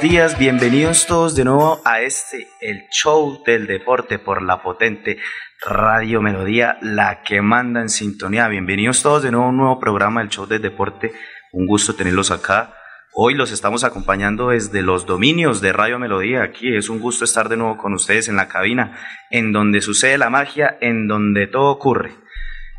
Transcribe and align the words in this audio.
Días, 0.00 0.38
bienvenidos 0.38 1.06
todos 1.06 1.34
de 1.34 1.44
nuevo 1.44 1.80
a 1.84 2.02
este, 2.02 2.48
el 2.60 2.84
show 2.90 3.42
del 3.46 3.66
deporte 3.66 4.18
por 4.18 4.42
la 4.42 4.62
potente 4.62 5.18
Radio 5.66 6.20
Melodía, 6.20 6.76
la 6.82 7.22
que 7.22 7.40
manda 7.40 7.80
en 7.80 7.88
sintonía. 7.88 8.46
Bienvenidos 8.48 9.02
todos 9.02 9.22
de 9.22 9.30
nuevo 9.30 9.46
a 9.46 9.50
un 9.50 9.56
nuevo 9.56 9.80
programa 9.80 10.20
del 10.20 10.28
show 10.28 10.46
del 10.46 10.60
deporte. 10.60 11.12
Un 11.52 11.66
gusto 11.66 11.94
tenerlos 11.94 12.30
acá. 12.30 12.74
Hoy 13.14 13.34
los 13.34 13.50
estamos 13.52 13.84
acompañando 13.84 14.50
desde 14.50 14.82
los 14.82 15.06
dominios 15.06 15.62
de 15.62 15.72
Radio 15.72 15.98
Melodía. 15.98 16.42
Aquí 16.42 16.76
es 16.76 16.90
un 16.90 17.00
gusto 17.00 17.24
estar 17.24 17.48
de 17.48 17.56
nuevo 17.56 17.78
con 17.78 17.94
ustedes 17.94 18.28
en 18.28 18.36
la 18.36 18.48
cabina, 18.48 18.98
en 19.30 19.52
donde 19.52 19.80
sucede 19.80 20.18
la 20.18 20.28
magia, 20.28 20.76
en 20.80 21.08
donde 21.08 21.46
todo 21.46 21.70
ocurre. 21.70 22.12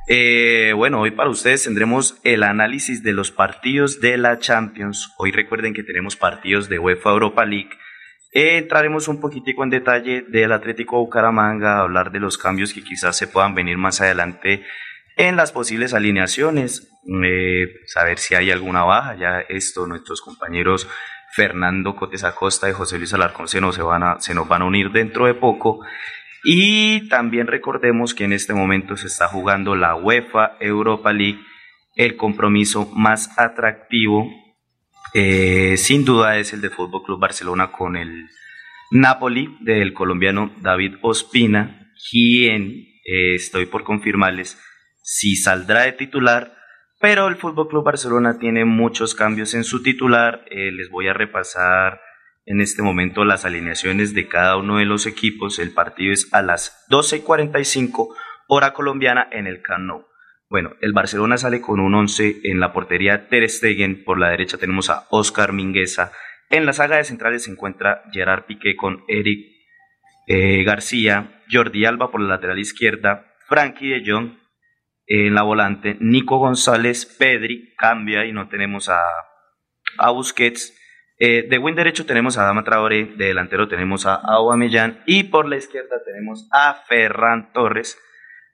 Eh, 0.10 0.72
bueno, 0.74 1.02
hoy 1.02 1.12
para 1.12 1.30
ustedes 1.30 1.66
tendremos 1.66 2.18
el 2.24 2.44
análisis 2.44 3.04
de 3.04 3.12
los 3.12 3.32
partidos 3.32 4.00
de 4.00 4.18
la 4.18 4.40
Champions. 4.40 5.14
Hoy 5.18 5.34
recuerden 5.34 5.74
que 5.74 5.84
tenemos 5.84 6.16
partidos 6.16 6.70
de 6.70 6.80
UEFA 6.80 7.10
Europa 7.10 7.46
League. 7.46 7.72
Eh, 8.32 8.58
entraremos 8.58 9.10
un 9.10 9.20
poquitico 9.20 9.66
en 9.66 9.70
detalle 9.70 10.22
del 10.22 10.54
Atlético 10.54 10.98
Bucaramanga, 11.00 11.80
hablar 11.80 12.14
de 12.14 12.22
los 12.22 12.38
cambios 12.38 12.74
que 12.74 12.86
quizás 12.86 13.18
se 13.18 13.28
puedan 13.28 13.54
venir 13.54 13.78
más 13.78 14.00
adelante 14.00 14.64
en 15.18 15.36
las 15.36 15.52
posibles 15.52 15.94
alineaciones, 15.94 16.90
eh, 17.26 17.66
saber 17.88 18.18
si 18.18 18.36
hay 18.36 18.50
alguna 18.50 18.86
baja. 18.86 19.18
Ya 19.18 19.42
esto, 19.42 19.88
nuestros 19.88 20.22
compañeros 20.22 20.88
Fernando 21.34 21.98
Cotes 21.98 22.24
Acosta 22.24 22.70
y 22.70 22.74
José 22.74 22.98
Luis 22.98 23.14
Alarcón 23.14 23.50
se 23.50 23.60
nos, 23.60 23.76
se, 23.76 23.82
van 23.82 24.04
a, 24.04 24.22
se 24.22 24.34
nos 24.34 24.48
van 24.48 24.62
a 24.62 24.66
unir 24.66 24.90
dentro 24.92 25.26
de 25.26 25.34
poco. 25.34 25.82
Y 26.50 27.10
también 27.10 27.46
recordemos 27.48 28.14
que 28.14 28.24
en 28.24 28.32
este 28.32 28.54
momento 28.54 28.96
se 28.96 29.08
está 29.08 29.28
jugando 29.28 29.76
la 29.76 29.96
UEFA 29.96 30.56
Europa 30.62 31.12
League, 31.12 31.42
el 31.98 32.16
compromiso 32.16 32.90
más 32.96 33.38
atractivo, 33.38 34.32
eh, 35.14 35.76
sin 35.76 36.06
duda 36.06 36.38
es 36.38 36.54
el 36.54 36.62
de 36.62 36.70
Fútbol 36.70 37.04
Club 37.04 37.20
Barcelona 37.20 37.74
con 37.74 37.98
el 37.98 38.30
Napoli 38.92 39.58
del 39.60 39.92
colombiano 39.92 40.54
David 40.62 40.96
Ospina, 41.02 41.92
quien 42.10 42.72
eh, 43.04 43.36
estoy 43.36 43.66
por 43.66 43.84
confirmarles 43.84 44.58
si 45.04 45.36
saldrá 45.36 45.82
de 45.82 45.92
titular, 45.92 46.56
pero 47.02 47.28
el 47.28 47.36
Fútbol 47.36 47.68
Club 47.68 47.84
Barcelona 47.84 48.40
tiene 48.40 48.64
muchos 48.64 49.16
cambios 49.16 49.54
en 49.54 49.66
su 49.66 49.84
titular. 49.84 50.46
Eh, 50.50 50.72
les 50.72 50.90
voy 50.90 51.10
a 51.10 51.14
repasar 51.14 52.00
en 52.48 52.62
este 52.62 52.82
momento 52.82 53.26
las 53.26 53.46
alineaciones 53.46 54.14
de 54.14 54.28
cada 54.28 54.58
uno 54.58 54.78
de 54.78 54.86
los 54.86 55.06
equipos. 55.06 55.60
El 55.60 55.74
partido 55.74 56.14
es 56.14 56.34
a 56.34 56.42
las 56.42 56.88
12.45 56.90 58.16
hora 58.48 58.74
colombiana 58.74 59.28
en 59.32 59.46
el 59.46 59.62
Camp 59.62 59.86
Nou. 59.86 60.08
Bueno, 60.50 60.72
el 60.80 60.94
Barcelona 60.94 61.38
sale 61.38 61.60
con 61.60 61.82
un 61.82 61.94
11 61.94 62.40
en 62.46 62.62
la 62.62 62.72
portería 62.72 63.28
Ter 63.28 63.48
Stegen, 63.50 64.06
por 64.06 64.18
la 64.18 64.30
derecha 64.30 64.58
tenemos 64.58 64.90
a 64.90 65.06
Oscar 65.10 65.52
Mingueza, 65.52 66.14
en 66.50 66.66
la 66.66 66.72
saga 66.72 66.96
de 66.96 67.04
centrales 67.04 67.44
se 67.44 67.52
encuentra 67.52 68.04
Gerard 68.14 68.46
Piqué 68.46 68.78
con 68.78 69.04
Eric 69.10 69.46
eh, 70.28 70.64
García, 70.64 71.44
Jordi 71.52 71.84
Alba 71.84 72.10
por 72.10 72.22
la 72.22 72.30
lateral 72.30 72.60
izquierda, 72.60 73.34
Frankie 73.48 73.90
de 73.90 74.10
Jong 74.10 74.38
en 75.08 75.36
la 75.36 75.44
volante, 75.44 75.98
Nico 76.00 76.38
González, 76.38 77.06
Pedri, 77.06 77.74
cambia 77.78 78.26
y 78.26 78.32
no 78.32 78.48
tenemos 78.48 78.88
a, 78.88 79.04
a 79.98 80.12
Busquets, 80.12 80.74
eh, 81.20 81.48
de 81.50 81.58
buen 81.58 81.76
derecho 81.76 82.06
tenemos 82.06 82.38
a 82.38 82.44
Dama 82.44 82.64
Traoré, 82.64 83.06
de 83.18 83.26
delantero 83.26 83.68
tenemos 83.68 84.06
a 84.06 84.16
Aubameyang 84.16 85.00
y 85.08 85.24
por 85.24 85.48
la 85.48 85.58
izquierda 85.58 86.02
tenemos 86.06 86.48
a 86.52 86.76
Ferran 86.88 87.52
Torres. 87.54 88.00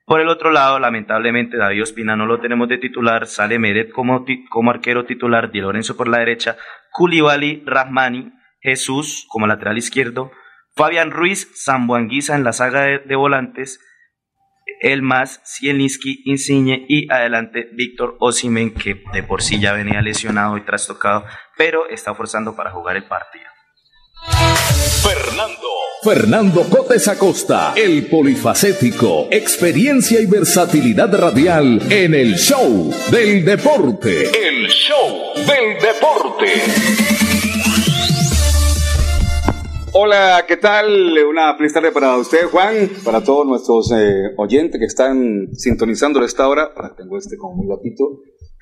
Por 0.06 0.20
el 0.20 0.28
otro 0.28 0.50
lado, 0.50 0.78
lamentablemente, 0.78 1.56
David 1.56 1.82
Ospina 1.82 2.16
no 2.16 2.26
lo 2.26 2.40
tenemos 2.40 2.68
de 2.68 2.78
titular, 2.78 3.26
sale 3.26 3.58
Meret 3.58 3.90
como, 3.90 4.24
como 4.50 4.70
arquero 4.70 5.04
titular, 5.06 5.50
Di 5.50 5.60
Lorenzo 5.60 5.96
por 5.96 6.08
la 6.08 6.18
derecha, 6.18 6.56
Koulibaly, 6.90 7.62
Rahmani, 7.66 8.32
Jesús 8.60 9.26
como 9.28 9.46
lateral 9.46 9.78
izquierdo, 9.78 10.30
Fabián 10.74 11.10
Ruiz, 11.10 11.50
Zambuanguisa 11.64 12.34
en 12.34 12.44
la 12.44 12.52
saga 12.52 12.82
de 12.98 13.16
volantes, 13.16 13.80
el 14.80 15.02
más 15.02 15.40
Zielinski, 15.46 16.22
Insigne 16.24 16.84
y 16.88 17.10
adelante 17.12 17.68
Víctor 17.72 18.16
Osimen, 18.20 18.74
que 18.74 19.02
de 19.12 19.22
por 19.22 19.42
sí 19.42 19.60
ya 19.60 19.72
venía 19.72 20.02
lesionado 20.02 20.56
y 20.56 20.64
trastocado, 20.64 21.24
pero 21.56 21.88
está 21.88 22.14
forzando 22.14 22.54
para 22.56 22.70
jugar 22.70 22.96
el 22.96 23.04
partido. 23.04 23.46
Fernando. 25.02 25.68
Fernando 26.02 26.62
Cotes 26.68 27.08
Acosta, 27.08 27.72
el 27.76 28.06
polifacético, 28.06 29.28
experiencia 29.30 30.20
y 30.20 30.26
versatilidad 30.26 31.14
radial 31.18 31.80
en 31.90 32.14
el 32.14 32.36
show 32.36 32.94
del 33.10 33.44
deporte. 33.44 34.24
El 34.24 34.68
show 34.68 35.32
del 35.34 35.80
deporte. 35.80 37.23
Hola, 39.96 40.44
¿qué 40.48 40.56
tal? 40.56 41.16
Una 41.24 41.56
feliz 41.56 41.72
tarde 41.72 41.92
para 41.92 42.16
usted, 42.16 42.48
Juan, 42.48 42.90
para 43.04 43.22
todos 43.22 43.46
nuestros 43.46 43.92
eh, 43.92 44.34
oyentes 44.38 44.80
que 44.80 44.86
están 44.86 45.54
sintonizando 45.54 46.18
a 46.20 46.24
esta 46.24 46.48
hora. 46.48 46.72
Ahora 46.74 46.96
tengo 46.96 47.16
este 47.16 47.36
como 47.36 47.54
muy 47.54 47.66
guapito. 47.66 48.02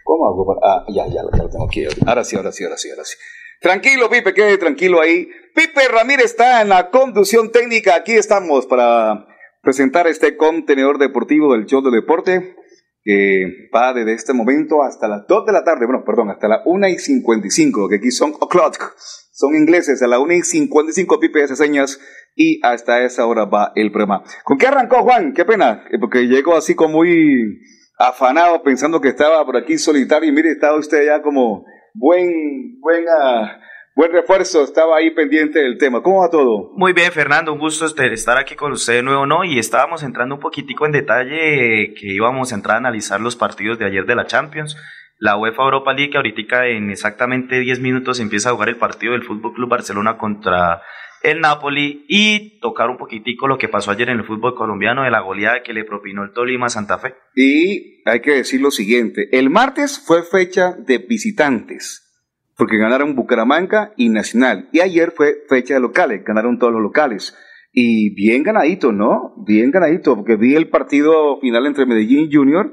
¿Cómo 0.05 0.27
hago? 0.27 0.47
Para... 0.47 0.61
Ah, 0.63 0.85
ya, 0.95 1.07
ya, 1.07 1.23
ya 1.33 1.43
lo 1.43 1.49
tengo 1.49 1.65
aquí. 1.65 1.87
Ahora 2.07 2.23
sí, 2.23 2.37
ahora 2.37 2.53
sí, 2.53 2.65
ahora 2.65 2.77
sí, 2.77 2.91
ahora 2.91 3.05
sí. 3.07 3.17
Tranquilo, 3.63 4.11
Pipe, 4.11 4.35
quede 4.35 4.59
tranquilo 4.59 5.01
ahí. 5.01 5.27
Pipe 5.55 5.89
Ramírez 5.89 6.27
está 6.27 6.61
en 6.61 6.69
la 6.69 6.91
conducción 6.91 7.51
técnica. 7.51 7.95
Aquí 7.95 8.13
estamos 8.13 8.67
para 8.67 9.27
presentar 9.63 10.07
este 10.09 10.37
contenedor 10.37 10.99
deportivo 10.99 11.55
del 11.55 11.65
show 11.65 11.81
de 11.81 11.93
deporte 11.93 12.57
que 13.05 13.69
va 13.75 13.93
desde 13.93 14.15
este 14.15 14.33
momento 14.33 14.83
hasta 14.83 15.09
las 15.09 15.27
2 15.27 15.47
de 15.47 15.53
la 15.53 15.65
tarde, 15.65 15.87
bueno, 15.87 16.05
perdón, 16.05 16.31
hasta 16.31 16.49
las 16.49 16.61
1 16.65 16.89
y 16.89 16.99
55, 16.99 17.89
que 17.89 17.97
aquí 17.97 18.11
son 18.11 18.33
o'clock, 18.41 18.95
son 19.33 19.55
ingleses, 19.55 20.03
a 20.03 20.07
las 20.07 20.21
1 20.21 20.33
y 20.35 20.43
55 20.43 21.19
pipe 21.19 21.41
de 21.41 21.57
señas 21.57 21.99
y 22.37 22.65
hasta 22.65 23.03
esa 23.05 23.27
hora 23.27 23.45
va 23.45 23.73
el 23.75 23.91
programa. 23.91 24.23
¿Con 24.45 24.57
qué 24.57 24.67
arrancó 24.69 25.03
Juan? 25.03 25.33
Qué 25.33 25.45
pena, 25.45 25.85
eh, 25.91 25.99
porque 25.99 26.29
llegó 26.29 26.57
así 26.57 26.75
como 26.75 26.99
muy 26.99 27.61
afanado 27.99 28.63
pensando 28.63 29.01
que 29.01 29.09
estaba 29.09 29.45
por 29.45 29.57
aquí 29.57 29.79
solitario 29.79 30.29
y 30.29 30.33
mire, 30.33 30.51
estaba 30.51 30.79
usted 30.79 31.05
ya 31.05 31.23
como 31.23 31.65
buen, 31.95 32.79
buena 32.81 33.61
Buen 33.95 34.11
refuerzo, 34.11 34.65
estaba 34.65 34.97
ahí 34.97 35.11
pendiente 35.11 35.59
del 35.59 35.77
tema. 35.77 36.03
¿Cómo 36.03 36.21
va 36.21 36.31
todo? 36.31 36.73
Muy 36.77 36.95
bien, 36.95 37.13
Fernando, 37.13 37.53
un 37.53 37.59
gusto 37.59 37.85
este, 37.85 38.11
estar 38.11 38.39
aquí 38.39 38.55
con 38.55 38.73
usted 38.73 38.95
de 38.95 39.03
nuevo, 39.03 39.27
¿no? 39.27 39.45
Y 39.45 39.59
estábamos 39.59 40.03
entrando 40.03 40.37
un 40.37 40.41
poquitico 40.41 40.87
en 40.87 40.93
detalle 40.93 41.93
que 41.93 42.15
íbamos 42.15 42.53
a 42.53 42.55
entrar 42.55 42.77
a 42.77 42.79
analizar 42.79 43.21
los 43.21 43.37
partidos 43.37 43.79
de 43.79 43.85
ayer 43.85 44.07
de 44.07 44.15
la 44.15 44.27
Champions. 44.27 44.79
La 45.19 45.37
UEFA 45.37 45.65
Europa 45.65 45.93
League, 45.93 46.11
que 46.11 46.17
ahorita 46.17 46.69
en 46.69 46.91
exactamente 46.91 47.61
10 47.61 47.81
minutos 47.81 48.19
empieza 48.19 48.49
a 48.49 48.53
jugar 48.53 48.71
el 48.71 48.79
partido 48.79 49.13
del 49.13 49.25
Fútbol 49.25 49.53
Club 49.53 49.69
Barcelona 49.69 50.17
contra 50.17 50.81
el 51.23 51.41
Napoli 51.41 52.07
y 52.09 52.61
tocar 52.61 52.89
un 52.89 52.97
poquitico 52.97 53.47
lo 53.47 53.59
que 53.59 53.69
pasó 53.69 53.91
ayer 53.91 54.09
en 54.09 54.19
el 54.19 54.25
fútbol 54.25 54.55
colombiano 54.55 55.05
de 55.05 55.11
la 55.11 55.21
goleada 55.21 55.63
que 55.63 55.75
le 55.75 55.85
propinó 55.85 56.25
el 56.25 56.33
Tolima 56.33 56.71
Santa 56.71 56.99
Fe. 56.99 57.15
Y 57.37 58.03
hay 58.07 58.21
que 58.21 58.33
decir 58.33 58.63
lo 58.63 58.71
siguiente, 58.71 59.29
el 59.33 59.51
martes 59.51 60.03
fue 60.05 60.23
fecha 60.23 60.73
de 60.79 60.99
visitantes 60.99 62.12
porque 62.57 62.79
ganaron 62.79 63.15
Bucaramanga 63.15 63.93
y 63.97 64.09
Nacional. 64.09 64.69
Y 64.73 64.81
ayer 64.81 65.13
fue 65.13 65.43
fecha 65.49 65.75
de 65.75 65.81
locales, 65.81 66.25
ganaron 66.25 66.59
todos 66.59 66.73
los 66.73 66.83
locales. 66.83 67.37
Y 67.73 68.15
bien 68.15 68.43
ganadito, 68.43 68.93
¿no? 68.93 69.35
Bien 69.47 69.71
ganadito, 69.71 70.17
porque 70.17 70.37
vi 70.37 70.55
el 70.55 70.69
partido 70.69 71.41
final 71.41 71.67
entre 71.67 71.87
Medellín 71.87 72.29
y 72.31 72.35
Junior, 72.35 72.73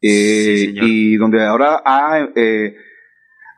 eh, 0.00 0.72
y 0.82 1.16
donde 1.16 1.44
ahora 1.44 1.82
ha, 1.84 2.28
eh, 2.36 2.76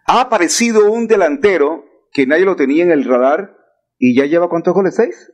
ha 0.07 0.23
aparecido 0.23 0.91
un 0.91 1.07
delantero 1.07 1.85
que 2.13 2.27
nadie 2.27 2.45
lo 2.45 2.57
tenía 2.57 2.85
en 2.85 2.91
el 2.91 3.05
radar 3.05 3.57
y 3.99 4.17
ya 4.17 4.25
lleva 4.25 4.49
cuántos 4.49 4.73
goles, 4.73 4.97
seis. 4.97 5.31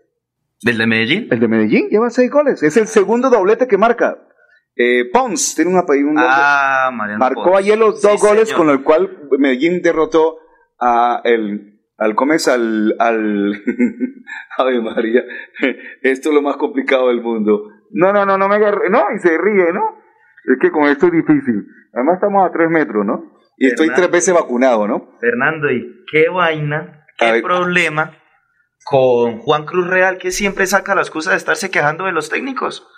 ¿El 0.64 0.78
de 0.78 0.86
Medellín? 0.86 1.28
El 1.30 1.40
de 1.40 1.48
Medellín 1.48 1.88
lleva 1.88 2.10
seis 2.10 2.30
goles. 2.30 2.62
Es 2.62 2.76
el 2.76 2.86
segundo 2.86 3.30
doblete 3.30 3.68
que 3.68 3.78
marca. 3.78 4.18
Eh, 4.76 5.08
Pons 5.12 5.54
tiene 5.54 5.70
un 5.70 5.78
apellido. 5.78 6.10
ah, 6.16 6.90
Mariano 6.92 7.20
Marcó 7.20 7.56
ayer 7.56 7.78
los 7.78 8.02
dos 8.02 8.20
goles 8.20 8.52
con 8.52 8.70
el 8.70 8.82
cual 8.82 9.28
Medellín 9.38 9.82
derrotó 9.82 10.38
a 10.80 11.20
el, 11.24 11.80
al 11.96 12.14
Comes 12.16 12.48
al, 12.48 12.94
al 12.98 13.52
Ave 14.58 14.80
María. 14.80 15.22
Esto 16.02 16.28
es 16.30 16.34
lo 16.34 16.42
más 16.42 16.56
complicado 16.56 17.08
del 17.08 17.22
mundo. 17.22 17.68
No, 17.90 18.12
no, 18.12 18.26
no, 18.26 18.36
no 18.36 18.48
me 18.48 18.56
agarre. 18.56 18.90
No, 18.90 19.04
y 19.14 19.18
se 19.20 19.38
ríe, 19.38 19.72
¿no? 19.72 19.98
Es 20.44 20.58
que 20.60 20.70
con 20.72 20.84
esto 20.84 21.06
es 21.06 21.12
difícil. 21.12 21.66
Además 21.92 22.16
estamos 22.16 22.44
a 22.44 22.52
tres 22.52 22.68
metros, 22.68 23.06
¿no? 23.06 23.32
Y 23.56 23.68
estoy 23.68 23.90
tres 23.90 24.10
veces 24.10 24.34
vacunado, 24.34 24.88
¿no? 24.88 25.16
Fernando, 25.20 25.70
¿y 25.70 26.04
qué 26.10 26.28
vaina? 26.28 27.06
¿Qué 27.16 27.40
problema 27.40 28.18
con 28.84 29.38
Juan 29.38 29.64
Cruz 29.64 29.86
Real 29.86 30.18
que 30.18 30.32
siempre 30.32 30.66
saca 30.66 30.96
la 30.96 31.02
excusa 31.02 31.30
de 31.30 31.36
estarse 31.36 31.70
quejando 31.70 32.06
de 32.06 32.12
los 32.12 32.28
técnicos? 32.28 32.88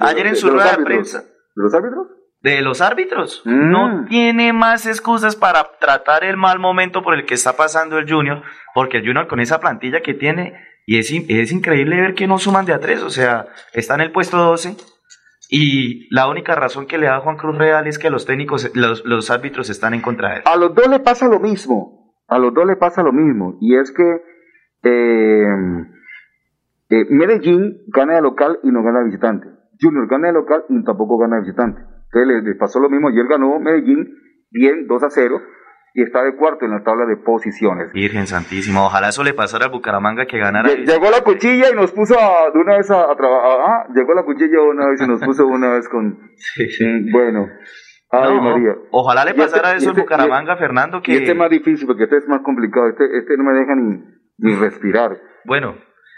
Ayer 0.00 0.26
en 0.26 0.36
su 0.36 0.50
rueda 0.50 0.76
de 0.76 0.84
prensa. 0.84 1.22
¿De 1.22 1.62
los 1.62 1.74
árbitros? 1.74 2.06
De 2.40 2.62
los 2.62 2.80
árbitros. 2.80 3.42
Mm. 3.44 3.70
No 3.70 4.04
tiene 4.08 4.52
más 4.52 4.86
excusas 4.86 5.36
para 5.36 5.78
tratar 5.78 6.24
el 6.24 6.36
mal 6.36 6.58
momento 6.58 7.02
por 7.02 7.14
el 7.14 7.24
que 7.24 7.34
está 7.34 7.56
pasando 7.56 7.98
el 7.98 8.10
Junior, 8.10 8.42
porque 8.74 8.98
el 8.98 9.06
Junior 9.06 9.28
con 9.28 9.40
esa 9.40 9.60
plantilla 9.60 10.00
que 10.00 10.14
tiene, 10.14 10.54
y 10.86 10.98
es, 10.98 11.12
es 11.12 11.52
increíble 11.52 12.00
ver 12.00 12.14
que 12.14 12.26
no 12.26 12.38
suman 12.38 12.66
de 12.66 12.72
a 12.72 12.80
tres, 12.80 13.02
o 13.02 13.10
sea, 13.10 13.46
está 13.72 13.94
en 13.94 14.00
el 14.00 14.12
puesto 14.12 14.36
12 14.36 14.76
y 15.54 16.08
la 16.08 16.30
única 16.30 16.54
razón 16.54 16.86
que 16.86 16.96
le 16.96 17.08
da 17.08 17.20
Juan 17.20 17.36
Cruz 17.36 17.58
Real 17.58 17.86
es 17.86 17.98
que 17.98 18.08
los 18.08 18.24
técnicos, 18.24 18.74
los, 18.74 19.04
los 19.04 19.30
árbitros 19.30 19.68
están 19.68 19.92
en 19.92 20.00
contra 20.00 20.30
de 20.30 20.36
él. 20.36 20.42
A 20.46 20.56
los 20.56 20.74
dos 20.74 20.88
le 20.88 20.98
pasa 20.98 21.28
lo 21.28 21.40
mismo. 21.40 22.14
A 22.26 22.38
los 22.38 22.54
dos 22.54 22.64
le 22.64 22.76
pasa 22.76 23.02
lo 23.02 23.12
mismo. 23.12 23.58
Y 23.60 23.76
es 23.76 23.92
que 23.92 24.22
eh, 24.84 25.46
eh, 26.88 27.06
Medellín 27.10 27.82
gana 27.88 28.14
de 28.14 28.22
local 28.22 28.60
y 28.62 28.70
no 28.70 28.82
gana 28.82 29.00
de 29.00 29.04
visitante. 29.04 29.48
Junior 29.82 30.06
gana 30.08 30.28
de 30.28 30.34
local 30.34 30.64
y 30.68 30.84
tampoco 30.84 31.18
gana 31.18 31.36
de 31.36 31.42
visitante. 31.42 31.80
Entonces 32.12 32.44
le, 32.44 32.54
pasó 32.54 32.78
lo 32.78 32.88
mismo. 32.88 33.08
Ayer 33.08 33.26
ganó 33.26 33.58
Medellín 33.58 34.06
bien 34.50 34.86
2 34.86 35.02
a 35.02 35.10
0 35.10 35.40
y 35.94 36.02
está 36.02 36.22
de 36.22 36.36
cuarto 36.36 36.64
en 36.64 36.70
la 36.70 36.82
tabla 36.82 37.06
de 37.06 37.16
posiciones. 37.16 37.92
Virgen 37.92 38.26
Santísima, 38.26 38.84
ojalá 38.84 39.08
eso 39.08 39.24
le 39.24 39.34
pasara 39.34 39.66
a 39.66 39.68
Bucaramanga 39.68 40.26
que 40.26 40.38
ganara. 40.38 40.68
Llegó 40.72 41.10
la 41.10 41.22
cuchilla 41.22 41.70
y 41.70 41.74
nos 41.74 41.92
puso 41.92 42.14
de 42.14 42.58
una 42.58 42.76
vez 42.76 42.90
a, 42.90 43.14
trabajar. 43.16 43.60
Ah, 43.66 43.86
llegó 43.94 44.14
la 44.14 44.22
cuchilla 44.22 44.60
una 44.62 44.88
vez 44.88 45.02
y 45.02 45.06
nos 45.06 45.20
puso 45.20 45.46
una 45.46 45.72
vez 45.74 45.88
con. 45.88 46.18
Sí, 46.36 46.68
sí. 46.68 46.86
Bueno. 47.10 47.46
Ay, 48.10 48.40
María. 48.40 48.74
Ojalá 48.90 49.24
le 49.24 49.30
este- 49.30 49.42
pasara 49.42 49.74
eso 49.74 49.88
a 49.88 49.92
este- 49.92 50.02
Bucaramanga, 50.02 50.56
Fernando. 50.56 51.00
Que... 51.00 51.12
Y 51.12 51.16
este 51.16 51.32
es 51.32 51.36
más 51.36 51.50
difícil 51.50 51.86
porque 51.86 52.04
este 52.04 52.18
es 52.18 52.28
más 52.28 52.42
complicado. 52.42 52.88
Este, 52.88 53.16
este 53.16 53.36
no 53.38 53.44
me 53.44 53.58
deja 53.58 53.74
ni, 53.74 54.04
ni 54.38 54.54
respirar. 54.54 55.16
Bueno, 55.46 55.76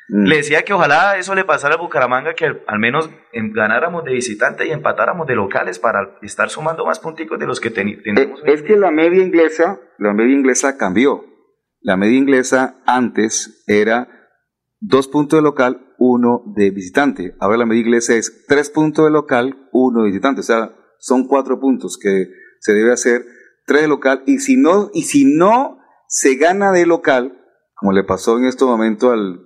Mm. 0.09 0.25
Le 0.27 0.37
decía 0.37 0.63
que 0.63 0.73
ojalá 0.73 1.17
eso 1.19 1.35
le 1.35 1.45
pasara 1.45 1.75
a 1.75 1.79
Bucaramanga, 1.79 2.35
que 2.35 2.45
al 2.45 2.79
menos 2.79 3.11
ganáramos 3.33 4.05
de 4.05 4.13
visitante 4.13 4.67
y 4.67 4.71
empatáramos 4.71 5.27
de 5.27 5.35
locales 5.35 5.79
para 5.79 6.19
estar 6.23 6.51
sumando 6.51 6.85
más 6.85 6.99
punticos 6.99 7.39
de 7.39 7.47
los 7.47 7.61
que 7.61 7.71
tenemos. 7.71 8.43
Es, 8.45 8.63
que 8.63 8.77
la 8.77 8.91
media 8.91 9.23
inglesa, 9.23 9.81
la 9.99 10.13
media 10.13 10.35
inglesa 10.35 10.77
cambió. 10.77 11.25
La 11.81 11.97
media 11.97 12.19
inglesa 12.19 12.83
antes 12.87 13.65
era 13.67 14.09
dos 14.81 15.09
puntos 15.09 15.39
de 15.39 15.43
local, 15.43 15.95
uno 15.99 16.43
de 16.55 16.71
visitante. 16.71 17.35
Ahora 17.41 17.59
la 17.59 17.67
media 17.67 17.83
inglesa 17.83 18.15
es 18.15 18.45
tres 18.47 18.71
puntos 18.71 19.05
de 19.05 19.11
local, 19.11 19.69
uno 19.73 20.03
de 20.03 20.09
visitante. 20.09 20.41
O 20.41 20.45
sea, 20.45 20.75
son 20.99 21.27
cuatro 21.27 21.61
puntos 21.61 21.99
que 22.01 22.29
se 22.61 22.73
debe 22.73 22.93
hacer, 22.93 23.25
tres 23.67 23.83
de 23.83 23.89
local. 23.89 24.23
Y 24.27 24.39
si 24.39 24.57
no, 24.57 24.91
y 24.95 25.03
si 25.03 25.25
no 25.25 25.79
se 26.09 26.37
gana 26.37 26.73
de 26.73 26.87
local, 26.87 27.39
como 27.75 27.93
le 27.93 28.05
pasó 28.05 28.39
en 28.39 28.47
este 28.47 28.65
momento 28.65 29.11
al, 29.11 29.41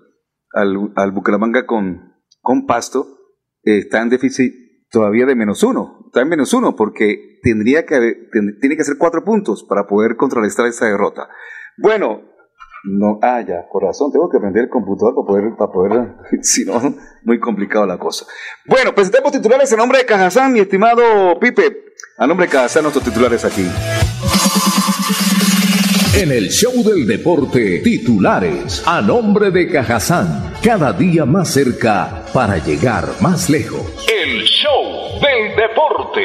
al, 0.53 0.93
al 0.97 1.13
Bucaramanga 1.13 1.67
con, 1.67 2.15
con 2.41 2.67
Pasto, 2.67 3.19
eh, 3.63 3.79
está 3.79 4.01
en 4.03 4.11
déficit 4.11 4.53
todavía 4.91 5.27
de 5.27 5.35
menos 5.35 5.63
uno. 5.63 6.05
Está 6.07 6.23
en 6.23 6.29
menos 6.29 6.53
uno 6.53 6.75
porque 6.77 7.39
tendría 7.43 7.85
que, 7.85 8.29
tiene 8.61 8.77
que 8.77 8.83
hacer 8.83 8.97
cuatro 8.99 9.25
puntos 9.25 9.65
para 9.69 9.87
poder 9.87 10.17
contrarrestar 10.17 10.67
esa 10.67 10.87
derrota. 10.87 11.29
Bueno, 11.77 12.23
no, 12.85 13.19
ah, 13.23 13.43
ya, 13.47 13.69
corazón, 13.69 14.13
tengo 14.13 14.29
que 14.31 14.39
aprender 14.39 14.65
el 14.65 14.71
computador 14.71 15.15
para 15.15 15.27
poder, 15.27 15.57
para 15.57 15.73
poder, 15.73 16.15
si 16.43 16.65
no, 16.65 16.81
muy 17.25 17.39
complicado 17.41 17.87
la 17.87 17.99
cosa. 17.99 18.27
Bueno, 18.67 18.95
presentemos 18.95 19.33
titulares 19.33 19.71
en 19.73 19.79
nombre 19.79 19.99
de 19.99 20.07
Cajazán, 20.07 20.53
mi 20.53 20.61
estimado 20.61 21.39
Pipe. 21.41 21.85
A 22.17 22.27
nombre 22.27 22.47
de 22.47 22.53
Cajazán, 22.53 22.83
nuestros 22.83 23.05
titulares 23.05 23.45
aquí. 23.45 23.67
En 26.15 26.33
el 26.33 26.49
show 26.49 26.73
del 26.83 27.07
deporte, 27.07 27.81
titulares 27.85 28.83
a 28.87 29.03
nombre 29.03 29.51
de 29.51 29.71
Cajazán, 29.71 30.55
cada 30.65 30.93
día 30.93 31.27
más 31.27 31.53
cerca 31.53 32.25
para 32.33 32.57
llegar 32.57 33.05
más 33.21 33.51
lejos. 33.51 33.83
El 34.09 34.43
show 34.43 35.21
del 35.21 35.55
deporte. 35.55 36.21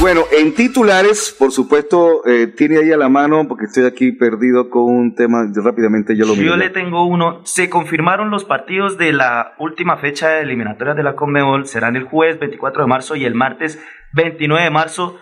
Bueno, 0.00 0.22
en 0.32 0.54
titulares, 0.54 1.34
por 1.36 1.50
supuesto, 1.50 2.24
eh, 2.26 2.46
tiene 2.46 2.78
ahí 2.78 2.92
a 2.92 2.96
la 2.96 3.08
mano, 3.08 3.46
porque 3.48 3.64
estoy 3.64 3.84
aquí 3.84 4.12
perdido 4.12 4.70
con 4.70 4.84
un 4.84 5.14
tema, 5.14 5.50
rápidamente 5.52 6.16
yo 6.16 6.26
lo 6.26 6.36
miro. 6.36 6.52
Yo 6.52 6.56
le 6.56 6.70
tengo 6.70 7.04
uno. 7.06 7.40
Se 7.44 7.68
confirmaron 7.68 8.30
los 8.30 8.44
partidos 8.44 8.96
de 8.98 9.12
la 9.12 9.54
última 9.58 9.96
fecha 9.96 10.28
de 10.28 10.42
eliminatoria 10.42 10.94
de 10.94 11.02
la 11.02 11.16
Conmebol, 11.16 11.66
serán 11.66 11.96
el 11.96 12.04
jueves 12.04 12.38
24 12.38 12.82
de 12.82 12.88
marzo 12.88 13.16
y 13.16 13.24
el 13.24 13.34
martes 13.34 13.82
29 14.14 14.64
de 14.64 14.70
marzo. 14.70 15.18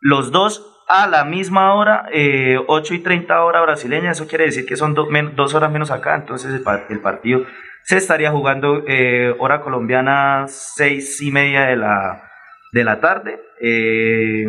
Los 0.00 0.30
dos 0.30 0.75
a 0.88 1.06
la 1.06 1.24
misma 1.24 1.74
hora, 1.74 2.06
eh, 2.12 2.58
8 2.66 2.94
y 2.94 2.98
30 3.00 3.44
hora 3.44 3.60
brasileña, 3.60 4.12
eso 4.12 4.26
quiere 4.26 4.44
decir 4.44 4.66
que 4.66 4.76
son 4.76 4.94
dos 4.94 5.54
horas 5.54 5.72
menos 5.72 5.90
acá, 5.90 6.14
entonces 6.14 6.52
el, 6.54 7.00
partido 7.00 7.44
se 7.82 7.96
estaría 7.96 8.30
jugando 8.30 8.84
eh, 8.86 9.34
hora 9.38 9.60
colombiana 9.60 10.46
6 10.48 11.22
y 11.22 11.32
media 11.32 11.66
de 11.66 11.76
la, 11.76 12.22
de 12.72 12.84
la 12.84 13.00
tarde. 13.00 13.40
Eh, 13.60 14.44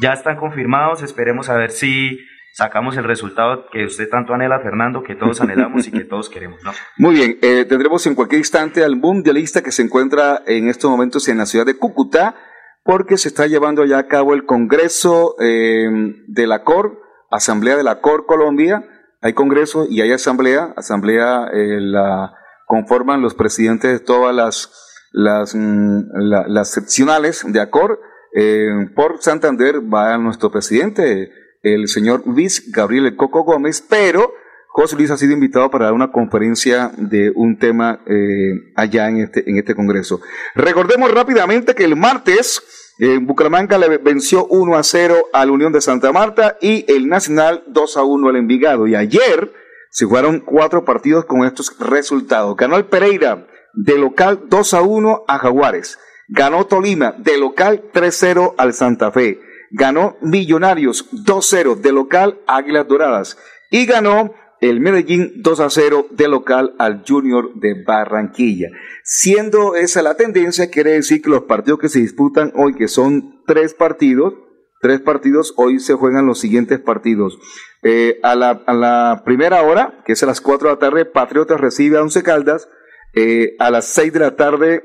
ya 0.00 0.12
están 0.14 0.36
confirmados, 0.36 1.02
esperemos 1.02 1.50
a 1.50 1.56
ver 1.56 1.70
si 1.70 2.18
sacamos 2.52 2.96
el 2.96 3.04
resultado 3.04 3.66
que 3.70 3.84
usted 3.84 4.08
tanto 4.08 4.34
anhela, 4.34 4.60
Fernando, 4.60 5.02
que 5.02 5.14
todos 5.14 5.40
anhelamos 5.42 5.86
y 5.88 5.92
que 5.92 6.04
todos 6.04 6.30
queremos. 6.30 6.62
¿no? 6.64 6.72
Muy 6.96 7.14
bien, 7.14 7.38
eh, 7.42 7.64
tendremos 7.68 8.06
en 8.06 8.14
cualquier 8.14 8.40
instante 8.40 8.82
al 8.82 8.96
mundialista 8.96 9.62
que 9.62 9.72
se 9.72 9.82
encuentra 9.82 10.42
en 10.46 10.68
estos 10.68 10.90
momentos 10.90 11.28
en 11.28 11.38
la 11.38 11.46
ciudad 11.46 11.66
de 11.66 11.76
Cúcuta 11.76 12.34
porque 12.82 13.16
se 13.16 13.28
está 13.28 13.46
llevando 13.46 13.84
ya 13.84 13.98
a 13.98 14.06
cabo 14.08 14.34
el 14.34 14.46
Congreso 14.46 15.36
eh, 15.40 15.88
de 16.26 16.46
la 16.46 16.64
COR, 16.64 16.98
Asamblea 17.30 17.76
de 17.76 17.84
la 17.84 18.00
COR 18.00 18.26
Colombia. 18.26 18.84
Hay 19.20 19.34
Congreso 19.34 19.86
y 19.88 20.00
hay 20.00 20.12
Asamblea. 20.12 20.72
Asamblea 20.76 21.48
eh, 21.52 21.80
la 21.80 22.32
conforman 22.66 23.20
los 23.20 23.34
presidentes 23.34 23.92
de 23.92 23.98
todas 23.98 24.34
las, 24.34 24.70
las, 25.12 25.54
mm, 25.54 26.02
las 26.14 26.70
seccionales 26.70 27.44
de 27.46 27.60
ACOR. 27.60 28.00
Eh, 28.34 28.90
por 28.94 29.18
Santander 29.20 29.80
va 29.92 30.16
nuestro 30.18 30.50
presidente, 30.50 31.30
el 31.62 31.88
señor 31.88 32.22
Luis 32.26 32.70
Gabriel 32.72 33.16
Coco 33.16 33.42
Gómez, 33.42 33.84
pero 33.88 34.32
José 34.72 34.96
Luis 34.96 35.10
ha 35.10 35.16
sido 35.16 35.32
invitado 35.32 35.70
para 35.70 35.86
dar 35.86 35.94
una 35.94 36.12
conferencia 36.12 36.92
de 36.96 37.32
un 37.34 37.58
tema 37.58 38.00
eh, 38.06 38.72
allá 38.76 39.08
en 39.08 39.18
este, 39.18 39.48
en 39.50 39.58
este 39.58 39.74
congreso. 39.74 40.20
Recordemos 40.54 41.12
rápidamente 41.12 41.74
que 41.74 41.84
el 41.84 41.96
martes 41.96 42.62
en 42.98 43.26
Bucaramanga 43.26 43.78
le 43.78 43.98
venció 43.98 44.46
1 44.46 44.76
a 44.76 44.82
0 44.82 45.16
al 45.32 45.50
Unión 45.50 45.72
de 45.72 45.80
Santa 45.80 46.12
Marta 46.12 46.56
y 46.60 46.84
el 46.92 47.08
Nacional 47.08 47.64
2 47.68 47.96
a 47.96 48.02
1 48.04 48.28
al 48.28 48.36
Envigado. 48.36 48.86
Y 48.86 48.94
ayer 48.94 49.52
se 49.90 50.04
jugaron 50.04 50.40
cuatro 50.40 50.84
partidos 50.84 51.24
con 51.24 51.44
estos 51.44 51.76
resultados. 51.80 52.56
Ganó 52.56 52.76
el 52.76 52.84
Pereira 52.84 53.46
de 53.74 53.98
local 53.98 54.44
2 54.48 54.74
a 54.74 54.82
1 54.82 55.24
a 55.26 55.38
Jaguares. 55.38 55.98
Ganó 56.28 56.66
Tolima 56.66 57.12
de 57.18 57.38
local 57.38 57.90
3-0 57.92 58.54
al 58.56 58.72
Santa 58.72 59.10
Fe. 59.10 59.40
Ganó 59.72 60.16
Millonarios 60.20 61.10
2-0 61.10 61.76
de 61.76 61.92
local 61.92 62.40
Águilas 62.46 62.86
Doradas. 62.86 63.36
Y 63.70 63.86
ganó 63.86 64.34
el 64.60 64.80
Medellín 64.80 65.32
2 65.36 65.60
a 65.60 65.70
0 65.70 66.08
de 66.10 66.28
local 66.28 66.74
al 66.78 67.02
Junior 67.06 67.54
de 67.54 67.82
Barranquilla. 67.82 68.68
Siendo 69.04 69.74
esa 69.74 70.02
la 70.02 70.16
tendencia, 70.16 70.70
quiere 70.70 70.92
decir 70.92 71.22
que 71.22 71.30
los 71.30 71.44
partidos 71.44 71.80
que 71.80 71.88
se 71.88 72.00
disputan 72.00 72.52
hoy, 72.54 72.74
que 72.74 72.88
son 72.88 73.42
tres 73.46 73.74
partidos, 73.74 74.34
tres 74.80 75.00
partidos, 75.00 75.54
hoy 75.56 75.80
se 75.80 75.94
juegan 75.94 76.26
los 76.26 76.40
siguientes 76.40 76.78
partidos. 76.78 77.38
Eh, 77.82 78.20
a, 78.22 78.34
la, 78.34 79.22
primera 79.24 79.62
hora, 79.62 80.02
que 80.04 80.12
es 80.12 80.22
a 80.22 80.26
las 80.26 80.40
4 80.40 80.68
de 80.68 80.74
la 80.74 80.78
tarde, 80.78 81.04
Patriotas 81.06 81.60
recibe 81.60 81.96
a 81.96 82.02
Once 82.02 82.22
Caldas. 82.22 82.68
Eh, 83.14 83.56
a 83.58 83.70
las 83.70 83.86
6 83.86 84.12
de 84.12 84.20
la 84.20 84.36
tarde, 84.36 84.84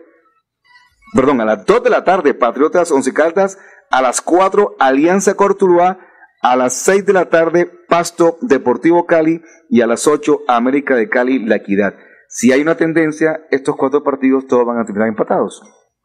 perdón, 1.13 1.41
a 1.41 1.45
las 1.45 1.65
2 1.65 1.83
de 1.83 1.89
la 1.89 2.03
tarde, 2.03 2.33
Patriotas 2.33 2.91
Once 2.91 3.13
Caldas. 3.13 3.57
A 3.91 4.01
las 4.01 4.21
4, 4.21 4.77
Alianza 4.79 5.35
Cortuluá 5.35 5.99
a 6.45 6.55
las 6.55 6.75
6 6.75 7.05
de 7.07 7.13
la 7.13 7.29
tarde, 7.29 7.71
Pasto 7.87 8.37
Deportivo 8.41 9.05
Cali 9.05 9.41
y 9.69 9.81
a 9.81 9.87
las 9.87 10.07
8, 10.07 10.41
América 10.47 10.95
de 10.95 11.09
Cali, 11.09 11.39
La 11.39 11.57
Equidad. 11.57 11.95
Si 12.27 12.51
hay 12.51 12.61
una 12.61 12.75
tendencia, 12.75 13.41
estos 13.51 13.75
cuatro 13.75 14.03
partidos 14.03 14.47
todos 14.47 14.65
van 14.65 14.79
a 14.79 14.85
terminar 14.85 15.07
empatados. 15.07 15.61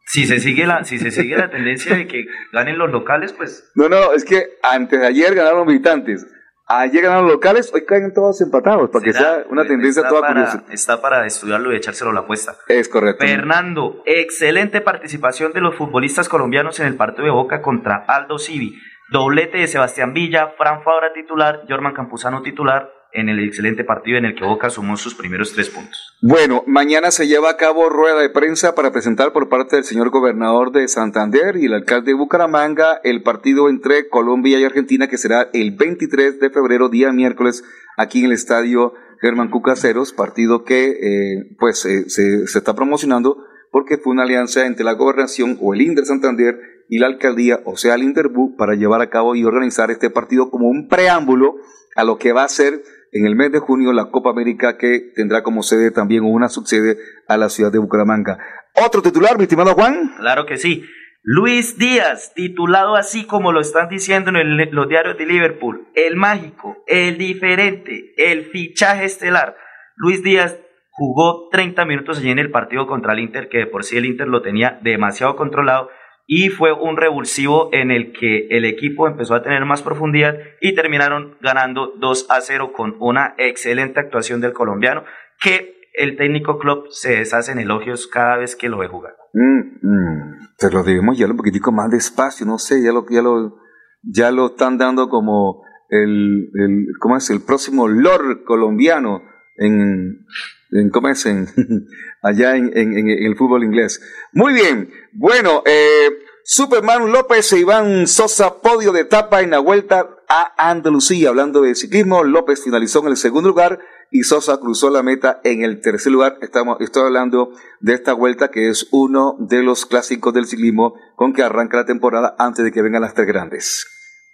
Si 0.06 0.26
se 0.26 0.40
sigue 0.40 0.66
la, 0.66 0.84
si 0.84 0.98
se 0.98 1.10
sigue 1.10 1.36
la 1.36 1.50
tendencia 1.50 1.96
de 1.96 2.06
que 2.06 2.24
ganen 2.52 2.78
los 2.78 2.90
locales, 2.90 3.32
pues. 3.32 3.70
No, 3.74 3.88
no, 3.88 4.12
es 4.12 4.24
que 4.24 4.58
antes 4.62 5.00
de 5.00 5.06
ayer 5.06 5.34
ganaron 5.34 5.60
los 5.60 5.66
militantes. 5.68 6.26
Ayer 6.66 7.02
ganaron 7.02 7.24
los 7.24 7.34
locales, 7.34 7.72
hoy 7.74 7.84
caen 7.84 8.12
todos 8.14 8.40
empatados, 8.40 8.90
para 8.90 9.04
que 9.04 9.12
sea 9.12 9.44
una 9.50 9.66
tendencia 9.66 10.06
toda 10.06 10.28
curiosa. 10.28 10.64
Está 10.70 11.02
para 11.02 11.26
estudiarlo 11.26 11.72
y 11.72 11.76
echárselo 11.76 12.10
a 12.10 12.14
la 12.14 12.20
apuesta. 12.20 12.56
Es 12.68 12.88
correcto. 12.88 13.24
Fernando, 13.24 14.02
excelente 14.06 14.80
participación 14.80 15.52
de 15.52 15.60
los 15.60 15.74
futbolistas 15.74 16.28
colombianos 16.28 16.78
en 16.78 16.86
el 16.86 16.94
partido 16.94 17.24
de 17.24 17.32
Boca 17.32 17.60
contra 17.60 17.96
Aldo 18.06 18.38
Civi. 18.38 18.78
Doblete 19.10 19.58
de 19.58 19.66
Sebastián 19.66 20.14
Villa, 20.14 20.52
Fran 20.56 20.84
Fabra 20.84 21.12
titular, 21.12 21.62
Jorman 21.68 21.94
Campuzano 21.94 22.42
titular, 22.42 22.92
en 23.12 23.28
el 23.28 23.40
excelente 23.40 23.82
partido 23.82 24.18
en 24.18 24.24
el 24.24 24.36
que 24.36 24.44
Boca 24.44 24.70
sumó 24.70 24.96
sus 24.96 25.16
primeros 25.16 25.52
tres 25.52 25.68
puntos. 25.68 26.16
Bueno, 26.22 26.62
mañana 26.68 27.10
se 27.10 27.26
lleva 27.26 27.50
a 27.50 27.56
cabo 27.56 27.88
rueda 27.88 28.20
de 28.20 28.30
prensa 28.30 28.76
para 28.76 28.92
presentar 28.92 29.32
por 29.32 29.48
parte 29.48 29.74
del 29.74 29.84
señor 29.84 30.10
gobernador 30.10 30.70
de 30.70 30.86
Santander 30.86 31.56
y 31.56 31.66
el 31.66 31.74
alcalde 31.74 32.12
de 32.12 32.18
Bucaramanga 32.18 33.00
el 33.02 33.24
partido 33.24 33.68
entre 33.68 34.08
Colombia 34.08 34.60
y 34.60 34.64
Argentina 34.64 35.08
que 35.08 35.18
será 35.18 35.48
el 35.52 35.72
23 35.72 36.38
de 36.38 36.50
febrero, 36.50 36.88
día 36.88 37.12
miércoles, 37.12 37.64
aquí 37.96 38.20
en 38.20 38.26
el 38.26 38.32
estadio 38.32 38.94
Germán 39.20 39.50
Cucaseros, 39.50 40.12
partido 40.12 40.62
que 40.62 40.90
eh, 40.90 41.56
pues 41.58 41.84
eh, 41.84 42.08
se, 42.08 42.46
se 42.46 42.58
está 42.58 42.76
promocionando 42.76 43.44
porque 43.72 43.98
fue 43.98 44.12
una 44.12 44.22
alianza 44.22 44.66
entre 44.66 44.84
la 44.84 44.92
gobernación 44.92 45.58
o 45.60 45.74
el 45.74 45.82
Inter 45.82 46.04
Santander 46.04 46.79
y 46.90 46.98
la 46.98 47.06
alcaldía, 47.06 47.60
o 47.64 47.76
sea, 47.76 47.94
el 47.94 48.02
Interbú, 48.02 48.56
para 48.56 48.74
llevar 48.74 49.00
a 49.00 49.08
cabo 49.10 49.36
y 49.36 49.44
organizar 49.44 49.92
este 49.92 50.10
partido 50.10 50.50
como 50.50 50.66
un 50.66 50.88
preámbulo 50.88 51.54
a 51.94 52.02
lo 52.02 52.18
que 52.18 52.32
va 52.32 52.42
a 52.42 52.48
ser 52.48 52.82
en 53.12 53.26
el 53.26 53.36
mes 53.36 53.52
de 53.52 53.60
junio 53.60 53.92
la 53.92 54.10
Copa 54.10 54.30
América 54.30 54.76
que 54.76 55.12
tendrá 55.14 55.44
como 55.44 55.62
sede 55.62 55.92
también 55.92 56.24
una 56.24 56.48
subsede 56.48 56.98
a 57.28 57.36
la 57.36 57.48
ciudad 57.48 57.70
de 57.70 57.78
Bucaramanga. 57.78 58.38
Otro 58.84 59.02
titular, 59.02 59.38
mi 59.38 59.44
estimado 59.44 59.74
Juan. 59.74 60.16
Claro 60.18 60.46
que 60.46 60.58
sí. 60.58 60.84
Luis 61.22 61.78
Díaz, 61.78 62.32
titulado 62.34 62.96
así 62.96 63.24
como 63.24 63.52
lo 63.52 63.60
están 63.60 63.88
diciendo 63.88 64.30
en 64.30 64.74
los 64.74 64.88
diarios 64.88 65.16
de 65.16 65.26
Liverpool, 65.26 65.86
el 65.94 66.16
mágico, 66.16 66.82
el 66.88 67.18
diferente, 67.18 68.14
el 68.16 68.46
fichaje 68.46 69.04
estelar. 69.04 69.54
Luis 69.94 70.24
Díaz 70.24 70.58
jugó 70.90 71.48
30 71.52 71.84
minutos 71.84 72.18
allí 72.18 72.30
en 72.30 72.40
el 72.40 72.50
partido 72.50 72.88
contra 72.88 73.12
el 73.12 73.20
Inter, 73.20 73.48
que 73.48 73.58
de 73.58 73.66
por 73.66 73.84
sí 73.84 73.96
el 73.96 74.06
Inter 74.06 74.26
lo 74.26 74.42
tenía 74.42 74.80
demasiado 74.82 75.36
controlado 75.36 75.88
y 76.32 76.48
fue 76.48 76.72
un 76.72 76.96
revulsivo 76.96 77.70
en 77.72 77.90
el 77.90 78.12
que 78.12 78.46
el 78.50 78.64
equipo 78.64 79.08
empezó 79.08 79.34
a 79.34 79.42
tener 79.42 79.64
más 79.64 79.82
profundidad 79.82 80.36
y 80.60 80.76
terminaron 80.76 81.34
ganando 81.40 81.92
2 81.98 82.26
a 82.30 82.40
0 82.40 82.72
con 82.72 82.94
una 83.00 83.34
excelente 83.36 83.98
actuación 83.98 84.40
del 84.40 84.52
colombiano 84.52 85.02
que 85.42 85.74
el 85.92 86.16
técnico 86.16 86.60
club 86.60 86.84
se 86.90 87.16
deshace 87.16 87.50
en 87.50 87.58
elogios 87.58 88.06
cada 88.06 88.36
vez 88.36 88.54
que 88.54 88.68
lo 88.68 88.78
ve 88.78 88.86
jugar. 88.86 89.14
Mm, 89.32 89.58
mm. 89.82 90.48
Pero 90.56 90.78
lo 90.78 90.84
debemos 90.84 91.18
ya 91.18 91.26
un 91.26 91.36
poquitico 91.36 91.72
más 91.72 91.90
despacio, 91.90 92.46
no 92.46 92.58
sé, 92.58 92.80
ya 92.80 92.92
lo, 92.92 93.04
ya 93.10 93.22
lo, 93.22 93.56
ya 94.00 94.30
lo 94.30 94.46
están 94.46 94.78
dando 94.78 95.08
como 95.08 95.64
el, 95.88 96.48
el 96.54 96.86
¿cómo 97.00 97.16
es? 97.16 97.28
El 97.30 97.42
próximo 97.42 97.88
Lord 97.88 98.44
colombiano 98.44 99.24
en, 99.56 100.26
en 100.72 100.90
¿cómo 100.90 101.08
es? 101.08 101.26
Allá 102.22 102.56
en, 102.56 102.76
en, 102.76 103.08
el 103.08 103.36
fútbol 103.36 103.64
inglés. 103.64 104.00
Muy 104.32 104.52
bien, 104.52 104.90
bueno, 105.12 105.62
eh, 105.66 106.10
Superman 106.44 107.12
López 107.12 107.52
e 107.52 107.60
Iván 107.60 108.06
Sosa, 108.06 108.60
podio 108.60 108.92
de 108.92 109.02
etapa 109.02 109.40
en 109.40 109.50
la 109.50 109.58
vuelta 109.58 110.16
a 110.28 110.70
Andalucía. 110.70 111.28
Hablando 111.28 111.62
de 111.62 111.74
ciclismo, 111.74 112.24
López 112.24 112.62
finalizó 112.62 113.00
en 113.00 113.08
el 113.08 113.16
segundo 113.16 113.48
lugar 113.48 113.80
y 114.10 114.22
Sosa 114.22 114.58
cruzó 114.58 114.90
la 114.90 115.02
meta 115.02 115.40
en 115.44 115.62
el 115.62 115.80
tercer 115.80 116.12
lugar. 116.12 116.38
Estamos, 116.40 116.78
estoy 116.80 117.04
hablando 117.04 117.52
de 117.80 117.94
esta 117.94 118.14
vuelta 118.14 118.50
que 118.50 118.68
es 118.68 118.88
uno 118.90 119.36
de 119.38 119.62
los 119.62 119.86
clásicos 119.86 120.34
del 120.34 120.46
ciclismo 120.46 120.94
con 121.14 121.32
que 121.32 121.42
arranca 121.42 121.76
la 121.76 121.86
temporada 121.86 122.34
antes 122.38 122.64
de 122.64 122.72
que 122.72 122.82
vengan 122.82 123.02
las 123.02 123.14
tres 123.14 123.26
grandes. 123.26 123.86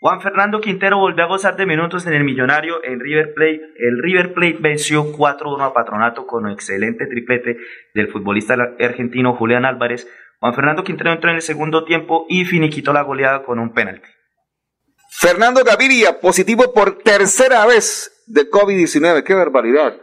Juan 0.07 0.21
Fernando 0.21 0.61
Quintero 0.61 0.99
volvió 0.99 1.25
a 1.25 1.27
gozar 1.27 1.57
de 1.57 1.67
minutos 1.67 2.07
en 2.07 2.13
el 2.13 2.23
Millonario 2.23 2.77
en 2.85 3.01
River 3.01 3.35
Plate. 3.35 3.61
El 3.77 4.01
River 4.01 4.35
Plate 4.35 4.59
venció 4.61 5.13
4-1 5.13 5.61
a 5.61 5.73
Patronato 5.73 6.29
con 6.29 6.45
un 6.45 6.53
excelente 6.53 7.07
triplete 7.07 7.57
del 7.93 8.13
futbolista 8.13 8.55
argentino 8.79 9.35
Julián 9.35 9.65
Álvarez. 9.65 10.07
Juan 10.39 10.55
Fernando 10.55 10.85
Quintero 10.85 11.13
entró 11.13 11.31
en 11.31 11.35
el 11.35 11.43
segundo 11.43 11.85
tiempo 11.85 12.25
y 12.29 12.45
finiquitó 12.45 12.93
la 12.93 13.03
goleada 13.03 13.43
con 13.43 13.59
un 13.59 13.75
penalti. 13.75 14.09
Fernando 15.11 15.65
Gaviria, 15.65 16.21
positivo 16.21 16.73
por 16.73 16.99
tercera 16.99 17.67
vez 17.67 18.23
de 18.29 18.49
COVID-19. 18.49 19.25
¡Qué 19.25 19.35
barbaridad! 19.35 19.97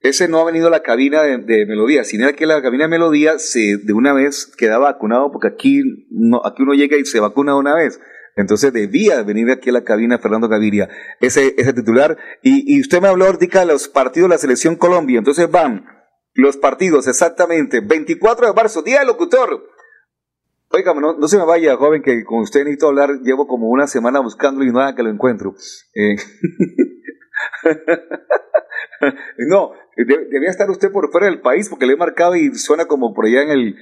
Ese 0.00 0.26
no 0.26 0.40
ha 0.40 0.46
venido 0.46 0.68
a 0.68 0.70
la 0.70 0.80
cabina 0.80 1.20
de, 1.20 1.66
Melodía, 1.66 2.02
sino 2.02 2.32
que 2.32 2.46
la 2.46 2.62
cabina 2.62 2.84
de 2.84 2.88
Melodía 2.88 3.38
se 3.38 3.76
de 3.76 3.92
una 3.92 4.14
vez 4.14 4.50
queda 4.56 4.78
vacunado 4.78 5.30
porque 5.32 5.48
aquí, 5.48 5.82
no, 6.08 6.40
aquí 6.46 6.62
uno 6.62 6.72
llega 6.72 6.96
y 6.96 7.04
se 7.04 7.20
vacuna 7.20 7.52
de 7.52 7.58
una 7.58 7.74
vez. 7.74 8.00
Entonces 8.36 8.70
debía 8.72 9.22
venir 9.22 9.50
aquí 9.50 9.70
a 9.70 9.72
la 9.72 9.82
cabina 9.82 10.18
Fernando 10.18 10.46
Gaviria, 10.48 10.90
ese, 11.20 11.54
ese 11.56 11.72
titular. 11.72 12.18
Y, 12.42 12.78
usted 12.80 13.00
me 13.00 13.08
habló 13.08 13.24
ahorita 13.24 13.60
de 13.60 13.66
los 13.66 13.88
partidos 13.88 14.28
de 14.28 14.34
la 14.34 14.38
selección 14.38 14.76
Colombia. 14.76 15.18
Entonces 15.18 15.50
van 15.50 15.86
los 16.34 16.58
partidos 16.58 17.08
exactamente. 17.08 17.80
24 17.80 18.48
de 18.48 18.52
marzo, 18.52 18.82
día 18.82 18.98
del 18.98 19.08
locutor. 19.08 19.64
Oiga, 20.68 20.92
no, 20.94 21.26
se 21.28 21.38
me 21.38 21.46
vaya, 21.46 21.76
joven, 21.76 22.02
que 22.02 22.24
con 22.24 22.40
usted 22.40 22.60
necesito 22.60 22.88
hablar. 22.88 23.20
Llevo 23.22 23.46
como 23.46 23.70
una 23.70 23.86
semana 23.86 24.20
buscándolo 24.20 24.68
y 24.68 24.72
nada 24.72 24.94
que 24.94 25.02
lo 25.02 25.08
encuentro. 25.08 25.54
Eh, 25.94 26.16
no, 29.48 29.72
debía 29.96 30.50
estar 30.50 30.68
usted 30.68 30.92
por 30.92 31.10
fuera 31.10 31.28
del 31.28 31.40
país 31.40 31.70
porque 31.70 31.86
le 31.86 31.94
he 31.94 31.96
marcado 31.96 32.36
y 32.36 32.54
suena 32.54 32.84
como 32.84 33.14
por 33.14 33.24
allá 33.24 33.42
en 33.44 33.50
el... 33.50 33.76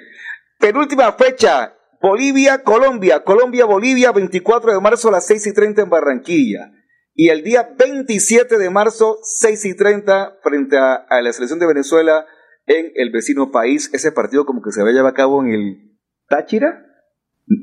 Penúltima 0.61 1.13
fecha, 1.15 1.75
Bolivia, 2.05 2.63
Colombia, 2.63 3.25
Colombia, 3.25 3.65
Bolivia, 3.65 4.13
24 4.13 4.75
de 4.75 4.81
marzo 4.81 5.09
a 5.09 5.13
las 5.13 5.27
6 5.27 5.47
y 5.47 5.55
30 5.55 5.83
en 5.85 5.89
Barranquilla. 5.89 6.71
Y 7.15 7.31
el 7.31 7.43
día 7.43 7.71
27 7.79 8.59
de 8.59 8.69
marzo, 8.69 9.21
6 9.23 9.65
y 9.65 9.75
30, 9.75 10.37
frente 10.43 10.77
a, 10.77 11.07
la 11.09 11.33
selección 11.33 11.61
de 11.61 11.67
Venezuela 11.67 12.27
en 12.67 12.93
el 12.97 13.11
vecino 13.11 13.51
país. 13.51 13.91
Ese 13.95 14.13
partido 14.13 14.45
como 14.45 14.61
que 14.61 14.71
se 14.71 14.83
va 14.83 14.91
a 14.91 14.93
llevar 14.93 15.13
a 15.13 15.15
cabo 15.15 15.43
en 15.43 15.55
el 15.55 15.99
Táchira. 16.29 16.85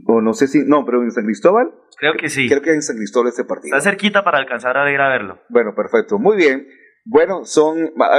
O 0.08 0.22
no 0.22 0.34
sé 0.34 0.48
si, 0.48 0.64
no, 0.66 0.86
pero 0.86 1.04
en 1.04 1.12
San 1.12 1.26
Cristóbal. 1.26 1.76
Creo 2.00 2.14
que 2.20 2.30
sí. 2.30 2.50
Creo 2.50 2.64
que 2.64 2.74
en 2.74 2.82
San 2.82 2.96
Cristóbal 2.96 3.30
este 3.30 3.46
partido. 3.46 3.78
Está 3.78 3.92
cerquita 3.92 4.24
para 4.24 4.40
alcanzar 4.40 4.76
a 4.76 4.92
ir 4.92 5.02
a 5.02 5.10
verlo. 5.10 5.40
Bueno, 5.50 5.76
perfecto. 5.76 6.18
Muy 6.18 6.36
bien. 6.36 6.68
Bueno, 7.04 7.46
son 7.46 7.78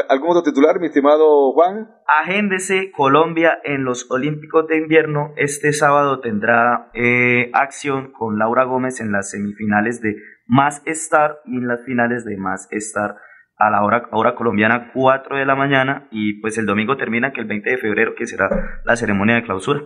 algún 0.09 0.31
otro 0.31 0.43
titular, 0.43 0.81
mi 0.81 0.87
estimado 0.87 1.53
Juan. 1.53 1.89
Agéndese 2.21 2.91
Colombia 2.91 3.59
en 3.63 3.85
los 3.85 4.11
Olímpicos 4.11 4.67
de 4.67 4.77
Invierno. 4.77 5.33
Este 5.37 5.73
sábado 5.73 6.21
tendrá 6.21 6.91
eh, 6.93 7.51
acción 7.53 8.13
con 8.13 8.39
Laura 8.39 8.65
Gómez 8.65 9.01
en 9.01 9.13
las 9.13 9.31
semifinales 9.31 10.03
de 10.03 10.17
Más 10.47 10.83
Star 10.87 11.39
y 11.45 11.59
en 11.59 11.69
las 11.69 11.85
finales 11.85 12.25
de 12.25 12.37
Más 12.37 12.67
Star 12.73 13.17
a 13.57 13.71
la 13.71 13.85
hora, 13.85 14.09
hora 14.11 14.35
colombiana 14.35 14.91
4 14.93 15.37
de 15.37 15.47
la 15.47 15.55
mañana 15.55 16.09
y 16.11 16.41
pues 16.41 16.59
el 16.59 16.67
domingo 16.67 16.97
termina 16.97 17.33
que 17.33 17.41
el 17.41 17.47
20 17.47 17.71
de 17.71 17.79
febrero 17.79 18.15
que 18.17 18.27
será 18.27 18.49
la 18.85 18.97
ceremonia 18.97 19.37
de 19.37 19.45
clausura. 19.45 19.81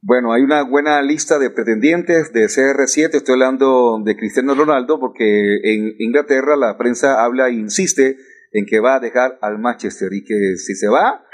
Bueno, 0.00 0.32
hay 0.32 0.42
una 0.42 0.62
buena 0.62 1.02
lista 1.02 1.40
de 1.40 1.50
pretendientes 1.50 2.32
de 2.32 2.44
CR7. 2.44 3.14
Estoy 3.14 3.32
hablando 3.32 3.98
de 4.04 4.16
Cristiano 4.16 4.54
Ronaldo 4.54 5.00
porque 5.00 5.58
en 5.64 5.92
Inglaterra 5.98 6.54
la 6.56 6.78
prensa 6.78 7.24
habla 7.24 7.48
e 7.48 7.54
insiste 7.54 8.16
en 8.52 8.64
que 8.64 8.78
va 8.78 8.94
a 8.94 9.00
dejar 9.00 9.38
al 9.42 9.58
Manchester 9.58 10.08
y 10.12 10.24
que 10.24 10.56
si 10.56 10.76
se 10.76 10.88
va, 10.88 11.24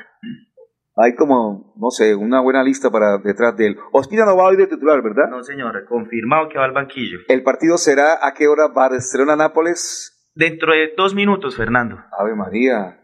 hay 0.97 1.15
como, 1.15 1.75
no 1.77 1.91
sé, 1.91 2.15
una 2.15 2.41
buena 2.41 2.63
lista 2.63 2.91
para 2.91 3.19
detrás 3.19 3.55
de 3.55 3.67
él. 3.67 3.77
Ospina 3.93 4.25
no 4.25 4.35
va 4.35 4.51
ir 4.53 4.59
de 4.59 4.67
titular, 4.67 5.03
¿verdad? 5.03 5.29
No, 5.29 5.43
señor, 5.43 5.85
confirmado 5.87 6.49
que 6.49 6.59
va 6.59 6.65
al 6.65 6.73
banquillo. 6.73 7.19
¿El 7.29 7.43
partido 7.43 7.77
será 7.77 8.27
a 8.27 8.33
qué 8.33 8.49
hora 8.49 8.69
Barcelona-Nápoles? 8.69 10.31
Dentro 10.35 10.73
de 10.73 10.95
dos 10.97 11.15
minutos, 11.15 11.57
Fernando. 11.57 11.99
Ave 12.19 12.35
María, 12.35 12.99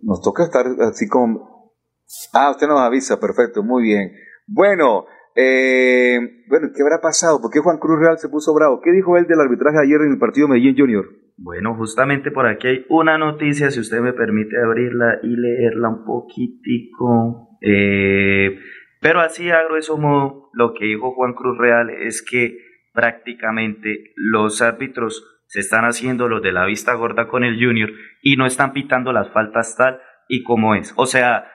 nos 0.00 0.22
toca 0.22 0.44
estar 0.44 0.64
así 0.80 1.06
como... 1.06 1.74
Ah, 2.32 2.50
usted 2.50 2.66
nos 2.66 2.80
avisa, 2.80 3.20
perfecto, 3.20 3.62
muy 3.62 3.82
bien. 3.84 4.12
Bueno, 4.52 5.06
eh, 5.36 6.18
bueno, 6.48 6.68
¿qué 6.74 6.82
habrá 6.82 7.00
pasado? 7.00 7.40
¿Por 7.40 7.52
qué 7.52 7.60
Juan 7.60 7.78
Cruz 7.78 8.00
Real 8.00 8.18
se 8.18 8.28
puso 8.28 8.52
bravo? 8.52 8.80
¿Qué 8.82 8.90
dijo 8.90 9.16
él 9.16 9.26
del 9.26 9.40
arbitraje 9.40 9.78
ayer 9.78 10.00
en 10.00 10.12
el 10.12 10.18
partido 10.18 10.48
Medellín 10.48 10.76
Junior? 10.76 11.06
Bueno, 11.36 11.76
justamente 11.76 12.32
por 12.32 12.46
aquí 12.46 12.66
hay 12.66 12.86
una 12.88 13.16
noticia, 13.16 13.70
si 13.70 13.78
usted 13.78 14.00
me 14.00 14.12
permite 14.12 14.56
abrirla 14.60 15.20
y 15.22 15.36
leerla 15.36 15.88
un 15.88 16.04
poquitico. 16.04 17.58
Eh, 17.62 18.58
pero 19.00 19.20
así 19.20 19.50
a 19.50 19.64
grueso 19.64 19.96
modo, 19.96 20.50
lo 20.52 20.74
que 20.74 20.86
dijo 20.86 21.12
Juan 21.12 21.34
Cruz 21.34 21.56
Real 21.56 21.88
es 21.90 22.22
que 22.28 22.58
prácticamente 22.92 24.12
los 24.16 24.60
árbitros 24.60 25.24
se 25.46 25.60
están 25.60 25.84
haciendo 25.84 26.28
los 26.28 26.42
de 26.42 26.52
la 26.52 26.66
vista 26.66 26.94
gorda 26.94 27.28
con 27.28 27.44
el 27.44 27.54
Junior 27.54 27.90
y 28.20 28.36
no 28.36 28.46
están 28.46 28.72
pitando 28.72 29.12
las 29.12 29.32
faltas 29.32 29.76
tal 29.76 30.00
y 30.28 30.42
como 30.42 30.74
es. 30.74 30.92
O 30.96 31.06
sea, 31.06 31.46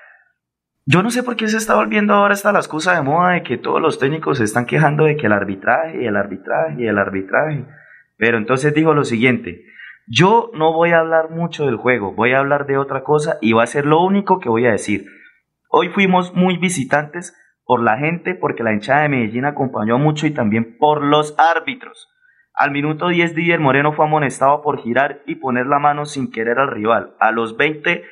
yo 0.85 1.03
no 1.03 1.09
sé 1.09 1.23
por 1.23 1.35
qué 1.35 1.47
se 1.47 1.57
está 1.57 1.75
volviendo 1.75 2.13
ahora 2.13 2.33
esta 2.33 2.51
la 2.51 2.59
excusa 2.59 2.95
de 2.95 3.01
moda 3.01 3.31
de 3.31 3.43
que 3.43 3.57
todos 3.57 3.81
los 3.81 3.99
técnicos 3.99 4.37
se 4.37 4.43
están 4.43 4.65
quejando 4.65 5.05
de 5.05 5.17
que 5.17 5.25
el 5.25 5.33
arbitraje 5.33 6.03
y 6.03 6.05
el 6.05 6.15
arbitraje 6.15 6.83
y 6.83 6.87
el 6.87 6.97
arbitraje. 6.97 7.65
Pero 8.17 8.37
entonces 8.37 8.73
dijo 8.73 8.93
lo 8.93 9.03
siguiente, 9.03 9.65
yo 10.07 10.51
no 10.53 10.73
voy 10.73 10.91
a 10.91 10.99
hablar 10.99 11.31
mucho 11.31 11.65
del 11.65 11.77
juego, 11.77 12.13
voy 12.13 12.33
a 12.33 12.39
hablar 12.39 12.67
de 12.67 12.77
otra 12.77 13.03
cosa 13.03 13.37
y 13.41 13.53
va 13.53 13.63
a 13.63 13.67
ser 13.67 13.85
lo 13.85 14.01
único 14.03 14.39
que 14.39 14.49
voy 14.49 14.67
a 14.67 14.71
decir. 14.71 15.05
Hoy 15.69 15.89
fuimos 15.89 16.33
muy 16.35 16.57
visitantes 16.57 17.35
por 17.65 17.81
la 17.81 17.97
gente, 17.97 18.35
porque 18.35 18.63
la 18.63 18.71
hinchada 18.71 19.01
de 19.01 19.09
Medellín 19.09 19.45
acompañó 19.45 19.97
mucho 19.97 20.27
y 20.27 20.31
también 20.31 20.77
por 20.77 21.03
los 21.03 21.35
árbitros. 21.39 22.07
Al 22.53 22.71
minuto 22.71 23.09
10 23.09 23.35
Didier 23.35 23.59
Moreno 23.59 23.91
fue 23.91 24.05
amonestado 24.05 24.61
por 24.61 24.79
girar 24.81 25.21
y 25.25 25.35
poner 25.35 25.65
la 25.65 25.79
mano 25.79 26.05
sin 26.05 26.31
querer 26.31 26.59
al 26.59 26.69
rival. 26.69 27.15
A 27.19 27.31
los 27.31 27.57
20 27.57 28.03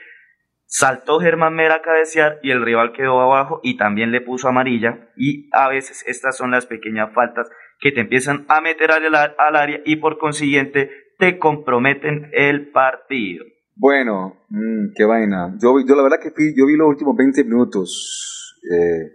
saltó 0.73 1.19
Germán 1.19 1.53
Mera 1.53 1.75
a 1.75 1.81
cabecear 1.83 2.39
y 2.41 2.49
el 2.49 2.65
rival 2.65 2.93
quedó 2.93 3.21
abajo 3.21 3.59
y 3.61 3.77
también 3.77 4.11
le 4.11 4.21
puso 4.21 4.47
amarilla. 4.47 5.11
Y 5.15 5.47
a 5.53 5.69
veces 5.69 6.03
estas 6.07 6.35
son 6.35 6.49
las 6.49 6.65
pequeñas 6.65 7.13
faltas 7.13 7.47
que 7.79 7.91
te 7.91 8.01
empiezan 8.01 8.45
a 8.47 8.59
meter 8.59 8.91
al, 8.91 9.13
al 9.15 9.55
área 9.55 9.81
y 9.85 9.97
por 9.97 10.17
consiguiente 10.17 10.89
te 11.19 11.37
comprometen 11.37 12.31
el 12.33 12.71
partido. 12.71 13.45
Bueno, 13.75 14.37
mmm, 14.49 14.93
qué 14.95 15.05
vaina. 15.05 15.55
Yo, 15.61 15.75
yo 15.87 15.95
la 15.95 16.03
verdad 16.03 16.17
que 16.21 16.31
yo 16.57 16.65
vi 16.65 16.75
los 16.75 16.87
últimos 16.87 17.15
20 17.15 17.43
minutos. 17.43 18.59
Eh, 18.63 19.11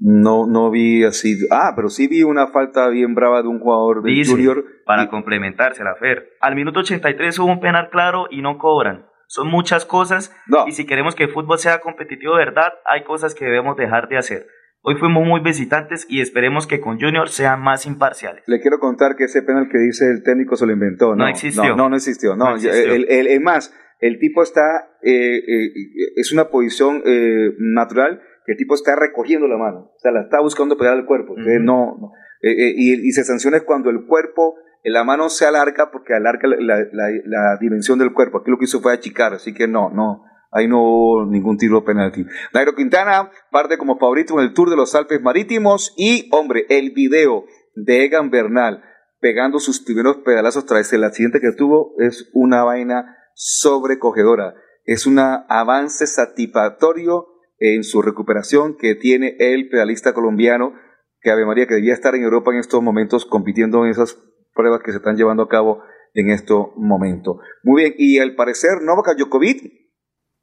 no, 0.00 0.46
no 0.46 0.70
vi 0.72 1.04
así. 1.04 1.46
Ah, 1.52 1.74
pero 1.76 1.90
sí 1.90 2.08
vi 2.08 2.24
una 2.24 2.48
falta 2.48 2.88
bien 2.88 3.14
brava 3.14 3.42
de 3.42 3.48
un 3.48 3.60
jugador 3.60 4.02
de 4.02 4.24
Junior. 4.24 4.64
Para 4.84 5.08
complementarse 5.08 5.84
la 5.84 5.94
Fer. 5.94 6.30
Al 6.40 6.56
minuto 6.56 6.80
83 6.80 7.38
hubo 7.38 7.52
un 7.52 7.60
penal 7.60 7.88
claro 7.90 8.26
y 8.30 8.42
no 8.42 8.58
cobran. 8.58 9.11
Son 9.32 9.48
muchas 9.48 9.86
cosas. 9.86 10.30
Y 10.66 10.72
si 10.72 10.84
queremos 10.84 11.14
que 11.14 11.24
el 11.24 11.30
fútbol 11.30 11.58
sea 11.58 11.80
competitivo 11.80 12.36
de 12.36 12.44
verdad, 12.44 12.74
hay 12.84 13.02
cosas 13.02 13.34
que 13.34 13.46
debemos 13.46 13.78
dejar 13.78 14.06
de 14.10 14.18
hacer. 14.18 14.46
Hoy 14.82 14.96
fuimos 14.96 15.26
muy 15.26 15.40
visitantes 15.40 16.04
y 16.06 16.20
esperemos 16.20 16.66
que 16.66 16.80
con 16.80 17.00
Junior 17.00 17.30
sean 17.30 17.62
más 17.62 17.86
imparciales. 17.86 18.42
Le 18.46 18.60
quiero 18.60 18.78
contar 18.78 19.16
que 19.16 19.24
ese 19.24 19.40
penal 19.40 19.70
que 19.72 19.78
dice 19.78 20.04
el 20.10 20.22
técnico 20.22 20.56
se 20.56 20.66
lo 20.66 20.72
inventó. 20.74 21.16
No, 21.16 21.24
no 21.24 21.28
existió. 21.28 21.74
No, 21.74 21.88
no, 21.88 21.96
existió. 21.96 22.36
No, 22.36 22.56
El, 22.56 23.40
más, 23.40 23.74
el 24.00 24.18
tipo 24.18 24.42
está, 24.42 24.90
eh, 25.00 25.38
eh, 25.38 25.72
es 26.16 26.30
una 26.30 26.50
posición 26.50 27.00
eh, 27.06 27.54
natural 27.58 28.20
que 28.44 28.52
el 28.52 28.58
tipo 28.58 28.74
está 28.74 28.96
recogiendo 28.96 29.48
la 29.48 29.56
mano. 29.56 29.92
O 29.96 29.98
sea, 29.98 30.12
la 30.12 30.24
está 30.24 30.42
buscando 30.42 30.76
pegar 30.76 30.92
al 30.92 31.06
cuerpo. 31.06 31.36
no, 31.38 31.96
no. 31.98 32.12
Y, 32.42 33.08
y, 33.08 33.12
se 33.12 33.24
sanciona 33.24 33.60
cuando 33.60 33.88
el 33.88 34.04
cuerpo, 34.04 34.56
la 34.84 35.04
mano 35.04 35.28
se 35.28 35.46
alarga 35.46 35.90
porque 35.92 36.14
alarga 36.14 36.48
la, 36.48 36.76
la 37.24 37.56
dimensión 37.60 37.98
del 37.98 38.12
cuerpo. 38.12 38.38
Aquí 38.38 38.50
lo 38.50 38.58
que 38.58 38.64
hizo 38.64 38.80
fue 38.80 38.92
achicar, 38.92 39.34
así 39.34 39.54
que 39.54 39.68
no, 39.68 39.90
no 39.90 40.24
Ahí 40.54 40.68
no 40.68 40.82
hubo 40.82 41.24
ningún 41.24 41.56
tiro 41.56 41.82
penalti. 41.82 42.26
Nairo 42.52 42.74
Quintana 42.74 43.30
parte 43.50 43.78
como 43.78 43.98
favorito 43.98 44.34
en 44.34 44.44
el 44.44 44.52
Tour 44.52 44.68
de 44.68 44.76
los 44.76 44.94
Alpes 44.94 45.22
Marítimos. 45.22 45.94
Y, 45.96 46.28
hombre, 46.30 46.66
el 46.68 46.90
video 46.90 47.46
de 47.74 48.04
Egan 48.04 48.30
Bernal 48.30 48.84
pegando 49.18 49.58
sus 49.60 49.80
primeros 49.80 50.18
pedalazos 50.18 50.66
tras 50.66 50.92
el 50.92 51.04
accidente 51.04 51.40
que 51.40 51.52
tuvo 51.52 51.94
es 51.98 52.28
una 52.34 52.64
vaina 52.64 53.16
sobrecogedora. 53.34 54.54
Es 54.84 55.06
un 55.06 55.18
avance 55.18 56.06
satisfactorio 56.06 57.28
en 57.58 57.82
su 57.82 58.02
recuperación 58.02 58.76
que 58.76 58.94
tiene 58.94 59.36
el 59.38 59.70
pedalista 59.70 60.12
colombiano, 60.12 60.74
que 61.22 61.30
Ave 61.30 61.46
María, 61.46 61.66
que 61.66 61.76
debía 61.76 61.94
estar 61.94 62.14
en 62.14 62.24
Europa 62.24 62.50
en 62.52 62.58
estos 62.58 62.82
momentos 62.82 63.24
compitiendo 63.24 63.84
en 63.84 63.92
esas 63.92 64.18
pruebas 64.54 64.82
que 64.84 64.92
se 64.92 64.98
están 64.98 65.16
llevando 65.16 65.42
a 65.42 65.48
cabo 65.48 65.82
en 66.14 66.30
estos 66.30 66.68
momentos. 66.76 67.36
Muy 67.62 67.82
bien, 67.82 67.94
y 67.98 68.18
al 68.18 68.34
parecer 68.34 68.82
Novak 68.82 69.16
Djokovic 69.16 69.62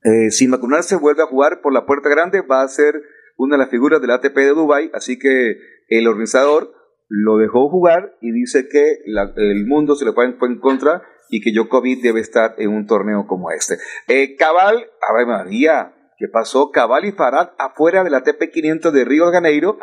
eh, 0.04 0.32
sin 0.32 0.52
vacunarse 0.52 0.96
vuelve 0.96 1.24
a 1.24 1.28
jugar 1.28 1.62
por 1.62 1.74
la 1.74 1.86
puerta 1.86 2.10
grande, 2.10 2.42
va 2.42 2.62
a 2.62 2.68
ser 2.68 3.02
una 3.38 3.56
de 3.56 3.60
las 3.60 3.70
figuras 3.70 4.02
del 4.02 4.12
ATP 4.12 4.36
de 4.36 4.50
Dubai, 4.50 4.92
así 4.94 5.20
que 5.20 5.58
el 5.88 6.08
organizador 6.08 6.74
lo 7.10 7.38
dejó 7.38 7.70
jugar 7.70 8.16
y 8.22 8.32
dice 8.32 8.68
que 8.70 9.00
el 9.36 9.66
mundo 9.66 9.96
se 9.96 10.06
le 10.06 10.14
fue 10.14 10.26
en, 10.26 10.60
contra 10.60 11.02
y 11.30 11.42
que 11.42 11.52
Djokovic 11.52 12.02
debe 12.02 12.22
estar 12.22 12.56
en 12.58 12.70
un 12.70 12.86
torneo 12.86 13.26
como 13.28 13.52
este. 13.52 13.78
Eh, 14.08 14.36
Cabal, 14.36 14.86
a 15.02 15.26
María, 15.26 15.94
¿qué 16.20 16.28
pasó? 16.28 16.70
Cabal 16.72 17.06
y 17.06 17.14
Farad 17.14 17.52
afuera 17.58 18.04
del 18.04 18.14
ATP 18.14 18.52
500 18.52 18.94
de 18.94 19.06
Río 19.06 19.28
de 19.28 19.32
Janeiro, 19.32 19.80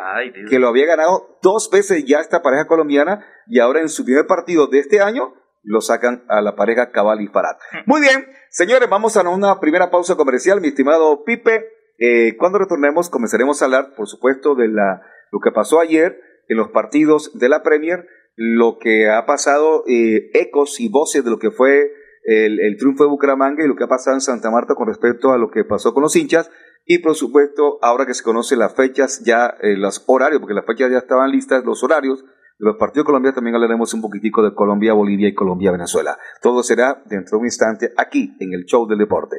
que 0.49 0.59
lo 0.59 0.67
había 0.67 0.85
ganado 0.85 1.39
dos 1.41 1.69
veces 1.71 2.05
ya 2.05 2.19
esta 2.19 2.43
pareja 2.43 2.67
colombiana 2.67 3.25
y 3.47 3.59
ahora 3.59 3.81
en 3.81 3.89
su 3.89 4.05
primer 4.05 4.27
partido 4.27 4.67
de 4.67 4.79
este 4.79 5.01
año 5.01 5.33
lo 5.63 5.81
sacan 5.81 6.23
a 6.29 6.39
la 6.41 6.55
pareja 6.55 6.91
Cabal 6.91 7.21
y 7.21 7.27
Farad. 7.27 7.57
Muy 7.87 8.01
bien, 8.01 8.27
señores, 8.49 8.87
vamos 8.87 9.17
a 9.17 9.27
una 9.27 9.59
primera 9.59 9.89
pausa 9.89 10.15
comercial, 10.15 10.61
mi 10.61 10.69
estimado 10.69 11.23
Pipe. 11.25 11.65
Eh, 11.97 12.37
cuando 12.37 12.59
retornemos 12.59 13.09
comenzaremos 13.09 13.61
a 13.61 13.65
hablar, 13.65 13.95
por 13.95 14.07
supuesto, 14.07 14.53
de 14.53 14.67
la, 14.67 15.01
lo 15.31 15.39
que 15.39 15.51
pasó 15.51 15.79
ayer 15.79 16.21
en 16.47 16.57
los 16.57 16.69
partidos 16.69 17.37
de 17.37 17.49
la 17.49 17.63
Premier, 17.63 18.07
lo 18.35 18.77
que 18.77 19.09
ha 19.09 19.25
pasado, 19.25 19.83
eh, 19.87 20.29
ecos 20.35 20.79
y 20.79 20.87
voces 20.87 21.25
de 21.25 21.31
lo 21.31 21.39
que 21.39 21.49
fue 21.49 21.91
el, 22.27 22.75
triunfo 22.77 23.03
de 23.03 23.09
Bucaramanga 23.09 23.63
y 23.63 23.67
lo 23.67 23.75
que 23.75 23.85
ha 23.85 23.87
pasado 23.87 24.15
en 24.15 24.21
Santa 24.21 24.51
Marta 24.51 24.75
con 24.75 24.87
respecto 24.87 25.31
a 25.31 25.37
lo 25.37 25.49
que 25.49 25.63
pasó 25.63 25.93
con 25.93 26.03
los 26.03 26.15
hinchas. 26.15 26.51
Y 26.85 26.99
por 26.99 27.15
supuesto, 27.15 27.79
ahora 27.81 28.05
que 28.05 28.13
se 28.13 28.23
conocen 28.23 28.59
las 28.59 28.75
fechas, 28.75 29.23
ya 29.25 29.55
eh, 29.61 29.75
los 29.77 30.03
horarios, 30.07 30.39
porque 30.39 30.53
las 30.53 30.65
fechas 30.65 30.91
ya 30.91 30.99
estaban 30.99 31.31
listas, 31.31 31.63
los 31.65 31.83
horarios 31.83 32.23
de 32.59 32.65
los 32.65 32.77
partidos 32.77 33.05
colombianos 33.05 33.35
también 33.35 33.55
hablaremos 33.55 33.93
un 33.93 34.01
poquitico 34.01 34.41
de 34.41 34.53
Colombia, 34.55 34.93
Bolivia 34.93 35.29
y 35.29 35.35
Colombia, 35.35 35.71
Venezuela. 35.71 36.17
Todo 36.41 36.63
será 36.63 37.03
dentro 37.05 37.37
de 37.37 37.41
un 37.41 37.45
instante 37.45 37.91
aquí 37.95 38.35
en 38.39 38.53
el 38.53 38.65
Show 38.65 38.87
del 38.87 38.97
Deporte. 38.97 39.37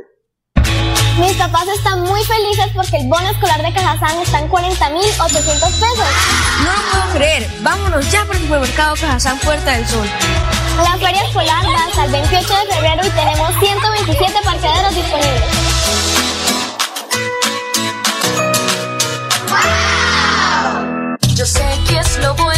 Mis 1.19 1.37
papás 1.37 1.67
están 1.67 2.01
muy 2.03 2.21
felices 2.23 2.67
porque 2.77 2.99
el 2.99 3.09
bono 3.09 3.29
escolar 3.29 3.61
de 3.61 3.75
Cajazán 3.75 4.23
está 4.23 4.41
en 4.41 4.49
40.800 4.49 5.35
pesos. 5.35 6.07
No 6.65 6.71
lo 6.71 6.91
puedo 6.93 7.19
creer. 7.19 7.43
Vámonos 7.61 8.13
ya 8.13 8.25
por 8.25 8.37
el 8.37 8.43
supermercado 8.43 8.95
Cajazán 8.95 9.37
Puerta 9.41 9.73
del 9.73 9.85
Sol. 9.85 10.07
La 10.83 10.97
feria 10.97 11.23
escolar 11.25 11.65
va 11.67 11.87
hasta 11.87 12.05
el 12.05 12.13
28 12.13 12.55
de 12.55 12.75
febrero 12.75 13.07
y 13.07 13.11
tenemos 13.11 13.51
127 13.59 14.33
parqueaderos 14.45 14.95
disponibles. 14.95 15.43
Yo 21.35 21.47
sé 21.47 21.65
que 21.89 21.99
es 21.99 22.19
lo 22.19 22.35
bueno. 22.35 22.58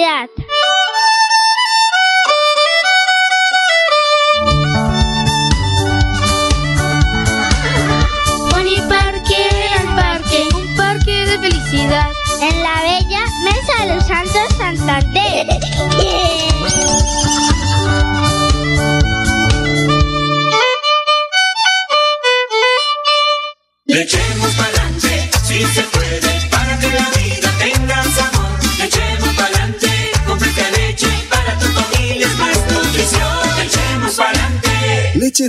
De 0.00 0.39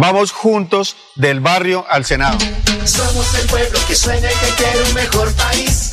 Vamos 0.00 0.30
juntos 0.30 0.94
del 1.16 1.40
barrio 1.40 1.84
al 1.90 2.04
Senado. 2.04 2.38
Somos 2.84 3.34
el 3.34 3.46
pueblo 3.48 3.80
que 3.88 3.96
sueña 3.96 4.30
y 4.30 4.46
que 4.46 4.54
quiere 4.54 4.82
un 4.84 4.94
mejor 4.94 5.32
país. 5.34 5.90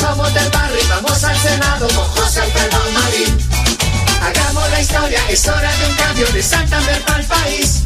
Somos 0.00 0.34
del 0.34 0.50
barrio 0.50 0.76
y 0.82 0.88
vamos 0.88 1.22
al 1.22 1.38
Senado 1.38 1.86
con 1.86 2.04
José 2.08 2.40
Alfredo 2.40 2.78
Marín. 2.92 3.38
Hagamos 4.20 4.68
la 4.70 4.80
historia, 4.80 5.20
es 5.30 5.46
hora 5.46 5.76
de 5.76 5.86
un 5.88 5.94
cambio 5.94 6.26
de 6.32 6.42
Santander 6.42 7.00
para 7.04 7.20
el 7.20 7.26
país. 7.26 7.84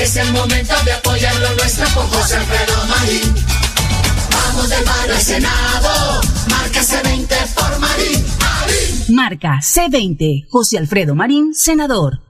Es 0.00 0.16
el 0.16 0.32
momento 0.34 0.74
de 0.84 0.92
apoyar 0.92 1.34
lo 1.40 1.52
nuestro 1.56 1.84
con 1.92 2.06
José 2.10 2.36
Alfredo 2.36 2.86
Marín. 2.86 3.34
Vamos 4.30 4.68
del 4.68 4.84
barrio 4.84 5.14
al 5.16 5.20
Senado, 5.20 6.20
marca 6.48 6.80
C20 6.80 7.54
por 7.54 7.78
Marín. 7.80 8.24
Marín. 8.38 9.16
Marca 9.16 9.58
C20, 9.60 10.46
José 10.48 10.78
Alfredo 10.78 11.16
Marín, 11.16 11.54
senador. 11.54 12.29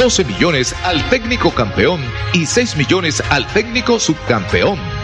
12 0.00 0.24
millones 0.24 0.74
al 0.82 1.08
técnico 1.10 1.54
campeón 1.54 2.00
y 2.32 2.46
6 2.46 2.76
millones 2.76 3.22
al 3.30 3.46
técnico 3.48 4.00
subcampeón. 4.00 4.99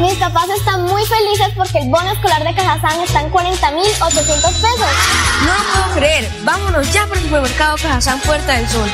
Mis 0.00 0.14
papás 0.14 0.48
están 0.50 0.82
muy 0.84 1.02
felices 1.06 1.48
porque 1.56 1.78
el 1.78 1.88
bono 1.88 2.10
escolar 2.10 2.44
de 2.44 2.54
Cajazán 2.54 3.00
está 3.00 3.22
en 3.22 3.32
40.800 3.32 4.42
pesos. 4.42 4.90
No 5.44 5.54
lo 5.54 5.72
puedo 5.72 5.94
creer. 5.96 6.28
Vámonos 6.44 6.92
ya 6.92 7.06
por 7.06 7.16
el 7.16 7.22
supermercado 7.22 7.76
Cajazán 7.76 8.20
Puerta 8.20 8.52
del 8.52 8.68
Sol. 8.68 8.88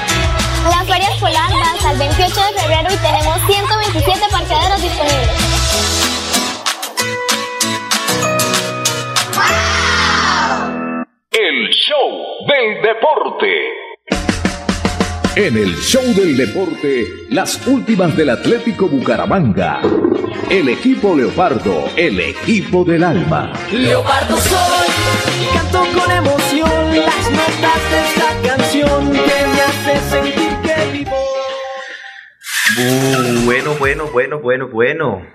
La 0.70 0.84
feria 0.84 1.10
escolar 1.10 1.50
va 1.52 1.72
hasta 1.72 1.90
el 1.90 1.98
28 1.98 2.34
de 2.34 2.60
febrero 2.60 2.88
y 2.92 2.96
tenemos 2.98 3.40
127 3.46 4.20
parqueaderos 4.30 4.82
disponibles. 4.82 5.28
El 11.32 11.68
show 11.70 12.46
del 12.46 12.82
deporte. 12.82 13.82
En 15.34 15.56
el 15.56 15.76
show 15.80 16.04
del 16.14 16.36
deporte, 16.36 17.06
las 17.30 17.66
últimas 17.66 18.16
del 18.16 18.30
Atlético 18.30 18.86
Bucaramanga. 18.86 19.80
El 20.50 20.68
equipo 20.68 21.16
Leopardo, 21.16 21.84
el 21.96 22.20
equipo 22.20 22.84
del 22.84 23.04
alma. 23.04 23.52
Leopardo 23.72 24.36
soy 24.36 24.88
canto 25.54 25.78
con 25.98 26.10
emoción 26.10 26.96
las 26.96 27.30
notas 27.30 27.90
de 27.90 28.00
esta 28.00 28.48
canción 28.48 29.12
que 29.12 29.46
me 29.46 29.60
hace 29.60 30.10
sentir 30.10 30.52
que 30.62 30.92
vivo. 30.98 31.16
Bueno, 33.44 33.74
bueno, 33.78 34.06
bueno, 34.12 34.40
bueno, 34.40 34.68
bueno. 34.68 35.26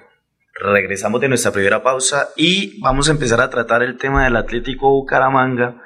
regresamos 0.60 1.22
de 1.22 1.30
nuestra 1.30 1.52
primera 1.52 1.84
pausa 1.84 2.30
y 2.36 2.80
vamos 2.82 3.10
a 3.10 3.12
empezar 3.12 3.41
a 3.41 3.50
tratar 3.50 3.84
el 3.84 3.98
tema 3.98 4.24
del 4.24 4.36
Atlético 4.36 4.89
Bucaramanga, 4.89 5.82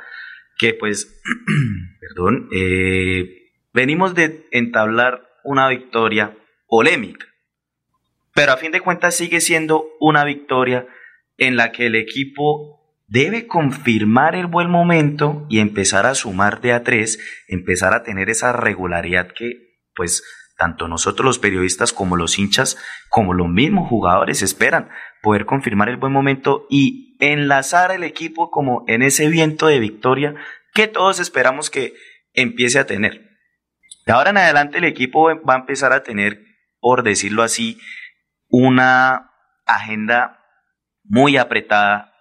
que 0.58 0.74
pues, 0.74 1.22
perdón, 2.00 2.50
eh, 2.54 3.52
venimos 3.74 4.14
de 4.14 4.48
entablar 4.52 5.22
una 5.44 5.68
victoria 5.70 6.38
polémica, 6.68 7.26
pero 8.34 8.54
a 8.54 8.58
fin 8.58 8.72
de 8.72 8.82
cuentas 8.82 9.16
sigue 9.16 9.42
siendo 9.42 9.86
una 10.00 10.24
victoria 10.24 10.88
en 11.38 11.56
la 11.56 11.72
que 11.72 11.88
el 11.88 11.96
equipo 11.96 12.82
debe 13.08 13.46
confirmar 13.46 14.36
el 14.36 14.48
buen 14.48 14.70
momento 14.70 15.46
y 15.50 15.60
empezar 15.60 16.06
a 16.06 16.16
sumar 16.16 16.62
de 16.62 16.72
a 16.72 16.84
tres, 16.84 17.20
empezar 17.48 17.94
a 17.94 18.04
tener 18.04 18.30
esa 18.30 18.54
regularidad 18.54 19.34
que 19.34 19.72
pues 19.96 20.24
tanto 20.58 20.88
nosotros 20.88 21.26
los 21.26 21.40
periodistas 21.40 21.92
como 21.92 22.16
los 22.16 22.38
hinchas, 22.38 22.78
como 23.10 23.34
los 23.34 23.50
mismos 23.50 23.90
jugadores 23.90 24.42
esperan, 24.44 24.90
poder 25.22 25.46
confirmar 25.46 25.90
el 25.90 25.98
buen 25.98 26.14
momento 26.14 26.68
y 26.70 27.18
enlazar 27.20 27.92
el 27.92 28.04
equipo 28.04 28.52
como 28.52 28.86
en 28.88 29.02
ese 29.02 29.28
viento 29.28 29.68
de 29.68 29.80
victoria 29.80 30.36
que 30.74 30.88
todos 30.88 31.20
esperamos 31.20 31.70
que 31.70 31.94
empiece 32.34 32.80
a 32.80 32.86
tener. 32.86 33.30
De 34.06 34.14
ahora 34.14 34.30
en 34.30 34.38
adelante 34.38 34.78
el 34.78 34.86
equipo 34.86 35.36
va 35.44 35.56
a 35.56 35.60
empezar 35.60 35.94
a 35.94 36.04
tener, 36.04 36.44
por 36.80 37.04
decirlo 37.04 37.44
así, 37.44 37.78
una 38.52 39.32
agenda 39.66 40.40
muy 41.04 41.38
apretada, 41.38 42.14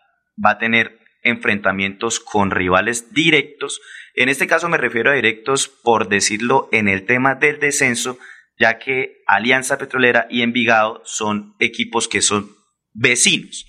va 0.43 0.53
a 0.53 0.59
tener 0.59 0.99
enfrentamientos 1.23 2.21
con 2.21 2.51
rivales 2.51 3.13
directos. 3.13 3.81
En 4.15 4.29
este 4.29 4.47
caso 4.47 4.69
me 4.69 4.79
refiero 4.79 5.11
a 5.11 5.15
directos, 5.15 5.69
por 5.69 6.09
decirlo, 6.09 6.69
en 6.73 6.89
el 6.89 7.05
tema 7.05 7.35
del 7.35 7.59
descenso, 7.59 8.19
ya 8.59 8.79
que 8.79 9.23
Alianza 9.27 9.77
Petrolera 9.77 10.27
y 10.31 10.43
Envigado 10.43 11.03
son 11.05 11.55
equipos 11.59 12.09
que 12.09 12.23
son 12.23 12.51
vecinos. 12.93 13.67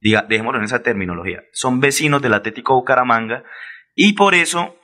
Diga, 0.00 0.22
dejémoslo 0.28 0.58
en 0.58 0.64
esa 0.64 0.82
terminología. 0.82 1.42
Son 1.52 1.80
vecinos 1.80 2.22
del 2.22 2.34
Atlético 2.34 2.74
Bucaramanga 2.74 3.44
y 3.94 4.14
por 4.14 4.34
eso 4.34 4.76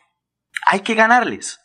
hay 0.66 0.80
que 0.80 0.94
ganarles. 0.94 1.60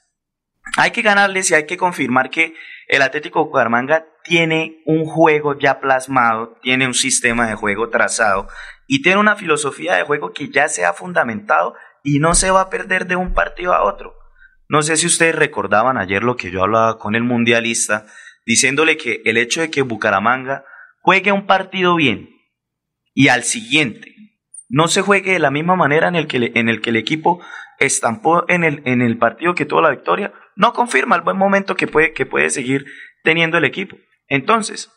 Hay 0.78 0.92
que 0.92 1.02
ganarles 1.02 1.52
y 1.52 1.56
hay 1.56 1.66
que 1.66 1.78
confirmar 1.78 2.30
que 2.30 2.56
el 2.88 3.02
Atlético 3.02 3.46
Bucaramanga 3.46 4.06
tiene 4.24 4.82
un 4.86 5.06
juego 5.06 5.58
ya 5.58 5.80
plasmado, 5.80 6.58
tiene 6.62 6.88
un 6.88 6.94
sistema 6.94 7.48
de 7.48 7.56
juego 7.56 7.90
trazado 7.90 8.48
y 8.88 9.02
tiene 9.02 9.20
una 9.20 9.36
filosofía 9.36 9.96
de 9.96 10.04
juego 10.04 10.34
que 10.34 10.50
ya 10.50 10.68
se 10.68 10.86
ha 10.86 10.94
fundamentado 10.94 11.76
y 12.04 12.20
no 12.20 12.34
se 12.36 12.52
va 12.52 12.62
a 12.62 12.70
perder 12.70 13.08
de 13.08 13.16
un 13.16 13.34
partido 13.34 13.74
a 13.74 13.84
otro. 13.84 14.16
No 14.70 14.82
sé 14.82 14.98
si 14.98 15.08
ustedes 15.08 15.36
recordaban 15.36 15.98
ayer 15.98 16.24
lo 16.24 16.36
que 16.36 16.52
yo 16.52 16.64
hablaba 16.64 16.98
con 16.98 17.16
el 17.16 17.24
mundialista, 17.24 18.06
diciéndole 18.46 18.98
que 18.98 19.22
el 19.26 19.38
hecho 19.38 19.62
de 19.62 19.70
que 19.70 19.82
Bucaramanga 19.82 20.66
juegue 21.02 21.32
un 21.32 21.46
partido 21.46 21.96
bien 21.96 22.30
y 23.14 23.28
al 23.28 23.44
siguiente 23.44 24.14
no 24.70 24.88
se 24.88 25.02
juegue 25.02 25.34
de 25.34 25.40
la 25.40 25.52
misma 25.52 25.76
manera 25.76 26.08
en 26.08 26.16
el 26.16 26.28
que, 26.28 26.52
en 26.56 26.70
el, 26.70 26.82
que 26.82 26.90
el 26.90 26.96
equipo 26.96 27.44
estampó 27.80 28.46
en 28.48 28.64
el, 28.64 28.82
en 28.86 29.02
el 29.02 29.18
partido 29.18 29.54
que 29.54 29.66
tuvo 29.66 29.82
la 29.82 29.92
victoria, 29.92 30.34
no 30.56 30.74
confirma 30.74 31.16
el 31.16 31.22
buen 31.22 31.38
momento 31.38 31.76
que 31.76 31.88
puede, 31.88 32.14
que 32.14 32.26
puede 32.26 32.50
seguir 32.50 32.86
teniendo 33.24 33.58
el 33.58 33.66
equipo. 33.66 33.98
Entonces, 34.34 34.92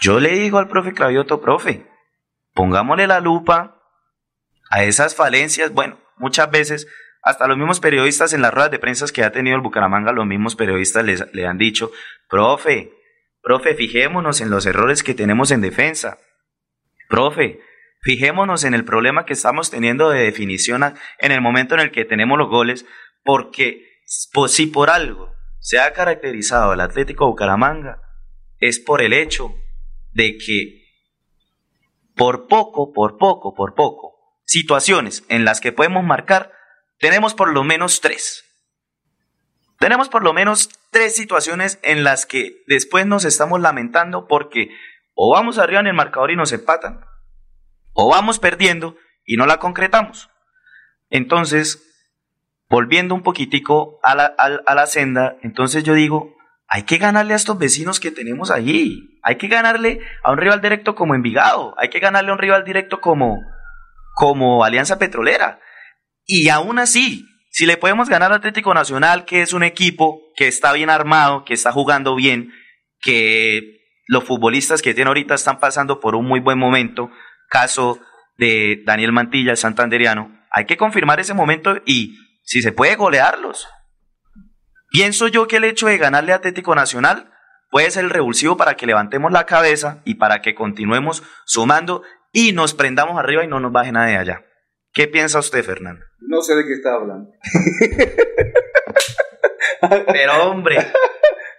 yo 0.00 0.18
le 0.18 0.30
digo 0.30 0.58
al 0.58 0.66
profe 0.66 0.94
Cravioto, 0.94 1.40
profe, 1.40 1.86
pongámosle 2.54 3.06
la 3.06 3.20
lupa 3.20 3.80
a 4.68 4.82
esas 4.82 5.14
falencias. 5.14 5.72
Bueno, 5.72 5.96
muchas 6.16 6.50
veces, 6.50 6.88
hasta 7.22 7.46
los 7.46 7.56
mismos 7.56 7.78
periodistas 7.78 8.32
en 8.32 8.42
las 8.42 8.52
ruedas 8.52 8.72
de 8.72 8.80
prensa 8.80 9.06
que 9.14 9.22
ha 9.22 9.30
tenido 9.30 9.54
el 9.54 9.62
Bucaramanga, 9.62 10.10
los 10.10 10.26
mismos 10.26 10.56
periodistas 10.56 11.04
le 11.04 11.46
han 11.46 11.56
dicho, 11.56 11.92
profe, 12.28 12.90
profe, 13.44 13.76
fijémonos 13.76 14.40
en 14.40 14.50
los 14.50 14.66
errores 14.66 15.04
que 15.04 15.14
tenemos 15.14 15.52
en 15.52 15.60
defensa. 15.60 16.18
Profe, 17.08 17.60
fijémonos 18.00 18.64
en 18.64 18.74
el 18.74 18.84
problema 18.84 19.24
que 19.24 19.34
estamos 19.34 19.70
teniendo 19.70 20.10
de 20.10 20.24
definición 20.24 20.82
en 21.20 21.30
el 21.30 21.40
momento 21.40 21.76
en 21.76 21.80
el 21.80 21.92
que 21.92 22.04
tenemos 22.04 22.36
los 22.36 22.48
goles, 22.48 22.86
porque 23.22 23.86
si 24.04 24.66
por 24.66 24.90
algo 24.90 25.32
se 25.60 25.78
ha 25.78 25.92
caracterizado 25.92 26.72
el 26.72 26.80
Atlético 26.80 27.28
Bucaramanga, 27.28 28.02
es 28.62 28.78
por 28.78 29.02
el 29.02 29.12
hecho 29.12 29.54
de 30.12 30.38
que 30.38 30.84
por 32.14 32.46
poco, 32.46 32.92
por 32.92 33.18
poco, 33.18 33.54
por 33.54 33.74
poco, 33.74 34.38
situaciones 34.44 35.24
en 35.28 35.44
las 35.44 35.60
que 35.60 35.72
podemos 35.72 36.04
marcar, 36.04 36.52
tenemos 36.98 37.34
por 37.34 37.52
lo 37.52 37.64
menos 37.64 38.00
tres. 38.00 38.44
Tenemos 39.80 40.08
por 40.08 40.22
lo 40.22 40.32
menos 40.32 40.68
tres 40.90 41.16
situaciones 41.16 41.80
en 41.82 42.04
las 42.04 42.24
que 42.24 42.62
después 42.68 43.04
nos 43.04 43.24
estamos 43.24 43.60
lamentando 43.60 44.28
porque 44.28 44.68
o 45.14 45.34
vamos 45.34 45.58
arriba 45.58 45.80
en 45.80 45.88
el 45.88 45.94
marcador 45.94 46.30
y 46.30 46.36
nos 46.36 46.52
empatan, 46.52 47.04
o 47.94 48.10
vamos 48.10 48.38
perdiendo 48.38 48.96
y 49.24 49.36
no 49.36 49.44
la 49.44 49.58
concretamos. 49.58 50.30
Entonces, 51.10 51.82
volviendo 52.70 53.16
un 53.16 53.24
poquitico 53.24 53.98
a 54.04 54.14
la, 54.14 54.26
a 54.26 54.74
la 54.74 54.86
senda, 54.86 55.36
entonces 55.42 55.82
yo 55.82 55.94
digo, 55.94 56.36
hay 56.74 56.84
que 56.84 56.96
ganarle 56.96 57.34
a 57.34 57.36
estos 57.36 57.58
vecinos 57.58 58.00
que 58.00 58.10
tenemos 58.10 58.50
allí. 58.50 59.20
Hay 59.22 59.36
que 59.36 59.48
ganarle 59.48 60.00
a 60.24 60.32
un 60.32 60.38
rival 60.38 60.62
directo 60.62 60.94
como 60.94 61.14
Envigado. 61.14 61.74
Hay 61.76 61.90
que 61.90 61.98
ganarle 61.98 62.30
a 62.30 62.32
un 62.32 62.38
rival 62.38 62.64
directo 62.64 63.02
como, 63.02 63.42
como 64.14 64.64
Alianza 64.64 64.98
Petrolera. 64.98 65.60
Y 66.24 66.48
aún 66.48 66.78
así, 66.78 67.26
si 67.50 67.66
le 67.66 67.76
podemos 67.76 68.08
ganar 68.08 68.32
a 68.32 68.36
Atlético 68.36 68.72
Nacional, 68.72 69.26
que 69.26 69.42
es 69.42 69.52
un 69.52 69.64
equipo 69.64 70.22
que 70.34 70.48
está 70.48 70.72
bien 70.72 70.88
armado, 70.88 71.44
que 71.44 71.52
está 71.52 71.72
jugando 71.72 72.16
bien, 72.16 72.54
que 73.02 73.82
los 74.06 74.24
futbolistas 74.24 74.80
que 74.80 74.94
tiene 74.94 75.08
ahorita 75.08 75.34
están 75.34 75.60
pasando 75.60 76.00
por 76.00 76.14
un 76.14 76.26
muy 76.26 76.40
buen 76.40 76.58
momento, 76.58 77.10
caso 77.50 78.00
de 78.38 78.80
Daniel 78.86 79.12
Mantilla, 79.12 79.50
el 79.50 79.58
santanderiano, 79.58 80.40
hay 80.50 80.64
que 80.64 80.78
confirmar 80.78 81.20
ese 81.20 81.34
momento 81.34 81.82
y 81.84 82.16
si 82.44 82.62
se 82.62 82.72
puede 82.72 82.96
golearlos. 82.96 83.68
Pienso 84.92 85.26
yo 85.26 85.48
que 85.48 85.56
el 85.56 85.64
hecho 85.64 85.86
de 85.86 85.96
ganarle 85.96 86.32
a 86.32 86.36
Atlético 86.36 86.74
Nacional 86.74 87.32
puede 87.70 87.90
ser 87.90 88.04
el 88.04 88.10
revulsivo 88.10 88.58
para 88.58 88.74
que 88.74 88.86
levantemos 88.86 89.32
la 89.32 89.46
cabeza 89.46 90.02
y 90.04 90.16
para 90.16 90.42
que 90.42 90.54
continuemos 90.54 91.22
sumando 91.46 92.02
y 92.30 92.52
nos 92.52 92.74
prendamos 92.74 93.18
arriba 93.18 93.42
y 93.42 93.48
no 93.48 93.58
nos 93.58 93.72
baje 93.72 93.90
nada 93.90 94.06
de 94.08 94.18
allá. 94.18 94.44
¿Qué 94.92 95.08
piensa 95.08 95.38
usted, 95.38 95.64
Fernando? 95.64 96.04
No 96.20 96.42
sé 96.42 96.54
de 96.54 96.66
qué 96.66 96.74
está 96.74 96.92
hablando. 96.92 97.30
Pero 100.12 100.50
hombre. 100.50 100.76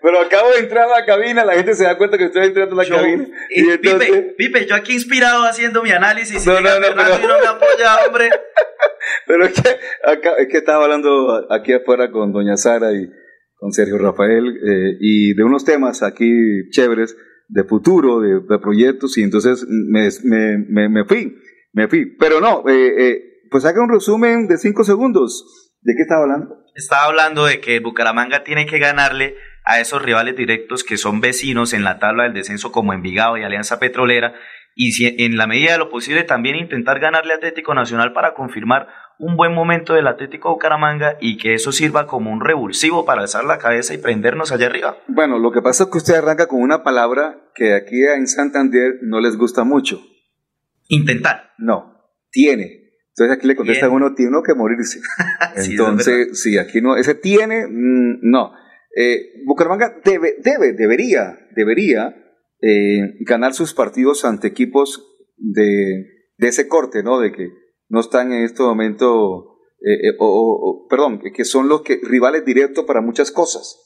Pero 0.03 0.21
acabo 0.21 0.51
de 0.51 0.59
entrar 0.59 0.83
a 0.87 0.99
la 0.99 1.05
cabina, 1.05 1.43
la 1.43 1.53
gente 1.53 1.73
se 1.73 1.85
da 1.85 1.97
cuenta 1.97 2.19
que 2.19 2.25
estoy 2.25 2.45
entrando 2.45 2.79
a 2.79 2.83
la 2.83 2.89
cabina. 2.89 3.25
Y, 3.49 3.67
entonces... 3.71 4.33
Pipe, 4.37 4.67
yo 4.67 4.75
aquí 4.75 4.93
inspirado 4.93 5.43
haciendo 5.45 5.81
mi 5.81 5.91
análisis 5.91 6.45
no, 6.45 6.59
y 6.59 6.63
no, 6.63 6.79
no, 6.79 6.85
Fernando 6.85 7.17
pero... 7.19 7.33
no 7.33 7.39
me 7.39 7.47
apoya, 7.47 8.05
hombre. 8.05 8.29
Pero 9.27 9.45
es 9.45 9.53
que, 9.53 9.69
acá, 10.03 10.35
es 10.37 10.47
que 10.47 10.57
estaba 10.57 10.83
hablando 10.83 11.45
aquí 11.49 11.73
afuera 11.73 12.09
con 12.09 12.31
doña 12.31 12.55
Sara 12.55 12.91
y 12.93 13.11
con 13.63 13.71
Sergio 13.71 13.97
Rafael, 13.97 14.57
eh, 14.57 14.97
y 14.99 15.33
de 15.35 15.43
unos 15.45 15.63
temas 15.63 16.03
aquí 16.03 16.69
chéveres 16.71 17.15
de 17.47 17.63
futuro, 17.63 18.19
de, 18.19 18.59
proyectos, 18.59 19.17
y 19.17 19.23
entonces 19.23 19.65
me, 19.69 20.09
me, 20.25 20.89
me, 20.89 21.05
fui, 21.05 21.37
me 21.71 21.87
fui. 21.87 22.17
Pero 22.19 22.41
no, 22.41 22.67
eh, 22.67 22.93
eh, 22.97 23.21
pues 23.49 23.63
haga 23.63 23.81
un 23.81 23.89
resumen 23.89 24.47
de 24.47 24.57
cinco 24.57 24.83
segundos. 24.83 25.71
¿De 25.81 25.93
qué 25.95 26.01
estaba 26.01 26.23
hablando? 26.23 26.57
Estaba 26.75 27.05
hablando 27.05 27.45
de 27.45 27.61
que 27.61 27.79
Bucaramanga 27.79 28.43
tiene 28.43 28.65
que 28.65 28.79
ganarle 28.79 29.35
a 29.63 29.79
esos 29.79 30.01
rivales 30.01 30.35
directos 30.35 30.83
que 30.83 30.97
son 30.97 31.21
vecinos 31.21 31.71
en 31.71 31.85
la 31.85 31.99
tabla 31.99 32.23
del 32.23 32.33
descenso 32.33 32.73
como 32.73 32.91
Envigado 32.91 33.37
y 33.37 33.43
Alianza 33.43 33.79
Petrolera 33.79 34.33
y 34.75 34.91
si 34.91 35.15
en 35.23 35.37
la 35.37 35.47
medida 35.47 35.73
de 35.73 35.77
lo 35.77 35.89
posible 35.89 36.23
también 36.23 36.55
intentar 36.55 36.99
ganarle 36.99 37.33
a 37.33 37.37
Atlético 37.37 37.73
Nacional 37.73 38.11
para 38.13 38.33
confirmar 38.33 38.87
un 39.23 39.37
buen 39.37 39.53
momento 39.53 39.93
del 39.93 40.07
Atlético 40.07 40.51
Bucaramanga 40.51 41.17
y 41.21 41.37
que 41.37 41.53
eso 41.53 41.71
sirva 41.71 42.07
como 42.07 42.31
un 42.31 42.41
revulsivo 42.41 43.05
para 43.05 43.21
alzar 43.21 43.45
la 43.45 43.57
cabeza 43.57 43.93
y 43.93 43.97
prendernos 43.97 44.51
allá 44.51 44.65
arriba. 44.65 44.97
Bueno, 45.07 45.39
lo 45.39 45.51
que 45.51 45.61
pasa 45.61 45.85
es 45.85 45.89
que 45.89 45.97
usted 45.97 46.15
arranca 46.15 46.47
con 46.47 46.61
una 46.61 46.83
palabra 46.83 47.39
que 47.55 47.73
aquí 47.73 48.03
en 48.03 48.27
Santander 48.27 48.99
no 49.01 49.21
les 49.21 49.37
gusta 49.37 49.63
mucho. 49.63 50.01
Intentar. 50.89 51.53
No, 51.57 52.01
tiene. 52.31 52.81
Entonces 53.15 53.37
aquí 53.37 53.47
le 53.47 53.55
contesta 53.55 53.85
a 53.85 53.89
uno, 53.89 54.13
tiene 54.13 54.31
uno 54.31 54.43
que 54.43 54.55
morirse. 54.55 54.99
Entonces, 55.55 56.41
sí, 56.41 56.57
aquí 56.57 56.81
no, 56.81 56.97
ese 56.97 57.15
tiene, 57.15 57.65
mm, 57.67 58.19
no. 58.23 58.51
Eh, 58.95 59.43
Bucaramanga 59.45 60.01
debe, 60.03 60.35
debe, 60.43 60.73
debería, 60.73 61.39
debería 61.55 62.13
eh, 62.61 63.15
ganar 63.21 63.53
sus 63.53 63.73
partidos 63.73 64.25
ante 64.25 64.47
equipos 64.47 65.15
de, 65.37 66.07
de 66.37 66.47
ese 66.47 66.67
corte, 66.67 67.03
¿no? 67.03 67.19
De 67.19 67.31
que 67.31 67.62
no 67.93 67.99
están 67.99 68.33
en 68.33 68.43
este 68.43 68.63
momento, 68.63 69.59
eh, 69.79 70.09
eh, 70.09 70.15
o, 70.17 70.87
perdón, 70.89 71.21
que 71.21 71.45
son 71.45 71.69
los 71.69 71.83
que, 71.83 72.01
rivales 72.01 72.43
directos 72.43 72.85
para 72.85 73.01
muchas 73.01 73.29
cosas. 73.29 73.79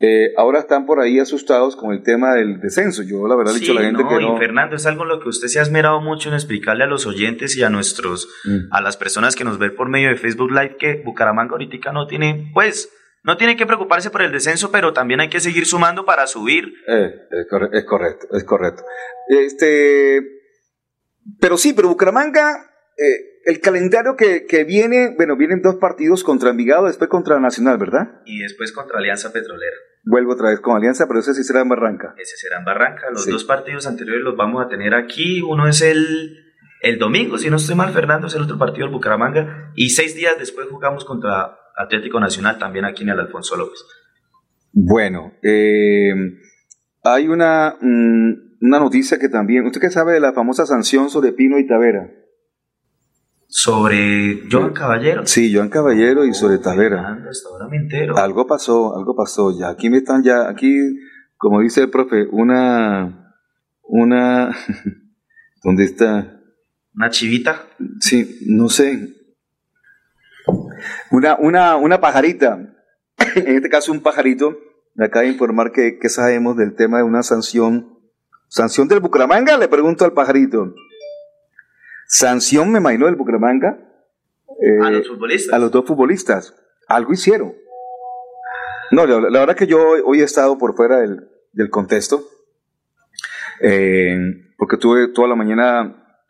Eh, 0.00 0.34
ahora 0.36 0.58
están 0.58 0.84
por 0.84 1.00
ahí 1.00 1.18
asustados 1.18 1.74
con 1.74 1.94
el 1.94 2.02
tema 2.02 2.34
del 2.34 2.60
descenso. 2.60 3.02
Yo 3.02 3.26
la 3.26 3.36
verdad 3.36 3.56
he 3.56 3.60
dicho 3.60 3.72
a 3.72 3.76
la 3.76 3.80
gente 3.80 4.04
que 4.06 4.20
no. 4.20 4.36
Y 4.36 4.38
Fernando, 4.38 4.76
es 4.76 4.84
algo 4.84 5.04
en 5.04 5.08
lo 5.08 5.20
que 5.20 5.30
usted 5.30 5.48
se 5.48 5.60
ha 5.60 5.62
esmerado 5.62 6.02
mucho 6.02 6.28
en 6.28 6.34
explicarle 6.34 6.84
a 6.84 6.86
los 6.86 7.06
oyentes 7.06 7.56
y 7.56 7.62
a 7.62 7.70
nuestros, 7.70 8.28
mm. 8.44 8.70
a 8.70 8.82
las 8.82 8.98
personas 8.98 9.34
que 9.34 9.44
nos 9.44 9.58
ven 9.58 9.74
por 9.74 9.88
medio 9.88 10.10
de 10.10 10.16
Facebook 10.16 10.50
Live 10.50 10.76
que 10.78 11.02
Bucaramanga 11.02 11.52
ahorita 11.52 11.90
no 11.90 12.06
tiene, 12.06 12.50
pues, 12.52 12.92
no 13.22 13.38
tiene 13.38 13.56
que 13.56 13.64
preocuparse 13.64 14.10
por 14.10 14.20
el 14.20 14.30
descenso, 14.30 14.70
pero 14.70 14.92
también 14.92 15.20
hay 15.20 15.30
que 15.30 15.40
seguir 15.40 15.64
sumando 15.64 16.04
para 16.04 16.26
subir. 16.26 16.70
Eh, 16.86 17.14
es, 17.30 17.46
correcto, 17.86 18.26
es 18.30 18.44
correcto. 18.44 18.82
Este, 19.26 20.20
pero 21.40 21.56
sí, 21.56 21.72
pero 21.72 21.88
Bucaramanga, 21.88 22.70
eh, 22.98 23.33
el 23.44 23.60
calendario 23.60 24.16
que, 24.16 24.46
que, 24.46 24.64
viene, 24.64 25.14
bueno, 25.16 25.36
vienen 25.36 25.60
dos 25.62 25.76
partidos 25.76 26.24
contra 26.24 26.50
Envigado, 26.50 26.86
después 26.86 27.10
contra 27.10 27.38
Nacional, 27.38 27.78
¿verdad? 27.78 28.20
Y 28.24 28.40
después 28.40 28.72
contra 28.72 28.98
Alianza 28.98 29.32
Petrolera. 29.32 29.76
Vuelvo 30.04 30.32
otra 30.32 30.50
vez 30.50 30.60
con 30.60 30.76
Alianza, 30.76 31.06
pero 31.06 31.20
ese 31.20 31.34
sí 31.34 31.44
será 31.44 31.60
en 31.60 31.68
Barranca. 31.68 32.14
Ese 32.18 32.36
será 32.36 32.58
en 32.58 32.64
Barranca. 32.64 33.06
Los 33.10 33.26
dos 33.26 33.44
partidos 33.44 33.86
anteriores 33.86 34.22
los 34.22 34.36
vamos 34.36 34.64
a 34.64 34.68
tener 34.68 34.94
aquí. 34.94 35.40
Uno 35.40 35.66
es 35.66 35.80
el, 35.82 36.54
el 36.82 36.98
domingo, 36.98 37.38
si 37.38 37.50
no 37.50 37.56
estoy 37.56 37.74
mal, 37.74 37.92
Fernando, 37.92 38.26
es 38.26 38.34
el 38.34 38.42
otro 38.42 38.58
partido 38.58 38.86
del 38.86 38.94
Bucaramanga. 38.94 39.72
Y 39.74 39.90
seis 39.90 40.14
días 40.14 40.34
después 40.38 40.68
jugamos 40.68 41.04
contra 41.04 41.56
Atlético 41.76 42.20
Nacional, 42.20 42.58
también 42.58 42.84
aquí 42.84 43.02
en 43.02 43.10
el 43.10 43.20
Alfonso 43.20 43.56
López. 43.56 43.84
Bueno, 44.72 45.34
eh, 45.42 46.12
hay 47.02 47.28
una, 47.28 47.76
mm, 47.80 48.56
una 48.60 48.78
noticia 48.78 49.18
que 49.18 49.28
también. 49.28 49.66
¿Usted 49.66 49.80
qué 49.80 49.90
sabe 49.90 50.12
de 50.12 50.20
la 50.20 50.32
famosa 50.32 50.66
sanción 50.66 51.10
sobre 51.10 51.32
Pino 51.32 51.58
y 51.58 51.66
Tavera? 51.66 52.10
Sobre 53.56 54.48
Joan 54.50 54.72
Caballero. 54.72 55.24
Sí, 55.26 55.54
Joan 55.54 55.68
Caballero 55.68 56.24
y 56.24 56.34
sobre 56.34 56.58
Tavera. 56.58 57.16
entero. 57.70 58.18
Algo 58.18 58.48
pasó, 58.48 58.96
algo 58.96 59.14
pasó 59.14 59.56
ya. 59.56 59.68
Aquí 59.68 59.88
me 59.90 59.98
están 59.98 60.24
ya, 60.24 60.48
aquí, 60.48 60.76
como 61.36 61.60
dice 61.60 61.82
el 61.82 61.90
profe, 61.90 62.26
una, 62.32 63.32
una, 63.84 64.56
¿dónde 65.62 65.84
está? 65.84 66.40
Una 66.96 67.10
chivita. 67.10 67.68
Sí, 68.00 68.40
no 68.48 68.68
sé. 68.68 69.14
Una, 71.12 71.36
una, 71.36 71.76
una 71.76 72.00
pajarita. 72.00 72.74
en 73.36 73.54
este 73.54 73.68
caso 73.68 73.92
un 73.92 74.02
pajarito. 74.02 74.58
Me 74.96 75.06
acaba 75.06 75.22
de 75.22 75.30
informar 75.30 75.70
que, 75.70 76.00
que 76.00 76.08
sabemos 76.08 76.56
del 76.56 76.74
tema 76.74 76.98
de 76.98 77.04
una 77.04 77.22
sanción. 77.22 78.00
¿Sanción 78.48 78.88
del 78.88 78.98
Bucaramanga? 78.98 79.56
Le 79.56 79.68
pregunto 79.68 80.04
al 80.04 80.12
pajarito. 80.12 80.74
Sanción, 82.06 82.70
me 82.70 82.78
imagino, 82.78 83.06
del 83.06 83.16
Bucaramanga. 83.16 83.78
Eh, 84.60 84.84
a 84.84 84.90
los 84.90 85.08
futbolistas. 85.08 85.54
A 85.54 85.58
los 85.58 85.70
dos 85.70 85.86
futbolistas. 85.86 86.54
Algo 86.88 87.12
hicieron. 87.12 87.54
No, 88.90 89.06
la, 89.06 89.40
verdad 89.40 89.56
que 89.56 89.66
yo 89.66 89.80
hoy 90.04 90.20
he 90.20 90.24
estado 90.24 90.58
por 90.58 90.76
fuera 90.76 91.00
del, 91.00 91.28
del 91.52 91.70
contexto. 91.70 92.28
Eh, 93.60 94.16
porque 94.56 94.76
tuve 94.76 95.08
toda 95.08 95.28
la 95.28 95.34
mañana. 95.34 96.20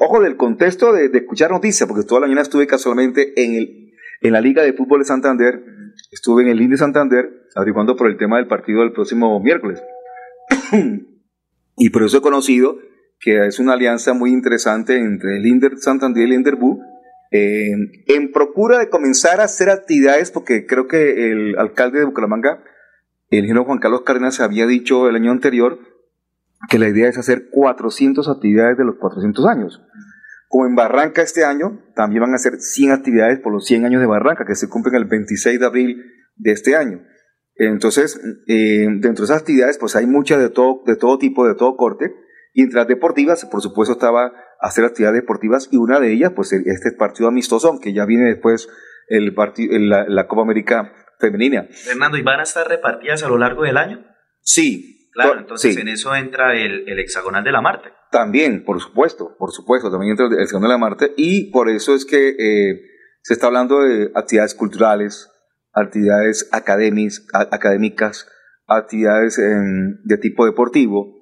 ojo 0.00 0.20
del 0.20 0.36
contexto 0.36 0.92
de, 0.92 1.06
escuchar 1.06 1.50
noticias, 1.50 1.88
porque 1.88 2.06
toda 2.06 2.20
la 2.20 2.26
mañana 2.26 2.42
estuve 2.42 2.66
casualmente 2.66 3.42
en, 3.42 3.54
el, 3.54 3.92
en 4.20 4.32
la 4.32 4.40
Liga 4.40 4.62
de 4.62 4.72
Fútbol 4.72 5.00
de 5.00 5.06
Santander. 5.06 5.62
Estuve 6.10 6.42
en 6.42 6.48
el 6.48 6.60
Indy 6.60 6.76
Santander 6.76 7.46
averiguando 7.54 7.96
por 7.96 8.08
el 8.08 8.16
tema 8.16 8.36
del 8.36 8.46
partido 8.46 8.80
del 8.80 8.92
próximo 8.92 9.40
miércoles. 9.40 9.82
y 11.76 11.90
por 11.90 12.02
eso 12.02 12.18
he 12.18 12.22
conocido 12.22 12.78
que 13.20 13.46
es 13.46 13.58
una 13.58 13.74
alianza 13.74 14.14
muy 14.14 14.30
interesante 14.30 14.98
entre 14.98 15.38
el 15.38 15.46
Inder 15.46 15.78
Santander 15.78 16.22
y 16.22 16.26
el 16.26 16.32
Inderbú, 16.34 16.80
eh, 17.30 17.72
en 18.06 18.32
procura 18.32 18.78
de 18.78 18.88
comenzar 18.88 19.40
a 19.40 19.44
hacer 19.44 19.70
actividades, 19.70 20.30
porque 20.30 20.66
creo 20.66 20.86
que 20.86 21.30
el 21.30 21.58
alcalde 21.58 21.98
de 21.98 22.04
Bucaramanga, 22.04 22.62
el 23.30 23.40
ingeniero 23.40 23.64
Juan 23.64 23.78
Carlos 23.78 24.02
Cárdenas, 24.06 24.40
había 24.40 24.66
dicho 24.66 25.08
el 25.08 25.16
año 25.16 25.30
anterior 25.30 25.78
que 26.70 26.78
la 26.78 26.88
idea 26.88 27.08
es 27.08 27.18
hacer 27.18 27.48
400 27.50 28.28
actividades 28.28 28.78
de 28.78 28.84
los 28.84 28.96
400 28.96 29.46
años. 29.46 29.82
Como 30.48 30.66
en 30.66 30.74
Barranca 30.74 31.22
este 31.22 31.44
año, 31.44 31.82
también 31.94 32.22
van 32.22 32.32
a 32.32 32.36
hacer 32.36 32.54
100 32.58 32.92
actividades 32.92 33.38
por 33.40 33.52
los 33.52 33.66
100 33.66 33.84
años 33.84 34.00
de 34.00 34.06
Barranca, 34.06 34.44
que 34.46 34.54
se 34.54 34.68
cumplen 34.68 34.94
el 34.94 35.04
26 35.04 35.60
de 35.60 35.66
abril 35.66 36.02
de 36.36 36.52
este 36.52 36.74
año. 36.74 37.02
Entonces, 37.56 38.18
eh, 38.46 38.86
dentro 38.88 39.22
de 39.22 39.24
esas 39.24 39.40
actividades, 39.40 39.78
pues 39.78 39.94
hay 39.96 40.06
muchas 40.06 40.40
de 40.40 40.48
todo, 40.48 40.82
de 40.86 40.96
todo 40.96 41.18
tipo, 41.18 41.46
de 41.46 41.54
todo 41.54 41.76
corte. 41.76 42.14
Y 42.52 42.62
entre 42.62 42.78
las 42.78 42.88
deportivas, 42.88 43.44
por 43.46 43.62
supuesto, 43.62 43.92
estaba 43.92 44.32
hacer 44.60 44.84
actividades 44.84 45.20
deportivas 45.20 45.68
y 45.70 45.76
una 45.76 46.00
de 46.00 46.12
ellas, 46.12 46.32
pues 46.34 46.52
este 46.52 46.92
partido 46.96 47.28
amistoso, 47.28 47.68
aunque 47.68 47.92
ya 47.92 48.04
viene 48.04 48.24
después 48.24 48.68
el 49.08 49.34
partido, 49.34 49.78
la, 49.78 50.26
Copa 50.26 50.42
América 50.42 50.92
femenina. 51.18 51.68
Fernando, 51.70 52.16
¿y 52.16 52.22
van 52.22 52.40
a 52.40 52.42
estar 52.42 52.66
repartidas 52.68 53.22
a 53.22 53.28
lo 53.28 53.38
largo 53.38 53.62
del 53.62 53.76
año? 53.76 54.04
Sí. 54.40 55.10
Claro, 55.12 55.40
entonces 55.40 55.76
en 55.76 55.88
eso 55.88 56.14
entra 56.14 56.54
el, 56.54 56.86
hexagonal 56.98 57.42
de 57.42 57.50
la 57.50 57.60
Marte. 57.60 57.88
También, 58.12 58.64
por 58.64 58.80
supuesto, 58.80 59.36
por 59.36 59.50
supuesto, 59.50 59.90
también 59.90 60.12
entra 60.12 60.26
el 60.26 60.40
hexagonal 60.40 60.68
de 60.68 60.74
la 60.74 60.78
Marte 60.78 61.14
y 61.16 61.50
por 61.50 61.68
eso 61.68 61.94
es 61.94 62.04
que 62.04 62.28
eh, 62.28 62.80
se 63.22 63.34
está 63.34 63.48
hablando 63.48 63.82
de 63.82 64.10
actividades 64.14 64.54
culturales, 64.54 65.28
actividades 65.72 66.48
académicas, 66.52 68.28
actividades 68.68 69.36
de 69.38 70.18
tipo 70.18 70.46
deportivo, 70.46 71.17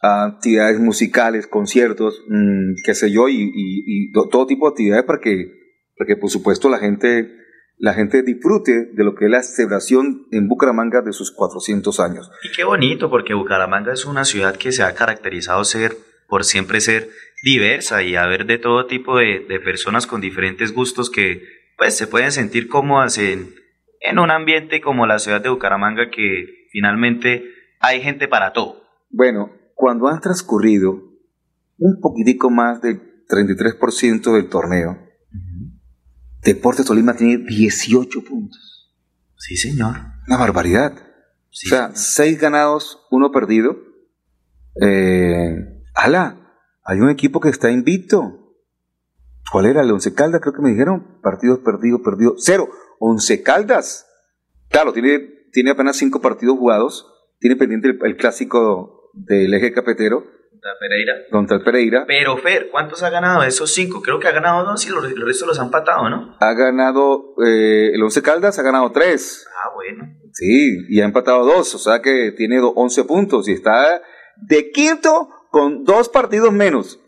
actividades 0.00 0.80
musicales, 0.80 1.46
conciertos, 1.46 2.24
mm, 2.28 2.74
qué 2.84 2.94
sé 2.94 3.10
yo, 3.10 3.28
y, 3.28 4.10
todo 4.30 4.46
tipo 4.46 4.66
de 4.66 4.70
actividades 4.70 5.04
para 5.04 5.20
que, 5.20 5.46
para 5.96 6.08
que, 6.08 6.16
por 6.16 6.30
supuesto, 6.30 6.68
la 6.68 6.78
gente, 6.78 7.30
la 7.76 7.94
gente 7.94 8.22
disfrute 8.22 8.90
de 8.92 9.04
lo 9.04 9.14
que 9.14 9.26
es 9.26 9.30
la 9.30 9.42
celebración 9.42 10.26
en 10.30 10.48
Bucaramanga 10.48 11.02
de 11.02 11.12
sus 11.12 11.30
400 11.30 12.00
años. 12.00 12.30
Y 12.42 12.54
qué 12.56 12.64
bonito, 12.64 13.10
porque 13.10 13.34
Bucaramanga 13.34 13.92
es 13.92 14.04
una 14.06 14.24
ciudad 14.24 14.56
que 14.56 14.72
se 14.72 14.82
ha 14.82 14.94
caracterizado 14.94 15.64
ser, 15.64 15.92
por 16.28 16.44
siempre 16.44 16.80
ser 16.80 17.08
diversa 17.42 18.02
y 18.02 18.16
haber 18.16 18.46
de 18.46 18.58
todo 18.58 18.86
tipo 18.86 19.18
de, 19.18 19.40
personas 19.64 20.06
con 20.06 20.20
diferentes 20.20 20.72
gustos 20.72 21.10
que 21.10 21.42
pues 21.76 21.96
se 21.96 22.06
pueden 22.06 22.30
sentir 22.30 22.68
cómodas 22.68 23.18
en, 23.18 23.54
en 24.00 24.18
un 24.18 24.30
ambiente 24.30 24.80
como 24.80 25.06
la 25.06 25.18
ciudad 25.18 25.40
de 25.40 25.48
Bucaramanga 25.48 26.10
que 26.10 26.66
finalmente 26.70 27.44
hay 27.80 28.02
gente 28.02 28.28
para 28.28 28.52
todo. 28.52 28.82
Bueno, 29.08 29.50
cuando 29.80 30.08
han 30.08 30.20
transcurrido 30.20 31.00
un 31.78 32.00
poquitico 32.02 32.50
más 32.50 32.82
del 32.82 33.24
33% 33.26 34.34
del 34.34 34.50
torneo, 34.50 34.98
Deportes 36.42 36.84
Tolima 36.84 37.16
tiene 37.16 37.38
18 37.46 38.22
puntos. 38.24 38.94
Sí, 39.38 39.56
señor. 39.56 39.96
Una 40.26 40.36
barbaridad. 40.36 40.92
o 40.92 41.48
sea, 41.50 41.92
6 41.94 42.38
ganados, 42.38 43.06
1 43.10 43.32
perdido. 43.32 43.78
Eh, 44.82 45.82
ala, 45.94 46.60
hay 46.84 47.00
un 47.00 47.08
equipo 47.08 47.40
que 47.40 47.48
está 47.48 47.70
invicto. 47.70 48.54
¿Cuál 49.50 49.64
era? 49.64 49.80
El 49.80 49.92
Once 49.92 50.12
Caldas, 50.12 50.42
creo 50.42 50.52
que 50.52 50.62
me 50.62 50.70
dijeron. 50.70 51.20
Partidos 51.22 51.60
perdidos, 51.60 52.02
perdidos. 52.04 52.42
Cero. 52.44 52.68
Once 52.98 53.42
Caldas. 53.42 54.06
Claro, 54.68 54.92
tiene, 54.92 55.20
tiene 55.52 55.70
apenas 55.70 55.96
5 55.96 56.20
partidos 56.20 56.58
jugados. 56.58 57.06
Tiene 57.38 57.56
pendiente 57.56 57.96
el 58.02 58.16
clásico 58.18 58.99
del 59.12 59.52
eje 59.54 59.72
cafetero. 59.72 60.24
Contra 60.50 60.78
Pereira. 60.78 61.14
Contra 61.30 61.56
el 61.56 61.62
Pereira. 61.62 62.04
Pero 62.06 62.36
Fer, 62.36 62.68
¿cuántos 62.70 63.02
ha 63.02 63.10
ganado? 63.10 63.42
Esos 63.42 63.72
cinco, 63.72 64.02
creo 64.02 64.18
que 64.18 64.28
ha 64.28 64.32
ganado 64.32 64.64
dos 64.64 64.86
y 64.86 64.90
los, 64.90 65.02
restos 65.02 65.48
los 65.48 65.58
han 65.58 65.66
empatado, 65.66 66.10
¿no? 66.10 66.36
Ha 66.38 66.52
ganado, 66.52 67.34
eh, 67.44 67.92
el 67.94 68.02
Once 68.02 68.20
Caldas 68.20 68.58
ha 68.58 68.62
ganado 68.62 68.92
tres. 68.92 69.46
Ah, 69.64 69.70
bueno. 69.74 70.04
Sí, 70.32 70.86
y 70.88 71.00
ha 71.00 71.04
empatado 71.04 71.44
dos, 71.44 71.74
o 71.74 71.78
sea 71.78 72.00
que 72.02 72.32
tiene 72.36 72.60
11 72.60 73.04
puntos 73.04 73.48
y 73.48 73.52
está 73.52 74.02
de 74.36 74.70
quinto 74.70 75.28
con 75.50 75.84
dos 75.84 76.08
partidos 76.08 76.52
menos. 76.52 77.00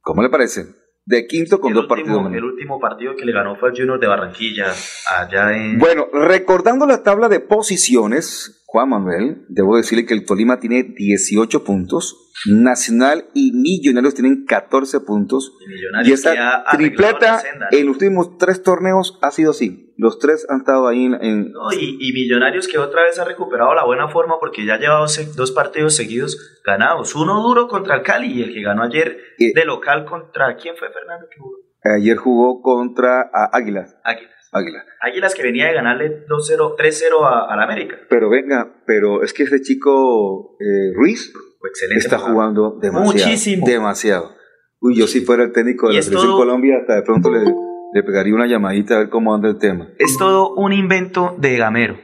¿Cómo 0.00 0.22
le 0.22 0.28
parece? 0.28 0.66
De 1.04 1.26
quinto 1.26 1.60
con 1.60 1.72
dos 1.72 1.86
partidos 1.86 2.22
menos. 2.22 2.36
El 2.36 2.44
último 2.44 2.78
partido 2.78 3.16
que 3.16 3.24
le 3.24 3.32
ganó 3.32 3.56
fue 3.56 3.70
el 3.70 3.76
Junior 3.76 3.98
de 3.98 4.06
Barranquilla, 4.06 4.72
allá 5.18 5.56
en... 5.56 5.78
Bueno, 5.78 6.06
recordando 6.12 6.86
la 6.86 7.02
tabla 7.02 7.28
de 7.28 7.40
posiciones, 7.40 8.64
Juan 8.70 8.90
Manuel, 8.90 9.46
debo 9.48 9.78
decirle 9.78 10.04
que 10.04 10.12
el 10.12 10.26
Tolima 10.26 10.60
tiene 10.60 10.82
18 10.82 11.64
puntos, 11.64 12.30
Nacional 12.46 13.24
y 13.32 13.52
Millonarios 13.52 14.12
tienen 14.12 14.44
14 14.44 15.00
puntos. 15.00 15.56
Y, 16.04 16.12
esta 16.12 16.64
tripleta 16.72 17.40
en 17.70 17.86
los 17.86 17.94
últimos 17.94 18.36
tres 18.36 18.62
torneos 18.62 19.18
ha 19.22 19.30
sido 19.30 19.52
así. 19.52 19.94
Los 19.96 20.18
tres 20.18 20.46
han 20.50 20.58
estado 20.58 20.86
ahí 20.86 21.06
en... 21.06 21.54
y, 21.80 22.12
Millonarios 22.12 22.68
que 22.68 22.76
otra 22.76 23.04
vez 23.04 23.18
ha 23.18 23.24
recuperado 23.24 23.74
la 23.74 23.86
buena 23.86 24.08
forma 24.08 24.38
porque 24.38 24.66
ya 24.66 24.74
ha 24.74 24.78
llevado 24.78 25.06
dos 25.34 25.52
partidos 25.52 25.96
seguidos 25.96 26.60
ganados. 26.62 27.14
Uno 27.14 27.40
duro 27.40 27.68
contra 27.68 27.96
el 27.96 28.02
Cali 28.02 28.30
y 28.30 28.42
el 28.42 28.52
que 28.52 28.60
ganó 28.60 28.82
ayer 28.82 29.16
de 29.38 29.64
local 29.64 30.04
contra... 30.04 30.56
¿Quién 30.56 30.76
fue 30.76 30.92
Fernando 30.92 31.26
que 31.30 31.40
jugó? 31.40 31.56
Ayer 31.96 32.18
jugó 32.18 32.60
contra 32.60 33.30
Águilas. 33.50 33.96
Águilas. 34.04 34.37
Águila. 34.52 34.84
Águilas 35.00 35.34
que 35.34 35.42
venía 35.42 35.66
de 35.66 35.74
ganarle 35.74 36.26
2-0, 36.26 36.76
3-0 36.76 37.48
a, 37.50 37.56
la 37.56 37.64
América. 37.64 37.96
Pero 38.08 38.30
venga, 38.30 38.82
pero 38.86 39.22
es 39.22 39.32
que 39.32 39.44
ese 39.44 39.60
chico 39.60 40.56
eh, 40.60 40.92
Ruiz 40.94 41.32
está 41.96 42.18
jugando 42.18 42.78
demasiado. 42.80 43.12
Muchísimo. 43.12 43.66
Demasiado. 43.66 44.34
Uy, 44.80 44.96
yo 44.96 45.06
si 45.06 45.20
fuera 45.20 45.44
el 45.44 45.52
técnico 45.52 45.88
de 45.88 45.94
la 45.94 46.02
selección 46.02 46.32
Colombia, 46.32 46.76
hasta 46.80 46.94
de 46.94 47.02
pronto 47.02 47.30
le, 47.30 47.40
le, 47.92 48.02
pegaría 48.04 48.34
una 48.34 48.46
llamadita 48.46 48.94
a 48.94 48.98
ver 49.00 49.08
cómo 49.08 49.34
anda 49.34 49.48
el 49.48 49.58
tema. 49.58 49.88
Es 49.98 50.16
todo 50.16 50.54
un 50.54 50.72
invento 50.72 51.34
de 51.38 51.56
Gamero. 51.56 51.98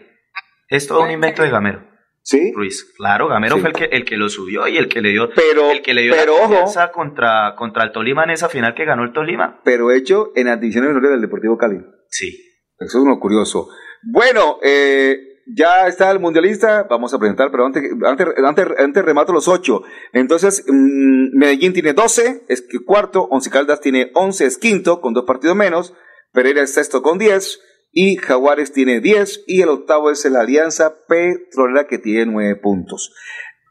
Es 0.69 0.87
todo 0.87 1.03
un 1.03 1.11
invento 1.11 1.43
de 1.43 1.51
Gamero. 1.51 1.95
¿Sí? 2.25 2.53
Ruiz. 2.55 2.91
Claro, 2.97 3.29
Gamero 3.29 3.59
fue 3.59 3.69
el 3.69 3.75
que, 3.75 3.85
el 3.85 4.05
que 4.07 4.17
lo 4.17 4.31
subió 4.31 4.67
y 4.67 4.79
el 4.79 4.89
que 4.89 5.03
le 5.03 5.11
dio, 5.11 5.29
pero, 5.37 5.71
el 5.71 5.83
que 5.83 5.93
le 5.93 6.03
dio 6.03 6.15
pero, 6.15 6.37
la 6.75 6.91
contra, 6.91 7.55
contra 7.55 7.85
el 7.85 7.93
Tolima 7.93 8.25
en 8.25 8.31
esa 8.31 8.49
final 8.49 8.75
que 8.75 8.87
ganó 8.87 9.05
el 9.05 9.13
Tolima. 9.13 9.61
Pero 9.63 9.91
hecho 9.91 10.33
en 10.35 10.47
las 10.47 10.59
divisiones 10.59 10.89
menores 10.89 11.11
del 11.11 11.21
Deportivo 11.21 11.59
Cali. 11.59 11.85
Sí. 12.15 12.29
Eso 12.79 12.99
es 12.99 13.05
uno 13.05 13.19
curioso. 13.19 13.69
Bueno, 14.05 14.59
eh, 14.63 15.19
ya 15.47 15.89
está 15.89 16.13
el 16.13 16.21
mundialista, 16.21 16.85
vamos 16.85 17.13
a 17.13 17.19
presentar, 17.19 17.51
pero 17.51 17.67
antes, 17.67 17.83
antes, 18.07 18.29
antes, 18.45 18.67
antes 18.79 19.05
remato 19.05 19.33
los 19.33 19.49
ocho. 19.49 19.83
Entonces, 20.13 20.65
mmm, 20.69 21.37
Medellín 21.37 21.73
tiene 21.73 21.93
12, 21.93 22.45
es 22.49 22.65
cuarto, 22.87 23.25
Once 23.31 23.51
Caldas 23.51 23.81
tiene 23.81 24.13
11, 24.15 24.47
es 24.47 24.59
quinto, 24.59 25.01
con 25.01 25.13
dos 25.13 25.25
partidos 25.25 25.57
menos, 25.57 25.93
Pereira 26.33 26.63
es 26.63 26.75
sexto 26.75 27.03
con 27.03 27.19
10, 27.19 27.61
y 27.91 28.17
Jaguares 28.17 28.73
tiene 28.73 29.01
10, 29.01 29.45
y 29.49 29.63
el 29.63 29.71
octavo 29.71 30.13
es 30.13 30.25
la 30.25 30.43
Alianza 30.43 30.95
Petrolera 31.09 31.89
que 31.89 31.99
tiene 31.99 32.27
9 32.27 32.61
puntos. 32.63 33.13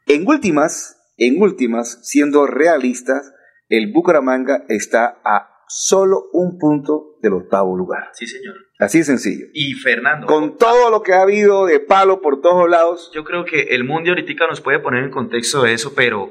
En 0.06 0.26
últimas, 0.28 0.98
en 1.16 1.40
últimas, 1.40 1.98
siendo 2.02 2.46
realistas, 2.46 3.32
el 3.68 3.90
Bucaramanga 3.90 4.64
está 4.68 5.20
a 5.24 5.53
solo 5.76 6.28
un 6.32 6.56
punto 6.56 7.16
del 7.20 7.32
octavo 7.32 7.76
lugar. 7.76 8.10
Sí, 8.12 8.28
señor. 8.28 8.54
Así 8.78 8.98
de 8.98 9.04
sencillo. 9.04 9.46
Y 9.52 9.74
Fernando. 9.74 10.28
Con 10.28 10.56
todo 10.56 10.88
lo 10.88 11.02
que 11.02 11.14
ha 11.14 11.22
habido 11.22 11.66
de 11.66 11.80
palo 11.80 12.20
por 12.20 12.40
todos 12.40 12.70
lados. 12.70 13.10
Yo 13.12 13.24
creo 13.24 13.44
que 13.44 13.62
el 13.74 13.82
mundo 13.82 14.10
ahorita 14.10 14.46
nos 14.46 14.60
puede 14.60 14.78
poner 14.78 15.02
en 15.02 15.10
contexto 15.10 15.62
de 15.62 15.72
eso, 15.72 15.92
pero 15.96 16.30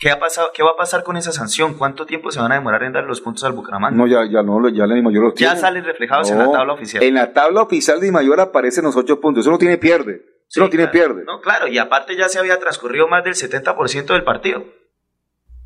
¿qué, 0.00 0.10
ha 0.10 0.18
pasado, 0.18 0.50
¿qué 0.52 0.64
va 0.64 0.72
a 0.72 0.76
pasar 0.76 1.04
con 1.04 1.16
esa 1.16 1.30
sanción? 1.30 1.74
¿Cuánto 1.74 2.04
tiempo 2.04 2.32
se 2.32 2.40
van 2.40 2.50
a 2.50 2.56
demorar 2.56 2.82
en 2.82 2.92
dar 2.92 3.04
los 3.04 3.20
puntos 3.20 3.44
al 3.44 3.52
Bucaramanga? 3.52 3.96
No, 3.96 4.08
ya, 4.08 4.28
ya 4.28 4.42
no, 4.42 4.68
ya 4.68 4.88
la 4.88 5.00
Mayor 5.00 5.22
los 5.22 5.34
tiene. 5.34 5.54
Ya 5.54 5.60
salen 5.60 5.84
reflejados 5.84 6.28
no, 6.32 6.40
en 6.40 6.46
la 6.48 6.52
tabla 6.52 6.72
oficial. 6.72 7.02
En 7.04 7.14
la 7.14 7.32
tabla 7.32 7.62
oficial 7.62 8.00
de 8.00 8.10
Mayor 8.10 8.40
aparecen 8.40 8.82
los 8.84 8.96
ocho 8.96 9.20
puntos. 9.20 9.44
Eso 9.44 9.52
no 9.52 9.58
tiene 9.58 9.78
pierde. 9.78 10.14
Eso 10.14 10.46
sí, 10.48 10.60
no 10.60 10.68
tiene 10.68 10.90
claro. 10.90 11.14
pierde. 11.14 11.24
No, 11.26 11.40
claro, 11.40 11.68
y 11.68 11.78
aparte 11.78 12.16
ya 12.16 12.28
se 12.28 12.40
había 12.40 12.58
transcurrido 12.58 13.06
más 13.06 13.22
del 13.22 13.34
70% 13.34 14.06
del 14.06 14.24
partido. 14.24 14.64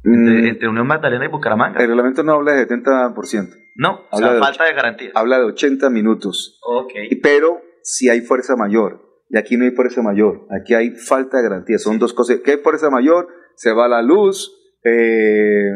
Entre, 0.04 0.42
Mm, 0.42 0.46
entre, 0.46 0.68
Unión 0.68 0.86
Magdalena 0.86 1.24
y 1.24 1.28
Bucaramanga. 1.28 1.80
El 1.80 1.88
reglamento 1.88 2.22
no 2.22 2.34
habla 2.34 2.52
de 2.52 2.66
70%. 2.66 3.56
No, 3.76 4.06
habla 4.10 4.12
o 4.12 4.18
sea, 4.18 4.32
de 4.34 4.38
falta 4.40 4.64
de 4.64 4.74
garantía. 4.74 5.10
Habla 5.14 5.38
de 5.38 5.44
80 5.44 5.90
minutos. 5.90 6.60
Ok. 6.62 6.92
Pero 7.22 7.62
si 7.82 8.08
hay 8.08 8.20
fuerza 8.20 8.54
mayor. 8.56 9.02
Y 9.30 9.38
aquí 9.38 9.56
no 9.56 9.64
hay 9.64 9.70
fuerza 9.70 10.02
mayor. 10.02 10.46
Aquí 10.50 10.74
hay 10.74 10.90
falta 10.90 11.38
de 11.38 11.44
garantía. 11.44 11.78
Son 11.78 11.98
dos 11.98 12.12
cosas. 12.12 12.40
¿Qué 12.44 12.52
hay 12.52 12.58
fuerza 12.58 12.90
mayor? 12.90 13.28
Se 13.56 13.72
va 13.72 13.88
la 13.88 14.02
luz. 14.02 14.52
Eh, 14.84 15.70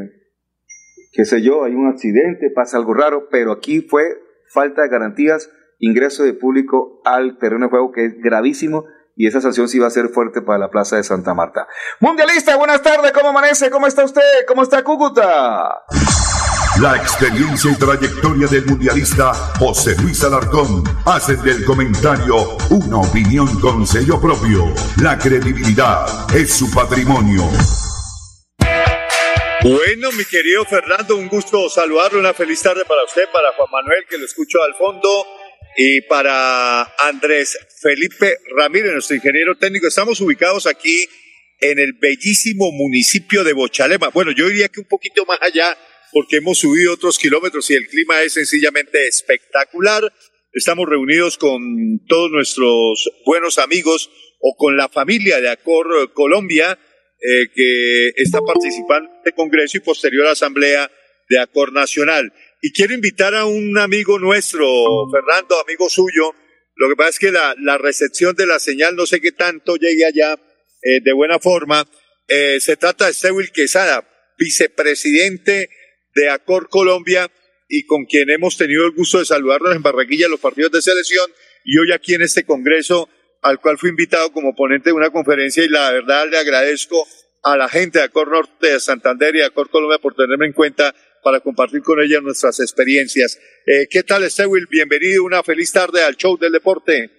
qué 1.13 1.25
sé 1.25 1.43
yo, 1.43 1.65
hay 1.65 1.75
un 1.75 1.89
accidente, 1.89 2.51
pasa 2.55 2.77
algo 2.77 2.95
raro. 2.95 3.29
Pero 3.31 3.53
aquí 3.53 3.81
fue 3.81 4.05
falta 4.53 4.83
de 4.83 4.89
garantías. 4.89 5.51
Ingreso 5.79 6.25
de 6.25 6.35
público 6.35 7.01
al 7.05 7.39
terreno 7.39 7.67
de 7.67 7.71
juego 7.71 7.93
que 7.93 8.05
es 8.05 8.15
gravísimo 8.19 8.85
y 9.19 9.27
esa 9.27 9.41
sanción 9.41 9.69
sí 9.69 9.81
va 9.81 9.89
a 9.89 9.91
ser 9.91 10.09
fuerte 10.11 10.41
para 10.41 10.59
la 10.59 10.71
Plaza 10.71 10.97
de 10.97 11.03
Santa 11.03 11.35
Marta. 11.35 11.67
Mundialista, 11.99 12.57
buenas 12.57 12.81
tardes, 12.83 13.11
¿cómo 13.13 13.31
amanece? 13.31 13.69
¿Cómo 13.69 13.89
está 13.89 14.05
usted? 14.05 14.47
¿Cómo 14.47 14.63
está 14.63 14.85
Cúcuta? 14.85 15.83
La 16.81 16.97
experiencia 16.97 17.73
y 17.73 17.75
trayectoria 17.75 18.47
del 18.47 18.65
mundialista 18.67 19.35
José 19.59 19.97
Luis 20.01 20.23
Alarcón 20.23 20.85
hacen 21.05 21.43
del 21.43 21.65
comentario 21.65 22.57
una 22.71 22.99
opinión 22.99 23.61
con 23.61 23.85
sello 23.85 24.21
propio. 24.21 24.73
La 25.03 25.19
credibilidad 25.19 26.07
es 26.33 26.57
su 26.57 26.71
patrimonio. 26.73 27.43
Bueno, 29.61 30.13
mi 30.13 30.25
querido 30.25 30.65
Fernando, 30.67 31.17
un 31.17 31.27
gusto 31.27 31.69
saludarlo, 31.69 32.21
una 32.21 32.33
feliz 32.33 32.63
tarde 32.63 32.85
para 32.85 33.03
usted, 33.03 33.25
para 33.33 33.53
Juan 33.57 33.69
Manuel, 33.73 34.07
que 34.09 34.17
lo 34.17 34.25
escucho 34.25 34.63
al 34.63 34.75
fondo, 34.77 35.27
y 35.81 36.01
para 36.01 36.83
Andrés 36.99 37.57
Felipe 37.81 38.39
Ramírez, 38.57 38.95
nuestro 38.95 39.15
ingeniero 39.15 39.57
técnico. 39.57 39.87
Estamos 39.87 40.21
ubicados 40.21 40.67
aquí 40.67 41.07
en 41.61 41.79
el 41.79 41.93
bellísimo 41.93 42.73
municipio 42.73 43.45
de 43.45 43.53
Bochalema. 43.53 44.09
Bueno, 44.09 44.33
yo 44.33 44.49
diría 44.49 44.69
que 44.69 44.81
un 44.81 44.89
poquito 44.89 45.25
más 45.25 45.39
allá, 45.41 45.79
porque 46.11 46.39
hemos 46.39 46.59
subido 46.59 46.95
otros 46.95 47.17
kilómetros 47.17 47.71
y 47.71 47.75
el 47.75 47.87
clima 47.87 48.23
es 48.23 48.33
sencillamente 48.33 49.07
espectacular. 49.07 50.13
Estamos 50.53 50.89
reunidos 50.89 51.39
con 51.39 51.63
todos 52.09 52.33
nuestros 52.33 53.09
buenos 53.25 53.59
amigos 53.59 54.11
o 54.41 54.57
con 54.57 54.77
la 54.77 54.89
familia 54.89 55.41
de 55.41 55.49
Acor 55.49 56.13
Colombia, 56.13 56.77
eh, 57.21 57.51
que 57.55 58.09
está 58.17 58.41
participando 58.41 59.09
en 59.11 59.19
este 59.19 59.31
congreso 59.31 59.77
y 59.77 59.81
posterior 59.81 60.27
asamblea 60.27 60.91
de 61.29 61.39
Acor 61.39 61.73
Nacional. 61.73 62.33
Y 62.61 62.73
quiero 62.73 62.95
invitar 62.95 63.35
a 63.35 63.45
un 63.45 63.79
amigo 63.79 64.19
nuestro, 64.19 64.67
Fernando, 65.13 65.61
amigo 65.61 65.89
suyo. 65.89 66.35
Lo 66.75 66.89
que 66.89 66.97
pasa 66.97 67.11
es 67.11 67.19
que 67.19 67.33
la, 67.33 67.79
recepción 67.79 68.35
de 68.35 68.47
la 68.47 68.59
señal 68.59 68.97
no 68.97 69.07
sé 69.07 69.21
qué 69.21 69.33
tanto 69.33 69.77
llegue 69.77 70.05
allá 70.05 70.35
eh, 70.83 71.01
de 71.03 71.13
buena 71.13 71.39
forma. 71.39 71.89
Eh, 72.27 72.59
se 72.61 72.77
trata 72.77 73.07
de 73.07 73.15
Stewil 73.15 73.53
Quesada, 73.53 74.09
vicepresidente 74.37 75.71
de 76.15 76.31
Acor 76.31 76.69
Colombia 76.69 77.31
y 77.69 77.85
con 77.85 78.07
quien 78.07 78.31
hemos 78.31 78.57
tenido 78.57 78.85
el 78.87 78.93
gusto 78.93 79.19
de 79.19 79.25
saludarnos 79.25 79.77
en 79.77 79.83
Barranquilla 79.83 80.29
los 80.29 80.41
partidos 80.41 80.73
de 80.73 80.83
selección 80.83 81.31
y 81.65 81.79
hoy 81.79 81.93
aquí 81.93 82.15
en 82.15 82.23
este 82.23 82.45
congreso 82.45 83.09
al 83.43 83.61
cual 83.61 83.79
fui 83.79 83.91
invitado 83.91 84.33
como 84.33 84.55
ponente 84.55 84.91
de 84.91 84.95
una 84.95 85.11
conferencia 85.11 85.63
y 85.65 85.69
la 85.69 85.93
verdad 85.93 86.27
le 86.29 86.39
agradezco 86.39 87.07
a 87.43 87.57
la 87.57 87.69
gente 87.69 87.99
de 87.99 88.07
Acor 88.07 88.31
Norte 88.31 88.73
de 88.73 88.81
Santander 88.81 89.35
y 89.37 89.39
de 89.39 89.45
Acor 89.45 89.71
Colombia 89.71 89.99
por 89.99 90.15
tenerme 90.15 90.47
en 90.47 90.53
cuenta 90.53 90.95
para 91.23 91.41
compartir 91.41 91.83
con 91.83 92.01
ella 92.01 92.21
nuestras 92.21 92.61
experiencias. 92.61 93.39
Eh, 93.67 93.87
¿Qué 93.91 94.03
tal, 94.03 94.29
Stewil? 94.31 94.67
Bienvenido, 94.71 95.25
una 95.25 95.43
feliz 95.43 95.73
tarde 95.73 96.03
al 96.03 96.17
show 96.17 96.39
del 96.39 96.53
deporte. 96.53 97.11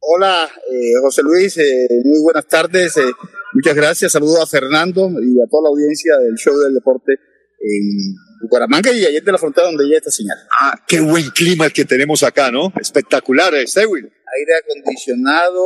Hola, 0.00 0.50
eh, 0.70 0.94
José 1.00 1.22
Luis, 1.22 1.56
eh, 1.58 1.86
muy 2.04 2.20
buenas 2.22 2.46
tardes. 2.48 2.96
Eh, 2.96 3.12
muchas 3.52 3.74
gracias. 3.74 4.12
Saludo 4.12 4.42
a 4.42 4.46
Fernando 4.46 5.08
y 5.10 5.40
a 5.40 5.46
toda 5.48 5.62
la 5.64 5.68
audiencia 5.68 6.16
del 6.18 6.34
show 6.34 6.58
del 6.58 6.74
deporte 6.74 7.12
en 7.12 8.16
Bucaramanga 8.40 8.92
y 8.92 9.04
ayer 9.04 9.22
de 9.22 9.30
la 9.32 9.38
frontera 9.38 9.68
donde 9.68 9.84
llega 9.84 9.98
esta 9.98 10.10
señal. 10.10 10.36
Ah, 10.60 10.74
qué 10.88 11.00
buen 11.00 11.30
clima 11.30 11.66
el 11.66 11.72
que 11.72 11.84
tenemos 11.84 12.24
acá, 12.24 12.50
¿no? 12.50 12.72
Espectacular, 12.80 13.54
Stewil. 13.66 14.04
Aire 14.04 14.52
acondicionado 14.64 15.62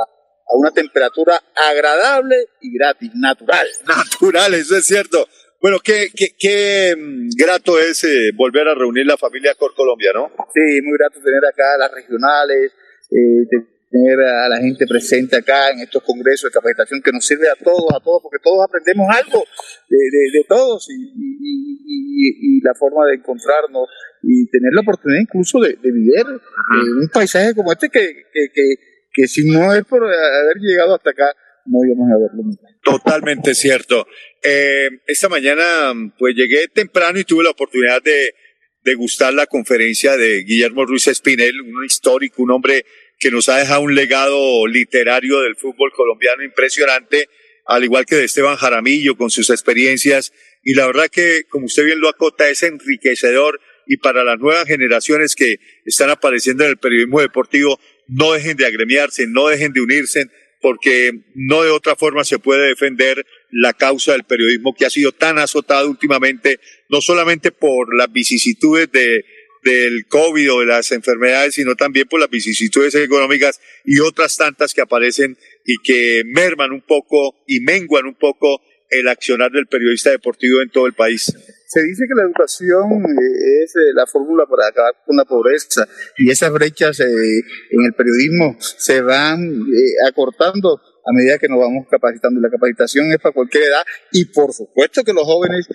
a, 0.00 0.02
a 0.02 0.56
una 0.58 0.70
temperatura 0.70 1.42
agradable 1.70 2.36
y 2.60 2.76
gratis, 2.76 3.10
natural. 3.14 3.66
Natural, 3.86 4.52
eso 4.52 4.76
es 4.76 4.84
cierto. 4.84 5.26
Bueno, 5.60 5.78
qué, 5.82 6.06
qué, 6.14 6.28
qué 6.38 6.94
mm, 6.96 7.30
grato 7.36 7.78
es 7.80 8.04
eh, 8.04 8.30
volver 8.36 8.68
a 8.68 8.74
reunir 8.74 9.04
la 9.06 9.16
familia 9.16 9.54
Cor 9.58 9.74
Colombia, 9.74 10.12
¿no? 10.14 10.30
Sí, 10.54 10.80
muy 10.82 10.96
grato 10.96 11.18
tener 11.18 11.44
acá 11.44 11.74
a 11.74 11.78
las 11.78 11.92
regionales, 11.92 12.72
eh, 13.10 13.42
tener 13.90 14.20
a 14.20 14.48
la 14.48 14.58
gente 14.58 14.86
presente 14.86 15.34
acá 15.34 15.70
en 15.70 15.80
estos 15.80 16.02
congresos 16.04 16.50
de 16.50 16.54
capacitación 16.54 17.02
que 17.02 17.10
nos 17.10 17.26
sirve 17.26 17.48
a 17.48 17.56
todos, 17.56 17.90
a 17.90 17.98
todos, 17.98 18.22
porque 18.22 18.38
todos 18.38 18.64
aprendemos 18.68 19.08
algo 19.10 19.42
de, 19.90 19.98
de, 19.98 20.38
de 20.38 20.44
todos 20.46 20.86
y, 20.90 20.94
y, 20.94 21.34
y, 21.42 22.58
y, 22.58 22.60
la 22.62 22.74
forma 22.74 23.06
de 23.06 23.16
encontrarnos 23.16 23.88
y 24.22 24.46
tener 24.50 24.70
la 24.74 24.82
oportunidad 24.82 25.22
incluso 25.22 25.58
de, 25.58 25.74
de 25.74 25.90
vivir 25.90 26.22
eh, 26.22 27.02
un 27.02 27.08
paisaje 27.12 27.52
como 27.54 27.72
este 27.72 27.88
que, 27.88 28.30
que, 28.32 28.46
que, 28.54 28.74
que 29.12 29.26
si 29.26 29.50
no 29.50 29.74
es 29.74 29.84
por 29.86 30.04
haber 30.04 30.56
llegado 30.60 30.94
hasta 30.94 31.10
acá, 31.10 31.34
no 31.66 31.78
íbamos 31.84 32.10
a 32.14 32.18
verlo 32.18 32.42
nunca. 32.44 32.77
Totalmente 32.90 33.54
cierto. 33.54 34.06
Eh, 34.42 34.88
esta 35.06 35.28
mañana 35.28 35.92
pues 36.18 36.34
llegué 36.34 36.68
temprano 36.68 37.18
y 37.18 37.24
tuve 37.24 37.44
la 37.44 37.50
oportunidad 37.50 38.02
de 38.02 38.34
degustar 38.82 39.34
la 39.34 39.46
conferencia 39.46 40.16
de 40.16 40.44
Guillermo 40.44 40.86
Ruiz 40.86 41.06
Espinel, 41.08 41.60
un 41.60 41.84
histórico, 41.84 42.42
un 42.42 42.52
hombre 42.52 42.84
que 43.18 43.30
nos 43.30 43.48
ha 43.48 43.58
dejado 43.58 43.82
un 43.82 43.94
legado 43.94 44.66
literario 44.66 45.40
del 45.40 45.56
fútbol 45.56 45.92
colombiano 45.92 46.42
impresionante, 46.42 47.28
al 47.66 47.84
igual 47.84 48.06
que 48.06 48.16
de 48.16 48.24
Esteban 48.24 48.56
Jaramillo 48.56 49.16
con 49.16 49.30
sus 49.30 49.50
experiencias. 49.50 50.32
Y 50.62 50.74
la 50.74 50.86
verdad 50.86 51.08
que, 51.10 51.42
como 51.50 51.66
usted 51.66 51.84
bien 51.84 52.00
lo 52.00 52.08
acota, 52.08 52.48
es 52.48 52.62
enriquecedor 52.62 53.60
y 53.86 53.98
para 53.98 54.24
las 54.24 54.38
nuevas 54.38 54.66
generaciones 54.66 55.34
que 55.34 55.56
están 55.84 56.10
apareciendo 56.10 56.64
en 56.64 56.70
el 56.70 56.76
periodismo 56.76 57.20
deportivo, 57.20 57.80
no 58.06 58.32
dejen 58.32 58.56
de 58.56 58.66
agremiarse, 58.66 59.26
no 59.26 59.48
dejen 59.48 59.72
de 59.72 59.80
unirse, 59.80 60.26
porque 60.60 61.12
no 61.34 61.62
de 61.62 61.70
otra 61.70 61.96
forma 61.96 62.24
se 62.24 62.38
puede 62.38 62.68
defender 62.68 63.24
la 63.50 63.72
causa 63.72 64.12
del 64.12 64.24
periodismo 64.24 64.74
que 64.74 64.86
ha 64.86 64.90
sido 64.90 65.12
tan 65.12 65.38
azotado 65.38 65.88
últimamente, 65.88 66.60
no 66.88 67.00
solamente 67.00 67.52
por 67.52 67.96
las 67.96 68.12
vicisitudes 68.12 68.90
de, 68.90 69.24
del 69.62 70.06
COVID 70.08 70.52
o 70.52 70.60
de 70.60 70.66
las 70.66 70.92
enfermedades, 70.92 71.54
sino 71.54 71.76
también 71.76 72.08
por 72.08 72.20
las 72.20 72.30
vicisitudes 72.30 72.94
económicas 72.94 73.60
y 73.84 74.00
otras 74.00 74.36
tantas 74.36 74.74
que 74.74 74.80
aparecen 74.80 75.36
y 75.64 75.76
que 75.82 76.22
merman 76.26 76.72
un 76.72 76.82
poco 76.82 77.42
y 77.46 77.60
menguan 77.60 78.06
un 78.06 78.14
poco 78.14 78.62
el 78.90 79.08
accionar 79.08 79.50
del 79.50 79.66
periodista 79.66 80.10
deportivo 80.10 80.62
en 80.62 80.70
todo 80.70 80.86
el 80.86 80.94
país. 80.94 81.32
Se 81.68 81.82
dice 81.84 82.04
que 82.08 82.14
la 82.16 82.22
educación 82.22 83.04
eh, 83.04 83.62
es 83.62 83.76
eh, 83.76 83.92
la 83.94 84.06
fórmula 84.06 84.46
para 84.48 84.68
acabar 84.68 84.94
con 85.04 85.14
la 85.14 85.26
pobreza 85.26 85.86
y 86.16 86.30
esas 86.30 86.50
brechas 86.50 86.98
eh, 87.00 87.04
en 87.04 87.84
el 87.84 87.92
periodismo 87.92 88.56
se 88.58 89.02
van 89.02 89.66
acortando 90.08 90.80
a 90.80 91.12
medida 91.12 91.36
que 91.38 91.46
nos 91.46 91.60
vamos 91.60 91.86
capacitando. 91.90 92.40
La 92.40 92.48
capacitación 92.48 93.12
es 93.12 93.18
para 93.18 93.34
cualquier 93.34 93.64
edad 93.64 93.82
y 94.12 94.24
por 94.32 94.54
supuesto 94.54 95.04
que 95.04 95.12
los 95.12 95.24
jóvenes 95.24 95.68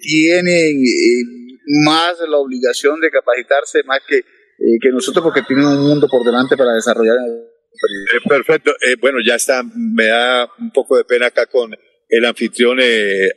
tienen 0.00 0.82
más 1.84 2.16
la 2.26 2.38
obligación 2.38 2.98
de 2.98 3.10
capacitarse 3.10 3.82
más 3.84 4.00
que, 4.08 4.22
que 4.22 4.90
nosotros 4.90 5.22
porque 5.22 5.42
tienen 5.42 5.66
un 5.66 5.88
mundo 5.88 6.08
por 6.10 6.24
delante 6.24 6.56
para 6.56 6.72
desarrollar. 6.72 7.16
Perfecto. 8.26 8.72
Bueno, 8.98 9.18
ya 9.24 9.34
está. 9.34 9.62
Me 9.62 10.06
da 10.06 10.48
un 10.58 10.72
poco 10.72 10.96
de 10.96 11.04
pena 11.04 11.26
acá 11.26 11.44
con 11.44 11.70
el 12.08 12.24
anfitrión 12.24 12.78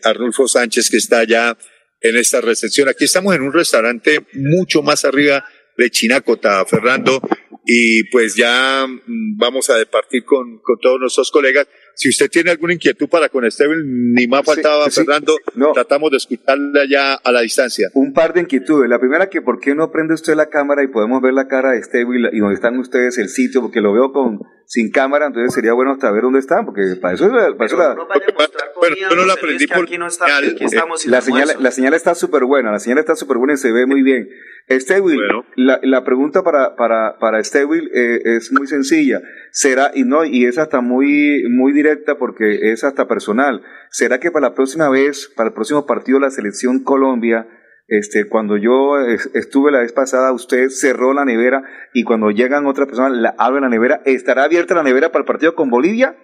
Arnulfo 0.03 0.47
Sánchez 0.47 0.89
que 0.89 0.97
está 0.97 1.25
ya 1.25 1.57
en 2.01 2.17
esta 2.17 2.41
recepción. 2.41 2.89
Aquí 2.89 3.05
estamos 3.05 3.35
en 3.35 3.41
un 3.41 3.53
restaurante 3.53 4.25
mucho 4.33 4.81
más 4.81 5.05
arriba 5.05 5.45
de 5.77 5.89
Chinacota, 5.89 6.65
Fernando, 6.65 7.21
y 7.65 8.03
pues 8.05 8.35
ya 8.35 8.85
mm, 8.87 9.37
vamos 9.37 9.69
a 9.69 9.77
departir 9.77 10.23
con, 10.25 10.59
con 10.59 10.79
todos 10.79 10.99
nuestros 10.99 11.31
colegas. 11.31 11.67
Si 11.95 12.09
usted 12.09 12.29
tiene 12.29 12.51
alguna 12.51 12.73
inquietud 12.73 13.07
para 13.07 13.29
con 13.29 13.45
Esteban, 13.45 14.13
ni 14.13 14.27
más 14.27 14.43
faltaba, 14.43 14.89
Fernando, 14.89 15.35
tratamos 15.73 16.11
de 16.11 16.17
escucharle 16.17 16.81
allá 16.81 17.13
a 17.15 17.31
la 17.31 17.41
distancia. 17.41 17.89
Un 17.93 18.13
par 18.13 18.33
de 18.33 18.41
inquietudes. 18.41 18.89
La 18.89 18.99
primera, 18.99 19.29
que 19.29 19.41
por 19.41 19.59
qué 19.59 19.75
no 19.75 19.91
prende 19.91 20.13
usted 20.13 20.35
la 20.35 20.49
cámara 20.49 20.83
y 20.83 20.87
podemos 20.87 21.21
ver 21.21 21.33
la 21.33 21.47
cara 21.47 21.71
de 21.73 21.79
Esteban 21.79 22.15
y, 22.31 22.39
donde 22.39 22.55
están 22.55 22.79
ustedes 22.79 23.17
el 23.17 23.29
sitio, 23.29 23.61
porque 23.61 23.81
lo 23.81 23.93
veo 23.93 24.11
con 24.11 24.39
sin 24.71 24.89
cámara, 24.89 25.25
entonces 25.25 25.53
sería 25.53 25.73
bueno 25.73 25.91
hasta 25.91 26.09
ver 26.11 26.21
dónde 26.21 26.39
están, 26.39 26.63
porque 26.63 26.95
para 27.01 27.15
eso, 27.15 27.29
para 27.29 27.65
eso 27.65 27.75
la... 27.75 27.93
bueno, 27.93 28.95
yo 28.95 29.13
no 29.17 29.25
la 29.25 29.33
aprendí 29.33 29.67
por 29.67 29.83
aquí 29.83 29.97
no 29.97 30.07
está, 30.07 30.37
aquí 30.37 30.63
estamos 30.63 31.05
la 31.07 31.19
señal, 31.19 31.49
la 31.59 31.71
señal 31.71 31.93
está 31.93 32.15
súper 32.15 32.45
buena, 32.45 32.71
la 32.71 32.79
señal 32.79 32.97
está 32.99 33.17
súper 33.17 33.35
buena 33.35 33.55
y 33.55 33.57
se 33.57 33.73
ve 33.73 33.85
muy 33.85 34.01
bien. 34.01 34.29
Estewil, 34.67 35.19
la, 35.57 35.81
la, 35.83 36.05
pregunta 36.05 36.43
para, 36.43 36.77
para, 36.77 37.17
para 37.19 37.41
Estewil 37.41 37.91
eh, 37.93 38.21
es 38.23 38.53
muy 38.53 38.65
sencilla. 38.65 39.19
¿Será, 39.51 39.91
y 39.93 40.05
no, 40.05 40.23
y 40.23 40.45
es 40.45 40.57
hasta 40.57 40.79
muy, 40.79 41.43
muy 41.49 41.73
directa 41.73 42.17
porque 42.17 42.71
es 42.71 42.85
hasta 42.85 43.09
personal. 43.09 43.63
¿Será 43.89 44.21
que 44.21 44.31
para 44.31 44.47
la 44.47 44.55
próxima 44.55 44.87
vez, 44.87 45.29
para 45.35 45.49
el 45.49 45.53
próximo 45.53 45.85
partido 45.85 46.17
de 46.19 46.27
la 46.27 46.31
selección 46.31 46.81
Colombia, 46.81 47.45
este, 47.91 48.29
cuando 48.29 48.55
yo 48.55 48.97
estuve 49.33 49.69
la 49.69 49.79
vez 49.79 49.91
pasada, 49.91 50.31
usted 50.31 50.69
cerró 50.69 51.13
la 51.13 51.25
nevera 51.25 51.61
y 51.93 52.03
cuando 52.03 52.31
llegan 52.31 52.65
otras 52.65 52.87
personas, 52.87 53.11
la 53.17 53.35
abre 53.37 53.59
la 53.59 53.67
nevera, 53.67 54.01
¿estará 54.05 54.45
abierta 54.45 54.75
la 54.75 54.83
nevera 54.83 55.11
para 55.11 55.23
el 55.23 55.25
partido 55.25 55.55
con 55.55 55.69
Bolivia? 55.69 56.15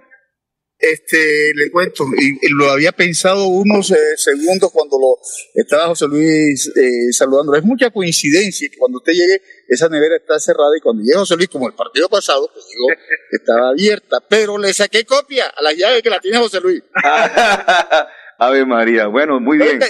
Este, 0.80 1.18
le 1.54 1.70
cuento, 1.70 2.06
y, 2.18 2.38
lo 2.54 2.72
había 2.72 2.94
pensado 2.94 3.48
unos 3.48 3.92
eh, 3.92 3.98
segundos 4.16 4.72
cuando 4.72 4.98
lo 4.98 5.18
estaba 5.56 5.88
José 5.88 6.08
Luis 6.08 6.72
eh, 6.74 7.12
saludando. 7.12 7.54
Es 7.54 7.66
mucha 7.66 7.90
coincidencia 7.90 8.70
que 8.72 8.78
cuando 8.78 9.00
usted 9.00 9.12
llegue, 9.12 9.42
esa 9.68 9.90
nevera 9.90 10.16
está 10.16 10.40
cerrada 10.40 10.70
y 10.78 10.80
cuando 10.80 11.04
llegue 11.04 11.18
José 11.18 11.36
Luis, 11.36 11.50
como 11.50 11.68
el 11.68 11.74
partido 11.74 12.08
pasado, 12.08 12.50
pues 12.54 12.66
llegó, 12.66 12.98
estaba 13.32 13.70
abierta, 13.72 14.24
pero 14.30 14.58
le 14.58 14.72
saqué 14.72 15.04
copia 15.04 15.48
a 15.48 15.62
la 15.62 15.74
llave 15.74 16.02
que 16.02 16.10
la 16.10 16.22
tiene 16.22 16.38
José 16.38 16.62
Luis. 16.62 16.82
Ave 18.40 18.66
María, 18.66 19.08
bueno, 19.08 19.42
muy 19.42 19.58
bien. 19.58 19.82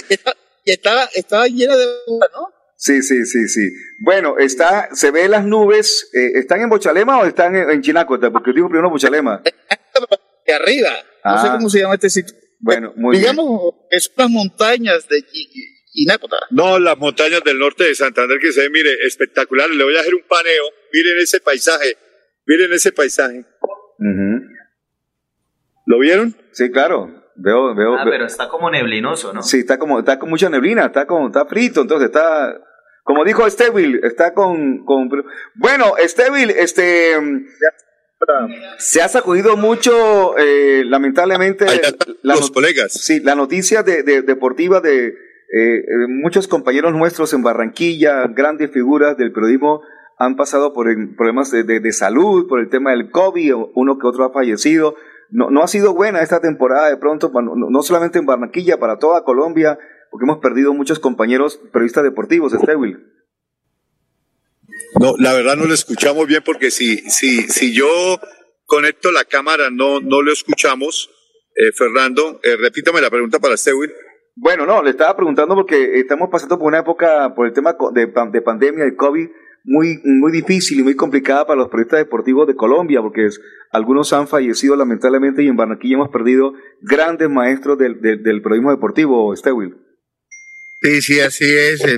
Y 0.67 0.71
estaba, 0.71 1.05
estaba 1.15 1.47
llena 1.47 1.77
de 1.77 1.85
¿no? 1.85 2.53
Sí, 2.75 3.01
sí, 3.01 3.25
sí, 3.25 3.47
sí. 3.47 3.71
Bueno, 4.03 4.37
está, 4.37 4.89
se 4.93 5.11
ve 5.11 5.29
las 5.29 5.45
nubes, 5.45 6.09
eh, 6.13 6.39
¿están 6.39 6.59
en 6.59 6.69
Bochalema 6.69 7.21
o 7.21 7.25
están 7.25 7.55
en, 7.55 7.71
en 7.71 7.81
Chinacota? 7.81 8.29
Porque 8.31 8.51
digo 8.53 8.67
primero 8.67 8.89
Bochalema 8.89 9.41
de 10.45 10.53
arriba. 10.53 10.89
No 11.23 11.41
sé 11.41 11.47
ah. 11.47 11.51
cómo 11.53 11.69
se 11.69 11.79
llama 11.79 11.93
este 11.95 12.09
sitio. 12.09 12.35
Bueno, 12.59 12.93
muy 12.97 13.17
Digamos, 13.17 13.75
es 13.91 14.11
las 14.15 14.29
montañas 14.29 15.07
de 15.07 15.23
Inácota. 15.93 16.35
No, 16.51 16.79
las 16.79 16.97
montañas 16.97 17.41
del 17.45 17.59
norte 17.59 17.85
de 17.85 17.95
Santander 17.95 18.39
que 18.39 18.51
se 18.51 18.61
ven, 18.61 18.71
mire, 18.73 18.91
espectaculares. 19.05 19.73
Le 19.73 19.85
voy 19.85 19.95
a 19.95 20.01
hacer 20.01 20.13
un 20.13 20.23
paneo. 20.27 20.63
Miren 20.91 21.19
ese 21.23 21.39
paisaje. 21.39 21.95
Miren 22.45 22.73
ese 22.73 22.91
paisaje. 22.91 23.45
¿Lo 25.85 25.99
vieron? 25.99 26.35
Sí, 26.51 26.69
claro. 26.71 27.23
Veo, 27.37 27.75
veo. 27.75 27.95
Ah, 27.95 28.05
pero 28.09 28.25
está 28.25 28.49
como 28.49 28.69
neblinoso, 28.69 29.31
¿no? 29.31 29.43
Sí, 29.43 29.59
está 29.59 29.77
como, 29.77 29.99
está 29.99 30.17
con 30.17 30.29
mucha 30.29 30.49
neblina, 30.49 30.87
está 30.87 31.05
como, 31.05 31.27
está 31.27 31.45
frito, 31.45 31.81
entonces 31.81 32.07
está, 32.07 32.59
como 33.03 33.23
dijo 33.23 33.45
Estevil, 33.45 34.01
está 34.03 34.33
con, 34.33 34.83
con 34.85 35.09
bueno, 35.53 35.97
Estevil, 35.97 36.49
este, 36.49 37.15
se 38.79 39.01
ha 39.01 39.07
sacudido 39.07 39.55
mucho, 39.55 40.37
eh, 40.37 40.83
lamentablemente, 40.85 41.65
los 42.23 42.51
colegas. 42.51 42.93
Sí, 42.93 43.19
la 43.19 43.35
noticia 43.35 43.83
de, 43.83 44.03
deportiva 44.03 44.81
de 44.81 45.07
eh, 45.07 45.83
muchos 46.09 46.47
compañeros 46.47 46.93
nuestros 46.93 47.33
en 47.33 47.43
Barranquilla, 47.43 48.27
grandes 48.27 48.71
figuras 48.71 49.17
del 49.17 49.31
periodismo, 49.31 49.83
han 50.17 50.35
pasado 50.35 50.73
por 50.73 50.87
problemas 51.15 51.51
de, 51.51 51.91
salud, 51.91 52.47
por 52.47 52.59
el 52.59 52.69
tema 52.69 52.91
del 52.91 53.11
COVID, 53.11 53.53
uno 53.75 53.99
que 53.99 54.07
otro 54.07 54.25
ha 54.25 54.33
fallecido. 54.33 54.95
No, 55.29 55.49
no 55.49 55.63
ha 55.63 55.67
sido 55.67 55.93
buena 55.93 56.21
esta 56.21 56.39
temporada 56.39 56.89
de 56.89 56.97
pronto, 56.97 57.31
no, 57.31 57.81
solamente 57.81 58.19
en 58.19 58.25
Barranquilla, 58.25 58.79
para 58.79 58.97
toda 58.97 59.23
Colombia, 59.23 59.77
porque 60.09 60.25
hemos 60.25 60.39
perdido 60.39 60.73
muchos 60.73 60.99
compañeros 60.99 61.59
periodistas 61.71 62.03
deportivos, 62.03 62.53
Will 62.77 62.97
no, 64.99 65.15
la 65.17 65.33
verdad 65.33 65.55
no 65.55 65.65
lo 65.65 65.73
escuchamos 65.73 66.27
bien 66.27 66.41
porque 66.45 66.71
si, 66.71 66.97
si, 67.09 67.41
si 67.43 67.73
yo 67.73 67.87
conecto 68.65 69.11
la 69.11 69.25
cámara 69.25 69.69
no, 69.71 69.99
no 69.99 70.21
lo 70.21 70.31
escuchamos. 70.31 71.09
Eh, 71.55 71.71
Fernando, 71.75 72.39
eh, 72.43 72.55
repítame 72.59 73.01
la 73.01 73.09
pregunta 73.09 73.39
para 73.39 73.55
usted, 73.55 73.73
Will. 73.73 73.91
Bueno, 74.35 74.65
no, 74.65 74.83
le 74.83 74.91
estaba 74.91 75.15
preguntando 75.15 75.55
porque 75.55 75.99
estamos 75.99 76.29
pasando 76.31 76.59
por 76.59 76.67
una 76.67 76.79
época, 76.79 77.33
por 77.35 77.47
el 77.47 77.53
tema 77.53 77.75
de, 77.93 78.05
de 78.31 78.41
pandemia, 78.41 78.85
de 78.85 78.95
COVID, 78.95 79.27
muy, 79.63 79.99
muy 80.03 80.31
difícil 80.31 80.79
y 80.79 80.83
muy 80.83 80.95
complicada 80.95 81.47
para 81.47 81.57
los 81.57 81.69
periodistas 81.69 81.99
deportivos 81.99 82.45
de 82.47 82.55
Colombia, 82.55 83.01
porque 83.01 83.27
algunos 83.71 84.13
han 84.13 84.27
fallecido 84.27 84.75
lamentablemente 84.75 85.43
y 85.43 85.47
en 85.47 85.55
Barranquilla 85.55 85.95
hemos 85.95 86.09
perdido 86.09 86.53
grandes 86.81 87.29
maestros 87.29 87.77
del, 87.77 87.99
del, 88.01 88.41
periodismo 88.41 88.71
deportivo, 88.71 89.35
Stewil. 89.35 89.75
Sí, 90.81 91.01
sí, 91.01 91.19
así 91.19 91.45
es. 91.45 91.83
Eh, 91.83 91.97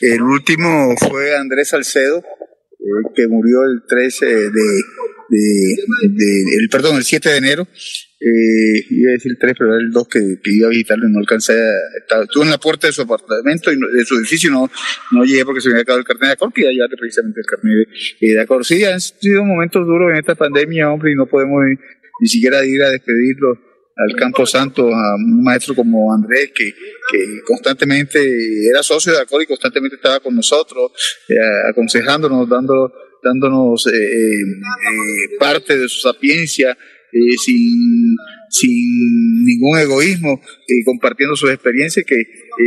el 0.00 0.22
último 0.22 0.94
fue 0.96 1.36
Andrés 1.36 1.68
Salcedo, 1.68 2.18
eh, 2.18 3.10
que 3.14 3.26
murió 3.28 3.64
el 3.64 3.82
13 3.86 4.26
de, 4.26 4.50
de, 4.50 5.76
el, 6.58 6.68
perdón, 6.70 6.96
el 6.96 7.04
7 7.04 7.28
de 7.28 7.36
enero. 7.36 7.68
Eh, 8.26 8.86
iba 8.88 9.10
a 9.10 9.12
decir 9.12 9.36
3, 9.38 9.54
pero 9.58 9.74
era 9.74 9.84
el 9.84 9.90
2 9.90 10.08
que, 10.08 10.18
iba 10.44 10.68
a 10.68 10.70
visitarlo 10.70 11.06
y 11.06 11.12
no 11.12 11.18
alcancé 11.18 11.52
a, 11.52 12.22
estuve 12.22 12.44
en 12.44 12.50
la 12.50 12.58
puerta 12.58 12.86
de 12.86 12.94
su 12.94 13.02
apartamento 13.02 13.70
y 13.70 13.76
de 13.76 14.04
su 14.06 14.16
edificio 14.16 14.50
no, 14.50 14.70
no 15.12 15.24
llegué 15.24 15.44
porque 15.44 15.60
se 15.60 15.68
me 15.68 15.74
había 15.74 15.82
acabado 15.82 16.00
el 16.00 16.06
carnet 16.06 16.28
de 16.28 16.32
acor, 16.32 16.52
que 16.54 16.72
iba 16.72 16.86
a 16.86 16.88
precisamente 16.88 17.40
el 17.40 17.46
carnet 17.46 17.88
de, 18.20 18.40
acor. 18.40 18.64
Sí, 18.64 18.82
han 18.84 19.00
sido 19.00 19.44
momentos 19.44 19.86
duros 19.86 20.10
en 20.10 20.16
esta 20.16 20.34
pandemia, 20.34 20.90
hombre, 20.90 21.12
y 21.12 21.16
no 21.16 21.26
podemos 21.26 21.60
ni 22.20 22.26
siquiera 22.26 22.64
ir 22.64 22.82
a 22.82 22.90
despedirlo 22.90 23.58
al 23.96 24.16
Campo 24.16 24.46
Santo 24.46 24.88
a 24.88 25.14
un 25.16 25.44
maestro 25.44 25.74
como 25.74 26.12
Andrés, 26.12 26.50
que, 26.54 26.72
que 27.10 27.40
constantemente 27.46 28.20
era 28.68 28.82
socio 28.82 29.12
de 29.12 29.20
Acor 29.20 29.42
y 29.42 29.46
constantemente 29.46 29.96
estaba 29.96 30.20
con 30.20 30.34
nosotros, 30.34 30.92
eh, 31.28 31.36
aconsejándonos, 31.68 32.48
dando, 32.48 32.92
dándonos 33.22 33.86
eh, 33.86 33.92
eh, 33.92 35.36
parte 35.38 35.78
de 35.78 35.88
su 35.88 36.00
sapiencia, 36.00 36.76
sin, 37.44 38.16
sin 38.50 39.44
ningún 39.44 39.78
egoísmo, 39.78 40.40
compartiendo 40.84 41.36
sus 41.36 41.50
experiencias, 41.50 42.04
que 42.06 42.16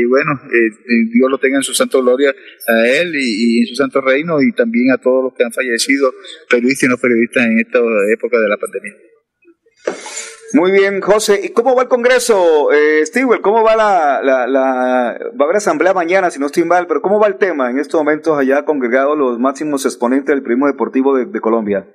bueno, 0.07 0.41
Dios 1.13 1.29
lo 1.29 1.37
tenga 1.37 1.57
en 1.57 1.63
su 1.63 1.73
santo 1.73 2.01
gloria 2.01 2.33
a 2.67 2.87
él 2.87 3.13
y, 3.15 3.59
en 3.59 3.67
su 3.67 3.75
santo 3.75 4.01
reino 4.01 4.41
y 4.41 4.51
también 4.53 4.91
a 4.91 4.97
todos 4.97 5.23
los 5.23 5.33
que 5.33 5.43
han 5.43 5.51
fallecido, 5.51 6.13
periodistas 6.49 6.87
y 6.87 6.91
no 6.91 6.97
periodistas 6.97 7.45
en 7.45 7.59
esta 7.59 7.79
época 8.13 8.39
de 8.39 8.49
la 8.49 8.57
pandemia. 8.57 8.93
Muy 10.53 10.71
bien, 10.71 11.01
José. 11.01 11.41
¿Y 11.43 11.49
cómo 11.49 11.75
va 11.75 11.83
el 11.83 11.87
Congreso, 11.89 12.71
eh, 12.71 13.03
¿Cómo 13.41 13.63
va 13.63 13.75
la, 13.75 14.21
la, 14.23 14.47
Va 14.49 15.41
a 15.41 15.43
haber 15.43 15.57
asamblea 15.57 15.93
mañana, 15.93 16.31
si 16.31 16.39
no 16.39 16.45
estoy 16.45 16.63
mal, 16.63 16.87
pero 16.87 17.01
¿cómo 17.01 17.19
va 17.19 17.27
el 17.27 17.37
tema 17.37 17.69
en 17.69 17.79
estos 17.79 17.99
momentos 17.99 18.37
allá 18.37 18.63
congregados 18.63 19.17
los 19.17 19.39
máximos 19.39 19.85
exponentes 19.85 20.33
del 20.33 20.43
primo 20.43 20.67
deportivo 20.67 21.17
de, 21.17 21.41
Colombia? 21.41 21.85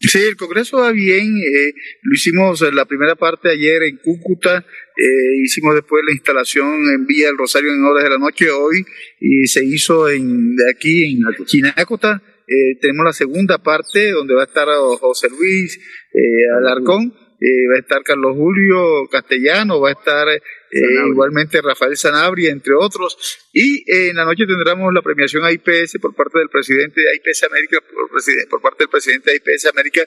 Sí, 0.00 0.18
el 0.18 0.36
Congreso 0.36 0.78
va 0.78 0.92
bien. 0.92 1.36
Eh, 1.38 1.72
lo 2.02 2.14
hicimos 2.14 2.60
en 2.62 2.74
la 2.76 2.84
primera 2.84 3.14
parte 3.14 3.50
ayer 3.50 3.82
en 3.84 3.96
Cúcuta. 3.98 4.66
Eh, 4.96 5.42
hicimos 5.42 5.74
después 5.74 6.02
la 6.04 6.12
instalación 6.12 6.68
en 6.94 7.06
Villa 7.06 7.28
del 7.28 7.38
Rosario 7.38 7.70
en 7.72 7.82
horas 7.84 8.04
de 8.04 8.10
la 8.10 8.18
noche 8.18 8.50
hoy 8.50 8.84
y 9.20 9.46
se 9.46 9.64
hizo 9.64 10.08
en, 10.08 10.56
de 10.56 10.70
aquí 10.70 11.04
en 11.04 11.46
Chinacota. 11.46 12.22
Eh, 12.46 12.78
tenemos 12.80 13.04
la 13.04 13.12
segunda 13.12 13.62
parte 13.62 14.10
donde 14.10 14.34
va 14.34 14.42
a 14.42 14.46
estar 14.46 14.68
José 15.00 15.28
Luis 15.30 15.80
Alarcón 16.60 17.24
eh, 17.44 17.68
va 17.70 17.76
a 17.76 17.80
estar 17.80 18.02
Carlos 18.02 18.36
Julio 18.36 19.06
Castellano, 19.10 19.80
va 19.80 19.90
a 19.90 19.92
estar 19.92 20.26
eh, 20.74 21.08
igualmente 21.08 21.62
Rafael 21.62 21.96
Sanabria, 21.96 22.50
entre 22.50 22.74
otros, 22.74 23.16
y 23.52 23.88
eh, 23.88 24.10
en 24.10 24.16
la 24.16 24.24
noche 24.24 24.44
tendremos 24.44 24.92
la 24.92 25.02
premiación 25.02 25.44
a 25.44 25.52
IPS 25.52 25.98
por 26.00 26.16
parte 26.16 26.40
del 26.40 26.48
presidente 26.48 27.00
de 27.00 27.14
IPS 27.14 27.44
América, 27.44 27.78
por, 28.50 28.60
parte 28.60 28.82
del 28.82 28.88
presidente 28.88 29.30
de 29.30 29.36
IPS 29.36 29.66
América, 29.66 30.02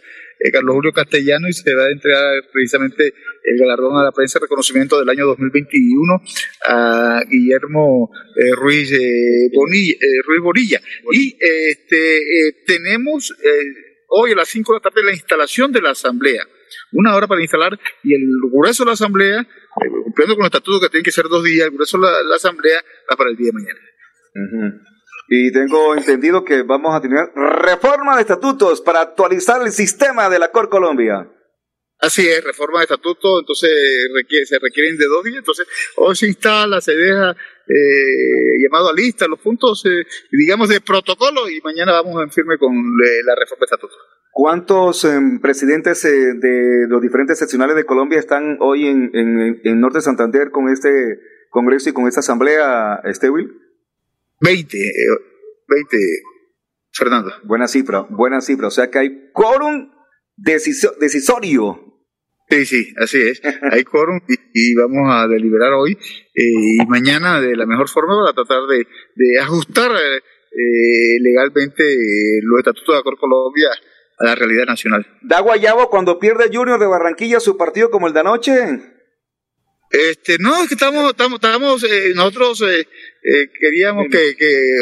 Carlos 0.51 0.75
Julio 0.75 0.91
Castellano, 0.91 1.47
y 1.47 1.53
se 1.53 1.73
va 1.73 1.85
a 1.85 1.89
entregar 1.89 2.43
precisamente 2.51 3.13
el 3.43 3.57
galardón 3.57 3.97
a 3.97 4.03
la 4.03 4.11
prensa 4.11 4.39
reconocimiento 4.39 4.99
del 4.99 5.07
año 5.07 5.25
2021 5.27 6.21
a 6.67 7.21
Guillermo 7.29 8.11
Ruiz, 8.57 8.91
Bonilla, 9.53 9.95
Ruiz 10.25 10.41
Bonilla. 10.43 10.81
Y 11.13 11.37
este, 11.39 12.21
tenemos 12.65 13.33
hoy 14.09 14.31
a 14.31 14.35
las 14.35 14.49
5 14.49 14.73
de 14.73 14.77
la 14.77 14.81
tarde 14.81 15.05
la 15.05 15.13
instalación 15.13 15.71
de 15.71 15.81
la 15.81 15.91
asamblea. 15.91 16.43
Una 16.91 17.15
hora 17.15 17.27
para 17.27 17.41
instalar 17.41 17.79
y 18.03 18.13
el 18.13 18.27
grueso 18.51 18.83
de 18.83 18.87
la 18.87 18.93
asamblea, 18.93 19.47
eh, 19.83 19.89
cumpliendo 20.03 20.35
con 20.35 20.43
el 20.43 20.47
estatuto 20.47 20.79
que 20.81 20.89
tiene 20.89 21.03
que 21.03 21.11
ser 21.11 21.25
dos 21.27 21.43
días, 21.43 21.67
el 21.67 21.73
grueso 21.73 21.97
la, 21.97 22.35
asamblea 22.35 22.79
va 23.11 23.15
para 23.15 23.29
el 23.29 23.35
día 23.35 23.47
de 23.47 23.53
mañana. 23.53 23.79
Y 25.29 25.51
tengo 25.51 25.95
entendido 25.95 26.45
que 26.45 26.63
vamos 26.63 26.95
a 26.95 27.01
tener 27.01 27.29
reforma 27.35 28.15
de 28.15 28.21
estatutos 28.21 28.81
para 28.81 29.01
actualizar 29.01 29.61
el 29.61 29.71
sistema 29.71 30.29
de 30.29 30.39
la 30.39 30.51
Cor 30.51 30.69
Colombia. 30.69 31.29
Así 31.99 32.27
es, 32.27 32.43
reforma 32.43 32.79
de 32.79 32.83
estatuto, 32.83 33.39
entonces 33.39 33.71
se 34.45 34.59
requieren 34.59 34.97
de 34.97 35.05
dos 35.05 35.23
días, 35.23 35.39
entonces 35.39 35.67
hoy 35.95 36.15
se 36.15 36.27
instala, 36.27 36.79
se 36.79 36.95
deja 36.95 37.31
eh, 37.31 38.63
llamado 38.63 38.89
a 38.89 38.93
lista 38.93 39.27
los 39.27 39.39
puntos, 39.39 39.83
eh, 39.85 40.05
digamos, 40.31 40.69
de 40.69 40.79
protocolo 40.79 41.49
y 41.49 41.59
mañana 41.61 41.93
vamos 41.93 42.21
en 42.21 42.31
firme 42.31 42.57
con 42.59 42.71
eh, 42.71 43.23
la 43.25 43.33
reforma 43.35 43.61
de 43.61 43.65
estatuto. 43.65 43.95
¿Cuántos 44.31 45.03
em, 45.05 45.39
presidentes 45.39 46.05
eh, 46.05 46.33
de 46.35 46.87
los 46.87 47.01
diferentes 47.01 47.39
seccionales 47.39 47.75
de 47.75 47.85
Colombia 47.85 48.19
están 48.19 48.57
hoy 48.59 48.87
en, 48.87 49.09
en, 49.13 49.79
Norte 49.81 49.97
de 49.97 50.03
Santander 50.03 50.51
con 50.51 50.69
este 50.69 51.19
congreso 51.49 51.89
y 51.89 51.93
con 51.93 52.07
esta 52.07 52.19
asamblea, 52.19 53.01
Estewil? 53.03 53.51
Veinte, 54.39 54.77
veinte, 55.67 55.97
Fernando. 56.91 57.31
Buena 57.43 57.67
cifra, 57.67 58.01
buena 58.09 58.41
cifra. 58.41 58.67
O 58.67 58.71
sea 58.71 58.91
que 58.91 58.99
hay 58.99 59.31
quórum 59.33 59.91
decisorio 60.35 61.87
Sí, 62.49 62.65
sí, 62.65 62.93
así 62.97 63.17
es. 63.17 63.41
Hay 63.71 63.83
quórum 63.83 64.21
y, 64.53 64.73
vamos 64.75 65.11
a 65.11 65.27
deliberar 65.27 65.73
hoy 65.73 65.91
eh, 65.91 66.79
y 66.81 66.85
mañana 66.87 67.41
de 67.41 67.57
la 67.57 67.65
mejor 67.65 67.89
forma 67.89 68.15
para 68.23 68.33
tratar 68.33 68.65
de, 68.69 68.87
de 69.15 69.39
ajustar 69.41 69.91
eh, 69.91 71.17
legalmente 71.19 71.83
eh, 71.83 72.39
los 72.43 72.59
estatutos 72.59 72.95
de 72.95 72.99
Acor 72.99 73.17
Colombia 73.19 73.69
a 74.17 74.25
la 74.25 74.35
realidad 74.35 74.65
nacional. 74.65 75.05
¿Da 75.21 75.41
Guayabo 75.41 75.89
cuando 75.89 76.19
pierde 76.19 76.49
Junior 76.51 76.79
de 76.79 76.87
Barranquilla 76.87 77.39
su 77.39 77.57
partido 77.57 77.91
como 77.91 78.07
el 78.07 78.13
de 78.13 78.19
anoche? 78.19 78.53
Este, 79.89 80.37
no, 80.39 80.61
es 80.61 80.67
que 80.67 80.73
estamos, 80.73 81.11
estamos, 81.11 81.35
estamos 81.35 81.83
eh, 81.85 82.11
nosotros 82.13 82.61
eh, 82.63 82.81
eh, 82.81 83.49
queríamos 83.57 84.07
que, 84.11 84.35
que, 84.35 84.73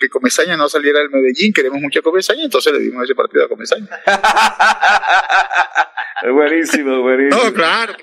que, 0.00 0.08
Comesaña 0.08 0.56
no 0.56 0.70
saliera 0.70 1.00
del 1.00 1.10
Medellín, 1.10 1.52
queremos 1.52 1.82
mucho 1.82 2.00
a 2.00 2.02
Comesaña, 2.02 2.44
entonces 2.44 2.72
le 2.72 2.78
dimos 2.78 3.04
ese 3.04 3.14
partido 3.14 3.44
a 3.44 3.48
Comesaña. 3.48 3.88
buenísimo, 6.32 7.02
buenísimo. 7.02 7.44
No, 7.44 7.52
claro, 7.52 7.94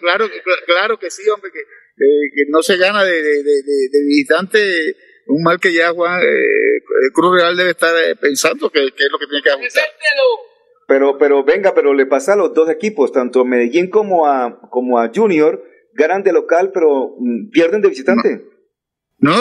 claro, 0.00 0.28
claro 0.66 0.98
que 0.98 1.10
sí, 1.10 1.22
hombre, 1.30 1.52
que, 1.52 1.60
que 1.60 2.42
no 2.48 2.60
se 2.62 2.76
gana 2.76 3.04
de, 3.04 3.22
de, 3.22 3.42
de, 3.42 4.04
visitante 4.04 4.96
un 5.26 5.42
mal 5.42 5.58
que 5.58 5.72
ya 5.72 5.90
Juan 5.90 6.20
Cruz 7.12 7.40
Real 7.40 7.56
debe 7.56 7.70
estar 7.70 7.94
pensando 8.20 8.70
que, 8.70 8.80
que, 8.96 9.04
es 9.04 9.10
lo 9.10 9.18
que 9.18 9.26
tiene 9.26 9.42
que 9.42 9.50
ajustar. 9.50 9.84
Pero, 10.88 11.18
pero 11.18 11.44
venga, 11.44 11.74
pero 11.74 11.94
le 11.94 12.06
pasa 12.06 12.34
a 12.34 12.36
los 12.36 12.54
dos 12.54 12.70
equipos, 12.70 13.12
tanto 13.12 13.40
a 13.40 13.44
Medellín 13.44 13.90
como 13.90 14.26
a, 14.26 14.60
como 14.70 15.00
a 15.00 15.10
Junior, 15.12 15.62
ganan 15.94 16.22
de 16.22 16.32
local, 16.32 16.70
pero 16.72 17.16
mm, 17.18 17.50
pierden 17.50 17.82
de 17.82 17.88
visitante. 17.88 18.44
No, 19.18 19.32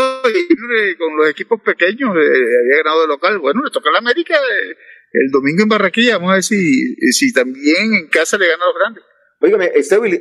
con 0.97 1.17
los 1.17 1.29
equipos 1.29 1.61
pequeños 1.61 2.15
eh, 2.15 2.57
había 2.61 2.77
ganado 2.83 3.01
de 3.01 3.07
local. 3.07 3.39
Bueno, 3.39 3.61
le 3.63 3.71
toca 3.71 3.89
a 3.89 3.93
la 3.93 3.99
América 3.99 4.35
eh, 4.35 4.75
el 5.11 5.31
domingo 5.31 5.63
en 5.63 5.69
Barranquilla. 5.69 6.17
Vamos 6.17 6.31
a 6.31 6.35
ver 6.35 6.43
si, 6.43 6.95
si 7.11 7.33
también 7.33 7.93
en 7.93 8.07
casa 8.07 8.37
le 8.37 8.47
gana 8.47 8.63
a 8.63 8.67
los 8.67 8.75
grandes. 8.75 9.03
Óigame, 9.41 9.71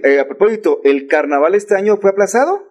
eh, 0.04 0.18
a 0.18 0.26
propósito, 0.26 0.80
¿el 0.84 1.06
carnaval 1.06 1.54
este 1.54 1.76
año 1.76 1.96
fue 1.98 2.10
aplazado? 2.10 2.66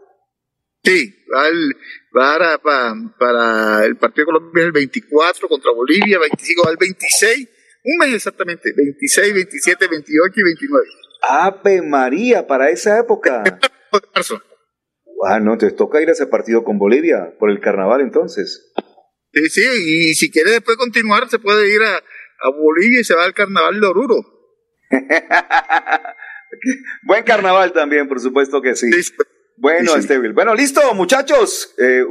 Sí, 0.83 1.15
va, 1.33 2.59
para, 2.61 2.93
para 3.17 3.85
el 3.85 3.97
partido 3.97 4.23
de 4.23 4.25
Colombia 4.25 4.65
el 4.65 4.71
24 4.71 5.47
contra 5.47 5.71
Bolivia, 5.71 6.19
25 6.19 6.67
al 6.67 6.77
26 6.77 7.49
un 7.85 7.97
mes 7.97 8.15
exactamente, 8.15 8.71
26, 8.75 9.33
27, 9.33 9.87
28 9.87 10.39
y 10.39 10.43
29. 10.43 10.87
Ave 11.21 11.81
María, 11.81 12.47
para 12.47 12.69
esa 12.69 12.99
época. 12.99 13.43
Ah, 15.25 15.39
no, 15.39 15.57
te 15.57 15.71
toca 15.71 16.01
ir 16.01 16.09
a 16.09 16.13
ese 16.13 16.27
partido 16.27 16.63
con 16.63 16.79
Bolivia, 16.79 17.33
por 17.39 17.49
el 17.49 17.59
carnaval 17.59 18.01
entonces. 18.01 18.71
Sí, 19.33 19.49
sí, 19.49 19.61
y 19.61 20.13
si 20.13 20.31
quiere 20.31 20.51
después 20.51 20.77
continuar, 20.77 21.29
se 21.29 21.39
puede 21.39 21.73
ir 21.73 21.81
a, 21.81 21.97
a 21.97 22.49
Bolivia 22.49 23.01
y 23.01 23.03
se 23.03 23.15
va 23.15 23.25
al 23.25 23.33
carnaval 23.33 23.81
de 23.81 23.87
Oruro. 23.87 24.15
Buen 27.03 27.23
carnaval 27.23 27.73
también, 27.73 28.07
por 28.07 28.19
supuesto 28.19 28.61
que 28.61 28.75
sí. 28.75 28.91
Bueno, 29.57 29.91
sí, 30.01 30.07
Bueno, 30.33 30.55
listo, 30.55 30.81
muchachos. 30.93 31.73
Eh, 31.77 32.03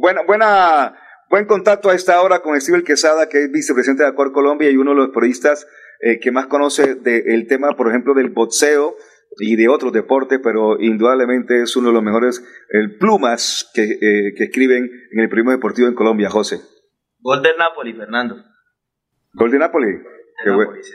buena, 0.00 0.22
buena 0.22 0.96
Buen 1.30 1.46
contacto 1.46 1.90
a 1.90 1.94
esta 1.94 2.20
hora 2.22 2.40
con 2.40 2.60
Steven 2.60 2.82
Quesada, 2.82 3.28
que 3.28 3.44
es 3.44 3.52
vicepresidente 3.52 4.02
de 4.02 4.08
Acor 4.08 4.32
Colombia 4.32 4.68
y 4.68 4.76
uno 4.76 4.90
de 4.90 4.96
los 4.96 5.10
periodistas 5.10 5.64
eh, 6.00 6.18
que 6.18 6.32
más 6.32 6.48
conoce 6.48 6.96
del 6.96 7.46
tema, 7.46 7.76
por 7.76 7.86
ejemplo, 7.86 8.14
del 8.14 8.30
boxeo 8.30 8.96
y 9.38 9.54
de 9.54 9.68
otros 9.68 9.92
deportes, 9.92 10.40
pero 10.42 10.80
indudablemente 10.80 11.62
es 11.62 11.76
uno 11.76 11.90
de 11.90 11.94
los 11.94 12.02
mejores 12.02 12.44
el 12.70 12.98
plumas 12.98 13.70
que, 13.72 13.82
eh, 13.82 14.34
que 14.36 14.42
escriben 14.42 14.90
en 15.12 15.20
el 15.20 15.28
periodismo 15.28 15.52
deportivo 15.52 15.86
en 15.86 15.94
Colombia, 15.94 16.28
José. 16.30 16.60
Gol 17.20 17.42
del 17.42 17.56
Napoli, 17.56 17.92
Fernando. 17.94 18.34
Gol 19.34 19.52
de 19.52 19.58
Napoli. 19.60 20.02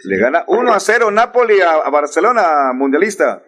Le 0.04 0.18
gana 0.18 0.44
1 0.48 0.74
a 0.74 0.80
0 0.82 1.12
Napoli 1.12 1.62
a, 1.62 1.90
Barcelona, 1.90 2.74
mundialista. 2.74 3.42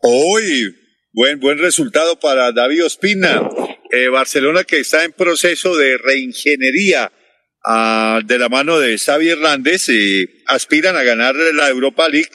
Hoy, 0.00 0.76
buen, 1.14 1.38
buen 1.38 1.58
resultado 1.58 2.18
para 2.18 2.52
David 2.52 2.84
Ospina. 2.84 3.48
Eh, 3.90 4.08
Barcelona 4.08 4.64
que 4.64 4.80
está 4.80 5.04
en 5.04 5.12
proceso 5.12 5.76
de 5.76 5.96
reingeniería 5.98 7.12
ah, 7.64 8.20
de 8.24 8.38
la 8.38 8.48
mano 8.48 8.80
de 8.80 8.98
Xavi 8.98 9.28
Hernández 9.28 9.86
aspiran 10.46 10.96
a 10.96 11.04
ganar 11.04 11.36
la 11.36 11.68
Europa 11.68 12.08
League. 12.08 12.30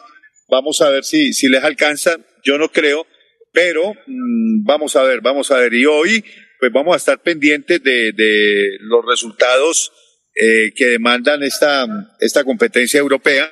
Vamos 0.49 0.81
a 0.81 0.89
ver 0.89 1.03
si, 1.03 1.33
si 1.33 1.49
les 1.49 1.63
alcanza. 1.63 2.17
Yo 2.43 2.57
no 2.57 2.71
creo, 2.71 3.05
pero 3.51 3.93
mm, 4.07 4.63
vamos 4.63 4.95
a 4.95 5.03
ver, 5.03 5.19
vamos 5.21 5.51
a 5.51 5.57
ver. 5.57 5.73
Y 5.73 5.85
hoy, 5.85 6.23
pues 6.59 6.71
vamos 6.71 6.93
a 6.93 6.97
estar 6.97 7.21
pendientes 7.21 7.83
de, 7.83 8.13
de 8.13 8.77
los 8.79 9.05
resultados 9.05 9.91
eh, 10.35 10.71
que 10.73 10.85
demandan 10.85 11.43
esta, 11.43 11.85
esta 12.21 12.45
competencia 12.45 12.99
europea 12.99 13.51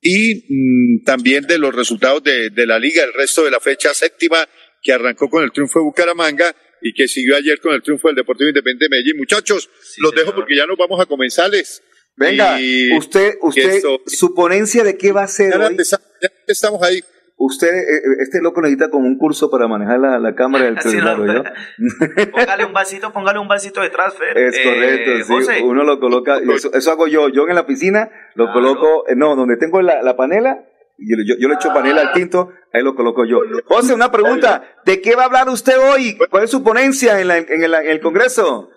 y 0.00 0.44
mm, 0.48 1.04
también 1.04 1.46
de 1.46 1.58
los 1.58 1.72
resultados 1.72 2.24
de, 2.24 2.50
de 2.50 2.66
la 2.66 2.80
liga, 2.80 3.04
el 3.04 3.12
resto 3.12 3.44
de 3.44 3.52
la 3.52 3.60
fecha 3.60 3.94
séptima 3.94 4.48
que 4.84 4.92
arrancó 4.92 5.28
con 5.28 5.42
el 5.42 5.50
triunfo 5.50 5.80
de 5.80 5.86
Bucaramanga 5.86 6.54
y 6.82 6.92
que 6.92 7.08
siguió 7.08 7.36
ayer 7.36 7.58
con 7.60 7.74
el 7.74 7.82
triunfo 7.82 8.08
del 8.08 8.16
Deportivo 8.16 8.48
Independiente 8.48 8.84
de 8.84 8.88
Medellín. 8.90 9.16
Muchachos, 9.16 9.70
los 9.98 10.14
dejo 10.14 10.34
porque 10.34 10.54
ya 10.54 10.66
nos 10.66 10.76
vamos 10.76 11.00
a 11.00 11.06
comenzarles. 11.06 11.82
Venga, 12.16 12.58
usted, 12.96 13.34
usted, 13.40 13.82
su 14.06 14.34
ponencia 14.34 14.84
de 14.84 14.96
qué 14.96 15.10
va 15.10 15.24
a 15.24 15.26
ser 15.26 15.56
hoy. 15.56 15.76
Ya 15.76 16.30
estamos 16.46 16.80
ahí. 16.82 17.00
Usted, 17.36 17.66
eh, 17.66 17.96
eh, 17.96 18.00
este 18.20 18.40
loco 18.40 18.60
necesita 18.60 18.90
como 18.90 19.08
un 19.08 19.18
curso 19.18 19.50
para 19.50 19.66
manejar 19.66 19.98
la, 19.98 20.20
la 20.20 20.36
cámara 20.36 20.66
del 20.66 20.78
celular, 20.80 21.18
¿no? 21.18 21.42
póngale 22.32 22.64
un 22.64 22.72
vasito, 22.72 23.12
póngale 23.12 23.40
un 23.40 23.48
vasito 23.48 23.80
de 23.80 23.90
transfer. 23.90 24.38
Es 24.38 24.56
correcto, 24.60 25.10
eh, 25.10 25.42
sí. 25.42 25.62
Uno 25.64 25.82
lo 25.82 25.98
coloca, 25.98 26.38
eso, 26.38 26.72
eso, 26.72 26.90
hago 26.92 27.08
yo. 27.08 27.28
Yo 27.30 27.48
en 27.48 27.56
la 27.56 27.66
piscina 27.66 28.08
lo 28.34 28.52
coloco, 28.52 29.04
no, 29.16 29.34
donde 29.34 29.56
tengo 29.56 29.82
la, 29.82 30.00
la 30.02 30.16
panela, 30.16 30.64
yo, 30.98 31.34
yo, 31.38 31.48
le 31.48 31.54
echo 31.54 31.72
panela 31.72 32.02
al 32.02 32.12
tinto, 32.12 32.52
ahí 32.72 32.82
lo 32.82 32.94
coloco 32.94 33.24
yo. 33.24 33.40
José, 33.66 33.94
una 33.94 34.10
pregunta. 34.10 34.76
¿De 34.84 35.00
qué 35.00 35.16
va 35.16 35.22
a 35.22 35.26
hablar 35.26 35.48
usted 35.48 35.78
hoy? 35.78 36.16
¿Cuál 36.30 36.44
es 36.44 36.50
su 36.50 36.62
ponencia 36.62 37.20
en, 37.20 37.28
la, 37.28 37.38
en, 37.38 37.62
el, 37.62 37.74
en 37.74 37.88
el 37.88 38.00
Congreso? 38.00 38.70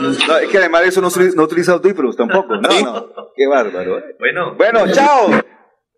No, 0.00 0.38
es 0.38 0.48
que 0.48 0.58
además 0.58 0.82
eso 0.84 1.00
no, 1.00 1.08
no 1.34 1.42
utiliza 1.42 1.72
audífonos 1.72 2.16
tampoco. 2.16 2.56
No, 2.56 2.68
no. 2.82 3.08
Qué 3.36 3.46
bárbaro. 3.46 4.02
Bueno, 4.18 4.54
bueno, 4.56 4.92
chao. 4.92 5.30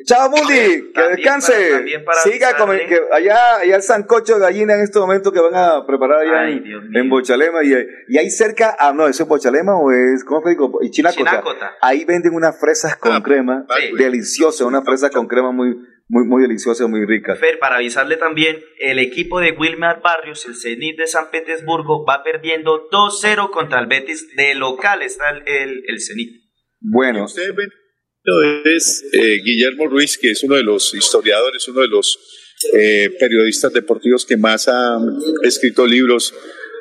Chao, 0.04 0.30
Mundi, 0.30 0.92
que 0.92 1.02
descanse. 1.16 1.84
Siga 2.22 2.56
con 2.56 2.70
que 2.70 2.98
allá, 3.12 3.56
allá 3.58 3.76
el 3.76 3.82
sancocho 3.82 4.34
de 4.34 4.40
gallina 4.40 4.74
en 4.74 4.82
este 4.82 4.98
momento 4.98 5.32
que 5.32 5.40
van 5.40 5.54
a 5.54 5.86
preparar 5.86 6.20
allá 6.20 6.48
en, 6.48 7.08
Bochalema. 7.08 7.62
Y, 7.62 7.74
y 8.08 8.18
ahí 8.18 8.30
cerca, 8.30 8.76
ah, 8.78 8.92
no, 8.94 9.06
¿eso 9.08 9.24
es 9.24 9.28
Bochalema 9.28 9.76
o 9.76 9.90
es, 9.92 10.24
¿cómo 10.24 10.42
fue? 10.42 10.56
Y 10.82 10.90
Chinacota. 10.90 11.42
Ahí 11.80 12.04
venden 12.04 12.34
unas 12.34 12.58
fresas 12.58 12.96
con 12.96 13.12
ah, 13.12 13.22
crema, 13.22 13.66
deliciosas, 13.98 14.66
unas 14.66 14.84
fresas 14.84 15.10
con 15.10 15.26
crema 15.26 15.52
muy, 15.52 15.76
muy, 16.08 16.26
muy 16.26 16.42
deliciosas, 16.42 16.88
muy 16.88 17.04
ricas. 17.04 17.38
Fer, 17.38 17.58
para 17.58 17.76
avisarle 17.76 18.16
también, 18.16 18.58
el 18.78 18.98
equipo 18.98 19.40
de 19.40 19.52
Wilmar 19.52 20.00
Barrios, 20.02 20.46
el 20.46 20.56
Zenit 20.56 20.98
de 20.98 21.06
San 21.06 21.30
Petersburgo, 21.30 22.06
va 22.06 22.22
perdiendo 22.22 22.88
2-0 22.90 23.50
contra 23.50 23.80
el 23.80 23.86
Betis. 23.86 24.34
De 24.34 24.54
local 24.54 25.02
está 25.02 25.30
el, 25.30 25.42
el, 25.46 25.82
el 25.86 26.00
Zenit. 26.00 26.40
Bueno 26.80 27.26
es 28.64 29.04
eh, 29.12 29.40
Guillermo 29.42 29.86
Ruiz, 29.86 30.18
que 30.18 30.30
es 30.30 30.42
uno 30.42 30.56
de 30.56 30.62
los 30.62 30.94
historiadores, 30.94 31.66
uno 31.68 31.80
de 31.82 31.88
los 31.88 32.18
eh, 32.74 33.10
periodistas 33.18 33.72
deportivos 33.72 34.26
que 34.26 34.36
más 34.36 34.68
ha 34.68 34.98
escrito 35.42 35.86
libros 35.86 36.34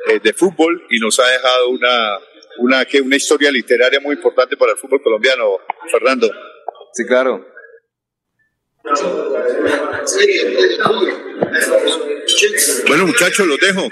eh, 0.08 0.20
de 0.22 0.34
fútbol 0.34 0.86
y 0.90 1.00
nos 1.00 1.20
ha 1.20 1.28
dejado 1.28 1.70
una, 1.70 2.20
una, 2.60 2.86
que 2.86 3.02
una 3.02 3.16
historia 3.16 3.52
literaria 3.52 4.00
muy 4.00 4.16
importante 4.16 4.58
para 4.58 4.74
el 4.74 4.78
fútbol 4.78 5.02
colombiano, 5.02 5.58
Fernando. 5.92 6.30
Sí, 6.94 7.06
claro. 7.06 7.46
Bueno, 12.88 13.06
muchachos, 13.06 13.48
los 13.48 13.60
dejo. 13.60 13.90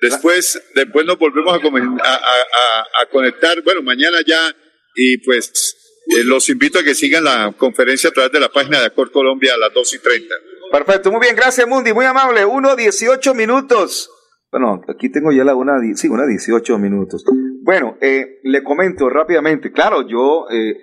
Después, 0.00 0.62
después 0.74 1.06
nos 1.06 1.18
volvemos 1.18 1.54
a, 2.02 2.14
a, 2.14 2.86
a 3.02 3.06
conectar. 3.10 3.60
Bueno, 3.62 3.82
mañana 3.82 4.18
ya 4.26 4.54
y 4.94 5.18
pues 5.18 5.83
eh, 6.06 6.24
los 6.24 6.48
invito 6.48 6.78
a 6.78 6.82
que 6.82 6.94
sigan 6.94 7.24
la 7.24 7.52
conferencia 7.56 8.10
a 8.10 8.12
través 8.12 8.32
de 8.32 8.40
la 8.40 8.50
página 8.50 8.80
de 8.80 8.86
Acor 8.86 9.10
Colombia 9.10 9.54
a 9.54 9.58
las 9.58 9.72
2 9.72 9.94
y 9.94 9.98
30. 9.98 10.34
Perfecto, 10.70 11.10
muy 11.10 11.20
bien, 11.20 11.36
gracias 11.36 11.68
Mundi, 11.68 11.92
muy 11.92 12.04
amable. 12.04 12.44
1, 12.44 12.76
18 12.76 13.34
minutos. 13.34 14.10
Bueno, 14.50 14.82
aquí 14.88 15.10
tengo 15.10 15.32
ya 15.32 15.44
la 15.44 15.54
una, 15.54 15.74
sí, 15.94 16.08
una 16.08 16.26
18 16.26 16.78
minutos. 16.78 17.24
Bueno, 17.62 17.96
eh, 18.00 18.38
le 18.44 18.62
comento 18.62 19.08
rápidamente. 19.08 19.72
Claro, 19.72 20.06
yo 20.06 20.46
eh, 20.50 20.76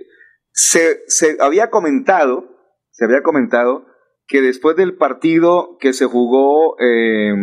se, 0.51 1.03
se 1.07 1.37
había 1.39 1.69
comentado, 1.69 2.43
se 2.89 3.05
había 3.05 3.21
comentado 3.21 3.85
que 4.27 4.41
después 4.41 4.75
del 4.75 4.95
partido 4.95 5.77
que 5.79 5.93
se 5.93 6.05
jugó 6.05 6.75
eh, 6.79 7.33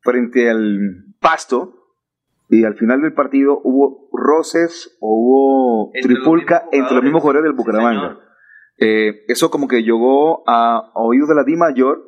frente 0.00 0.50
al 0.50 0.78
Pasto 1.20 1.81
y 2.52 2.64
al 2.64 2.76
final 2.76 3.00
del 3.00 3.14
partido 3.14 3.62
hubo 3.64 4.10
roces 4.12 4.98
o 5.00 5.08
hubo 5.08 5.90
tripulca 6.02 6.68
entre 6.70 6.96
los 6.96 7.02
mismos 7.02 7.22
jugadores 7.22 7.44
del 7.44 7.56
Bucaramanga. 7.56 8.18
Eh, 8.76 9.24
eso 9.28 9.50
como 9.50 9.68
que 9.68 9.82
llegó 9.82 10.46
a, 10.46 10.92
oídos 10.94 11.30
de 11.30 11.34
la 11.34 11.44
Di 11.44 11.56
Mayor. 11.56 12.04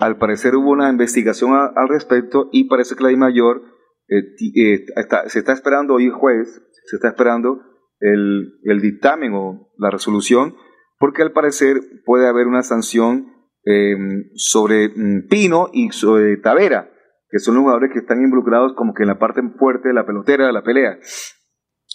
Al 0.00 0.16
parecer 0.16 0.56
hubo 0.56 0.70
una 0.70 0.88
investigación 0.88 1.52
al 1.52 1.88
respecto 1.90 2.48
y 2.50 2.64
parece 2.64 2.96
que 2.96 3.02
la 3.02 3.10
Di 3.10 3.16
Mayor 3.16 3.62
eh, 4.08 4.86
se 5.26 5.38
está 5.38 5.52
esperando 5.52 5.96
hoy 5.96 6.08
jueves, 6.08 6.62
se 6.86 6.96
está 6.96 7.08
esperando 7.08 7.60
el, 8.00 8.58
el 8.64 8.80
dictamen 8.80 9.34
o 9.34 9.70
la 9.76 9.90
resolución 9.90 10.54
porque 10.98 11.20
al 11.20 11.32
parecer 11.32 11.80
puede 12.06 12.26
haber 12.26 12.46
una 12.46 12.62
sanción 12.62 13.26
eh, 13.66 13.96
sobre 14.34 14.88
mm, 14.88 15.26
Pino 15.28 15.68
y 15.72 15.90
sobre 15.90 16.36
Tavera, 16.38 16.91
que 17.32 17.38
son 17.38 17.54
los 17.54 17.62
jugadores 17.62 17.90
que 17.92 18.00
están 18.00 18.22
involucrados 18.22 18.74
como 18.74 18.92
que 18.92 19.04
en 19.04 19.08
la 19.08 19.18
parte 19.18 19.40
fuerte 19.58 19.88
de 19.88 19.94
la 19.94 20.04
pelotera 20.04 20.46
de 20.46 20.52
la 20.52 20.62
pelea. 20.62 20.98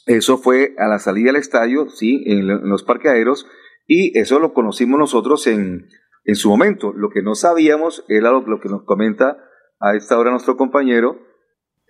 Eso 0.08 0.40
fue 0.40 0.74
a 0.80 0.88
la 0.88 0.98
salida 0.98 1.28
del 1.28 1.36
estadio, 1.36 1.90
sí, 1.90 2.24
en, 2.26 2.48
los 2.48 2.84
parqueaderos, 2.84 3.46
y 3.86 4.18
eso 4.18 4.40
lo 4.40 4.54
conocimos 4.54 4.98
nosotros 4.98 5.46
en, 5.46 5.90
en 6.24 6.36
su 6.36 6.50
momento. 6.50 6.92
Lo 6.92 7.12
que 7.12 7.22
no 7.22 7.36
sabíamos 7.36 8.04
era 8.08 8.32
lo, 8.32 8.60
que 8.60 8.68
nos 8.68 8.84
comenta 8.84 9.38
a 9.80 9.96
esta 9.96 10.18
hora 10.18 10.32
nuestro 10.32 10.58
compañero 10.58 11.20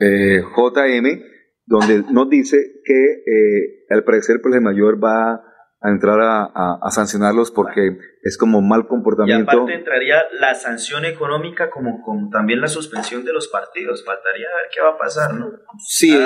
eh, 0.01 0.41
JM, 0.41 1.21
donde 1.65 2.03
nos 2.11 2.29
dice 2.29 2.57
que 2.83 3.01
eh, 3.01 3.85
al 3.89 4.03
parecer 4.03 4.41
pues, 4.41 4.55
el 4.55 4.61
mayor 4.61 5.01
va 5.01 5.41
a 5.79 5.89
entrar 5.89 6.19
a, 6.21 6.89
sancionarlos 6.89 7.51
porque 7.51 7.97
es 8.23 8.37
como 8.37 8.61
mal 8.61 8.87
comportamiento. 8.87 9.51
Y 9.51 9.55
aparte 9.55 9.75
entraría 9.75 10.23
la 10.39 10.55
sanción 10.55 11.05
económica 11.05 11.69
como, 11.69 12.01
como 12.01 12.29
también 12.29 12.61
la 12.61 12.67
suspensión 12.67 13.23
de 13.23 13.33
los 13.33 13.47
partidos. 13.47 14.03
Faltaría 14.03 14.47
ver 14.47 14.69
qué 14.73 14.81
va 14.81 14.89
a 14.89 14.97
pasar, 14.97 15.35
¿no? 15.35 15.51
Sí, 15.85 16.17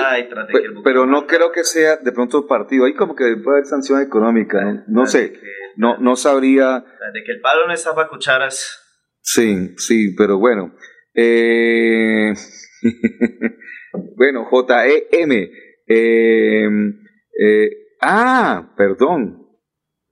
pero 0.83 1.05
no 1.05 1.27
creo 1.27 1.51
que 1.51 1.63
sea 1.63 1.97
de 1.97 2.11
pronto 2.11 2.47
partido. 2.47 2.85
Ahí 2.85 2.93
como 2.93 3.15
que 3.15 3.35
puede 3.43 3.57
haber 3.57 3.65
sanción 3.65 4.01
económica, 4.01 4.63
¿no? 4.63 4.83
No 4.87 5.05
sé, 5.05 5.33
no, 5.75 5.97
no 5.97 6.15
sabría... 6.15 6.85
De 7.13 7.23
que 7.25 7.33
el 7.33 7.41
palo 7.41 7.67
no 7.67 7.73
está 7.73 7.93
para 7.93 8.07
cucharas. 8.07 8.77
Sí, 9.21 9.75
sí, 9.77 10.15
pero 10.17 10.39
bueno. 10.39 10.73
Eh... 11.13 12.33
bueno, 14.15 14.45
J-E-M. 14.45 15.51
Eh, 15.87 16.69
eh, 17.37 17.69
ah, 18.01 18.73
perdón. 18.77 19.40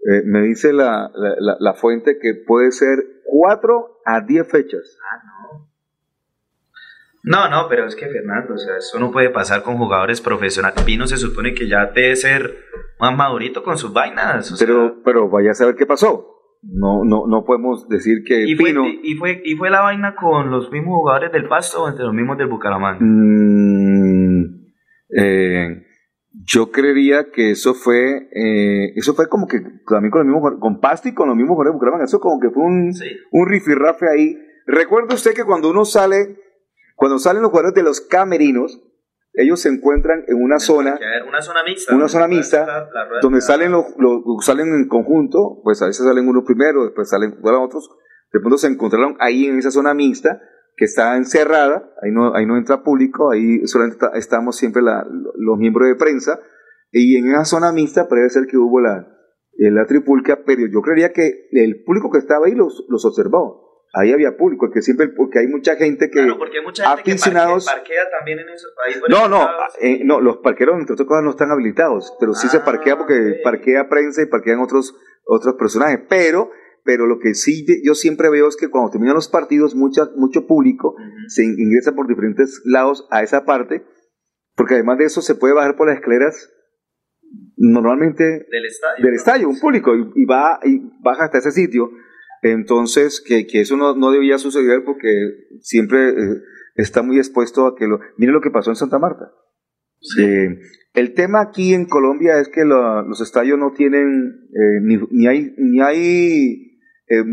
Eh, 0.01 0.23
me 0.25 0.41
dice 0.43 0.71
la, 0.71 1.11
la, 1.13 1.73
fuente 1.73 2.19
que 2.21 2.33
puede 2.33 2.71
ser 2.71 2.99
4 3.25 4.01
a 4.05 4.21
10 4.21 4.47
fechas. 4.47 4.97
Ah, 5.03 5.21
no. 5.25 5.69
No, 7.21 7.49
no, 7.49 7.67
pero 7.67 7.85
es 7.85 7.95
que 7.95 8.07
Fernando, 8.07 8.53
o 8.53 8.57
sea, 8.57 8.77
eso 8.77 8.97
no 8.97 9.11
puede 9.11 9.29
pasar 9.29 9.61
con 9.61 9.77
jugadores 9.77 10.21
profesionales. 10.21 10.81
Pino 10.83 11.05
se 11.05 11.17
supone 11.17 11.53
que 11.53 11.67
ya 11.67 11.87
debe 11.87 12.15
ser 12.15 12.63
más 12.97 13.15
madurito 13.15 13.61
con 13.61 13.77
sus 13.77 13.91
vainas. 13.91 14.55
pero, 14.57 15.01
pero 15.03 15.29
vaya 15.29 15.51
a 15.51 15.53
saber 15.53 15.75
qué 15.75 15.85
pasó. 15.85 16.37
No, 16.61 17.03
no, 17.03 17.27
no 17.27 17.43
podemos 17.43 17.87
decir 17.89 18.23
que 18.25 18.47
¿Y 18.47 18.55
Pino. 18.55 18.81
Fue, 18.81 18.99
y, 19.03 19.15
fue, 19.15 19.41
¿Y 19.43 19.55
fue 19.55 19.69
la 19.69 19.81
vaina 19.81 20.15
con 20.15 20.49
los 20.49 20.71
mismos 20.71 20.95
jugadores 20.95 21.31
del 21.31 21.47
Pasto 21.47 21.83
o 21.83 21.89
entre 21.89 22.05
los 22.05 22.13
mismos 22.13 22.37
del 22.37 22.47
Bucaramanga? 22.47 22.99
Mm, 23.01 24.65
eh, 25.17 25.88
yo 26.31 26.71
creería 26.71 27.31
que 27.31 27.51
eso 27.51 27.73
fue, 27.73 28.29
eh, 28.33 28.93
eso 28.95 29.13
fue 29.15 29.27
como 29.27 29.47
que 29.47 29.59
también 29.87 30.11
con, 30.11 30.25
los 30.25 30.27
mismos, 30.27 30.59
con 30.59 30.79
Pasti 30.79 31.09
y 31.09 31.13
con 31.13 31.27
los 31.27 31.35
mismos 31.35 31.55
jugadores 31.55 31.73
de 31.73 31.75
Bucaramanga. 31.75 32.05
Eso 32.05 32.19
como 32.19 32.39
que 32.39 32.49
fue 32.49 32.63
un, 32.63 32.93
un 33.31 33.47
rifirrafe 33.47 34.05
ahí. 34.09 34.37
Recuerda 34.65 35.15
usted 35.15 35.33
que 35.33 35.43
cuando 35.43 35.69
uno 35.69 35.85
sale, 35.85 36.37
cuando 36.95 37.17
salen 37.17 37.41
los 37.41 37.49
jugadores 37.49 37.73
de 37.73 37.83
los 37.83 38.01
camerinos, 38.01 38.79
ellos 39.33 39.59
se 39.59 39.69
encuentran 39.69 40.23
en 40.27 40.41
una 40.41 40.59
zona, 40.59 40.99
una 41.27 41.41
zona 41.41 41.63
mixta, 41.63 41.95
una 41.95 42.07
zona 42.07 42.27
mixta 42.27 42.89
donde 43.21 43.41
salen 43.41 43.71
los, 43.71 43.85
salen 44.41 44.67
en 44.73 44.87
conjunto, 44.87 45.61
pues 45.63 45.81
a 45.81 45.87
veces 45.87 46.05
salen 46.05 46.27
unos 46.27 46.43
primero, 46.45 46.83
después 46.83 47.09
salen 47.09 47.37
otros, 47.41 47.89
de 48.33 48.39
pronto 48.39 48.57
se 48.57 48.67
encontraron 48.67 49.15
ahí 49.19 49.45
en 49.45 49.57
esa 49.57 49.71
zona 49.71 49.93
mixta 49.93 50.41
que 50.79 50.85
está 50.85 51.17
encerrada, 51.17 51.91
ahí 52.01 52.09
no, 52.09 52.33
ahí 52.33 52.45
no 52.45 52.55
entra 52.55 52.83
público, 52.83 53.31
ahí 53.31 53.67
solamente 53.67 53.97
estamos 54.13 54.55
siempre 54.55 54.81
los 54.81 55.57
miembros 55.57 55.89
de 55.89 55.95
prensa, 55.95 56.39
y 56.89 57.17
en 57.17 57.29
esa 57.31 57.43
zona 57.43 57.73
mixta 57.73 58.07
parece 58.07 58.29
ser 58.29 58.47
que 58.47 58.55
hubo 58.55 58.79
la, 58.79 59.05
eh, 59.57 59.71
la 59.71 59.85
tripulca, 59.85 60.39
pero 60.45 60.61
yo 60.71 60.81
creería 60.81 61.11
que 61.11 61.49
el 61.51 61.83
público 61.83 62.09
que 62.09 62.19
estaba 62.19 62.47
ahí 62.47 62.55
los, 62.55 62.85
los 62.87 63.03
observó. 63.03 63.67
Ahí 63.93 64.13
había 64.13 64.37
público, 64.37 64.69
que 64.71 64.81
siempre, 64.81 65.09
porque 65.09 65.39
hay 65.39 65.47
mucha 65.47 65.75
gente 65.75 66.09
que. 66.09 66.19
Claro, 66.19 66.37
porque 66.37 66.59
hay 66.59 66.63
mucha 66.63 66.95
gente 66.95 67.11
aficionados, 67.11 67.65
que 67.65 67.75
parquea, 67.75 68.09
también 68.09 68.39
en 68.39 68.49
eso. 68.49 68.67
no, 69.09 69.27
no, 69.27 69.49
eh, 69.81 70.01
no, 70.05 70.21
los 70.21 70.37
parqueros, 70.37 70.79
entre 70.79 70.93
otras 70.93 71.07
cosas, 71.07 71.23
no 71.23 71.31
están 71.31 71.51
habilitados, 71.51 72.15
pero 72.19 72.33
sí 72.33 72.47
se 72.47 72.57
ah, 72.57 72.63
parquea 72.63 72.97
porque 72.97 73.41
parquea 73.43 73.89
prensa 73.89 74.21
y 74.21 74.27
parquean 74.27 74.59
otros, 74.59 74.95
otros 75.25 75.55
personajes. 75.55 76.01
Pero 76.07 76.51
pero 76.83 77.05
lo 77.05 77.19
que 77.19 77.33
sí 77.33 77.65
yo 77.83 77.93
siempre 77.93 78.29
veo 78.29 78.47
es 78.47 78.55
que 78.55 78.69
cuando 78.69 78.91
terminan 78.91 79.15
los 79.15 79.27
partidos, 79.27 79.75
mucha, 79.75 80.09
mucho 80.15 80.47
público 80.47 80.95
se 81.27 81.43
ingresa 81.43 81.93
por 81.93 82.07
diferentes 82.07 82.61
lados 82.65 83.07
a 83.11 83.23
esa 83.23 83.45
parte, 83.45 83.83
porque 84.55 84.75
además 84.75 84.97
de 84.97 85.05
eso 85.05 85.21
se 85.21 85.35
puede 85.35 85.53
bajar 85.53 85.75
por 85.75 85.87
las 85.87 85.97
escaleras 85.97 86.51
normalmente 87.55 88.23
del 88.23 88.65
estadio, 88.65 89.05
del 89.05 89.13
estadio 89.13 89.49
un 89.49 89.59
público, 89.59 89.95
y, 89.95 90.25
va 90.25 90.59
y 90.63 90.81
baja 91.01 91.25
hasta 91.25 91.39
ese 91.39 91.51
sitio. 91.51 91.91
Entonces, 92.41 93.21
que, 93.25 93.45
que 93.47 93.61
eso 93.61 93.75
no, 93.75 93.95
no, 93.95 94.11
debía 94.11 94.37
suceder 94.37 94.83
porque 94.85 95.09
siempre 95.59 96.09
eh, 96.09 96.41
está 96.75 97.01
muy 97.01 97.17
expuesto 97.17 97.67
a 97.67 97.75
que 97.75 97.85
lo... 97.85 97.99
Miren 98.17 98.33
lo 98.33 98.41
que 98.41 98.49
pasó 98.49 98.69
en 98.69 98.77
Santa 98.77 98.97
Marta. 98.97 99.33
Eh, 100.17 100.59
el 100.93 101.13
tema 101.13 101.41
aquí 101.41 101.73
en 101.73 101.85
Colombia 101.85 102.39
es 102.39 102.47
que 102.47 102.63
los 102.63 103.21
estadios 103.21 103.59
no 103.59 103.73
tienen, 103.73 104.47
eh, 104.53 104.79
ni, 104.81 104.97
ni, 105.11 105.27
hay, 105.27 105.53
ni 105.57 105.81
hay 105.81 106.68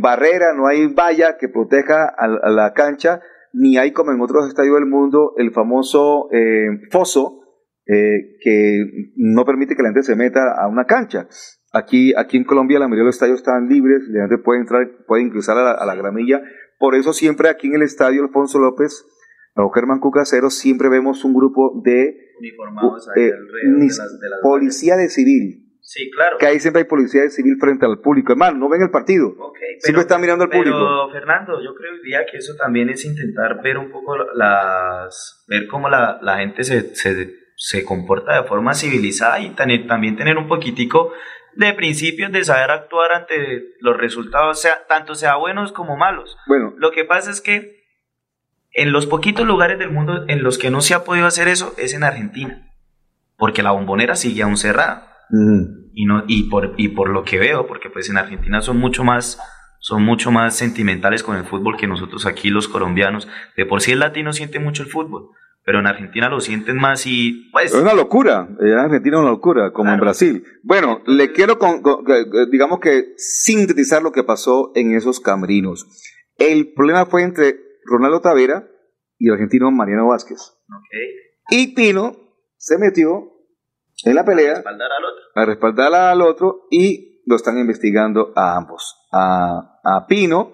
barrera, 0.00 0.54
no 0.54 0.66
hay 0.66 0.86
valla 0.86 1.36
que 1.38 1.48
proteja 1.48 2.06
a, 2.08 2.50
la 2.50 2.72
cancha, 2.72 3.20
ni 3.52 3.78
hay 3.78 3.92
como 3.92 4.12
en 4.12 4.20
otros 4.20 4.48
estadios 4.48 4.74
del 4.74 4.86
mundo 4.86 5.32
el 5.36 5.52
famoso 5.52 6.28
eh, 6.32 6.68
foso 6.90 7.40
eh, 7.86 8.36
que 8.40 9.12
no 9.16 9.44
permite 9.44 9.76
que 9.76 9.82
la 9.82 9.90
gente 9.90 10.02
se 10.02 10.16
meta 10.16 10.52
a 10.58 10.68
una 10.68 10.84
cancha. 10.84 11.28
Aquí, 11.72 12.12
aquí 12.16 12.36
en 12.36 12.44
Colombia 12.44 12.78
la 12.78 12.88
mayoría 12.88 13.04
de 13.04 13.08
los 13.08 13.16
estadios 13.16 13.38
están 13.38 13.68
libres, 13.68 14.02
la 14.08 14.22
gente 14.22 14.38
puede 14.38 14.60
entrar, 14.60 14.88
puede 15.06 15.22
ingresar 15.22 15.56
a 15.58 15.86
la, 15.86 15.94
gramilla. 15.94 16.42
Por 16.78 16.94
eso 16.94 17.12
siempre 17.12 17.48
aquí 17.48 17.68
en 17.68 17.74
el 17.74 17.82
estadio 17.82 18.22
Alfonso 18.22 18.58
López 18.58 19.04
o 19.54 19.70
Germán 19.70 20.00
Cucasero 20.00 20.50
siempre 20.50 20.88
vemos 20.88 21.24
un 21.24 21.34
grupo 21.34 21.80
de 21.84 22.16
uniformados 22.38 23.08
ahí 23.16 23.22
eh, 23.22 23.30
de, 23.30 23.86
las, 23.86 24.40
policía 24.42 24.96
de 24.96 25.08
civil 25.08 25.65
Sí, 25.86 26.10
claro. 26.10 26.36
Que 26.38 26.46
ahí 26.46 26.58
siempre 26.58 26.82
hay 26.82 26.88
policía 26.88 27.30
civil 27.30 27.58
frente 27.60 27.86
al 27.86 28.00
público. 28.00 28.32
Hermano, 28.32 28.58
no 28.58 28.68
ven 28.68 28.82
el 28.82 28.90
partido. 28.90 29.36
siempre 29.78 30.02
están 30.02 30.20
mirando 30.20 30.42
al 30.42 30.50
público. 30.50 30.76
Pero, 30.76 31.10
Fernando, 31.12 31.62
yo 31.62 31.76
creo 31.76 31.92
que 32.28 32.38
eso 32.38 32.54
también 32.56 32.90
es 32.90 33.04
intentar 33.04 33.62
ver 33.62 33.78
un 33.78 33.92
poco 33.92 34.16
las. 34.34 35.44
ver 35.46 35.68
cómo 35.68 35.88
la, 35.88 36.18
la 36.22 36.38
gente 36.38 36.64
se, 36.64 36.92
se, 36.96 37.34
se, 37.56 37.84
comporta 37.84 38.34
de 38.34 38.48
forma 38.48 38.74
civilizada 38.74 39.38
y 39.38 39.50
también 39.50 40.16
tener 40.16 40.38
un 40.38 40.48
poquitico 40.48 41.12
de 41.54 41.72
principios 41.72 42.32
de 42.32 42.42
saber 42.42 42.72
actuar 42.72 43.12
ante 43.12 43.76
los 43.78 43.96
resultados, 43.96 44.60
sea, 44.60 44.86
tanto 44.88 45.14
sea 45.14 45.36
buenos 45.36 45.70
como 45.70 45.96
malos. 45.96 46.36
Bueno. 46.48 46.74
Lo 46.78 46.90
que 46.90 47.04
pasa 47.04 47.30
es 47.30 47.40
que 47.40 47.84
en 48.72 48.90
los 48.90 49.06
poquitos 49.06 49.46
lugares 49.46 49.78
del 49.78 49.92
mundo 49.92 50.24
en 50.26 50.42
los 50.42 50.58
que 50.58 50.70
no 50.70 50.80
se 50.80 50.94
ha 50.94 51.04
podido 51.04 51.26
hacer 51.26 51.46
eso 51.46 51.74
es 51.78 51.94
en 51.94 52.02
Argentina, 52.02 52.72
porque 53.36 53.62
la 53.62 53.70
bombonera 53.70 54.16
sigue 54.16 54.42
aún 54.42 54.56
cerrada. 54.56 55.15
Y, 55.30 56.04
no, 56.04 56.24
y, 56.26 56.48
por, 56.50 56.74
y 56.76 56.88
por 56.88 57.08
lo 57.08 57.24
que 57.24 57.38
veo, 57.38 57.66
porque 57.66 57.90
pues 57.90 58.08
en 58.10 58.18
Argentina 58.18 58.60
son 58.60 58.78
mucho 58.78 59.04
más 59.04 59.38
son 59.78 60.02
mucho 60.02 60.32
más 60.32 60.56
sentimentales 60.56 61.22
con 61.22 61.36
el 61.36 61.44
fútbol 61.44 61.76
que 61.76 61.86
nosotros 61.86 62.26
aquí 62.26 62.50
los 62.50 62.66
colombianos. 62.66 63.28
De 63.56 63.66
por 63.66 63.80
sí 63.80 63.92
el 63.92 64.00
latino 64.00 64.32
siente 64.32 64.58
mucho 64.58 64.82
el 64.82 64.88
fútbol, 64.88 65.30
pero 65.64 65.78
en 65.78 65.86
Argentina 65.86 66.28
lo 66.28 66.40
sienten 66.40 66.76
más 66.76 67.06
y 67.06 67.50
pues... 67.52 67.72
Es 67.72 67.80
una 67.80 67.94
locura, 67.94 68.48
en 68.60 68.72
Argentina 68.72 69.16
es 69.16 69.20
una 69.20 69.30
locura, 69.30 69.72
como 69.72 69.92
en 69.92 70.00
Brasil. 70.00 70.44
Bueno, 70.64 71.02
le 71.06 71.30
quiero, 71.30 71.58
digamos 72.50 72.80
que 72.80 73.14
sintetizar 73.16 74.02
lo 74.02 74.12
que 74.12 74.24
pasó 74.24 74.72
en 74.74 74.96
esos 74.96 75.20
camerinos. 75.20 75.86
El 76.36 76.72
problema 76.72 77.06
fue 77.06 77.22
entre 77.22 77.56
Ronaldo 77.84 78.20
Tavera 78.20 78.68
y 79.18 79.28
el 79.28 79.34
argentino 79.34 79.70
Mariano 79.70 80.08
Vázquez. 80.08 80.38
Y 81.50 81.74
Pino 81.74 82.16
se 82.56 82.76
metió 82.78 83.35
en 84.04 84.14
la 84.14 84.24
pelea. 84.24 84.52
A 84.52 84.54
respaldar 84.54 84.90
al 84.92 85.04
otro. 85.04 85.24
A 85.34 85.44
respaldar 85.44 85.94
al 85.94 86.22
otro 86.22 86.66
y 86.70 87.22
lo 87.26 87.36
están 87.36 87.58
investigando 87.58 88.32
a 88.36 88.56
ambos. 88.56 89.08
A, 89.12 89.80
a 89.84 90.06
Pino 90.06 90.52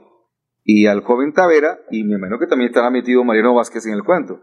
y 0.64 0.86
al 0.86 1.03
joven 1.03 1.32
Tavera 1.32 1.80
y 1.90 2.05
me 2.05 2.16
imagino 2.16 2.38
que 2.38 2.47
también 2.47 2.70
estará 2.70 2.90
metido 2.90 3.24
Mariano 3.24 3.55
Vázquez 3.55 3.86
en 3.86 3.95
el 3.95 4.05
cuento. 4.05 4.40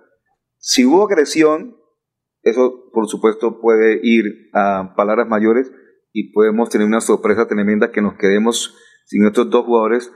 Si 0.58 0.86
hubo 0.86 1.06
agresión 1.06 1.80
eso 2.42 2.90
por 2.94 3.08
supuesto 3.08 3.60
puede 3.60 4.00
ir 4.02 4.50
a 4.54 4.94
palabras 4.96 5.28
mayores 5.28 5.72
y 6.12 6.32
podemos 6.32 6.70
tener 6.70 6.88
una 6.88 7.02
sorpresa 7.02 7.48
tremenda 7.48 7.92
que 7.92 8.02
nos 8.02 8.16
quedemos 8.18 8.76
sin 9.06 9.26
estos 9.26 9.50
dos 9.50 9.66
jugadores 9.66 10.12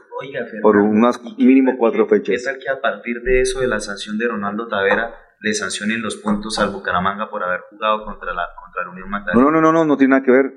por 0.62 0.78
unas 0.78 1.22
mínimo 1.38 1.74
cuatro 1.78 2.08
fechas. 2.08 2.38
¿Qué 2.38 2.44
tal 2.44 2.60
que 2.60 2.70
a 2.70 2.82
partir 2.82 3.22
de 3.22 3.42
eso, 3.42 3.60
de 3.60 3.68
la 3.68 3.80
sanción 3.80 4.18
de 4.18 4.28
Ronaldo 4.28 4.68
Tavera, 4.68 5.14
le 5.44 5.54
sancionen 5.54 6.02
los 6.02 6.16
puntos 6.16 6.58
al 6.58 6.72
Bucaramanga 6.72 7.30
por 7.30 7.44
haber 7.44 7.60
jugado 7.70 8.06
contra 8.06 8.34
la, 8.34 8.44
contra 8.64 8.86
la 8.86 8.92
Unión 8.92 9.10
Magdalena? 9.10 9.44
No, 9.44 9.52
no, 9.52 9.60
no, 9.60 9.74
no, 9.74 9.84
no 9.84 9.98
tiene 9.98 10.12
nada 10.12 10.24
que 10.24 10.32
ver. 10.32 10.54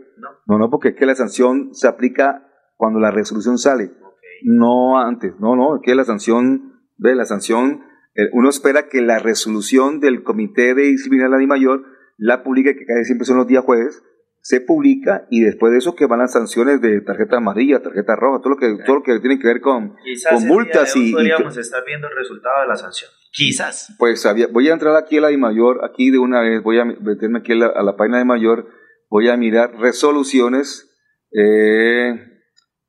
No, 0.46 0.58
no, 0.58 0.70
porque 0.70 0.90
es 0.90 0.94
que 0.94 1.06
la 1.06 1.16
sanción 1.16 1.74
se 1.74 1.88
aplica 1.88 2.46
cuando 2.76 3.00
la 3.00 3.10
resolución 3.10 3.58
sale, 3.58 3.90
no 4.44 5.00
antes. 5.00 5.34
No, 5.40 5.56
no, 5.56 5.74
es 5.74 5.82
que 5.82 5.96
la 5.96 6.04
sanción, 6.04 6.80
ve, 6.98 7.16
la 7.16 7.24
sanción, 7.24 7.82
eh, 8.14 8.28
uno 8.32 8.48
espera 8.48 8.88
que 8.88 9.02
la 9.02 9.18
resolución 9.18 9.98
del 9.98 10.22
Comité 10.22 10.72
de 10.74 10.82
Disciplina 10.82 11.24
de 11.24 11.30
la 11.30 11.46
Mayor 11.48 11.82
la 12.16 12.44
publique, 12.44 12.76
que 12.76 12.86
casi 12.86 13.04
siempre 13.06 13.26
son 13.26 13.38
los 13.38 13.48
días 13.48 13.64
jueves, 13.64 14.04
se 14.46 14.60
publica 14.60 15.26
y 15.28 15.40
después 15.40 15.72
de 15.72 15.78
eso 15.78 15.96
que 15.96 16.06
van 16.06 16.20
las 16.20 16.34
sanciones 16.34 16.80
de 16.80 17.00
tarjeta 17.00 17.38
amarilla, 17.38 17.82
tarjeta 17.82 18.14
roja, 18.14 18.38
todo 18.38 18.50
lo 18.50 18.56
que, 18.56 18.76
todo 18.84 18.98
lo 18.98 19.02
que 19.02 19.18
tiene 19.18 19.40
que 19.40 19.48
ver 19.48 19.60
con, 19.60 19.96
con 20.30 20.46
multas 20.46 20.94
y, 20.94 21.10
podríamos 21.10 21.56
estar 21.56 21.84
viendo 21.84 22.06
el 22.06 22.14
resultado 22.16 22.60
de 22.60 22.68
la 22.68 22.76
sanción. 22.76 23.10
Quizás. 23.32 23.92
Pues 23.98 24.24
voy 24.52 24.68
a 24.68 24.72
entrar 24.72 24.94
aquí 24.94 25.18
a 25.18 25.22
la 25.22 25.28
de 25.30 25.36
mayor, 25.36 25.84
aquí 25.84 26.12
de 26.12 26.18
una 26.18 26.42
vez, 26.42 26.62
voy 26.62 26.78
a 26.78 26.84
meterme 26.84 27.40
aquí 27.40 27.54
a 27.54 27.82
la, 27.82 27.96
página 27.96 28.18
de 28.18 28.24
mayor, 28.24 28.68
voy 29.10 29.28
a 29.30 29.36
mirar 29.36 29.72
resoluciones, 29.80 30.94
eh, 31.32 32.14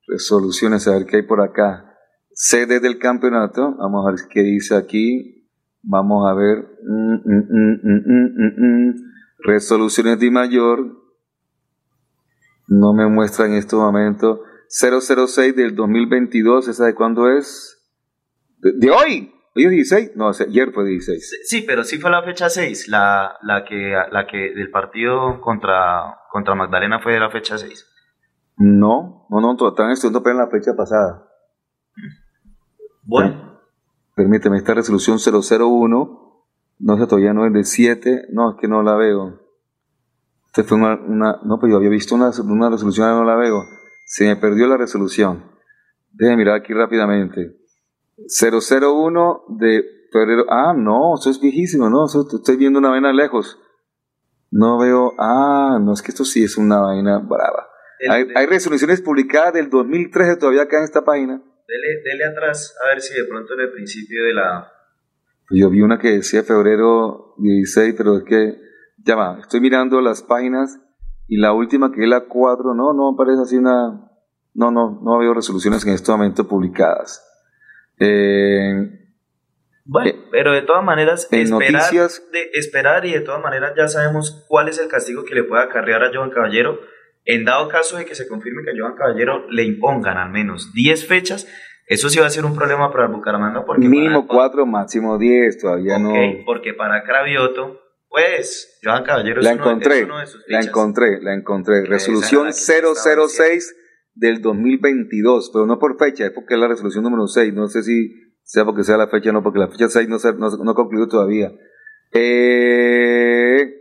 resoluciones, 0.06 0.86
a 0.86 0.92
ver 0.92 1.06
qué 1.06 1.16
hay 1.16 1.22
por 1.22 1.40
acá. 1.40 1.92
Sede 2.30 2.78
del 2.78 3.00
campeonato, 3.00 3.74
vamos 3.78 4.06
a 4.06 4.12
ver 4.12 4.20
qué 4.30 4.42
dice 4.44 4.76
aquí, 4.76 5.50
vamos 5.82 6.24
a 6.30 6.34
ver, 6.34 6.68
mm, 6.84 7.14
mm, 7.24 7.78
mm, 8.58 8.94
resoluciones 9.44 10.20
de 10.20 10.30
mayor, 10.30 11.07
no 12.68 12.92
me 12.92 13.08
muestra 13.08 13.46
en 13.46 13.54
este 13.54 13.74
momento. 13.74 14.42
006 14.68 15.56
del 15.56 15.74
2022, 15.74 16.68
¿esa 16.68 16.84
de 16.86 16.94
cuándo 16.94 17.30
es? 17.30 17.82
¿De, 18.58 18.90
hoy? 18.90 19.32
¿Hoy 19.56 19.64
es 19.64 19.70
16? 19.70 20.12
No, 20.16 20.28
ayer 20.28 20.72
fue 20.72 20.86
16. 20.86 21.40
Sí, 21.44 21.64
pero 21.66 21.82
sí 21.82 21.98
fue 21.98 22.10
la 22.10 22.22
fecha 22.22 22.48
6, 22.48 22.88
la, 22.88 23.38
la, 23.42 23.64
que, 23.64 23.94
la 24.12 24.26
que 24.26 24.52
del 24.54 24.70
partido 24.70 25.40
contra, 25.40 26.18
contra 26.30 26.54
Magdalena 26.54 27.00
fue 27.00 27.14
de 27.14 27.20
la 27.20 27.30
fecha 27.30 27.56
6. 27.56 27.86
No, 28.58 29.26
no, 29.30 29.40
no, 29.40 29.68
están 29.68 29.90
estudiando 29.90 30.22
pero 30.22 30.36
en 30.36 30.44
la 30.44 30.50
fecha 30.50 30.74
pasada. 30.76 31.26
Bueno. 33.02 33.60
Permíteme, 34.14 34.58
esta 34.58 34.74
resolución 34.74 35.18
001, 35.18 36.44
no 36.80 36.98
sé, 36.98 37.06
todavía 37.06 37.32
no 37.32 37.46
es 37.46 37.52
de 37.52 37.64
7, 37.64 38.26
no, 38.32 38.50
es 38.50 38.56
que 38.60 38.68
no 38.68 38.82
la 38.82 38.96
veo. 38.96 39.47
Este 40.58 40.68
fue 40.68 40.76
una, 40.76 41.38
no, 41.44 41.60
pues 41.60 41.70
yo 41.70 41.76
había 41.76 41.88
visto 41.88 42.16
una, 42.16 42.32
una 42.42 42.68
resolución, 42.68 43.10
no 43.10 43.24
la 43.24 43.36
veo. 43.36 43.62
Se 44.04 44.24
me 44.24 44.34
perdió 44.34 44.66
la 44.66 44.76
resolución. 44.76 45.52
Déjenme 46.10 46.38
mirar 46.38 46.56
aquí 46.56 46.74
rápidamente. 46.74 47.54
001 48.26 49.44
de 49.50 49.84
febrero. 50.10 50.46
Ah, 50.48 50.74
no, 50.76 51.14
eso 51.14 51.30
es 51.30 51.40
viejísimo, 51.40 51.88
no, 51.88 52.06
estoy 52.06 52.56
viendo 52.56 52.80
una 52.80 52.88
vaina 52.88 53.12
lejos. 53.12 53.56
No 54.50 54.80
veo, 54.80 55.14
ah, 55.16 55.78
no, 55.80 55.92
es 55.92 56.02
que 56.02 56.10
esto 56.10 56.24
sí 56.24 56.42
es 56.42 56.56
una 56.56 56.80
vaina 56.80 57.18
brava. 57.20 57.68
hay, 58.10 58.26
hay, 58.34 58.46
resoluciones 58.46 59.00
publicadas 59.00 59.52
del 59.52 59.70
2013 59.70 60.38
todavía 60.38 60.62
acá 60.62 60.78
en 60.78 60.84
esta 60.84 61.04
página. 61.04 61.40
Dele, 61.68 62.02
dele 62.02 62.24
atrás, 62.24 62.76
a 62.84 62.88
ver 62.88 63.00
si 63.00 63.14
de 63.14 63.28
pronto 63.28 63.54
en 63.54 63.60
el 63.60 63.70
principio 63.70 64.24
de 64.24 64.34
la... 64.34 64.72
Yo 65.50 65.70
vi 65.70 65.82
una 65.82 66.00
que 66.00 66.10
decía 66.10 66.42
febrero 66.42 67.34
16, 67.38 67.94
pero 67.96 68.16
es 68.16 68.24
que 68.24 68.67
ya 69.04 69.16
va, 69.16 69.38
estoy 69.40 69.60
mirando 69.60 70.00
las 70.00 70.22
páginas 70.22 70.78
y 71.26 71.36
la 71.38 71.52
última 71.52 71.92
que 71.92 72.02
es 72.02 72.08
la 72.08 72.26
4, 72.26 72.74
no, 72.74 72.92
no 72.92 73.10
aparece 73.10 73.42
así 73.42 73.56
una, 73.56 74.10
no, 74.54 74.70
no, 74.70 75.00
no 75.02 75.18
veo 75.18 75.34
resoluciones 75.34 75.86
en 75.86 75.92
este 75.92 76.10
momento 76.10 76.48
publicadas. 76.48 77.24
Eh, 77.98 78.90
bueno, 79.84 80.10
eh, 80.10 80.16
pero 80.30 80.52
de 80.52 80.62
todas 80.62 80.84
maneras, 80.84 81.28
esperar, 81.30 81.90
de 82.32 82.50
esperar 82.54 83.06
y 83.06 83.12
de 83.12 83.20
todas 83.20 83.42
maneras 83.42 83.72
ya 83.76 83.88
sabemos 83.88 84.44
cuál 84.48 84.68
es 84.68 84.78
el 84.78 84.88
castigo 84.88 85.24
que 85.24 85.34
le 85.34 85.44
puede 85.44 85.62
acarrear 85.62 86.02
a 86.04 86.10
Joan 86.12 86.30
Caballero. 86.30 86.78
En 87.24 87.44
dado 87.44 87.68
caso 87.68 87.98
de 87.98 88.06
que 88.06 88.14
se 88.14 88.26
confirme 88.26 88.62
que 88.64 88.70
a 88.70 88.74
Joan 88.78 88.96
Caballero 88.96 89.46
le 89.50 89.64
impongan 89.64 90.16
al 90.16 90.30
menos 90.30 90.72
10 90.72 91.06
fechas, 91.06 91.46
eso 91.86 92.08
sí 92.08 92.18
va 92.18 92.26
a 92.26 92.30
ser 92.30 92.44
un 92.44 92.54
problema 92.54 92.90
para 92.90 93.04
el 93.04 93.12
Bucaramanga. 93.12 93.64
Porque 93.64 93.86
Mínimo 93.86 94.26
4, 94.26 94.64
máximo 94.66 95.18
10, 95.18 95.58
todavía 95.58 95.98
no. 95.98 96.12
Porque 96.46 96.74
para 96.74 97.02
Cravioto 97.02 97.80
pues, 98.08 98.78
Joan 98.82 99.04
Caballero 99.04 99.42
la 99.42 99.52
encontré, 99.52 100.06
La 100.46 100.60
encontré, 100.60 101.20
la 101.20 101.34
encontré. 101.34 101.84
Resolución 101.84 102.52
006 102.52 103.76
del 104.14 104.40
2022, 104.40 105.50
pero 105.52 105.66
no 105.66 105.78
por 105.78 105.98
fecha, 105.98 106.26
es 106.26 106.32
porque 106.32 106.54
es 106.54 106.60
la 106.60 106.68
resolución 106.68 107.04
número 107.04 107.26
6. 107.26 107.52
No 107.52 107.68
sé 107.68 107.82
si 107.82 108.10
sea 108.42 108.64
porque 108.64 108.82
sea 108.82 108.96
la 108.96 109.08
fecha 109.08 109.30
o 109.30 109.32
no, 109.32 109.42
porque 109.42 109.58
la 109.58 109.68
fecha 109.68 109.88
6 109.88 110.08
no, 110.08 110.18
se, 110.18 110.32
no, 110.32 110.74
concluido 110.74 111.06
todavía. 111.06 111.52
Eh, 112.12 113.74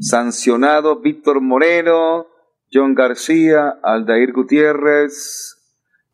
sancionado 0.00 1.00
Víctor 1.00 1.40
Moreno, 1.40 2.26
John 2.70 2.94
García, 2.94 3.78
Aldair 3.82 4.32
Gutiérrez, 4.32 5.56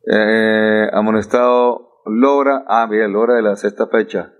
eh, 0.09 0.87
amonestado 0.93 1.89
Lora, 2.05 2.63
ah, 2.67 2.87
mira, 2.89 3.07
Lora 3.09 3.35
de 3.35 3.41
la 3.41 3.57
sexta 3.57 3.87
fecha 3.87 4.33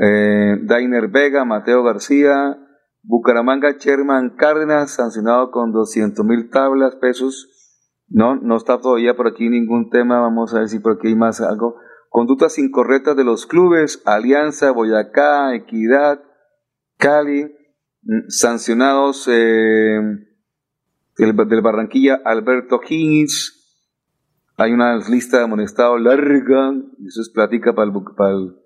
eh, 0.00 0.56
Dainer 0.62 1.08
Vega, 1.08 1.44
Mateo 1.44 1.82
García, 1.82 2.58
Bucaramanga, 3.02 3.76
Sherman 3.78 4.30
Cárdenas, 4.36 4.94
sancionado 4.94 5.50
con 5.50 5.72
200 5.72 6.24
mil 6.24 6.50
tablas, 6.50 6.96
pesos. 6.96 7.50
No, 8.08 8.36
no 8.36 8.56
está 8.56 8.80
todavía 8.80 9.14
por 9.14 9.28
aquí 9.28 9.48
ningún 9.48 9.90
tema. 9.90 10.20
Vamos 10.20 10.54
a 10.54 10.60
ver 10.60 10.68
si 10.68 10.78
por 10.78 10.94
aquí 10.94 11.08
hay 11.08 11.16
más 11.16 11.40
algo. 11.40 11.76
Conductas 12.08 12.58
incorrectas 12.58 13.16
de 13.16 13.24
los 13.24 13.46
clubes, 13.46 14.02
Alianza, 14.04 14.70
Boyacá, 14.70 15.54
Equidad, 15.54 16.20
Cali, 16.96 17.44
mm, 18.02 18.28
sancionados 18.28 19.28
eh, 19.30 20.00
del, 21.18 21.32
Barranquilla, 21.62 22.20
Alberto 22.24 22.80
Higgins. 22.88 23.60
Hay 24.56 24.72
una 24.72 24.96
lista 24.96 25.38
de 25.38 25.44
amonestados 25.44 26.00
larga, 26.00 26.72
eso 27.04 27.20
es 27.20 27.30
plática 27.34 27.74
para 27.74 27.90
el, 27.90 27.94
para 28.16 28.30
el 28.30 28.63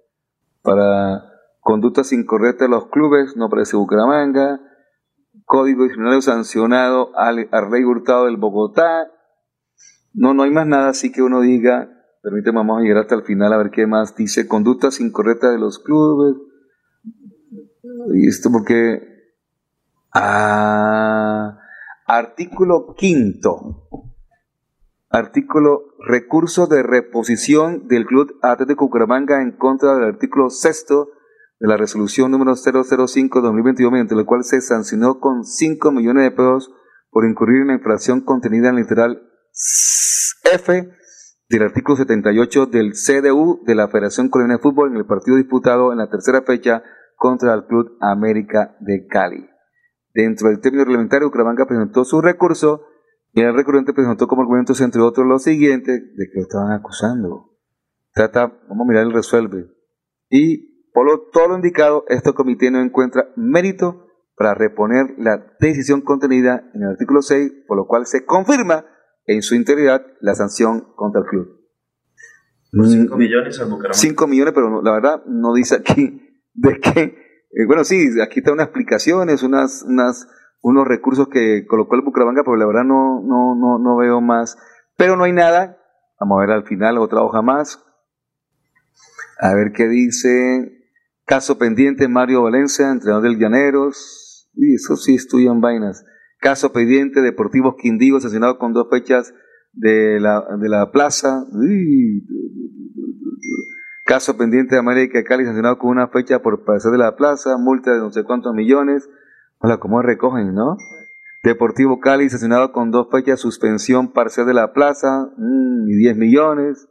para 0.69 1.25
conductas 1.61 2.13
incorrectas 2.13 2.69
de 2.69 2.75
los 2.75 2.89
clubes, 2.89 3.37
no 3.37 3.47
aparece 3.47 3.75
Bucaramanga, 3.75 4.61
código 5.47 5.85
disciplinario 5.85 6.21
sancionado 6.21 7.17
al, 7.17 7.49
Rey 7.71 7.85
Hurtado 7.85 8.27
del 8.27 8.37
Bogotá. 8.37 9.11
No, 10.13 10.35
no 10.35 10.43
hay 10.43 10.51
más 10.51 10.67
nada 10.67 10.91
así 10.91 11.11
que 11.11 11.23
uno 11.23 11.41
diga, 11.41 11.89
permíteme, 12.23 12.59
vamos 12.59 12.79
a 12.79 12.83
llegar 12.83 12.99
hasta 12.99 13.15
el 13.15 13.23
final 13.23 13.51
a 13.55 13.57
ver 13.57 13.71
qué 13.71 13.87
más 13.87 14.15
dice, 14.15 14.47
conductas 14.47 15.01
incorrectas 15.01 15.53
de 15.53 15.59
los 15.59 15.79
clubes. 15.79 16.37
Y 18.13 18.29
esto 18.29 18.51
porque... 18.53 19.01
Ah, 20.13 21.61
artículo 22.07 22.95
quinto. 22.95 23.88
Artículo 25.11 25.95
recurso 26.07 26.67
de 26.67 26.83
reposición 26.83 27.89
del 27.89 28.05
Club 28.05 28.39
Atlético 28.43 28.87
Bucaramanga 28.87 29.41
en 29.41 29.53
contra 29.53 29.95
del 29.95 30.05
artículo 30.05 30.51
sexto 30.51 31.09
de 31.59 31.67
la 31.67 31.79
resolución 31.79 32.31
número 32.31 32.53
005-2022, 32.53 33.91
mediante 33.91 34.15
la 34.15 34.25
cual 34.25 34.45
se 34.45 34.61
sancionó 34.61 35.19
con 35.19 35.45
5 35.45 35.93
millones 35.93 36.25
de 36.25 36.31
pesos 36.31 36.71
por 37.11 37.25
incurrir 37.25 37.63
en 37.63 37.69
la 37.69 37.75
infracción 37.75 38.21
contenida 38.21 38.69
en 38.69 38.75
el 38.75 38.83
literal 38.83 39.23
F 40.45 40.91
del 41.49 41.63
artículo 41.63 41.97
78 41.97 42.67
del 42.67 42.93
CDU 42.93 43.63
de 43.65 43.75
la 43.75 43.89
Federación 43.89 44.29
Colombiana 44.29 44.59
de 44.59 44.63
Fútbol 44.63 44.91
en 44.91 44.99
el 44.99 45.07
partido 45.07 45.39
disputado 45.39 45.91
en 45.91 45.99
la 45.99 46.11
tercera 46.11 46.43
fecha 46.43 46.83
contra 47.17 47.55
el 47.55 47.65
Club 47.65 47.97
América 48.03 48.77
de 48.81 49.07
Cali. 49.07 49.49
Dentro 50.13 50.49
del 50.49 50.61
término 50.61 50.85
reglamentario, 50.85 51.29
Bucaramanga 51.29 51.67
presentó 51.67 52.05
su 52.05 52.21
recurso 52.21 52.83
y 53.39 53.41
el 53.41 53.55
recurrente 53.55 53.93
presentó 53.93 54.27
como 54.27 54.43
argumentos, 54.43 54.81
entre 54.81 55.01
otros, 55.01 55.25
lo 55.25 55.39
siguiente, 55.39 55.93
de 55.93 56.27
que 56.27 56.39
lo 56.39 56.43
estaban 56.43 56.73
acusando. 56.73 57.57
Trata, 58.13 58.49
vamos 58.69 58.85
a 58.85 58.89
mirar 58.89 59.05
el 59.05 59.13
resuelve. 59.13 59.69
Y 60.29 60.91
por 60.93 61.07
lo, 61.07 61.29
todo 61.31 61.47
lo 61.47 61.55
indicado, 61.55 62.05
este 62.09 62.33
comité 62.33 62.73
no 62.73 62.81
encuentra 62.81 63.29
mérito 63.37 64.09
para 64.35 64.55
reponer 64.55 65.15
la 65.19 65.55
decisión 65.61 66.01
contenida 66.01 66.69
en 66.75 66.83
el 66.83 66.89
artículo 66.89 67.23
6, 67.23 67.65
por 67.69 67.77
lo 67.77 67.87
cual 67.87 68.07
se 68.07 68.25
confirma 68.25 68.87
en 69.25 69.43
su 69.43 69.55
integridad 69.55 70.05
la 70.21 70.35
sanción 70.35 70.93
contra 70.97 71.21
el 71.21 71.29
club. 71.29 71.47
5 72.73 73.17
millones 73.17 73.61
al 73.61 73.69
5 73.93 74.27
millones, 74.27 74.53
pero 74.53 74.83
la 74.83 74.93
verdad 74.95 75.23
no 75.27 75.55
dice 75.55 75.77
aquí 75.77 76.43
de 76.55 76.81
qué. 76.81 77.01
Eh, 77.53 77.67
bueno, 77.69 77.85
sí, 77.85 78.21
aquí 78.21 78.41
está 78.41 78.53
unas 78.53 78.67
explicaciones, 78.67 79.45
unas, 79.45 79.85
unas 79.85 80.27
unos 80.69 80.87
recursos 80.87 81.29
que 81.29 81.67
colocó 81.67 81.97
el 81.97 82.03
Bucaramanga, 82.03 82.43
pero 82.45 82.57
la 82.57 82.67
verdad 82.67 82.85
no, 82.85 83.23
no, 83.23 83.55
no, 83.55 83.79
no 83.79 83.97
veo 83.97 84.21
más. 84.21 84.57
Pero 84.97 85.17
no 85.17 85.25
hay 85.25 85.33
nada. 85.33 85.79
Vamos 86.21 86.39
a 86.39 86.47
ver 86.47 86.51
al 86.51 86.65
final 86.65 86.99
otra 86.99 87.23
hoja 87.23 87.41
más. 87.41 87.83
A 89.41 89.55
ver 89.55 89.73
qué 89.73 89.89
dice. 89.89 90.75
Caso 91.25 91.59
pendiente 91.59 92.09
Mario 92.09 92.43
Valencia, 92.43 92.91
entrenador 92.91 93.23
del 93.23 93.39
Llaneros. 93.39 94.51
Uy, 94.55 94.75
eso 94.75 94.97
sí 94.97 95.15
estudian 95.15 95.61
vainas. 95.61 96.05
Caso 96.41 96.73
pendiente, 96.73 97.21
Deportivo 97.21 97.77
Quindío, 97.77 98.21
sancionado 98.21 98.59
con 98.59 98.73
dos 98.73 98.89
fechas 98.91 99.33
de 99.73 100.21
la, 100.21 100.45
de 100.61 100.69
la 100.69 100.91
plaza. 100.91 101.45
Uy. 101.53 102.27
Caso 104.05 104.37
pendiente 104.37 104.75
de 104.75 104.81
América 104.81 105.23
Cali, 105.23 105.45
sancionado 105.45 105.79
con 105.79 105.91
una 105.91 106.09
fecha 106.09 106.41
por 106.41 106.65
pasar 106.65 106.93
de 106.93 106.99
la 106.99 107.15
plaza, 107.17 107.57
multa 107.59 107.93
de 107.93 107.99
no 107.99 108.11
sé 108.11 108.25
cuántos 108.25 108.55
millones. 108.55 109.09
Hola, 109.61 109.79
¿cómo 109.79 110.01
recogen, 110.03 110.55
no? 110.55 110.77
Deportivo 111.43 111.99
Cali, 111.99 112.31
sancionado 112.31 112.71
con 112.71 112.93
dos 112.93 113.09
fechas, 113.11 113.41
suspensión 113.41 114.13
parcial 114.13 114.47
de 114.47 114.55
la 114.55 114.73
plaza, 114.73 115.33
mm, 115.37 115.89
y 115.89 115.97
10 115.97 116.17
millones. 116.17 116.89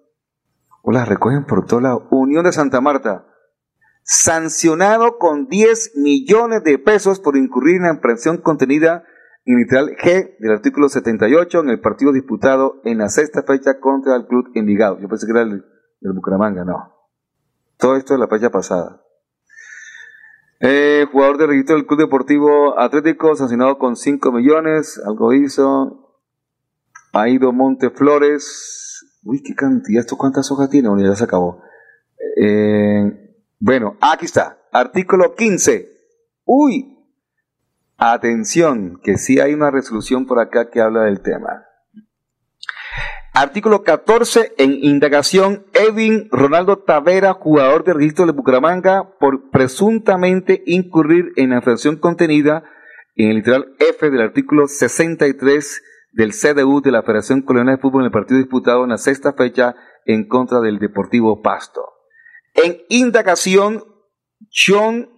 Hola, 0.81 1.05
recogen 1.05 1.45
por 1.45 1.65
toda 1.65 1.81
la 1.81 1.97
Unión 2.11 2.43
de 2.43 2.51
Santa 2.51 2.81
Marta, 2.81 3.25
sancionado 4.03 5.17
con 5.17 5.47
10 5.47 5.93
millones 5.95 6.61
de 6.65 6.77
pesos 6.77 7.21
por 7.21 7.37
incurrir 7.37 7.77
en 7.77 7.83
la 7.83 7.93
infracción 7.93 8.39
contenida 8.39 9.05
en 9.45 9.59
literal 9.59 9.95
G 9.95 10.35
del 10.37 10.51
artículo 10.51 10.89
78 10.89 11.61
en 11.61 11.69
el 11.69 11.79
partido 11.79 12.11
disputado 12.11 12.81
en 12.83 12.97
la 12.97 13.07
sexta 13.07 13.43
fecha 13.43 13.79
contra 13.79 14.17
el 14.17 14.27
club 14.27 14.51
Envigado. 14.55 14.99
Yo 14.99 15.07
pensé 15.07 15.25
que 15.25 15.31
era 15.31 15.43
el, 15.43 15.63
el 16.01 16.11
Bucaramanga, 16.11 16.65
no. 16.65 16.93
Todo 17.77 17.95
esto 17.95 18.13
es 18.13 18.19
la 18.19 18.27
fecha 18.27 18.49
pasada. 18.49 19.06
Eh, 20.59 21.05
jugador 21.11 21.37
de 21.37 21.47
registro 21.47 21.75
del 21.75 21.85
Club 21.85 21.99
Deportivo 21.99 22.79
Atlético, 22.79 23.35
sancionado 23.35 23.77
con 23.77 23.95
5 23.95 24.31
millones, 24.31 24.99
algo 25.05 25.33
hizo. 25.33 26.03
Aido 27.13 27.51
Monteflores. 27.53 29.19
Uy, 29.23 29.41
qué 29.43 29.53
cantidad, 29.53 30.01
¿esto 30.01 30.17
cuántas 30.17 30.51
hojas 30.51 30.69
tiene? 30.69 30.89
Bueno, 30.89 31.07
ya 31.07 31.15
se 31.15 31.23
acabó. 31.23 31.61
Eh, 32.41 33.35
bueno, 33.59 33.97
aquí 34.01 34.25
está. 34.25 34.59
Artículo 34.71 35.35
15. 35.35 35.89
Uy, 36.45 36.97
atención, 37.97 38.99
que 39.03 39.17
sí 39.17 39.39
hay 39.39 39.53
una 39.53 39.71
resolución 39.71 40.25
por 40.25 40.39
acá 40.39 40.69
que 40.69 40.81
habla 40.81 41.03
del 41.03 41.21
tema. 41.21 41.66
Artículo 43.39 43.83
14. 43.83 44.55
En 44.57 44.83
indagación, 44.83 45.67
Edwin 45.73 46.27
Ronaldo 46.31 46.79
Tavera, 46.79 47.33
jugador 47.33 47.83
de 47.83 47.93
registro 47.93 48.25
de 48.25 48.31
Bucaramanga, 48.31 49.15
por 49.19 49.51
presuntamente 49.51 50.63
incurrir 50.65 51.33
en 51.35 51.51
la 51.51 51.57
infracción 51.57 51.97
contenida 51.97 52.63
en 53.15 53.29
el 53.29 53.35
literal 53.35 53.75
F 53.77 54.09
del 54.09 54.21
artículo 54.21 54.67
63 54.67 55.83
del 56.13 56.31
CDU 56.31 56.81
de 56.81 56.89
la 56.89 57.03
Federación 57.03 57.43
Colonial 57.43 57.75
de 57.75 57.81
Fútbol 57.83 58.01
en 58.01 58.05
el 58.05 58.11
partido 58.11 58.39
disputado 58.39 58.83
en 58.85 58.89
la 58.89 58.97
sexta 58.97 59.33
fecha 59.33 59.75
en 60.05 60.27
contra 60.27 60.59
del 60.59 60.79
Deportivo 60.79 61.43
Pasto. 61.43 61.85
En 62.55 62.77
indagación, 62.89 63.83
John, 64.51 65.11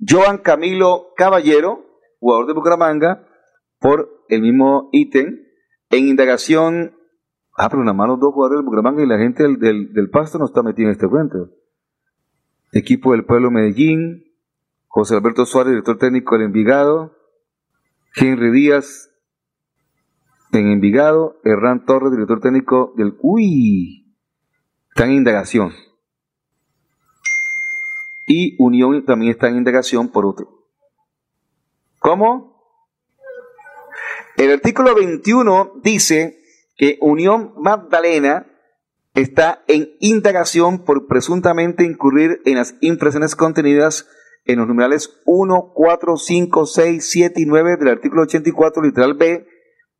Joan 0.00 0.38
Camilo 0.38 1.08
Caballero, 1.18 1.84
jugador 2.18 2.46
de 2.46 2.54
Bucaramanga, 2.54 3.28
por 3.78 4.24
el 4.30 4.40
mismo 4.40 4.88
ítem. 4.92 5.44
En 5.90 6.08
indagación, 6.08 6.97
Ah, 7.60 7.68
pero 7.68 7.82
nada 7.82 7.92
más 7.92 8.06
los 8.06 8.20
dos 8.20 8.32
jugadores 8.32 8.58
del 8.58 8.66
Bucaramanga 8.66 9.02
y 9.02 9.06
la 9.06 9.18
gente 9.18 9.42
del, 9.42 9.92
del, 9.92 10.10
Pasto 10.10 10.38
no 10.38 10.44
está 10.44 10.62
metida 10.62 10.86
en 10.86 10.92
este 10.92 11.08
cuento. 11.08 11.50
Equipo 12.70 13.10
del 13.10 13.24
Pueblo 13.24 13.50
Medellín, 13.50 14.32
José 14.86 15.16
Alberto 15.16 15.44
Suárez, 15.44 15.72
director 15.72 15.98
técnico 15.98 16.36
del 16.36 16.46
Envigado, 16.46 17.16
Henry 18.14 18.52
Díaz 18.52 19.10
en 20.52 20.68
Envigado, 20.68 21.40
Hernán 21.42 21.84
Torres, 21.84 22.12
director 22.12 22.40
técnico 22.40 22.94
del... 22.96 23.16
¡Uy! 23.22 24.14
Está 24.90 25.06
en 25.06 25.14
indagación. 25.14 25.72
Y 28.28 28.54
Unión 28.62 29.04
también 29.04 29.32
está 29.32 29.48
en 29.48 29.56
indagación 29.56 30.10
por 30.10 30.26
otro. 30.26 30.48
¿Cómo? 31.98 32.56
El 34.36 34.52
artículo 34.52 34.94
21 34.94 35.72
dice 35.82 36.37
que 36.78 36.96
Unión 37.02 37.52
Magdalena 37.58 38.46
está 39.14 39.64
en 39.66 39.90
indagación 39.98 40.84
por 40.84 41.08
presuntamente 41.08 41.84
incurrir 41.84 42.40
en 42.46 42.54
las 42.54 42.76
infracciones 42.80 43.34
contenidas 43.34 44.08
en 44.44 44.60
los 44.60 44.68
numerales 44.68 45.20
1, 45.26 45.72
4, 45.74 46.16
5, 46.16 46.66
6, 46.66 47.10
7 47.10 47.40
y 47.42 47.44
9 47.46 47.76
del 47.78 47.88
artículo 47.88 48.22
84, 48.22 48.82
literal 48.82 49.14
B, 49.14 49.46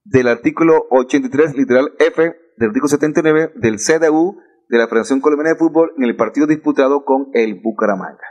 del 0.05 0.29
artículo 0.29 0.87
83, 0.91 1.55
literal 1.57 1.93
F, 1.99 2.35
del 2.57 2.69
artículo 2.69 2.89
79 2.89 3.53
del 3.57 3.77
CDU 3.77 4.39
de 4.69 4.79
la 4.79 4.87
Federación 4.87 5.21
Colombiana 5.21 5.51
de 5.51 5.59
Fútbol 5.59 5.93
en 5.99 6.05
el 6.05 6.17
partido 6.17 6.47
disputado 6.47 7.05
con 7.05 7.29
el 7.35 7.61
Bucaramanga. 7.61 8.25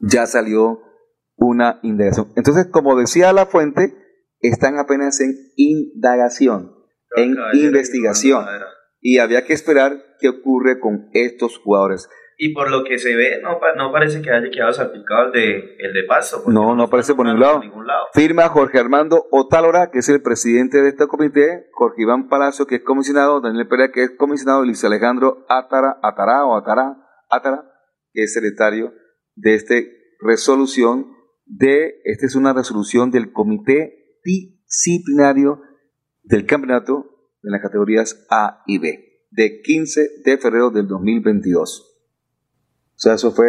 Ya 0.00 0.26
salió 0.26 0.80
una 1.36 1.80
indagación. 1.82 2.32
Entonces, 2.34 2.66
como 2.66 2.96
decía 2.96 3.32
la 3.32 3.46
fuente, 3.46 3.94
están 4.40 4.78
apenas 4.78 5.20
en 5.20 5.34
indagación 5.56 6.75
en 7.14 7.36
investigación. 7.52 8.44
Y 9.00 9.18
había 9.18 9.44
que 9.44 9.52
esperar 9.52 10.02
qué 10.18 10.28
ocurre 10.28 10.80
con 10.80 11.10
estos 11.12 11.58
jugadores. 11.58 12.08
Y 12.38 12.52
por 12.52 12.70
lo 12.70 12.84
que 12.84 12.98
se 12.98 13.14
ve, 13.16 13.40
no, 13.42 13.58
no 13.76 13.92
parece 13.92 14.20
que 14.20 14.30
haya 14.30 14.50
quedado 14.50 14.72
salpicado 14.72 15.26
el 15.26 15.32
de, 15.32 15.76
el 15.78 15.92
de 15.94 16.04
Paso. 16.06 16.44
No, 16.48 16.74
no 16.74 16.84
aparece 16.84 17.14
por 17.14 17.24
ningún 17.24 17.40
lado. 17.40 17.62
Firma 18.12 18.48
Jorge 18.48 18.78
Armando 18.78 19.26
Otálora, 19.30 19.90
que 19.90 20.00
es 20.00 20.08
el 20.10 20.20
presidente 20.20 20.82
de 20.82 20.90
este 20.90 21.06
comité, 21.06 21.68
Jorge 21.72 22.02
Iván 22.02 22.28
Palacio, 22.28 22.66
que 22.66 22.76
es 22.76 22.82
comisionado, 22.82 23.40
Daniel 23.40 23.68
Pérez, 23.68 23.90
que 23.92 24.02
es 24.02 24.10
comisionado, 24.18 24.64
Luis 24.64 24.84
Alejandro 24.84 25.46
Atara, 25.48 25.98
Atara 26.02 26.44
o 26.44 26.56
Atara, 26.56 26.96
Atara, 27.30 27.64
que 28.12 28.24
es 28.24 28.34
secretario 28.34 28.92
de 29.34 29.54
esta 29.54 29.74
resolución 30.20 31.16
de, 31.46 32.00
esta 32.04 32.26
es 32.26 32.34
una 32.34 32.52
resolución 32.52 33.10
del 33.10 33.32
comité 33.32 34.18
disciplinario 34.24 35.62
del 36.26 36.44
campeonato 36.46 37.30
en 37.42 37.52
las 37.52 37.62
categorías 37.62 38.26
A 38.30 38.62
y 38.66 38.78
B, 38.78 39.26
de 39.30 39.62
15 39.62 40.22
de 40.24 40.38
febrero 40.38 40.70
del 40.70 40.86
2022. 40.88 41.96
O 42.96 42.98
sea, 42.98 43.14
eso 43.14 43.32
fue 43.32 43.46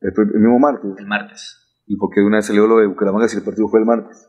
el, 0.00 0.12
mismo 0.34 0.58
martes. 0.58 0.90
El 0.98 1.06
martes. 1.06 1.82
¿Y 1.86 1.96
por 1.96 2.10
qué 2.12 2.20
una 2.22 2.38
vez 2.38 2.46
salió 2.46 2.66
lo 2.66 2.78
de 2.78 2.86
Bucaramanga 2.86 3.28
si 3.28 3.36
el 3.36 3.44
partido 3.44 3.68
fue 3.68 3.80
el 3.80 3.86
martes? 3.86 4.28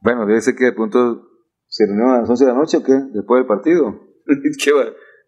Bueno, 0.00 0.26
debe 0.26 0.40
ser 0.40 0.54
que 0.54 0.66
de 0.66 0.72
pronto 0.72 1.28
se 1.66 1.84
reunió 1.86 2.14
a 2.14 2.20
las 2.20 2.30
11 2.30 2.44
de 2.44 2.50
la 2.52 2.56
noche 2.56 2.76
o 2.78 2.82
qué, 2.82 2.94
después 3.12 3.40
del 3.40 3.46
partido. 3.46 4.00
qué, 4.64 4.72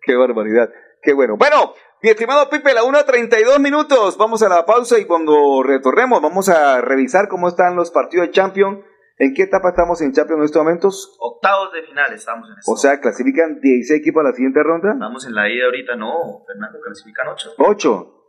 qué 0.03 0.17
barbaridad. 0.17 0.71
Qué 1.03 1.13
bueno. 1.13 1.37
Bueno, 1.37 1.75
mi 2.03 2.11
estimado 2.11 2.49
Pipe, 2.49 2.73
la 2.73 2.83
1.32 2.83 3.61
minutos. 3.61 4.17
Vamos 4.17 4.43
a 4.43 4.49
la 4.49 4.65
pausa 4.65 4.99
y 4.99 5.05
cuando 5.05 5.63
retornemos 5.63 6.23
vamos 6.23 6.49
a 6.49 6.81
revisar 6.81 7.29
cómo 7.29 7.49
están 7.49 7.77
los 7.77 7.91
partidos 7.91 8.29
de 8.29 8.33
Champions 8.33 8.79
¿En 9.21 9.35
qué 9.35 9.43
etapa 9.43 9.69
estamos 9.69 10.01
en 10.01 10.15
Champions 10.15 10.39
en 10.39 10.45
estos 10.47 10.65
momentos? 10.65 11.17
Octavos 11.21 11.71
de 11.75 11.83
final 11.83 12.11
estamos 12.15 12.49
en 12.49 12.59
esto. 12.59 12.73
O 12.73 12.77
sea, 12.79 12.99
¿clasifican 13.01 13.61
16 13.61 14.01
equipos 14.01 14.23
a 14.23 14.31
la 14.31 14.33
siguiente 14.33 14.63
ronda? 14.63 14.93
Estamos 14.95 15.27
en 15.27 15.35
la 15.35 15.47
ida 15.47 15.67
ahorita, 15.67 15.95
no, 15.95 16.43
Fernando, 16.47 16.79
clasifican 16.81 17.29
8. 17.29 17.51
¿8? 17.59 17.77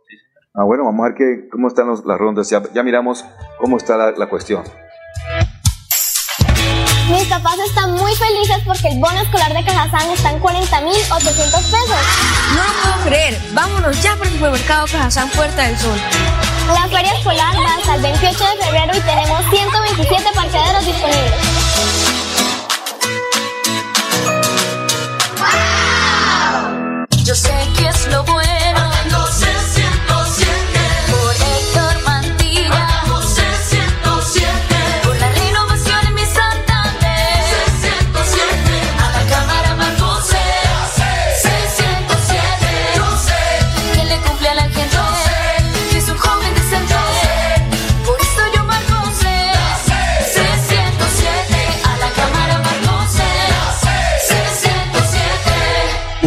Sí, 0.06 0.16
señor. 0.18 0.44
Ah, 0.52 0.64
bueno, 0.64 0.84
vamos 0.84 1.00
a 1.00 1.08
ver 1.08 1.14
qué, 1.16 1.48
cómo 1.48 1.68
están 1.68 1.88
las 1.88 2.18
rondas. 2.18 2.50
Ya, 2.50 2.62
ya, 2.74 2.82
miramos 2.82 3.24
cómo 3.56 3.78
está 3.78 3.96
la, 3.96 4.10
la 4.10 4.28
cuestión. 4.28 4.64
Mis 7.10 7.26
papás 7.26 7.58
están 7.66 7.92
muy 7.92 8.12
felices 8.14 8.58
porque 8.66 8.88
el 8.88 9.00
bono 9.00 9.18
escolar 9.18 9.50
de 9.54 9.64
Cajazán 9.64 10.10
está 10.10 10.30
en 10.30 10.42
40.800 10.42 11.72
pesos. 11.72 12.02
No 12.54 12.62
lo 12.62 12.82
puedo 12.82 13.06
creer. 13.06 13.34
Vámonos 13.54 14.02
ya 14.02 14.14
por 14.16 14.26
el 14.26 14.32
supermercado 14.34 14.84
Cajazán 14.92 15.30
Puerta 15.30 15.62
del 15.68 15.76
Sol. 15.78 15.98
La 16.74 16.88
feria 16.88 17.12
escolar 17.12 17.54
va 17.56 17.76
hasta 17.76 17.94
el 17.96 18.02
28 18.02 18.44
de 18.44 18.64
febrero 18.64 18.96
y 18.96 19.00
tenemos 19.00 19.40
127 19.50 20.30
parqueaderos 20.34 20.86
disponibles. 20.86 21.32
Yo 27.24 27.34
sé 27.34 27.68
que 27.76 27.88
es 27.88 28.06
lo 28.08 28.24
bueno. 28.24 28.71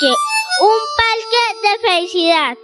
Un 0.00 0.78
parque 0.96 1.42
de 1.62 1.88
felicidad. 1.88 2.56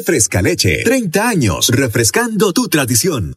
Pa'lante. 0.00 0.02
Leche 0.02 0.02
Fresca 0.02 0.42
Leche, 0.42 0.82
30 0.84 1.28
años, 1.28 1.68
refrescando 1.68 2.52
tu 2.52 2.68
tradición. 2.68 3.36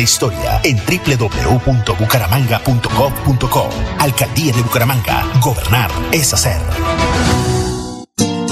historia 0.00 0.60
en 0.64 0.76
www.bucaramanga.gov.co. 0.76 3.70
Alcaldía 3.98 4.52
de 4.52 4.62
Bucaramanga. 4.62 5.26
Gobernar 5.40 5.90
es 6.12 6.32
hacer. 6.32 6.60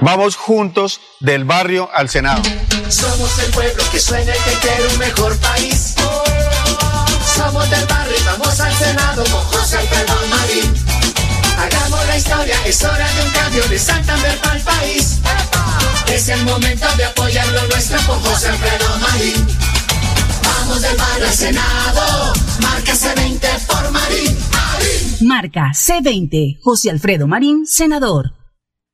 Vamos 0.00 0.36
juntos 0.36 1.00
del 1.18 1.44
barrio 1.44 1.90
al 1.92 2.08
Senado. 2.08 2.42
Somos 2.88 3.36
el 3.40 3.50
pueblo 3.50 3.82
que 3.90 3.98
sueña 3.98 4.32
y 4.34 4.50
que 4.50 4.56
quiere 4.60 4.86
un 4.86 4.98
mejor 4.98 5.36
país. 5.38 5.94
Somos 7.34 7.68
del 7.68 7.84
barrio 7.86 8.14
y 8.16 8.24
vamos 8.24 8.60
al 8.60 8.74
Senado 8.76 9.24
con 9.24 9.42
José 9.42 9.78
Alfredo 9.78 10.14
Marín. 10.30 10.74
Hagamos 11.58 12.06
la 12.06 12.16
historia, 12.16 12.56
es 12.64 12.84
hora 12.84 13.12
de 13.12 13.22
un 13.24 13.30
cambio 13.30 13.68
de 13.68 13.78
Santander 13.78 14.38
para 14.38 14.56
el 14.56 14.62
país. 14.62 15.18
Es 16.06 16.28
el 16.28 16.44
momento 16.44 16.86
de 16.96 17.04
apoyar 17.04 17.48
lo 17.48 17.66
nuestro 17.66 17.98
con 18.06 18.20
José 18.20 18.48
Alfredo 18.50 18.98
Marín. 18.98 19.46
Vamos 20.44 20.80
del 20.80 20.96
barrio 20.96 21.26
al 21.26 21.34
Senado, 21.34 22.32
marca 22.60 22.92
C20 22.92 23.66
por 23.66 23.90
Marín. 23.90 24.38
Marín. 24.52 25.28
Marca 25.28 25.72
C20, 25.74 26.58
José 26.62 26.90
Alfredo 26.90 27.26
Marín, 27.26 27.66
senador. 27.66 28.37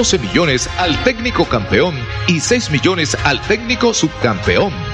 12 0.00 0.18
millones 0.18 0.66
al 0.78 1.04
técnico 1.04 1.44
campeón 1.44 1.94
y 2.26 2.40
6 2.40 2.70
millones 2.70 3.14
al 3.22 3.38
técnico 3.42 3.92
subcampeón. 3.92 4.89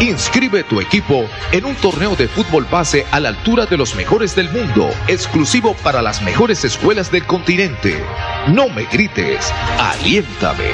Inscribe 0.00 0.62
tu 0.62 0.80
equipo 0.80 1.28
en 1.50 1.64
un 1.64 1.74
torneo 1.74 2.14
de 2.14 2.28
fútbol 2.28 2.64
base 2.70 3.04
a 3.10 3.18
la 3.18 3.30
altura 3.30 3.66
de 3.66 3.76
los 3.76 3.96
mejores 3.96 4.36
del 4.36 4.48
mundo, 4.50 4.88
exclusivo 5.08 5.74
para 5.82 6.02
las 6.02 6.22
mejores 6.22 6.64
escuelas 6.64 7.10
del 7.10 7.26
continente. 7.26 8.00
No 8.46 8.68
me 8.68 8.84
grites, 8.84 9.52
aliéntame. 9.76 10.70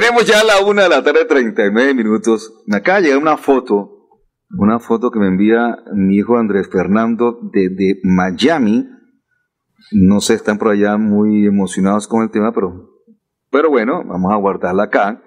Tenemos 0.00 0.24
ya 0.24 0.42
la 0.42 0.64
una 0.64 0.84
de 0.84 0.88
la 0.88 1.04
tarde, 1.04 1.26
39 1.26 1.92
minutos. 1.92 2.62
Me 2.66 2.78
acaba 2.78 2.98
de 3.00 3.08
llegar 3.08 3.18
una 3.20 3.36
foto, 3.36 4.08
una 4.56 4.80
foto 4.80 5.10
que 5.10 5.18
me 5.18 5.26
envía 5.26 5.76
mi 5.92 6.16
hijo 6.16 6.38
Andrés 6.38 6.70
Fernando 6.72 7.38
desde 7.52 8.00
Miami. 8.02 8.88
No 9.92 10.22
sé, 10.22 10.32
están 10.34 10.56
por 10.56 10.68
allá 10.68 10.96
muy 10.96 11.46
emocionados 11.46 12.08
con 12.08 12.22
el 12.22 12.30
tema, 12.30 12.50
pero, 12.54 12.88
pero 13.50 13.68
bueno, 13.68 14.02
vamos 14.06 14.32
a 14.32 14.36
guardarla 14.36 14.84
acá. 14.84 15.22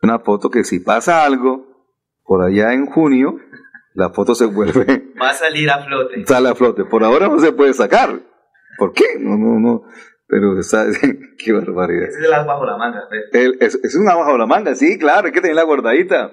Una 0.00 0.20
foto 0.20 0.50
que 0.50 0.62
si 0.62 0.78
pasa 0.78 1.24
algo 1.24 1.66
por 2.22 2.44
allá 2.44 2.74
en 2.74 2.86
junio, 2.86 3.34
la 3.94 4.10
foto 4.10 4.36
se 4.36 4.46
vuelve, 4.46 5.14
Va 5.20 5.30
a 5.30 5.34
salir 5.34 5.68
a 5.68 5.84
flote. 5.84 6.24
sale 6.26 6.48
a 6.50 6.54
flote. 6.54 6.84
Por 6.84 7.02
ahora 7.02 7.26
no 7.26 7.40
se 7.40 7.50
puede 7.50 7.74
sacar. 7.74 8.20
¿Por 8.78 8.92
qué? 8.92 9.18
No, 9.18 9.36
no, 9.36 9.58
no. 9.58 9.82
Pero 10.28 10.58
está, 10.58 10.86
qué 11.38 11.52
barbaridad. 11.52 12.08
Es 12.08 12.16
el 12.16 12.32
as 12.32 12.46
bajo 12.46 12.66
la 12.66 12.76
manga. 12.76 13.02
es, 13.32 13.78
es 13.82 13.94
una 13.96 14.14
bajo 14.14 14.36
la 14.36 14.46
manga, 14.46 14.74
sí, 14.74 14.98
claro, 14.98 15.26
hay 15.26 15.32
que 15.32 15.40
tenerla 15.40 15.62
guardadita. 15.62 16.32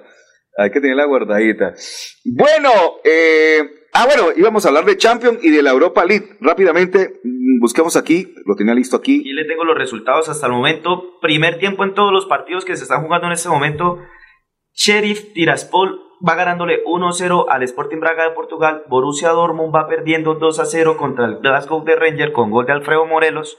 Hay 0.56 0.70
que 0.70 0.80
tenerla 0.80 1.04
guardadita. 1.04 1.74
Bueno, 2.24 2.70
eh, 3.02 3.60
ah, 3.92 4.06
bueno, 4.06 4.28
íbamos 4.36 4.64
a 4.64 4.68
hablar 4.68 4.84
de 4.84 4.96
Champions 4.96 5.42
y 5.42 5.50
de 5.50 5.62
la 5.62 5.70
Europa 5.70 6.04
League. 6.04 6.36
Rápidamente, 6.40 7.20
mm, 7.24 7.60
busquemos 7.60 7.96
aquí, 7.96 8.32
lo 8.46 8.54
tenía 8.54 8.74
listo 8.74 8.96
aquí. 8.96 9.20
Aquí 9.20 9.32
le 9.32 9.46
tengo 9.46 9.64
los 9.64 9.76
resultados 9.76 10.28
hasta 10.28 10.46
el 10.46 10.52
momento. 10.52 11.18
Primer 11.20 11.58
tiempo 11.58 11.82
en 11.82 11.94
todos 11.94 12.12
los 12.12 12.26
partidos 12.26 12.64
que 12.64 12.76
se 12.76 12.84
están 12.84 13.02
jugando 13.02 13.26
en 13.26 13.32
este 13.32 13.48
momento. 13.48 13.98
Sheriff 14.74 15.32
Tiraspol 15.32 16.00
va 16.26 16.36
ganándole 16.36 16.84
1-0 16.84 17.46
al 17.48 17.62
Sporting 17.64 17.98
Braga 17.98 18.28
de 18.28 18.34
Portugal. 18.34 18.84
Borussia 18.88 19.30
Dortmund 19.30 19.74
va 19.74 19.88
perdiendo 19.88 20.38
2-0 20.38 20.96
contra 20.96 21.26
el 21.26 21.38
Glasgow 21.38 21.84
de 21.84 21.96
Ranger 21.96 22.32
con 22.32 22.50
gol 22.50 22.66
de 22.66 22.72
Alfredo 22.72 23.06
Morelos. 23.06 23.58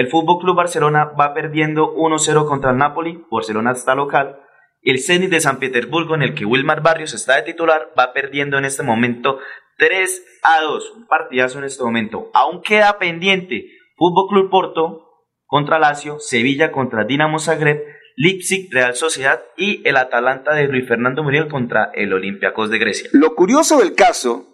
El 0.00 0.08
Fútbol 0.08 0.38
Club 0.40 0.56
Barcelona 0.56 1.04
va 1.04 1.34
perdiendo 1.34 1.94
1-0 1.94 2.46
contra 2.48 2.70
el 2.70 2.78
Napoli. 2.78 3.22
Barcelona 3.30 3.72
está 3.72 3.94
local. 3.94 4.40
El 4.80 4.98
Zenit 4.98 5.28
de 5.28 5.42
San 5.42 5.58
Petersburgo, 5.58 6.14
en 6.14 6.22
el 6.22 6.34
que 6.34 6.46
Wilmar 6.46 6.82
Barrios 6.82 7.12
está 7.12 7.36
de 7.36 7.42
titular, 7.42 7.90
va 7.98 8.14
perdiendo 8.14 8.56
en 8.56 8.64
este 8.64 8.82
momento 8.82 9.40
3 9.76 10.24
a 10.42 10.62
2. 10.62 10.92
Un 10.96 11.06
partidazo 11.06 11.58
en 11.58 11.64
este 11.64 11.84
momento. 11.84 12.30
Aún 12.32 12.62
queda 12.62 12.98
pendiente 12.98 13.66
Fútbol 13.98 14.28
Club 14.30 14.50
Porto 14.50 15.02
contra 15.44 15.78
Lazio, 15.78 16.18
Sevilla 16.18 16.72
contra 16.72 17.04
Dinamo 17.04 17.38
Zagreb, 17.38 17.84
Leipzig, 18.16 18.70
Real 18.72 18.94
Sociedad 18.94 19.42
y 19.58 19.86
el 19.86 19.98
Atalanta 19.98 20.54
de 20.54 20.66
Luis 20.66 20.88
Fernando 20.88 21.22
Muriel 21.22 21.48
contra 21.48 21.90
el 21.92 22.14
Olympiacos 22.14 22.70
de 22.70 22.78
Grecia. 22.78 23.10
Lo 23.12 23.34
curioso 23.34 23.80
del 23.80 23.94
caso, 23.94 24.46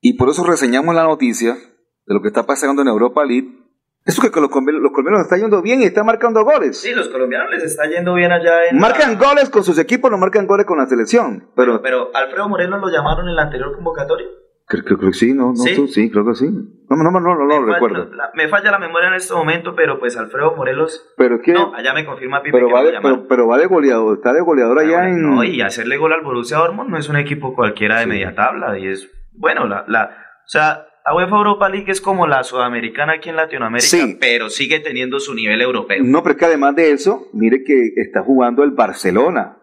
y 0.00 0.14
por 0.14 0.30
eso 0.30 0.42
reseñamos 0.42 0.94
la 0.94 1.04
noticia 1.04 1.52
de 1.52 2.14
lo 2.14 2.22
que 2.22 2.28
está 2.28 2.46
pasando 2.46 2.80
en 2.80 2.88
Europa 2.88 3.26
League, 3.26 3.65
es 4.06 4.20
que 4.20 4.40
los 4.40 4.50
colombianos, 4.50 4.82
los 4.82 4.92
colombianos 4.92 5.22
están 5.22 5.40
yendo 5.40 5.62
bien 5.62 5.80
y 5.80 5.84
están 5.84 6.06
marcando 6.06 6.44
goles. 6.44 6.80
Sí, 6.80 6.92
los 6.94 7.08
colombianos 7.08 7.50
les 7.50 7.64
está 7.64 7.86
yendo 7.86 8.14
bien 8.14 8.30
allá 8.32 8.66
en... 8.70 8.78
Marcan 8.78 9.18
goles 9.18 9.50
con 9.50 9.64
sus 9.64 9.78
equipos, 9.78 10.10
no 10.10 10.18
marcan 10.18 10.46
goles 10.46 10.64
con 10.66 10.78
la 10.78 10.86
selección. 10.86 11.48
Pero, 11.56 11.82
Pero 11.82 12.10
Alfredo 12.14 12.48
Morelos 12.48 12.80
lo 12.80 12.88
llamaron 12.88 13.28
en 13.28 13.34
la 13.36 13.42
anterior 13.42 13.74
convocatoria. 13.74 14.26
creo, 14.68 14.84
creo- 14.84 14.98
creo 14.98 15.10
que 15.10 15.16
sí, 15.16 15.32
no, 15.34 15.48
no, 15.48 15.54
¿Sí? 15.56 15.74
tú, 15.76 15.86
sí, 15.88 16.10
creo 16.10 16.24
que 16.24 16.34
sí. 16.34 16.46
No, 16.48 16.96
no, 16.96 17.10
no, 17.10 17.20
no, 17.20 17.34
no, 17.34 17.44
lo 17.60 17.66
recuerdo. 17.72 18.04
la- 18.14 18.30
me 18.34 18.48
falla 18.48 18.70
la 18.70 18.78
memoria 18.78 19.08
en 19.08 19.14
este 19.14 19.34
momento, 19.34 19.74
pero 19.74 19.98
pues 19.98 20.16
Alfredo 20.16 20.54
Morelos... 20.56 21.04
Pero 21.16 21.36
es 21.36 21.42
que, 21.42 21.52
No, 21.52 21.72
allá 21.74 21.92
me 21.92 22.04
confirma 22.06 22.42
Pipe 22.42 22.52
pero 22.56 22.68
que 22.68 22.72
va 22.74 22.82
de, 22.84 22.92
pero, 23.02 23.26
pero 23.28 23.48
va 23.48 23.58
de 23.58 23.66
goleador, 23.66 24.16
está 24.18 24.32
de 24.32 24.40
goleador 24.40 24.78
allá 24.78 25.08
en. 25.08 25.20
No, 25.22 25.42
y 25.44 25.60
hacerle 25.62 25.96
gol 25.96 26.12
al 26.12 26.22
Borussia 26.22 26.58
Dortmund 26.58 26.90
no 26.90 26.98
es 26.98 27.08
un 27.08 27.16
equipo 27.16 27.54
cualquiera 27.56 27.98
de 28.00 28.06
media 28.06 28.34
tabla 28.34 28.78
y 28.78 28.86
es 28.86 29.10
bueno, 29.38 29.66
la, 29.66 29.84
la 29.88 30.04
o 30.44 30.48
sea, 30.48 30.86
la 31.06 31.14
UEFA 31.14 31.36
Europa 31.36 31.68
League 31.68 31.90
es 31.90 32.00
como 32.00 32.26
la 32.26 32.42
sudamericana 32.42 33.14
aquí 33.14 33.28
en 33.28 33.36
Latinoamérica, 33.36 33.86
Sí. 33.88 34.16
pero 34.20 34.50
sigue 34.50 34.80
teniendo 34.80 35.20
su 35.20 35.34
nivel 35.34 35.60
europeo. 35.62 36.02
No, 36.02 36.22
pero 36.22 36.32
es 36.34 36.38
que 36.38 36.44
además 36.46 36.74
de 36.76 36.90
eso, 36.90 37.28
mire 37.32 37.62
que 37.64 37.92
está 37.96 38.22
jugando 38.22 38.64
el 38.64 38.72
Barcelona. 38.72 39.58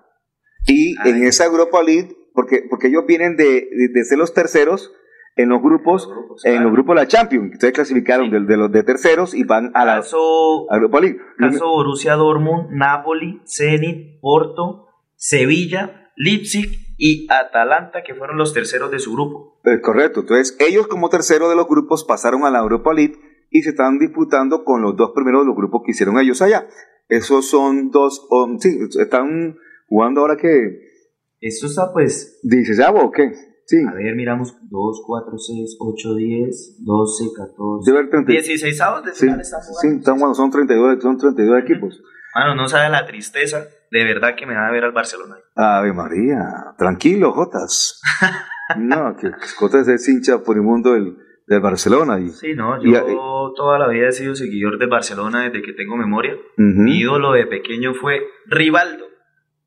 Y 0.68 0.96
Ah, 1.00 1.10
en 1.10 1.24
esa 1.24 1.46
Europa 1.46 1.84
League, 1.84 2.16
porque, 2.34 2.62
porque 2.70 2.88
ellos 2.88 3.04
vienen 3.06 3.36
de, 3.36 3.46
de, 3.46 3.88
de 3.94 4.04
ser 4.06 4.18
los 4.18 4.34
terceros 4.34 4.94
en 5.36 5.50
los 5.50 5.62
grupos, 5.62 6.08
en 6.46 6.64
los 6.64 6.72
grupos 6.72 6.96
de 6.96 7.02
la 7.02 7.08
Champions. 7.08 7.54
Ustedes 7.54 7.74
clasificaron 7.74 8.30
de, 8.30 8.40
de 8.42 8.56
los 8.58 8.72
de 8.72 8.84
terceros 8.84 9.34
y 9.34 9.44
van 9.44 9.72
a 9.74 9.84
la 9.84 9.96
Caso, 9.98 10.72
a 10.72 10.76
Europa 10.76 11.02
League. 11.02 11.18
caso 11.38 11.68
Borussia 11.68 12.14
Dortmund, 12.14 12.70
Napoli, 12.72 13.42
Zenit, 13.46 14.20
Porto, 14.22 14.88
Sevilla, 15.16 16.12
Leipzig 16.16 16.83
y 16.98 17.28
Atalanta, 17.30 18.04
que 18.04 18.16
fueron 18.16 18.38
los 18.38 18.54
terceros 18.54 18.92
de 18.92 19.00
su 19.00 19.14
grupo. 19.14 19.60
Es 19.64 19.82
correcto. 19.82 20.22
Entonces, 20.22 20.56
ellos 20.60 20.88
como 20.88 21.10
tercero 21.10 21.50
de 21.50 21.56
los 21.56 21.68
grupos 21.68 22.04
pasaron 22.04 22.46
a 22.46 22.52
la 22.52 22.60
Europa 22.60 22.94
League 22.94 23.16
y 23.50 23.62
se 23.62 23.72
están 23.72 24.00
disputando 24.00 24.64
con 24.64 24.82
los 24.82 24.96
dos 24.96 25.12
primeros 25.14 25.42
de 25.42 25.48
los 25.48 25.56
grupos 25.56 25.82
que 25.86 25.92
hicieron 25.92 26.20
ellos 26.20 26.42
allá. 26.42 26.68
Esos 27.08 27.50
son 27.50 27.92
dos, 27.92 28.26
um, 28.30 28.58
sí, 28.60 28.78
están 29.00 29.58
jugando 29.88 30.22
ahora 30.22 30.38
que... 30.38 30.94
Esto 31.40 31.68
está 31.68 31.92
pues... 31.92 32.40
¿Dices 32.44 32.78
ya 32.78 32.92
o 32.92 33.12
qué? 33.12 33.32
Sí. 33.66 33.78
A 33.88 33.94
ver, 33.94 34.16
miramos 34.16 34.56
2, 34.70 35.04
4, 35.06 35.38
6, 35.38 35.78
8, 35.80 36.16
10, 36.16 36.86
12, 36.86 37.24
14... 37.36 37.92
Debe 37.92 37.98
haber 38.00 38.12
30 38.12 38.32
16 38.32 38.82
avos 38.82 39.06
de 39.06 39.12
Sí, 39.12 39.20
final 39.26 39.42
están 39.42 39.62
jugando. 39.62 39.82
sí, 39.82 39.98
están 40.00 40.16
jugando, 40.16 40.36
son 40.36 40.52
32, 40.52 41.02
son 41.02 41.18
32 41.18 41.64
equipos. 41.64 42.02
Mano, 42.36 42.56
no 42.56 42.68
sabe 42.68 42.90
la 42.90 43.06
tristeza 43.06 43.68
de 43.92 44.04
verdad 44.04 44.36
que 44.36 44.46
me 44.48 44.56
da 44.56 44.72
ver 44.72 44.84
al 44.84 44.92
Barcelona. 44.92 45.36
Ave 45.56 45.94
María, 45.94 46.74
tranquilo, 46.78 47.32
Jotas. 47.32 48.02
No, 48.78 49.16
que 49.18 49.30
Jotas 49.58 49.88
es 49.90 50.08
hincha 50.08 50.42
por 50.42 50.56
el 50.56 50.64
mundo 50.64 50.94
del, 50.94 51.18
del 51.48 51.60
Barcelona. 51.60 52.20
Y, 52.22 52.30
Sí, 52.30 52.54
no, 52.56 52.82
y- 52.82 52.92
yo 52.94 53.52
toda 53.56 53.78
la 53.78 53.90
vida 53.90 54.08
he 54.08 54.12
sido 54.14 54.36
seguidor 54.36 54.80
del 54.80 54.90
Barcelona 54.90 55.44
desde 55.44 55.62
que 55.62 55.74
tengo 55.74 55.98
memoria. 55.98 56.34
Mi 56.58 56.98
ídolo 57.00 57.34
de 57.34 57.46
pequeño 57.46 57.94
fue 57.94 58.22
Rivaldo. 58.46 59.06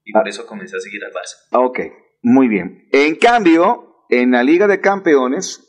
Y 0.03 0.13
por 0.13 0.27
eso 0.27 0.47
comencé 0.47 0.77
a 0.77 0.81
seguir 0.81 1.01
al 1.05 1.13
Barça. 1.13 1.37
Ah, 1.53 1.61
Ok, 1.61 1.79
muy 2.23 2.49
bien. 2.49 2.89
En 2.91 3.17
cambio, 3.17 4.05
en 4.09 4.31
la 4.33 4.43
Liga 4.43 4.67
de 4.67 4.81
Campeones 4.81 5.63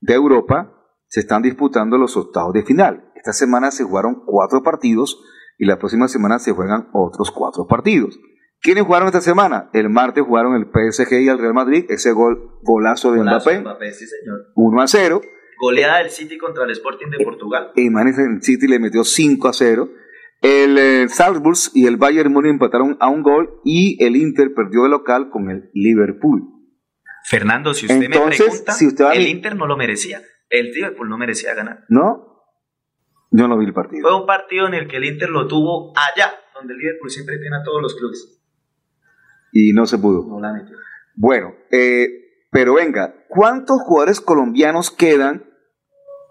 de 0.00 0.14
Europa 0.14 0.72
se 1.06 1.20
están 1.20 1.42
disputando 1.42 1.96
los 1.96 2.16
octavos 2.16 2.52
de 2.54 2.64
final. 2.64 3.12
Esta 3.14 3.32
semana 3.32 3.70
se 3.70 3.84
jugaron 3.84 4.24
cuatro 4.26 4.62
partidos 4.62 5.22
y 5.58 5.66
la 5.66 5.78
próxima 5.78 6.08
semana 6.08 6.40
se 6.40 6.52
juegan 6.52 6.88
otros 6.92 7.30
cuatro 7.30 7.66
partidos. 7.68 8.18
¿Quiénes 8.60 8.84
jugaron 8.84 9.08
esta 9.08 9.20
semana? 9.20 9.68
El 9.72 9.90
martes 9.90 10.24
jugaron 10.24 10.54
el 10.56 10.64
PSG 10.64 11.20
y 11.20 11.28
el 11.28 11.38
Real 11.38 11.54
Madrid, 11.54 11.84
ese 11.88 12.12
gol, 12.12 12.58
golazo 12.62 13.12
de 13.12 13.18
Golazo 13.18 13.50
de 13.50 13.58
Mbappé, 13.58 13.60
Mbappé, 13.60 13.92
sí, 13.92 14.06
señor. 14.06 14.52
1 14.54 14.82
a 14.82 14.86
0. 14.86 15.20
Goleada 15.60 15.98
del 15.98 16.10
City 16.10 16.38
contra 16.38 16.64
el 16.64 16.70
Sporting 16.70 17.08
de 17.10 17.24
Portugal. 17.24 17.72
El 17.76 17.90
Manchester 17.90 18.26
City 18.40 18.66
le 18.66 18.78
metió 18.78 19.04
5 19.04 19.48
a 19.48 19.52
0. 19.52 19.88
El 20.40 20.76
eh, 20.78 21.08
Salzburg 21.08 21.56
y 21.72 21.86
el 21.86 21.96
Bayern 21.96 22.32
Múnich 22.32 22.50
empataron 22.50 22.96
a 23.00 23.08
un 23.08 23.22
gol 23.22 23.60
y 23.64 24.02
el 24.04 24.16
Inter 24.16 24.52
perdió 24.54 24.82
de 24.82 24.90
local 24.90 25.30
con 25.30 25.50
el 25.50 25.70
Liverpool. 25.72 26.42
Fernando, 27.24 27.72
si 27.72 27.86
usted 27.86 28.02
Entonces, 28.02 28.40
me 28.40 28.46
pregunta, 28.46 28.72
si 28.72 28.86
usted 28.86 29.06
el 29.14 29.26
Inter 29.26 29.56
no 29.56 29.66
lo 29.66 29.76
merecía. 29.76 30.20
El 30.50 30.72
Liverpool 30.72 31.08
no 31.08 31.16
merecía 31.16 31.54
ganar. 31.54 31.84
¿No? 31.88 32.44
Yo 33.30 33.48
no 33.48 33.58
vi 33.58 33.64
el 33.64 33.72
partido. 33.72 34.06
Fue 34.06 34.20
un 34.20 34.26
partido 34.26 34.66
en 34.66 34.74
el 34.74 34.86
que 34.86 34.98
el 34.98 35.04
Inter 35.04 35.30
lo 35.30 35.48
tuvo 35.48 35.92
allá, 35.96 36.34
donde 36.54 36.74
el 36.74 36.78
Liverpool 36.78 37.10
siempre 37.10 37.38
tiene 37.38 37.56
a 37.56 37.62
todos 37.64 37.80
los 37.80 37.94
clubes. 37.94 38.43
Y 39.56 39.72
no 39.72 39.86
se 39.86 39.98
pudo. 39.98 40.26
No 40.26 40.40
la 40.40 40.52
metió. 40.52 40.76
Bueno, 41.14 41.54
eh, 41.70 42.08
pero 42.50 42.74
venga, 42.74 43.14
¿cuántos 43.28 43.80
jugadores 43.82 44.20
colombianos 44.20 44.90
quedan 44.90 45.44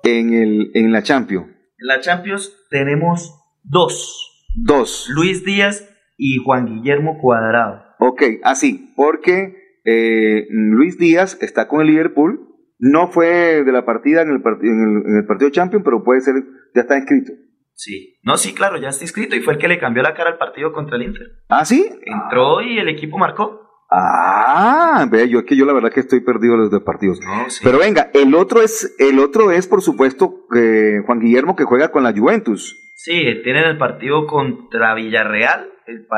en, 0.03 0.33
el, 0.33 0.71
en 0.73 0.91
la 0.91 1.03
Champions? 1.03 1.47
En 1.47 1.87
la 1.87 2.01
Champions 2.01 2.53
tenemos 2.69 3.33
dos. 3.63 4.45
Dos. 4.55 5.07
Luis 5.09 5.45
Díaz 5.45 5.89
y 6.17 6.37
Juan 6.43 6.65
Guillermo 6.65 7.17
Cuadrado. 7.21 7.81
Ok, 7.99 8.23
así, 8.43 8.93
porque 8.97 9.55
eh, 9.85 10.45
Luis 10.49 10.97
Díaz 10.97 11.37
está 11.41 11.69
con 11.69 11.79
el 11.79 11.87
Liverpool, 11.87 12.49
no 12.77 13.07
fue 13.07 13.63
de 13.63 13.71
la 13.71 13.85
partida 13.85 14.21
en 14.21 14.29
el, 14.31 14.41
en 14.61 15.15
el, 15.17 15.25
partido 15.25 15.49
Champions, 15.49 15.85
pero 15.85 16.03
puede 16.03 16.19
ser, 16.19 16.35
ya 16.75 16.81
está 16.81 16.97
inscrito. 16.97 17.31
Sí, 17.75 18.19
no, 18.23 18.37
sí, 18.37 18.53
claro, 18.53 18.77
ya 18.77 18.89
está 18.89 19.03
inscrito 19.03 19.35
y 19.35 19.41
fue 19.41 19.53
el 19.53 19.59
que 19.59 19.67
le 19.67 19.79
cambió 19.79 20.03
la 20.03 20.13
cara 20.13 20.29
al 20.31 20.37
partido 20.37 20.71
contra 20.71 20.95
el 20.95 21.03
Inter. 21.03 21.27
¿Ah, 21.49 21.65
sí? 21.65 21.89
Entró 22.05 22.61
y 22.61 22.79
el 22.79 22.87
equipo 22.89 23.17
marcó. 23.17 23.63
Ah, 23.95 25.05
vea, 25.11 25.25
yo 25.25 25.39
es 25.39 25.45
que 25.45 25.55
yo 25.55 25.65
la 25.65 25.73
verdad 25.73 25.91
que 25.91 25.99
estoy 25.99 26.21
perdido 26.21 26.57
los 26.57 26.71
dos 26.71 26.81
partidos. 26.81 27.19
Pero 27.63 27.77
venga, 27.77 28.09
el 28.13 28.33
otro 28.33 28.61
es, 28.61 28.95
el 28.97 29.19
otro 29.19 29.51
es 29.51 29.67
por 29.67 29.83
supuesto 29.83 30.47
eh, 30.55 31.01
Juan 31.05 31.19
Guillermo 31.19 31.55
que 31.55 31.63
juega 31.63 31.89
con 31.89 32.01
la 32.01 32.11
Juventus. 32.11 32.91
Sí, 32.95 33.23
tienen 33.43 33.65
el 33.65 33.77
partido 33.77 34.25
contra 34.25 34.95
Villarreal. 34.95 35.69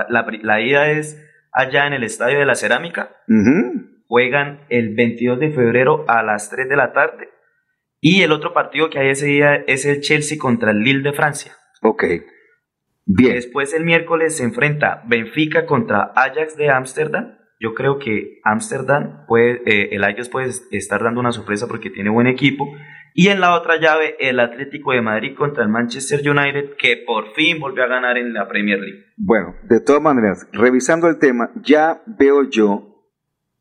la, 0.10 0.62
ida 0.62 0.92
es 0.92 1.22
allá 1.52 1.88
en 1.88 1.94
el 1.94 2.04
Estadio 2.04 2.40
de 2.40 2.46
la 2.46 2.56
Cerámica. 2.56 3.10
Juegan 4.08 4.62
el 4.70 4.96
22 4.96 5.40
de 5.40 5.52
febrero 5.52 6.06
a 6.08 6.24
las 6.24 6.50
3 6.50 6.70
de 6.70 6.76
la 6.78 6.94
tarde. 6.94 7.30
Y 8.08 8.22
el 8.22 8.32
otro 8.32 8.54
partido 8.54 8.92
que 8.92 9.00
hay 9.00 9.10
ese 9.10 9.26
día 9.26 9.56
es 9.66 9.84
el 9.86 10.00
Chelsea 10.00 10.38
contra 10.38 10.70
el 10.70 10.82
Lille 10.84 11.02
de 11.02 11.12
Francia. 11.12 11.54
Ok. 11.82 12.04
Bien. 13.08 13.34
Después 13.34 13.74
el 13.74 13.84
miércoles 13.84 14.38
se 14.38 14.44
enfrenta 14.44 15.02
Benfica 15.08 15.66
contra 15.66 16.12
Ajax 16.16 16.56
de 16.56 16.70
Ámsterdam 16.70 17.38
yo 17.60 17.74
creo 17.74 17.98
que 17.98 18.42
Ámsterdam 18.44 19.26
puede, 19.28 19.62
eh, 19.66 19.96
el 19.96 20.04
Ajax 20.04 20.30
puede 20.30 20.52
estar 20.72 21.04
dando 21.04 21.20
una 21.20 21.32
sorpresa 21.32 21.68
porque 21.68 21.90
tiene 21.90 22.12
buen 22.12 22.28
equipo. 22.28 22.68
Y 23.14 23.30
en 23.30 23.40
la 23.40 23.56
otra 23.56 23.80
llave, 23.80 24.18
el 24.20 24.40
Atlético 24.40 24.92
de 24.92 25.02
Madrid 25.02 25.36
contra 25.36 25.64
el 25.64 25.70
Manchester 25.70 26.20
United, 26.20 26.76
que 26.78 27.02
por 27.08 27.34
fin 27.34 27.60
volvió 27.60 27.84
a 27.84 27.88
ganar 27.88 28.18
en 28.18 28.34
la 28.34 28.48
Premier 28.48 28.80
League. 28.80 29.06
Bueno, 29.18 29.56
de 29.64 29.80
todas 29.80 30.02
maneras, 30.02 30.48
revisando 30.52 31.08
el 31.08 31.18
tema, 31.18 31.50
ya 31.64 32.04
veo 32.06 32.44
yo, 32.44 33.08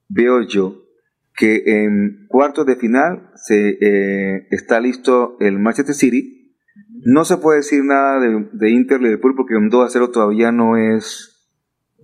veo 0.08 0.42
yo 0.42 0.83
que 1.36 1.62
en 1.66 2.26
cuartos 2.28 2.66
de 2.66 2.76
final 2.76 3.30
se, 3.34 3.78
eh, 3.80 4.46
está 4.50 4.80
listo 4.80 5.36
el 5.40 5.58
Manchester 5.58 5.94
City. 5.94 6.56
No 7.06 7.24
se 7.24 7.38
puede 7.38 7.58
decir 7.58 7.84
nada 7.84 8.20
de, 8.20 8.48
de 8.52 8.70
Inter 8.70 9.00
Liverpool 9.00 9.34
porque 9.36 9.56
un 9.56 9.68
2 9.68 9.86
a 9.86 9.90
0 9.90 10.10
todavía 10.10 10.52
no 10.52 10.76
es 10.76 11.34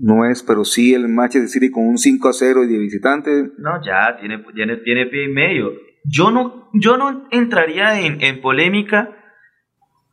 no 0.00 0.24
es, 0.24 0.42
pero 0.42 0.64
sí 0.64 0.94
el 0.94 1.14
de 1.14 1.48
City 1.48 1.70
con 1.70 1.86
un 1.86 1.98
5 1.98 2.28
a 2.28 2.32
0 2.32 2.64
y 2.64 2.68
de 2.68 2.78
visitante. 2.78 3.50
No, 3.58 3.84
ya, 3.84 4.16
tiene, 4.18 4.42
tiene, 4.54 4.78
tiene 4.78 5.06
pie 5.06 5.24
y 5.24 5.28
medio. 5.28 5.72
Yo 6.04 6.30
no, 6.30 6.70
yo 6.72 6.96
no 6.96 7.28
entraría 7.30 8.00
en, 8.00 8.20
en 8.22 8.40
polémica 8.40 9.10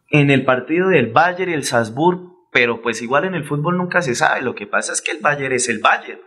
en 0.10 0.30
el 0.30 0.44
partido 0.44 0.90
del 0.90 1.12
Bayern 1.12 1.52
y 1.52 1.54
el 1.54 1.64
Salzburg, 1.64 2.20
pero 2.52 2.82
pues 2.82 3.02
igual 3.02 3.26
en 3.26 3.36
el 3.36 3.46
fútbol 3.46 3.78
nunca 3.78 4.02
se 4.02 4.16
sabe. 4.16 4.42
Lo 4.42 4.56
que 4.56 4.68
pasa 4.68 4.92
es 4.92 5.02
que 5.02 5.12
el 5.12 5.20
Bayern 5.22 5.54
es 5.54 5.70
el 5.70 5.80
Bayern. 5.80 6.20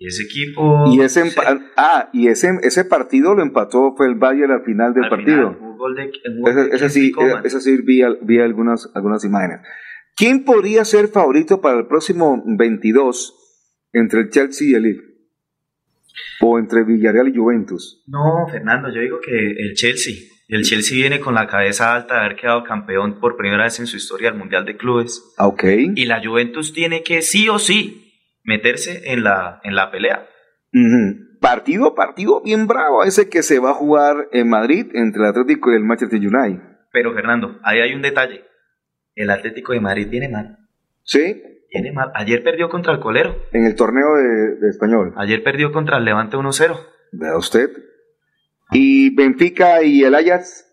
Y 0.00 0.06
ese 0.06 0.22
equipo. 0.22 0.84
Y 0.90 1.02
ese, 1.02 1.30
ah, 1.76 2.08
y 2.14 2.28
ese, 2.28 2.58
ese 2.62 2.86
partido 2.86 3.34
lo 3.34 3.42
empató, 3.42 3.92
fue 3.94 4.06
el 4.06 4.14
Bayern 4.14 4.50
al 4.50 4.64
final 4.64 4.94
del 4.94 5.10
partido. 5.10 5.54
ese, 6.72 6.88
sí, 6.88 7.12
ese 7.44 7.60
sí 7.60 7.76
vi, 7.84 8.00
vi 8.22 8.40
algunas, 8.40 8.90
algunas 8.94 9.22
imágenes. 9.26 9.60
¿Quién 10.16 10.44
podría 10.44 10.86
ser 10.86 11.08
favorito 11.08 11.60
para 11.60 11.80
el 11.80 11.86
próximo 11.86 12.42
22 12.46 13.34
entre 13.92 14.20
el 14.20 14.30
Chelsea 14.30 14.68
y 14.68 14.74
el 14.74 14.82
Lille? 14.84 15.02
¿O 16.40 16.58
entre 16.58 16.82
Villarreal 16.84 17.28
y 17.28 17.36
Juventus? 17.36 18.02
No, 18.06 18.48
Fernando, 18.50 18.88
yo 18.88 19.02
digo 19.02 19.20
que 19.20 19.50
el 19.50 19.74
Chelsea. 19.74 20.14
El 20.48 20.64
Chelsea 20.64 20.96
viene 20.96 21.20
con 21.20 21.34
la 21.34 21.46
cabeza 21.46 21.94
alta 21.94 22.14
de 22.14 22.20
haber 22.20 22.36
quedado 22.36 22.64
campeón 22.64 23.20
por 23.20 23.36
primera 23.36 23.64
vez 23.64 23.78
en 23.80 23.86
su 23.86 23.98
historia 23.98 24.30
al 24.30 24.38
Mundial 24.38 24.64
de 24.64 24.78
Clubes. 24.78 25.34
Ah, 25.36 25.46
ok. 25.46 25.64
Y 25.94 26.06
la 26.06 26.24
Juventus 26.24 26.72
tiene 26.72 27.02
que 27.02 27.20
sí 27.20 27.50
o 27.50 27.58
sí 27.58 28.09
meterse 28.50 29.12
en 29.12 29.24
la, 29.24 29.60
en 29.64 29.74
la 29.74 29.90
pelea. 29.90 30.28
Partido, 31.40 31.94
partido 31.94 32.42
bien 32.42 32.66
bravo 32.66 33.04
ese 33.04 33.30
que 33.30 33.42
se 33.42 33.58
va 33.58 33.70
a 33.70 33.74
jugar 33.74 34.28
en 34.32 34.48
Madrid 34.48 34.86
entre 34.94 35.22
el 35.22 35.28
Atlético 35.28 35.72
y 35.72 35.76
el 35.76 35.84
Manchester 35.84 36.18
United. 36.18 36.62
Pero 36.92 37.14
Fernando, 37.14 37.58
ahí 37.62 37.80
hay 37.80 37.94
un 37.94 38.02
detalle 38.02 38.50
el 39.14 39.30
Atlético 39.30 39.72
de 39.72 39.80
Madrid 39.80 40.08
viene 40.08 40.28
mal. 40.28 40.58
¿Sí? 41.02 41.42
Viene 41.72 41.92
mal. 41.92 42.10
Ayer 42.14 42.42
perdió 42.42 42.68
contra 42.68 42.92
el 42.92 43.00
Colero. 43.00 43.36
En 43.52 43.66
el 43.66 43.74
torneo 43.74 44.14
de, 44.14 44.68
Español. 44.68 45.12
Ayer 45.16 45.42
perdió 45.42 45.72
contra 45.72 45.98
el 45.98 46.04
Levante 46.04 46.36
1-0. 46.36 46.78
Vea 47.12 47.36
usted. 47.36 47.70
¿Y 48.72 49.14
Benfica 49.14 49.82
y 49.82 50.04
el 50.04 50.14
Ajax? 50.14 50.66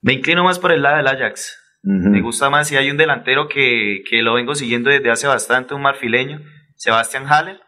Me 0.00 0.14
inclino 0.14 0.44
más 0.44 0.58
por 0.58 0.72
el 0.72 0.82
lado 0.82 0.96
del 0.96 1.06
Ajax. 1.06 1.56
Me 1.82 2.20
gusta 2.20 2.50
más 2.50 2.68
si 2.68 2.76
hay 2.76 2.90
un 2.90 2.96
delantero 2.96 3.48
que, 3.48 4.02
que, 4.10 4.20
lo 4.20 4.34
vengo 4.34 4.54
siguiendo 4.54 4.90
desde 4.90 5.10
hace 5.10 5.26
bastante, 5.26 5.74
un 5.74 5.82
marfileño, 5.82 6.40
Sebastián 6.78 7.26
Haller, 7.26 7.60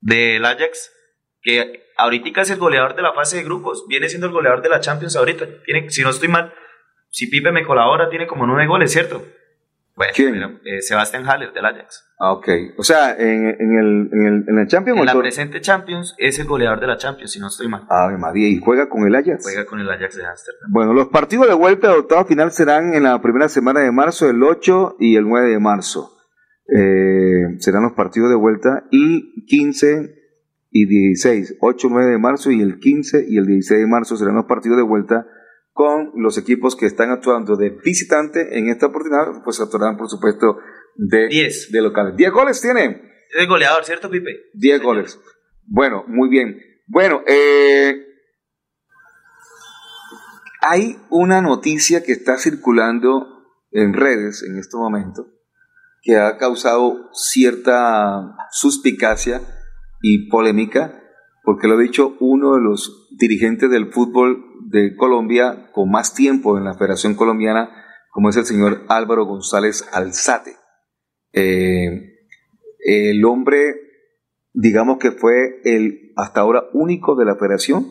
del 0.00 0.44
Ajax, 0.44 0.92
que 1.40 1.88
ahorita 1.96 2.42
es 2.42 2.50
el 2.50 2.58
goleador 2.58 2.94
de 2.94 3.02
la 3.02 3.14
fase 3.14 3.38
de 3.38 3.44
grupos, 3.44 3.86
viene 3.88 4.08
siendo 4.08 4.26
el 4.26 4.32
goleador 4.32 4.62
de 4.62 4.68
la 4.68 4.80
Champions 4.80 5.16
ahorita. 5.16 5.46
Tiene, 5.64 5.90
si 5.90 6.02
no 6.02 6.10
estoy 6.10 6.28
mal, 6.28 6.52
si 7.08 7.26
Pipe 7.26 7.52
me 7.52 7.64
colabora, 7.64 8.10
tiene 8.10 8.26
como 8.26 8.46
nueve 8.46 8.66
goles, 8.66 8.92
¿cierto? 8.92 9.24
Bueno, 9.96 10.12
¿Quién? 10.14 10.60
Eh, 10.64 10.82
Sebastián 10.82 11.24
Haller 11.24 11.52
del 11.52 11.64
Ajax. 11.64 12.04
Ah, 12.18 12.32
ok. 12.32 12.48
O 12.76 12.82
sea, 12.82 13.12
en, 13.16 13.46
el, 13.46 14.08
en, 14.10 14.26
el, 14.26 14.44
en 14.48 14.58
el 14.58 14.66
Champions. 14.66 14.98
En 14.98 15.06
la 15.06 15.14
presente 15.14 15.60
Champions 15.60 16.14
es 16.18 16.38
el 16.38 16.46
goleador 16.46 16.80
de 16.80 16.88
la 16.88 16.96
Champions, 16.96 17.30
si 17.30 17.38
no 17.38 17.46
estoy 17.46 17.68
mal. 17.68 17.86
Ah, 17.88 18.10
María, 18.18 18.48
¿y 18.48 18.60
juega 18.60 18.88
con 18.88 19.06
el 19.06 19.14
Ajax? 19.14 19.44
Juega 19.44 19.64
con 19.64 19.80
el 19.80 19.88
Ajax 19.88 20.16
de 20.16 20.26
Amsterdam. 20.26 20.70
Bueno, 20.70 20.92
los 20.92 21.08
partidos 21.08 21.46
de 21.46 21.54
vuelta 21.54 21.88
de 21.88 21.98
octavo 21.98 22.24
final 22.26 22.50
serán 22.50 22.92
en 22.94 23.04
la 23.04 23.22
primera 23.22 23.48
semana 23.48 23.80
de 23.80 23.92
marzo, 23.92 24.28
el 24.28 24.42
8 24.42 24.96
y 24.98 25.16
el 25.16 25.28
9 25.28 25.48
de 25.48 25.60
marzo. 25.60 26.13
Eh, 26.66 27.58
serán 27.58 27.82
los 27.82 27.92
partidos 27.92 28.30
de 28.30 28.36
vuelta 28.36 28.86
y 28.90 29.44
15 29.44 30.14
y 30.70 30.86
16, 30.86 31.58
8, 31.60 31.88
9 31.90 32.10
de 32.12 32.18
marzo 32.18 32.50
y 32.50 32.62
el 32.62 32.78
15 32.78 33.26
y 33.28 33.36
el 33.36 33.46
16 33.46 33.80
de 33.80 33.86
marzo 33.86 34.16
serán 34.16 34.34
los 34.34 34.46
partidos 34.46 34.78
de 34.78 34.82
vuelta 34.82 35.26
con 35.72 36.12
los 36.16 36.38
equipos 36.38 36.74
que 36.74 36.86
están 36.86 37.10
actuando 37.10 37.56
de 37.56 37.70
visitante 37.84 38.58
en 38.58 38.68
esta 38.68 38.86
oportunidad, 38.86 39.42
pues 39.44 39.60
actuarán, 39.60 39.96
por 39.96 40.08
supuesto, 40.08 40.58
de, 40.96 41.28
Diez. 41.28 41.70
de 41.70 41.82
locales. 41.82 42.16
¿Diez 42.16 42.32
goles 42.32 42.60
tiene? 42.60 43.02
Es 43.36 43.48
goleador, 43.48 43.84
¿cierto, 43.84 44.08
Pipe? 44.08 44.30
Diez 44.54 44.80
goles. 44.80 45.20
Bueno, 45.66 46.04
muy 46.06 46.28
bien. 46.28 46.58
Bueno, 46.86 47.22
eh, 47.26 48.06
hay 50.60 50.96
una 51.10 51.42
noticia 51.42 52.02
que 52.02 52.12
está 52.12 52.38
circulando 52.38 53.26
en 53.70 53.92
redes 53.92 54.44
en 54.48 54.56
este 54.58 54.76
momento 54.76 55.33
que 56.04 56.16
ha 56.16 56.36
causado 56.36 57.10
cierta 57.12 58.36
suspicacia 58.50 59.40
y 60.02 60.28
polémica, 60.28 61.02
porque 61.42 61.66
lo 61.66 61.74
ha 61.74 61.80
dicho 61.80 62.16
uno 62.20 62.54
de 62.54 62.60
los 62.60 63.08
dirigentes 63.18 63.70
del 63.70 63.90
fútbol 63.90 64.44
de 64.66 64.94
Colombia 64.96 65.70
con 65.72 65.90
más 65.90 66.14
tiempo 66.14 66.58
en 66.58 66.64
la 66.64 66.74
Federación 66.74 67.14
Colombiana, 67.14 67.70
como 68.10 68.28
es 68.28 68.36
el 68.36 68.44
señor 68.44 68.84
Álvaro 68.88 69.24
González 69.24 69.88
Alzate. 69.92 70.56
Eh, 71.32 72.12
el 72.84 73.24
hombre, 73.24 73.74
digamos 74.52 74.98
que 74.98 75.10
fue 75.10 75.60
el 75.64 76.12
hasta 76.16 76.40
ahora 76.40 76.64
único 76.74 77.16
de 77.16 77.24
la 77.24 77.36
federación 77.36 77.86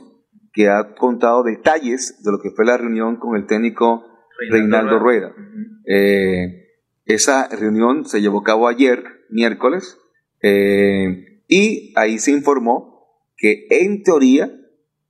que 0.53 0.69
ha 0.69 0.93
contado 0.93 1.43
detalles 1.43 2.21
de 2.23 2.31
lo 2.31 2.39
que 2.39 2.51
fue 2.51 2.63
la 2.63 2.77
reunión 2.77 3.17
con 3.17 3.35
el 3.35 3.47
técnico 3.47 4.05
Reinaldo, 4.51 4.99
Rueda. 4.99 5.33
Eh, 5.87 6.62
esa 7.05 7.47
reunión 7.49 8.05
se 8.05 8.21
llevó 8.21 8.41
a 8.41 8.43
cabo 8.43 8.67
ayer, 8.67 9.03
miércoles, 9.29 9.97
eh, 10.41 11.41
y 11.47 11.93
ahí 11.95 12.19
se 12.19 12.31
informó 12.31 13.07
que 13.37 13.67
en 13.69 14.03
teoría 14.03 14.51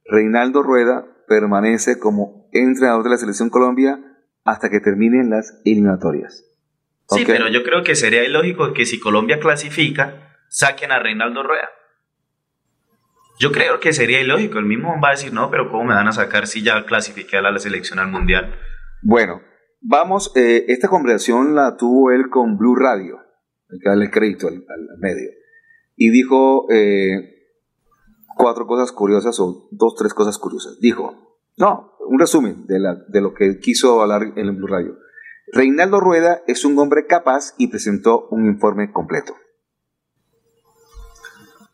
Reinaldo 0.05 0.63
Rueda 0.63 1.05
permanece 1.27 1.99
como 1.99 2.49
entrenador 2.51 3.03
de 3.03 3.09
la 3.11 3.17
selección 3.17 3.49
Colombia 3.49 3.99
hasta 4.43 4.69
que 4.69 4.79
terminen 4.79 5.29
las 5.29 5.61
eliminatorias. 5.65 6.45
Sí, 7.09 7.23
pero 7.25 7.47
yo 7.49 7.63
creo 7.63 7.83
que 7.83 7.95
sería 7.95 8.23
ilógico 8.23 8.73
que 8.73 8.85
si 8.85 8.99
Colombia 8.99 9.39
clasifica, 9.39 10.37
saquen 10.49 10.91
a 10.91 10.99
Reinaldo 10.99 11.43
Rueda. 11.43 11.69
Yo 13.39 13.51
creo 13.51 13.79
que 13.79 13.93
sería 13.93 14.21
ilógico. 14.21 14.59
El 14.59 14.65
mismo 14.65 14.99
va 15.01 15.09
a 15.09 15.11
decir, 15.11 15.33
no, 15.33 15.49
pero 15.49 15.69
¿cómo 15.69 15.85
me 15.85 15.93
van 15.93 16.07
a 16.07 16.11
sacar 16.11 16.47
si 16.47 16.63
ya 16.63 16.85
clasifiqué 16.85 17.37
a 17.37 17.41
la 17.41 17.57
selección 17.59 17.99
al 17.99 18.07
mundial? 18.07 18.55
Bueno, 19.01 19.41
vamos, 19.83 20.31
eh, 20.35 20.65
esta 20.69 20.87
conversación 20.87 21.55
la 21.55 21.77
tuvo 21.77 22.11
él 22.11 22.29
con 22.29 22.57
Blue 22.57 22.75
Radio, 22.75 23.19
hay 23.69 23.79
que 23.79 23.89
darle 23.89 24.09
crédito 24.09 24.47
al, 24.47 24.63
medio, 24.99 25.29
y 25.95 26.09
dijo, 26.09 26.65
eh, 26.71 27.33
cuatro 28.35 28.65
cosas 28.65 28.91
curiosas 28.91 29.39
o 29.39 29.67
dos, 29.71 29.95
tres 29.95 30.13
cosas 30.13 30.37
curiosas. 30.37 30.79
Dijo, 30.79 31.37
no, 31.57 31.93
un 32.07 32.19
resumen 32.19 32.65
de, 32.65 32.79
la, 32.79 32.95
de 32.95 33.21
lo 33.21 33.33
que 33.33 33.59
quiso 33.59 34.01
hablar 34.01 34.23
en 34.35 34.47
el 34.47 34.55
Blue 34.55 34.67
Radio. 34.67 34.97
Reinaldo 35.51 35.99
Rueda 35.99 36.41
es 36.47 36.65
un 36.65 36.77
hombre 36.79 37.05
capaz 37.05 37.53
y 37.57 37.67
presentó 37.67 38.27
un 38.29 38.45
informe 38.45 38.91
completo. 38.91 39.35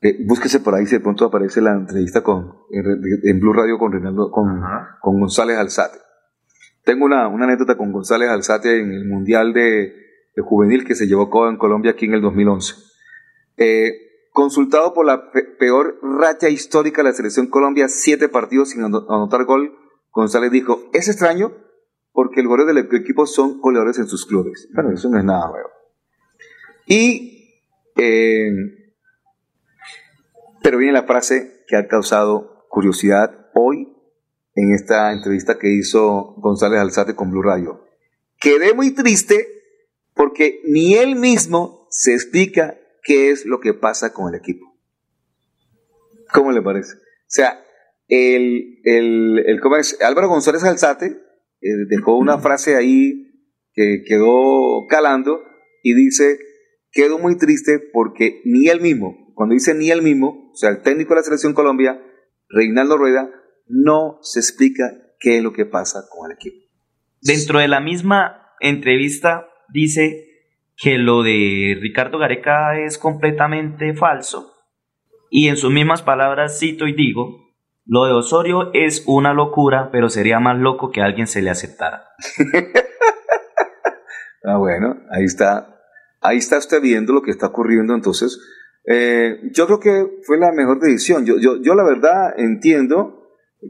Eh, 0.02 0.18
búsquese 0.26 0.62
por 0.62 0.76
ahí 0.76 0.86
si 0.86 0.96
de 0.96 1.02
pronto 1.02 1.26
aparece 1.26 1.62
la 1.62 1.72
entrevista 1.72 2.24
con, 2.24 2.56
en, 2.72 3.40
Blue 3.40 3.54
Radio 3.54 3.78
con, 3.78 3.92
Reinaldo, 3.92 4.32
con, 4.32 4.62
González 5.02 5.58
Alzate. 5.58 6.00
Tengo 6.84 7.06
una, 7.06 7.26
anécdota 7.26 7.78
con 7.78 7.92
González 7.92 8.30
Alzate 8.30 8.80
en 8.80 8.92
el 8.92 9.06
Mundial 9.06 9.54
de, 9.54 9.94
juvenil 10.42 10.86
que 10.86 10.96
se 10.96 11.06
llevó 11.06 11.24
a 11.24 11.30
cabo 11.30 11.50
en 11.50 11.58
Colombia 11.58 11.92
aquí 11.92 12.06
en 12.06 12.14
el 12.14 12.22
2011. 12.22 12.76
Eh, 13.58 13.92
consultado 14.32 14.94
por 14.94 15.06
la 15.06 15.32
peor 15.60 16.00
racha 16.02 16.50
histórica 16.50 17.04
de 17.04 17.10
la 17.10 17.14
selección 17.14 17.48
Colombia, 17.48 17.90
siete 17.90 18.30
partidos 18.30 18.70
sin 18.70 18.84
anotar 18.84 19.44
gol, 19.44 19.76
González 20.12 20.52
dijo, 20.52 20.90
es 20.94 21.08
extraño 21.10 21.52
porque 22.12 22.42
el 22.42 22.48
goleador 22.48 22.74
del 22.74 23.02
equipo 23.02 23.26
son 23.26 23.60
goleadores 23.60 24.00
en 24.00 24.08
sus 24.08 24.26
clubes. 24.26 24.70
Bueno, 24.74 24.92
eso 24.92 25.10
no 25.10 25.18
es 25.18 25.26
nada 25.26 25.48
nuevo. 25.50 25.70
Y, 26.86 27.64
eh, 27.98 28.50
pero 30.64 30.78
viene 30.78 30.94
la 30.94 31.04
frase 31.04 31.64
que 31.68 31.76
ha 31.76 31.88
causado 31.88 32.66
curiosidad 32.70 33.39
en 34.60 34.74
esta 34.74 35.14
entrevista 35.14 35.58
que 35.58 35.70
hizo 35.70 36.34
González 36.38 36.80
Alzate 36.80 37.16
con 37.16 37.32
Blue 37.32 37.42
Radio. 37.42 37.88
Quedé 38.42 38.74
muy 38.74 38.92
triste 38.92 39.48
porque 40.14 40.60
ni 40.66 40.96
él 40.96 41.16
mismo 41.16 41.88
se 41.90 42.14
explica 42.14 42.78
qué 43.04 43.32
es 43.32 43.46
lo 43.46 43.62
que 43.62 43.74
pasa 43.74 44.12
con 44.12 44.34
el 44.34 44.38
equipo. 44.38 44.66
¿Cómo 46.34 46.52
le 46.52 46.62
parece? 46.62 46.94
O 46.96 47.28
sea, 47.28 47.64
el, 48.10 48.82
el, 48.84 49.40
el 49.46 49.62
Álvaro 50.02 50.28
González 50.28 50.64
Alzate 50.66 51.06
eh, 51.06 51.70
dejó 51.88 52.18
una 52.18 52.38
frase 52.40 52.76
ahí 52.76 53.32
que 53.74 54.04
quedó 54.06 54.88
calando 54.90 55.42
y 55.84 55.94
dice, 55.94 56.38
quedo 56.92 57.18
muy 57.18 57.38
triste 57.38 57.80
porque 57.94 58.42
ni 58.44 58.68
él 58.68 58.82
mismo, 58.82 59.32
cuando 59.36 59.54
dice 59.54 59.74
ni 59.74 59.90
él 59.90 60.02
mismo, 60.02 60.52
o 60.52 60.56
sea, 60.56 60.70
el 60.70 60.82
técnico 60.82 61.14
de 61.14 61.22
la 61.22 61.24
selección 61.24 61.54
Colombia, 61.54 62.04
Reinaldo 62.50 62.98
Rueda, 62.98 63.32
no 63.70 64.18
se 64.22 64.40
explica 64.40 64.92
qué 65.20 65.38
es 65.38 65.44
lo 65.44 65.54
que 65.54 65.66
pasa 65.66 66.02
con 66.10 66.30
el 66.30 66.36
equipo. 66.36 66.66
Dentro 67.22 67.60
de 67.60 67.68
la 67.68 67.80
misma 67.80 68.54
entrevista 68.60 69.48
dice 69.70 70.26
que 70.76 70.98
lo 70.98 71.24
de 71.24 71.78
Ricardo 71.80 72.18
Gareca 72.18 72.80
es 72.80 72.98
completamente 72.98 73.94
falso 73.94 74.54
y 75.30 75.48
en 75.48 75.58
sus 75.58 75.72
mismas 75.72 76.02
palabras 76.02 76.60
cito 76.60 76.88
y 76.88 76.94
digo, 76.94 77.50
lo 77.86 78.06
de 78.06 78.14
Osorio 78.14 78.72
es 78.74 79.04
una 79.08 79.34
locura, 79.34 79.90
pero 79.92 80.10
sería 80.10 80.40
más 80.40 80.58
loco 80.58 80.92
que 80.92 81.02
alguien 81.02 81.28
se 81.28 81.42
le 81.42 81.50
aceptara. 81.50 82.10
ah, 84.44 84.58
bueno, 84.58 84.98
ahí 85.12 85.24
está. 85.24 85.76
Ahí 86.22 86.38
está 86.38 86.58
usted 86.58 86.82
viendo 86.82 87.14
lo 87.14 87.22
que 87.22 87.32
está 87.32 87.48
ocurriendo. 87.48 87.94
Entonces, 87.94 88.40
eh, 88.86 89.40
yo 89.54 89.66
creo 89.66 89.80
que 89.80 90.08
fue 90.24 90.38
la 90.38 90.52
mejor 90.52 90.80
decisión. 90.80 91.26
Yo, 91.26 91.36
yo, 91.40 91.62
yo 91.62 91.76
la 91.76 91.84
verdad 91.84 92.34
entiendo 92.38 93.19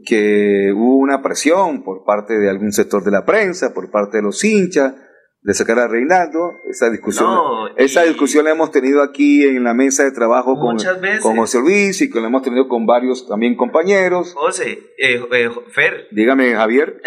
que 0.04 0.72
hubo 0.74 0.96
una 0.96 1.22
presión 1.22 1.82
por 1.82 2.04
parte 2.04 2.38
de 2.38 2.48
algún 2.48 2.72
sector 2.72 3.02
de 3.04 3.10
la 3.10 3.24
prensa, 3.24 3.74
por 3.74 3.90
parte 3.90 4.18
de 4.18 4.22
los 4.22 4.42
hinchas, 4.44 4.94
de 5.42 5.54
sacar 5.54 5.78
a 5.78 5.88
Reinaldo. 5.88 6.52
Esa 6.68 6.90
discusión, 6.90 7.28
esa 7.76 8.02
discusión 8.04 8.44
la 8.44 8.52
hemos 8.52 8.70
tenido 8.70 9.02
aquí 9.02 9.44
en 9.44 9.64
la 9.64 9.74
mesa 9.74 10.04
de 10.04 10.12
trabajo 10.12 10.58
con, 10.58 10.76
con 11.22 11.36
José 11.36 11.60
Luis 11.60 12.00
y 12.02 12.10
que 12.10 12.20
la 12.20 12.28
hemos 12.28 12.42
tenido 12.42 12.68
con 12.68 12.86
varios 12.86 13.26
también 13.26 13.56
compañeros. 13.56 14.34
José, 14.34 14.78
eh, 14.98 15.20
eh, 15.32 15.50
Fer. 15.70 16.08
Dígame, 16.12 16.54
Javier. 16.54 17.00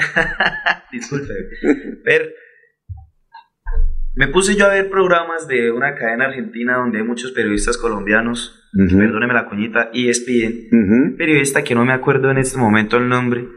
Disculpe. 0.91 1.34
Fer, 2.03 2.34
me 4.15 4.27
puse 4.27 4.55
yo 4.55 4.65
a 4.65 4.69
ver 4.69 4.89
programas 4.91 5.47
de 5.47 5.72
una 5.72 5.95
cadena 5.95 6.26
argentina 6.26 6.77
donde 6.77 6.99
hay 6.99 7.03
muchos 7.03 7.31
periodistas 7.31 7.77
colombianos, 7.77 8.62
perdóneme 8.74 9.34
la 9.34 9.45
cuñita, 9.45 9.90
ESPN, 9.94 10.70
un 10.72 11.16
periodista 11.18 11.64
que 11.64 11.76
no 11.76 11.86
me 11.86 11.94
acuerdo 11.94 12.32
en 12.32 12.38
este 12.38 12.58
momento 12.58 12.98
el 12.98 13.08
nombre, 13.08 13.48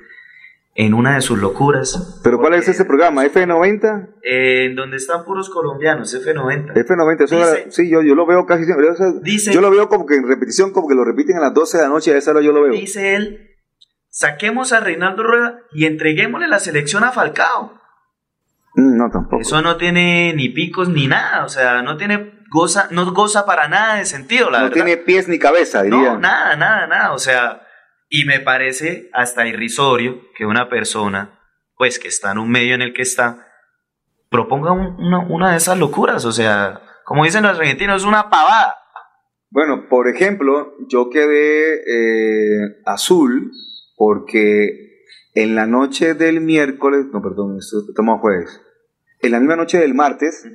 en 0.75 0.93
una 0.93 1.15
de 1.15 1.23
sus 1.23 1.39
locuras. 1.39 2.21
¿Pero 2.23 2.39
cuál 2.39 2.55
es 2.55 2.69
ese 2.69 2.85
programa? 2.85 3.25
¿F90? 3.25 4.11
en 4.23 4.75
donde 4.75 4.99
están 4.99 5.25
puros 5.25 5.49
colombianos, 5.49 6.15
F90. 6.15 6.75
F90, 6.75 7.25
eso 7.25 7.71
sí, 7.71 7.89
yo, 7.89 8.03
yo 8.03 8.15
lo 8.15 8.27
veo 8.27 8.45
casi 8.45 8.65
siempre. 8.65 8.89
yo 9.53 9.61
lo 9.61 9.71
veo 9.71 9.89
como 9.89 10.05
que 10.05 10.17
en 10.17 10.29
repetición, 10.29 10.73
como 10.73 10.89
que 10.89 10.95
lo 10.95 11.05
repiten 11.05 11.37
a 11.39 11.41
las 11.41 11.55
12 11.55 11.79
de 11.79 11.83
la 11.83 11.89
noche, 11.89 12.13
a 12.13 12.19
esa 12.19 12.33
hora 12.33 12.43
yo 12.43 12.53
lo 12.53 12.63
veo. 12.63 12.73
Dice 12.73 13.15
él, 13.15 13.57
saquemos 14.11 14.73
a 14.73 14.81
Reinaldo 14.81 15.23
Rueda 15.23 15.61
y 15.73 15.87
entreguémosle 15.87 16.49
la 16.49 16.59
selección 16.59 17.05
a 17.05 17.13
Falcao. 17.13 17.81
Mm, 18.75 18.99
no, 18.99 19.11
tampoco. 19.11 19.41
Eso 19.41 19.63
no 19.63 19.79
tiene 19.79 20.35
ni 20.35 20.51
picos 20.51 20.91
ni 20.91 21.07
nada, 21.07 21.45
o 21.45 21.49
sea, 21.49 21.81
no 21.83 21.97
tiene 21.97 22.45
goza, 22.51 22.89
no 22.91 23.11
goza 23.13 23.47
para 23.47 23.69
nada 23.69 23.97
de 23.97 24.05
sentido, 24.05 24.51
la 24.51 24.59
no 24.59 24.65
verdad. 24.65 24.77
No 24.77 24.85
tiene 24.85 25.03
pies 25.03 25.29
ni 25.29 25.39
cabeza, 25.39 25.83
diría. 25.83 26.15
No, 26.15 26.19
nada, 26.19 26.57
nada, 26.57 26.87
nada, 26.87 27.13
o 27.13 27.19
sea, 27.19 27.63
y 28.09 28.25
me 28.25 28.41
parece 28.41 29.11
hasta 29.13 29.47
irrisorio 29.47 30.21
que 30.37 30.47
una 30.47 30.69
persona, 30.69 31.41
pues 31.77 31.99
que 31.99 32.09
está 32.09 32.33
en 32.33 32.39
un 32.39 32.51
medio 32.51 32.75
en 32.75 32.83
el 32.83 32.95
que 32.95 33.03
está, 33.03 33.47
proponga 34.31 34.73
una, 34.73 35.21
una 35.21 35.51
de 35.53 35.57
esas 35.57 35.79
locuras, 35.79 36.25
o 36.25 36.33
sea, 36.33 36.81
como 37.05 37.25
dicen 37.25 37.43
los 37.43 37.59
argentinos, 37.59 38.03
es 38.03 38.09
una 38.09 38.31
pavada. 38.31 38.77
Bueno, 39.51 39.89
por 39.89 40.09
ejemplo, 40.09 40.75
yo 40.89 41.09
quedé 41.09 41.77
eh, 41.77 42.83
azul 42.85 43.53
porque 43.97 45.05
en 45.35 45.55
la 45.55 45.67
noche 45.67 46.15
del 46.15 46.41
miércoles, 46.41 47.07
no, 47.13 47.23
perdón, 47.23 47.59
estamos 47.59 48.21
jueves, 48.21 48.61
en 49.21 49.31
la 49.33 49.39
misma 49.39 49.57
noche 49.57 49.79
del 49.79 49.95
martes, 49.95 50.47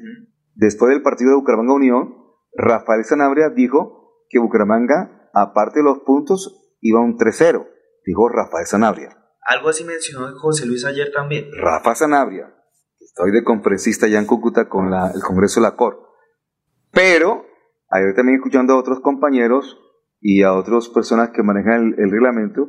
después 0.55 0.91
del 0.91 1.01
partido 1.01 1.31
de 1.31 1.37
Bucaramanga 1.37 1.73
Unión, 1.73 2.15
Rafael 2.53 3.03
Sanabria 3.03 3.49
dijo 3.49 4.25
que 4.29 4.39
Bucaramanga, 4.39 5.29
aparte 5.33 5.79
de 5.79 5.85
los 5.85 5.99
puntos, 5.99 6.77
iba 6.81 6.99
un 6.99 7.17
3-0, 7.17 7.67
dijo 8.05 8.29
Rafael 8.29 8.65
Sanabria. 8.65 9.17
Algo 9.41 9.69
así 9.69 9.83
mencionó 9.83 10.27
José 10.37 10.65
Luis 10.65 10.85
ayer 10.85 11.11
también. 11.13 11.45
Rafa 11.59 11.95
Sanabria, 11.95 12.53
estoy 12.99 13.31
de 13.31 13.43
conferencista 13.43 14.07
ya 14.07 14.19
en 14.19 14.25
Cúcuta 14.25 14.69
con 14.69 14.93
el 14.93 15.21
Congreso 15.21 15.59
de 15.59 15.67
la 15.67 15.75
COR. 15.75 15.97
Pero, 16.91 17.45
ayer 17.89 18.13
también 18.15 18.37
escuchando 18.37 18.73
a 18.73 18.79
otros 18.79 18.99
compañeros 18.99 19.79
y 20.19 20.43
a 20.43 20.53
otras 20.53 20.89
personas 20.89 21.29
que 21.29 21.43
manejan 21.43 21.95
el, 21.97 22.11
reglamento, 22.11 22.67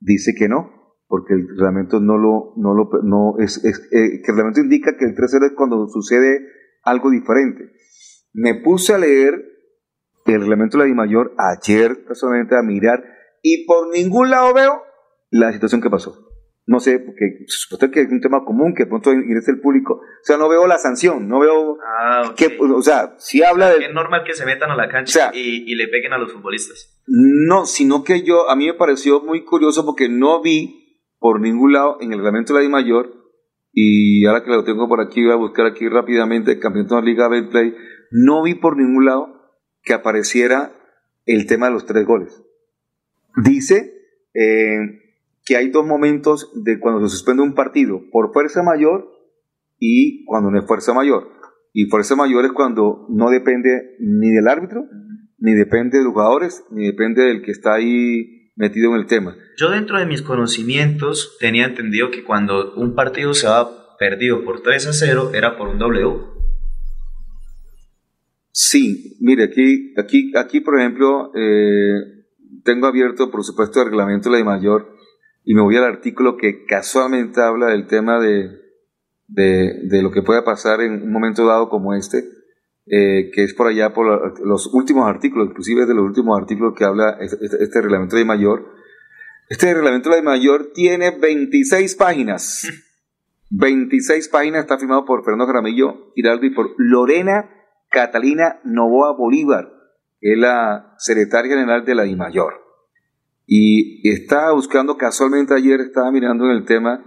dice 0.00 0.34
que 0.36 0.48
no, 0.48 0.96
porque 1.06 1.34
el 1.34 1.48
reglamento 1.48 2.00
no 2.00 2.18
lo, 2.18 2.52
no 2.56 2.74
lo, 2.74 2.90
no 3.04 3.34
es, 3.38 3.64
es 3.64 3.78
eh, 3.92 4.20
que 4.22 4.32
el 4.32 4.36
reglamento 4.36 4.60
indica 4.60 4.96
que 4.98 5.04
el 5.04 5.14
3-0 5.14 5.46
es 5.46 5.52
cuando 5.56 5.86
sucede 5.86 6.57
algo 6.90 7.10
diferente. 7.10 7.72
Me 8.32 8.54
puse 8.54 8.94
a 8.94 8.98
leer 8.98 9.44
el 10.26 10.40
reglamento 10.40 10.78
de 10.78 10.88
la 10.88 10.94
mayor 10.94 11.34
ayer, 11.38 12.04
personalmente, 12.04 12.56
a 12.56 12.62
mirar, 12.62 13.02
y 13.42 13.64
por 13.66 13.88
ningún 13.88 14.30
lado 14.30 14.52
veo 14.52 14.82
la 15.30 15.52
situación 15.52 15.80
que 15.80 15.90
pasó. 15.90 16.28
No 16.66 16.80
sé, 16.80 16.98
porque 16.98 17.44
supuesto 17.46 17.90
que 17.90 18.02
es 18.02 18.12
un 18.12 18.20
tema 18.20 18.44
común 18.44 18.74
que 18.74 18.84
de 18.84 18.90
pronto 18.90 19.10
ingrese 19.10 19.52
el 19.52 19.60
público. 19.60 19.94
O 19.94 20.22
sea, 20.22 20.36
no 20.36 20.50
veo 20.50 20.66
la 20.66 20.76
sanción, 20.76 21.26
no 21.26 21.40
veo. 21.40 21.78
Ah, 21.82 22.34
que, 22.36 22.58
o 22.60 22.82
sea, 22.82 23.14
si 23.16 23.42
habla 23.42 23.70
de. 23.70 23.86
Es 23.86 23.94
normal 23.94 24.22
que 24.26 24.34
se 24.34 24.44
metan 24.44 24.70
a 24.70 24.76
la 24.76 24.86
cancha 24.86 25.30
y, 25.32 25.72
y, 25.72 25.74
le 25.76 25.88
peguen 25.88 26.12
a 26.12 26.18
los 26.18 26.30
futbolistas. 26.30 27.02
No, 27.06 27.64
sino 27.64 28.04
que 28.04 28.22
yo, 28.22 28.50
a 28.50 28.56
mí 28.56 28.66
me 28.66 28.74
pareció 28.74 29.22
muy 29.22 29.46
curioso 29.46 29.86
porque 29.86 30.10
no 30.10 30.42
vi 30.42 30.78
por 31.18 31.40
ningún 31.40 31.72
lado 31.72 31.96
en 32.02 32.12
el 32.12 32.18
reglamento 32.18 32.52
de 32.52 32.60
la 32.60 32.66
I 32.66 32.68
mayor, 32.68 33.17
y 33.72 34.24
ahora 34.26 34.44
que 34.44 34.50
lo 34.50 34.64
tengo 34.64 34.88
por 34.88 35.00
aquí, 35.00 35.22
voy 35.22 35.32
a 35.32 35.36
buscar 35.36 35.66
aquí 35.66 35.88
rápidamente 35.88 36.52
el 36.52 36.60
campeonato 36.60 36.96
de 36.96 37.00
la 37.02 37.06
Liga 37.06 37.28
Betplay, 37.28 37.74
no 38.10 38.42
vi 38.42 38.54
por 38.54 38.76
ningún 38.76 39.04
lado 39.04 39.38
que 39.82 39.94
apareciera 39.94 40.72
el 41.26 41.46
tema 41.46 41.66
de 41.66 41.72
los 41.72 41.86
tres 41.86 42.06
goles. 42.06 42.42
Dice 43.44 43.94
eh, 44.34 44.78
que 45.44 45.56
hay 45.56 45.70
dos 45.70 45.86
momentos 45.86 46.52
de 46.54 46.78
cuando 46.80 47.06
se 47.06 47.16
suspende 47.16 47.42
un 47.42 47.54
partido, 47.54 48.02
por 48.10 48.32
fuerza 48.32 48.62
mayor 48.62 49.10
y 49.78 50.24
cuando 50.24 50.50
no 50.50 50.58
es 50.58 50.66
fuerza 50.66 50.92
mayor. 50.92 51.28
Y 51.72 51.86
fuerza 51.86 52.16
mayor 52.16 52.44
es 52.44 52.52
cuando 52.52 53.06
no 53.08 53.30
depende 53.30 53.96
ni 54.00 54.30
del 54.30 54.48
árbitro, 54.48 54.84
ni 55.38 55.54
depende 55.54 55.98
de 55.98 56.04
los 56.04 56.12
jugadores, 56.12 56.64
ni 56.70 56.86
depende 56.86 57.22
del 57.22 57.42
que 57.42 57.52
está 57.52 57.74
ahí 57.74 58.37
metido 58.58 58.90
en 58.94 59.00
el 59.00 59.06
tema. 59.06 59.36
Yo 59.56 59.70
dentro 59.70 59.98
de 59.98 60.04
mis 60.04 60.20
conocimientos 60.20 61.36
tenía 61.38 61.64
entendido 61.64 62.10
que 62.10 62.24
cuando 62.24 62.74
un 62.74 62.94
partido 62.94 63.32
se 63.32 63.46
va 63.46 63.96
perdido 63.98 64.44
por 64.44 64.60
3 64.62 64.88
a 64.88 64.92
0 64.92 65.30
era 65.32 65.56
por 65.56 65.68
un 65.68 65.78
W. 65.78 66.18
Sí, 68.50 69.16
mire, 69.20 69.44
aquí, 69.44 69.94
aquí, 69.96 70.32
aquí 70.36 70.60
por 70.60 70.78
ejemplo, 70.78 71.30
eh, 71.36 72.24
tengo 72.64 72.88
abierto, 72.88 73.30
por 73.30 73.44
supuesto, 73.44 73.80
el 73.80 73.86
reglamento 73.86 74.28
de 74.30 74.38
la 74.38 74.44
mayor 74.44 74.92
y 75.44 75.54
me 75.54 75.62
voy 75.62 75.76
al 75.76 75.84
artículo 75.84 76.36
que 76.36 76.64
casualmente 76.66 77.40
habla 77.40 77.68
del 77.68 77.86
tema 77.86 78.20
de, 78.20 78.50
de, 79.28 79.82
de 79.84 80.02
lo 80.02 80.10
que 80.10 80.22
pueda 80.22 80.44
pasar 80.44 80.80
en 80.80 81.02
un 81.04 81.12
momento 81.12 81.46
dado 81.46 81.68
como 81.68 81.94
este 81.94 82.37
eh, 82.90 83.30
que 83.32 83.44
es 83.44 83.54
por 83.54 83.66
allá 83.66 83.92
por 83.92 84.40
los 84.44 84.72
últimos 84.72 85.06
artículos, 85.06 85.48
inclusive 85.48 85.86
de 85.86 85.94
los 85.94 86.04
últimos 86.04 86.38
artículos 86.38 86.74
que 86.76 86.84
habla 86.84 87.18
este, 87.20 87.36
este, 87.42 87.80
reglamento 87.82 88.16
de 88.16 88.24
mayor. 88.24 88.66
Este 89.48 89.72
reglamento 89.72 90.10
de 90.10 90.22
mayor 90.22 90.72
tiene 90.74 91.10
26 91.10 91.94
páginas. 91.96 92.68
26 93.50 94.28
páginas, 94.28 94.60
está 94.60 94.78
firmado 94.78 95.04
por 95.04 95.24
Fernando 95.24 95.46
Jaramillo 95.46 96.12
Giraldo 96.14 96.46
y 96.46 96.50
por 96.50 96.74
Lorena 96.76 97.50
Catalina 97.90 98.60
Novoa 98.64 99.16
Bolívar, 99.16 99.72
que 100.20 100.32
es 100.32 100.38
la 100.38 100.94
secretaria 100.98 101.52
general 101.52 101.84
de 101.84 101.94
la 101.94 102.02
DIMAYOR. 102.02 102.54
Y 103.46 104.06
estaba 104.08 104.52
buscando, 104.52 104.98
casualmente 104.98 105.54
ayer 105.54 105.80
estaba 105.80 106.10
mirando 106.10 106.44
en 106.44 106.50
el 106.50 106.64
tema 106.66 107.02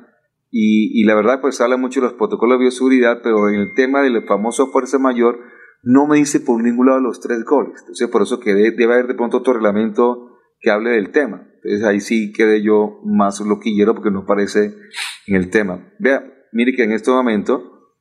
y, 0.50 1.04
la 1.06 1.16
verdad 1.16 1.40
pues 1.40 1.62
habla 1.62 1.78
mucho 1.78 2.02
de 2.02 2.08
los 2.08 2.16
protocolos 2.16 2.58
de 2.58 2.64
bioseguridad, 2.64 3.22
pero 3.24 3.48
en 3.48 3.56
el 3.56 3.74
tema 3.74 4.02
del 4.02 4.26
famoso 4.26 4.68
fuerza 4.68 5.00
mayor 5.00 5.40
no 5.84 6.08
me 6.08 6.18
dice 6.18 6.40
por 6.40 6.62
ningún 6.62 6.88
lado 6.88 7.00
los 7.00 7.20
tres 7.20 7.44
goles. 7.44 7.80
Entonces 7.80 8.08
por 8.10 8.22
eso 8.22 8.40
que 8.40 8.54
debe 8.54 8.84
haber 8.86 9.08
de 9.08 9.16
pronto 9.16 9.38
otro 9.38 9.54
reglamento 9.54 10.38
que 10.60 10.72
hable 10.72 10.92
del 10.92 11.12
tema. 11.12 11.48
Entonces 11.64 11.84
ahí 11.84 12.00
sí 12.00 12.32
quedé 12.32 12.62
yo 12.62 13.00
más 13.04 13.40
loquillero 13.42 13.94
porque 13.94 14.12
no 14.12 14.26
parece 14.26 14.76
en 15.28 15.36
el 15.36 15.50
tema. 15.50 15.92
Vea, 16.00 16.24
mire 16.52 16.74
que 16.74 16.84
en 16.84 16.92
este 16.92 17.12
momento, 17.12 17.94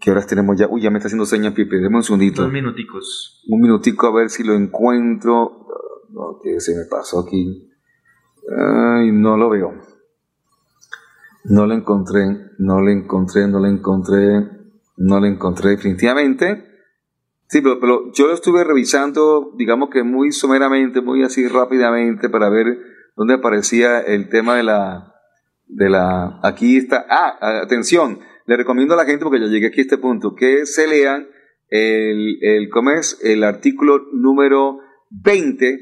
que 0.00 0.10
ahora 0.10 0.24
tenemos 0.26 0.58
ya, 0.58 0.66
uy, 0.68 0.82
ya 0.82 0.90
me 0.90 0.98
está 0.98 1.08
haciendo 1.08 1.26
señas 1.26 1.54
Pipe, 1.54 1.76
déme 1.76 1.96
un 1.96 2.02
segundito. 2.02 2.42
Dos 2.42 2.52
minuticos. 2.52 3.42
Un 3.48 3.60
minutico 3.60 4.06
a 4.06 4.14
ver 4.14 4.30
si 4.30 4.44
lo 4.44 4.54
encuentro. 4.54 5.66
No, 6.10 6.38
que 6.42 6.60
se 6.60 6.74
me 6.74 6.84
pasó 6.86 7.20
aquí. 7.20 7.70
Ay, 8.48 9.12
no 9.12 9.36
lo 9.36 9.50
veo. 9.50 9.74
No 11.44 11.66
lo 11.66 11.74
encontré, 11.74 12.24
no 12.58 12.80
lo 12.80 12.90
encontré, 12.90 13.46
no 13.46 13.60
lo 13.60 13.66
encontré, 13.66 14.48
no 14.96 15.20
lo 15.20 15.26
encontré 15.26 15.70
definitivamente. 15.70 16.65
Sí, 17.48 17.60
pero, 17.60 18.12
yo 18.12 18.26
lo 18.26 18.34
estuve 18.34 18.64
revisando, 18.64 19.52
digamos 19.56 19.90
que 19.90 20.02
muy 20.02 20.32
someramente, 20.32 21.00
muy 21.00 21.22
así 21.22 21.46
rápidamente 21.46 22.28
para 22.28 22.48
ver 22.48 22.78
dónde 23.14 23.34
aparecía 23.34 24.00
el 24.00 24.28
tema 24.28 24.56
de 24.56 24.64
la, 24.64 25.14
de 25.66 25.88
la, 25.88 26.40
aquí 26.42 26.76
está, 26.76 27.06
ah, 27.08 27.60
atención, 27.62 28.18
le 28.46 28.56
recomiendo 28.56 28.94
a 28.94 28.96
la 28.96 29.04
gente, 29.04 29.24
porque 29.24 29.40
ya 29.40 29.46
llegué 29.46 29.68
aquí 29.68 29.80
a 29.80 29.82
este 29.82 29.98
punto, 29.98 30.34
que 30.34 30.66
se 30.66 30.88
lean 30.88 31.28
el, 31.68 32.38
el, 32.42 32.68
¿cómo 32.68 32.90
es? 32.90 33.18
el 33.22 33.44
artículo 33.44 34.06
número 34.12 34.80
20, 35.10 35.78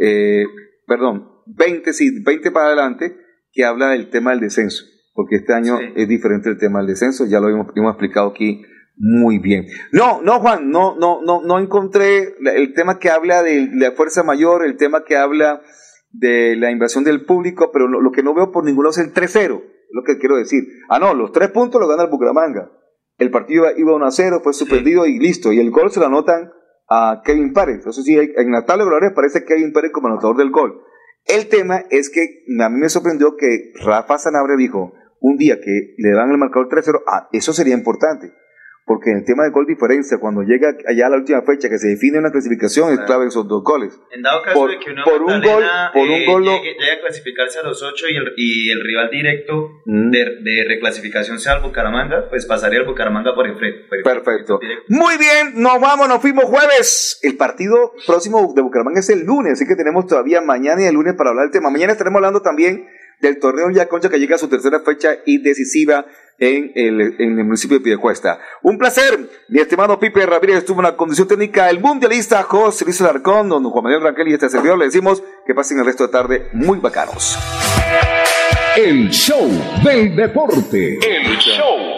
eh, 0.00 0.44
perdón, 0.86 1.28
20, 1.46 1.92
sí, 1.94 2.22
20 2.22 2.50
para 2.50 2.66
adelante, 2.66 3.16
que 3.52 3.64
habla 3.64 3.90
del 3.90 4.10
tema 4.10 4.32
del 4.32 4.40
descenso, 4.40 4.84
porque 5.14 5.36
este 5.36 5.54
año 5.54 5.78
es 5.96 6.06
diferente 6.06 6.50
el 6.50 6.58
tema 6.58 6.80
del 6.80 6.88
descenso, 6.88 7.24
ya 7.26 7.40
lo 7.40 7.48
hemos, 7.48 7.68
hemos 7.74 7.92
explicado 7.92 8.28
aquí 8.28 8.62
muy 8.98 9.38
bien. 9.38 9.66
No, 9.92 10.20
no, 10.22 10.40
Juan, 10.40 10.70
no, 10.70 10.96
no, 10.96 11.22
no, 11.22 11.40
no 11.42 11.58
encontré 11.58 12.34
el 12.40 12.74
tema 12.74 12.98
que 12.98 13.10
habla 13.10 13.42
de 13.42 13.68
la 13.72 13.92
fuerza 13.92 14.24
mayor, 14.24 14.64
el 14.64 14.76
tema 14.76 15.04
que 15.04 15.16
habla 15.16 15.62
de 16.10 16.56
la 16.56 16.70
invasión 16.70 17.04
del 17.04 17.24
público, 17.24 17.70
pero 17.72 17.86
lo, 17.86 18.10
que 18.10 18.22
no 18.22 18.34
veo 18.34 18.50
por 18.50 18.64
ninguno 18.64 18.90
es 18.90 18.98
el 18.98 19.12
3-0, 19.12 19.62
lo 19.92 20.02
que 20.04 20.18
quiero 20.18 20.36
decir. 20.36 20.64
Ah, 20.88 20.98
no, 20.98 21.14
los 21.14 21.32
tres 21.32 21.50
puntos 21.50 21.80
los 21.80 21.88
gana 21.88 22.04
el 22.04 22.10
Bucaramanga. 22.10 22.72
El 23.18 23.30
partido 23.30 23.66
iba 23.76 23.92
1-0, 23.92 24.42
fue 24.42 24.52
suspendido 24.52 25.06
y 25.06 25.18
listo. 25.18 25.52
Y 25.52 25.60
el 25.60 25.70
gol 25.70 25.90
se 25.90 26.00
lo 26.00 26.06
anotan 26.06 26.50
a 26.88 27.22
Kevin 27.24 27.52
Párez. 27.52 27.76
Entonces, 27.76 28.04
sí, 28.04 28.16
en 28.16 28.52
la 28.52 28.64
tabla 28.64 28.84
de 28.84 29.06
aparece 29.08 29.44
Kevin 29.44 29.72
Párez 29.72 29.92
como 29.92 30.08
anotador 30.08 30.36
del 30.36 30.50
gol. 30.50 30.82
El 31.24 31.48
tema 31.48 31.82
es 31.90 32.10
que 32.10 32.44
a 32.60 32.68
mí 32.68 32.80
me 32.80 32.88
sorprendió 32.88 33.36
que 33.36 33.72
Rafa 33.84 34.18
Sanabria 34.18 34.56
dijo 34.56 34.92
un 35.20 35.36
día 35.36 35.56
que 35.60 35.94
le 35.98 36.12
dan 36.12 36.30
el 36.30 36.38
marcador 36.38 36.68
3-0, 36.68 37.02
ah, 37.06 37.28
eso 37.32 37.52
sería 37.52 37.74
importante 37.74 38.32
porque 38.88 39.10
en 39.10 39.18
el 39.18 39.24
tema 39.24 39.44
de 39.44 39.50
gol 39.50 39.66
diferencia, 39.66 40.18
cuando 40.18 40.42
llega 40.42 40.74
allá 40.88 41.06
a 41.06 41.10
la 41.10 41.16
última 41.16 41.42
fecha 41.42 41.68
que 41.68 41.78
se 41.78 41.88
define 41.88 42.18
una 42.18 42.32
clasificación, 42.32 42.90
es 42.92 43.00
clave 43.00 43.26
esos 43.26 43.46
dos 43.46 43.62
goles. 43.62 44.00
En 44.10 44.22
dado 44.22 44.42
caso 44.42 44.58
por, 44.58 44.70
de 44.70 44.78
que 44.78 44.90
una 44.90 45.04
por 45.04 45.22
un 45.22 45.42
gol, 45.42 45.64
por 45.92 46.02
un 46.02 46.14
eh, 46.14 46.26
gol 46.26 46.44
llegue, 46.44 46.92
a 46.92 47.00
clasificarse 47.00 47.58
a 47.58 47.62
los 47.64 47.82
ocho 47.82 48.06
y 48.08 48.16
el, 48.16 48.32
y 48.36 48.70
el 48.70 48.80
rival 48.82 49.10
directo 49.10 49.82
mm. 49.84 50.10
de, 50.10 50.24
de, 50.40 50.64
reclasificación 50.66 51.38
sea 51.38 51.56
el 51.56 51.62
Bucaramanga, 51.62 52.28
pues 52.30 52.46
pasaría 52.46 52.80
el 52.80 52.86
Bucaramanga 52.86 53.34
por 53.34 53.46
enfrente. 53.46 53.84
Perfecto. 54.02 54.58
Muy 54.88 55.18
bien, 55.18 55.62
nos 55.62 55.78
vamos, 55.80 56.08
nos 56.08 56.22
fuimos 56.22 56.44
jueves. 56.44 57.20
El 57.22 57.36
partido 57.36 57.92
próximo 58.06 58.54
de 58.56 58.62
Bucaramanga 58.62 59.00
es 59.00 59.10
el 59.10 59.24
lunes, 59.24 59.52
así 59.52 59.66
que 59.66 59.76
tenemos 59.76 60.06
todavía 60.06 60.40
mañana 60.40 60.82
y 60.82 60.86
el 60.86 60.94
lunes 60.94 61.14
para 61.14 61.30
hablar 61.30 61.44
del 61.44 61.52
tema. 61.52 61.68
Mañana 61.68 61.92
estaremos 61.92 62.16
hablando 62.16 62.40
también 62.40 62.88
del 63.20 63.38
torneo 63.38 63.70
Yaconcha 63.70 64.08
que 64.08 64.18
llega 64.18 64.36
a 64.36 64.38
su 64.38 64.48
tercera 64.48 64.80
fecha 64.80 65.16
y 65.26 65.38
decisiva 65.38 66.06
en 66.38 66.72
el, 66.74 67.16
en 67.18 67.38
el 67.38 67.44
municipio 67.44 67.78
de 67.78 67.84
Piedecuesta. 67.84 68.38
Un 68.62 68.78
placer, 68.78 69.18
mi 69.48 69.60
estimado 69.60 69.98
Pipe 69.98 70.24
Ramírez 70.24 70.58
estuvo 70.58 70.80
en 70.80 70.84
la 70.84 70.96
condición 70.96 71.26
técnica, 71.26 71.68
el 71.68 71.80
mundialista 71.80 72.42
José 72.44 72.84
Luis 72.84 73.00
Alarcón, 73.00 73.48
don 73.48 73.64
Juan 73.64 73.84
Manuel 73.84 74.02
Rangel 74.02 74.28
y 74.28 74.34
este 74.34 74.48
servidor, 74.48 74.78
le 74.78 74.86
decimos 74.86 75.22
que 75.46 75.54
pasen 75.54 75.80
el 75.80 75.86
resto 75.86 76.06
de 76.06 76.12
tarde 76.12 76.48
muy 76.52 76.78
bacanos. 76.78 77.36
El 78.76 79.10
show 79.10 79.50
del 79.82 80.14
deporte. 80.14 80.98
El 81.02 81.36
show 81.38 81.97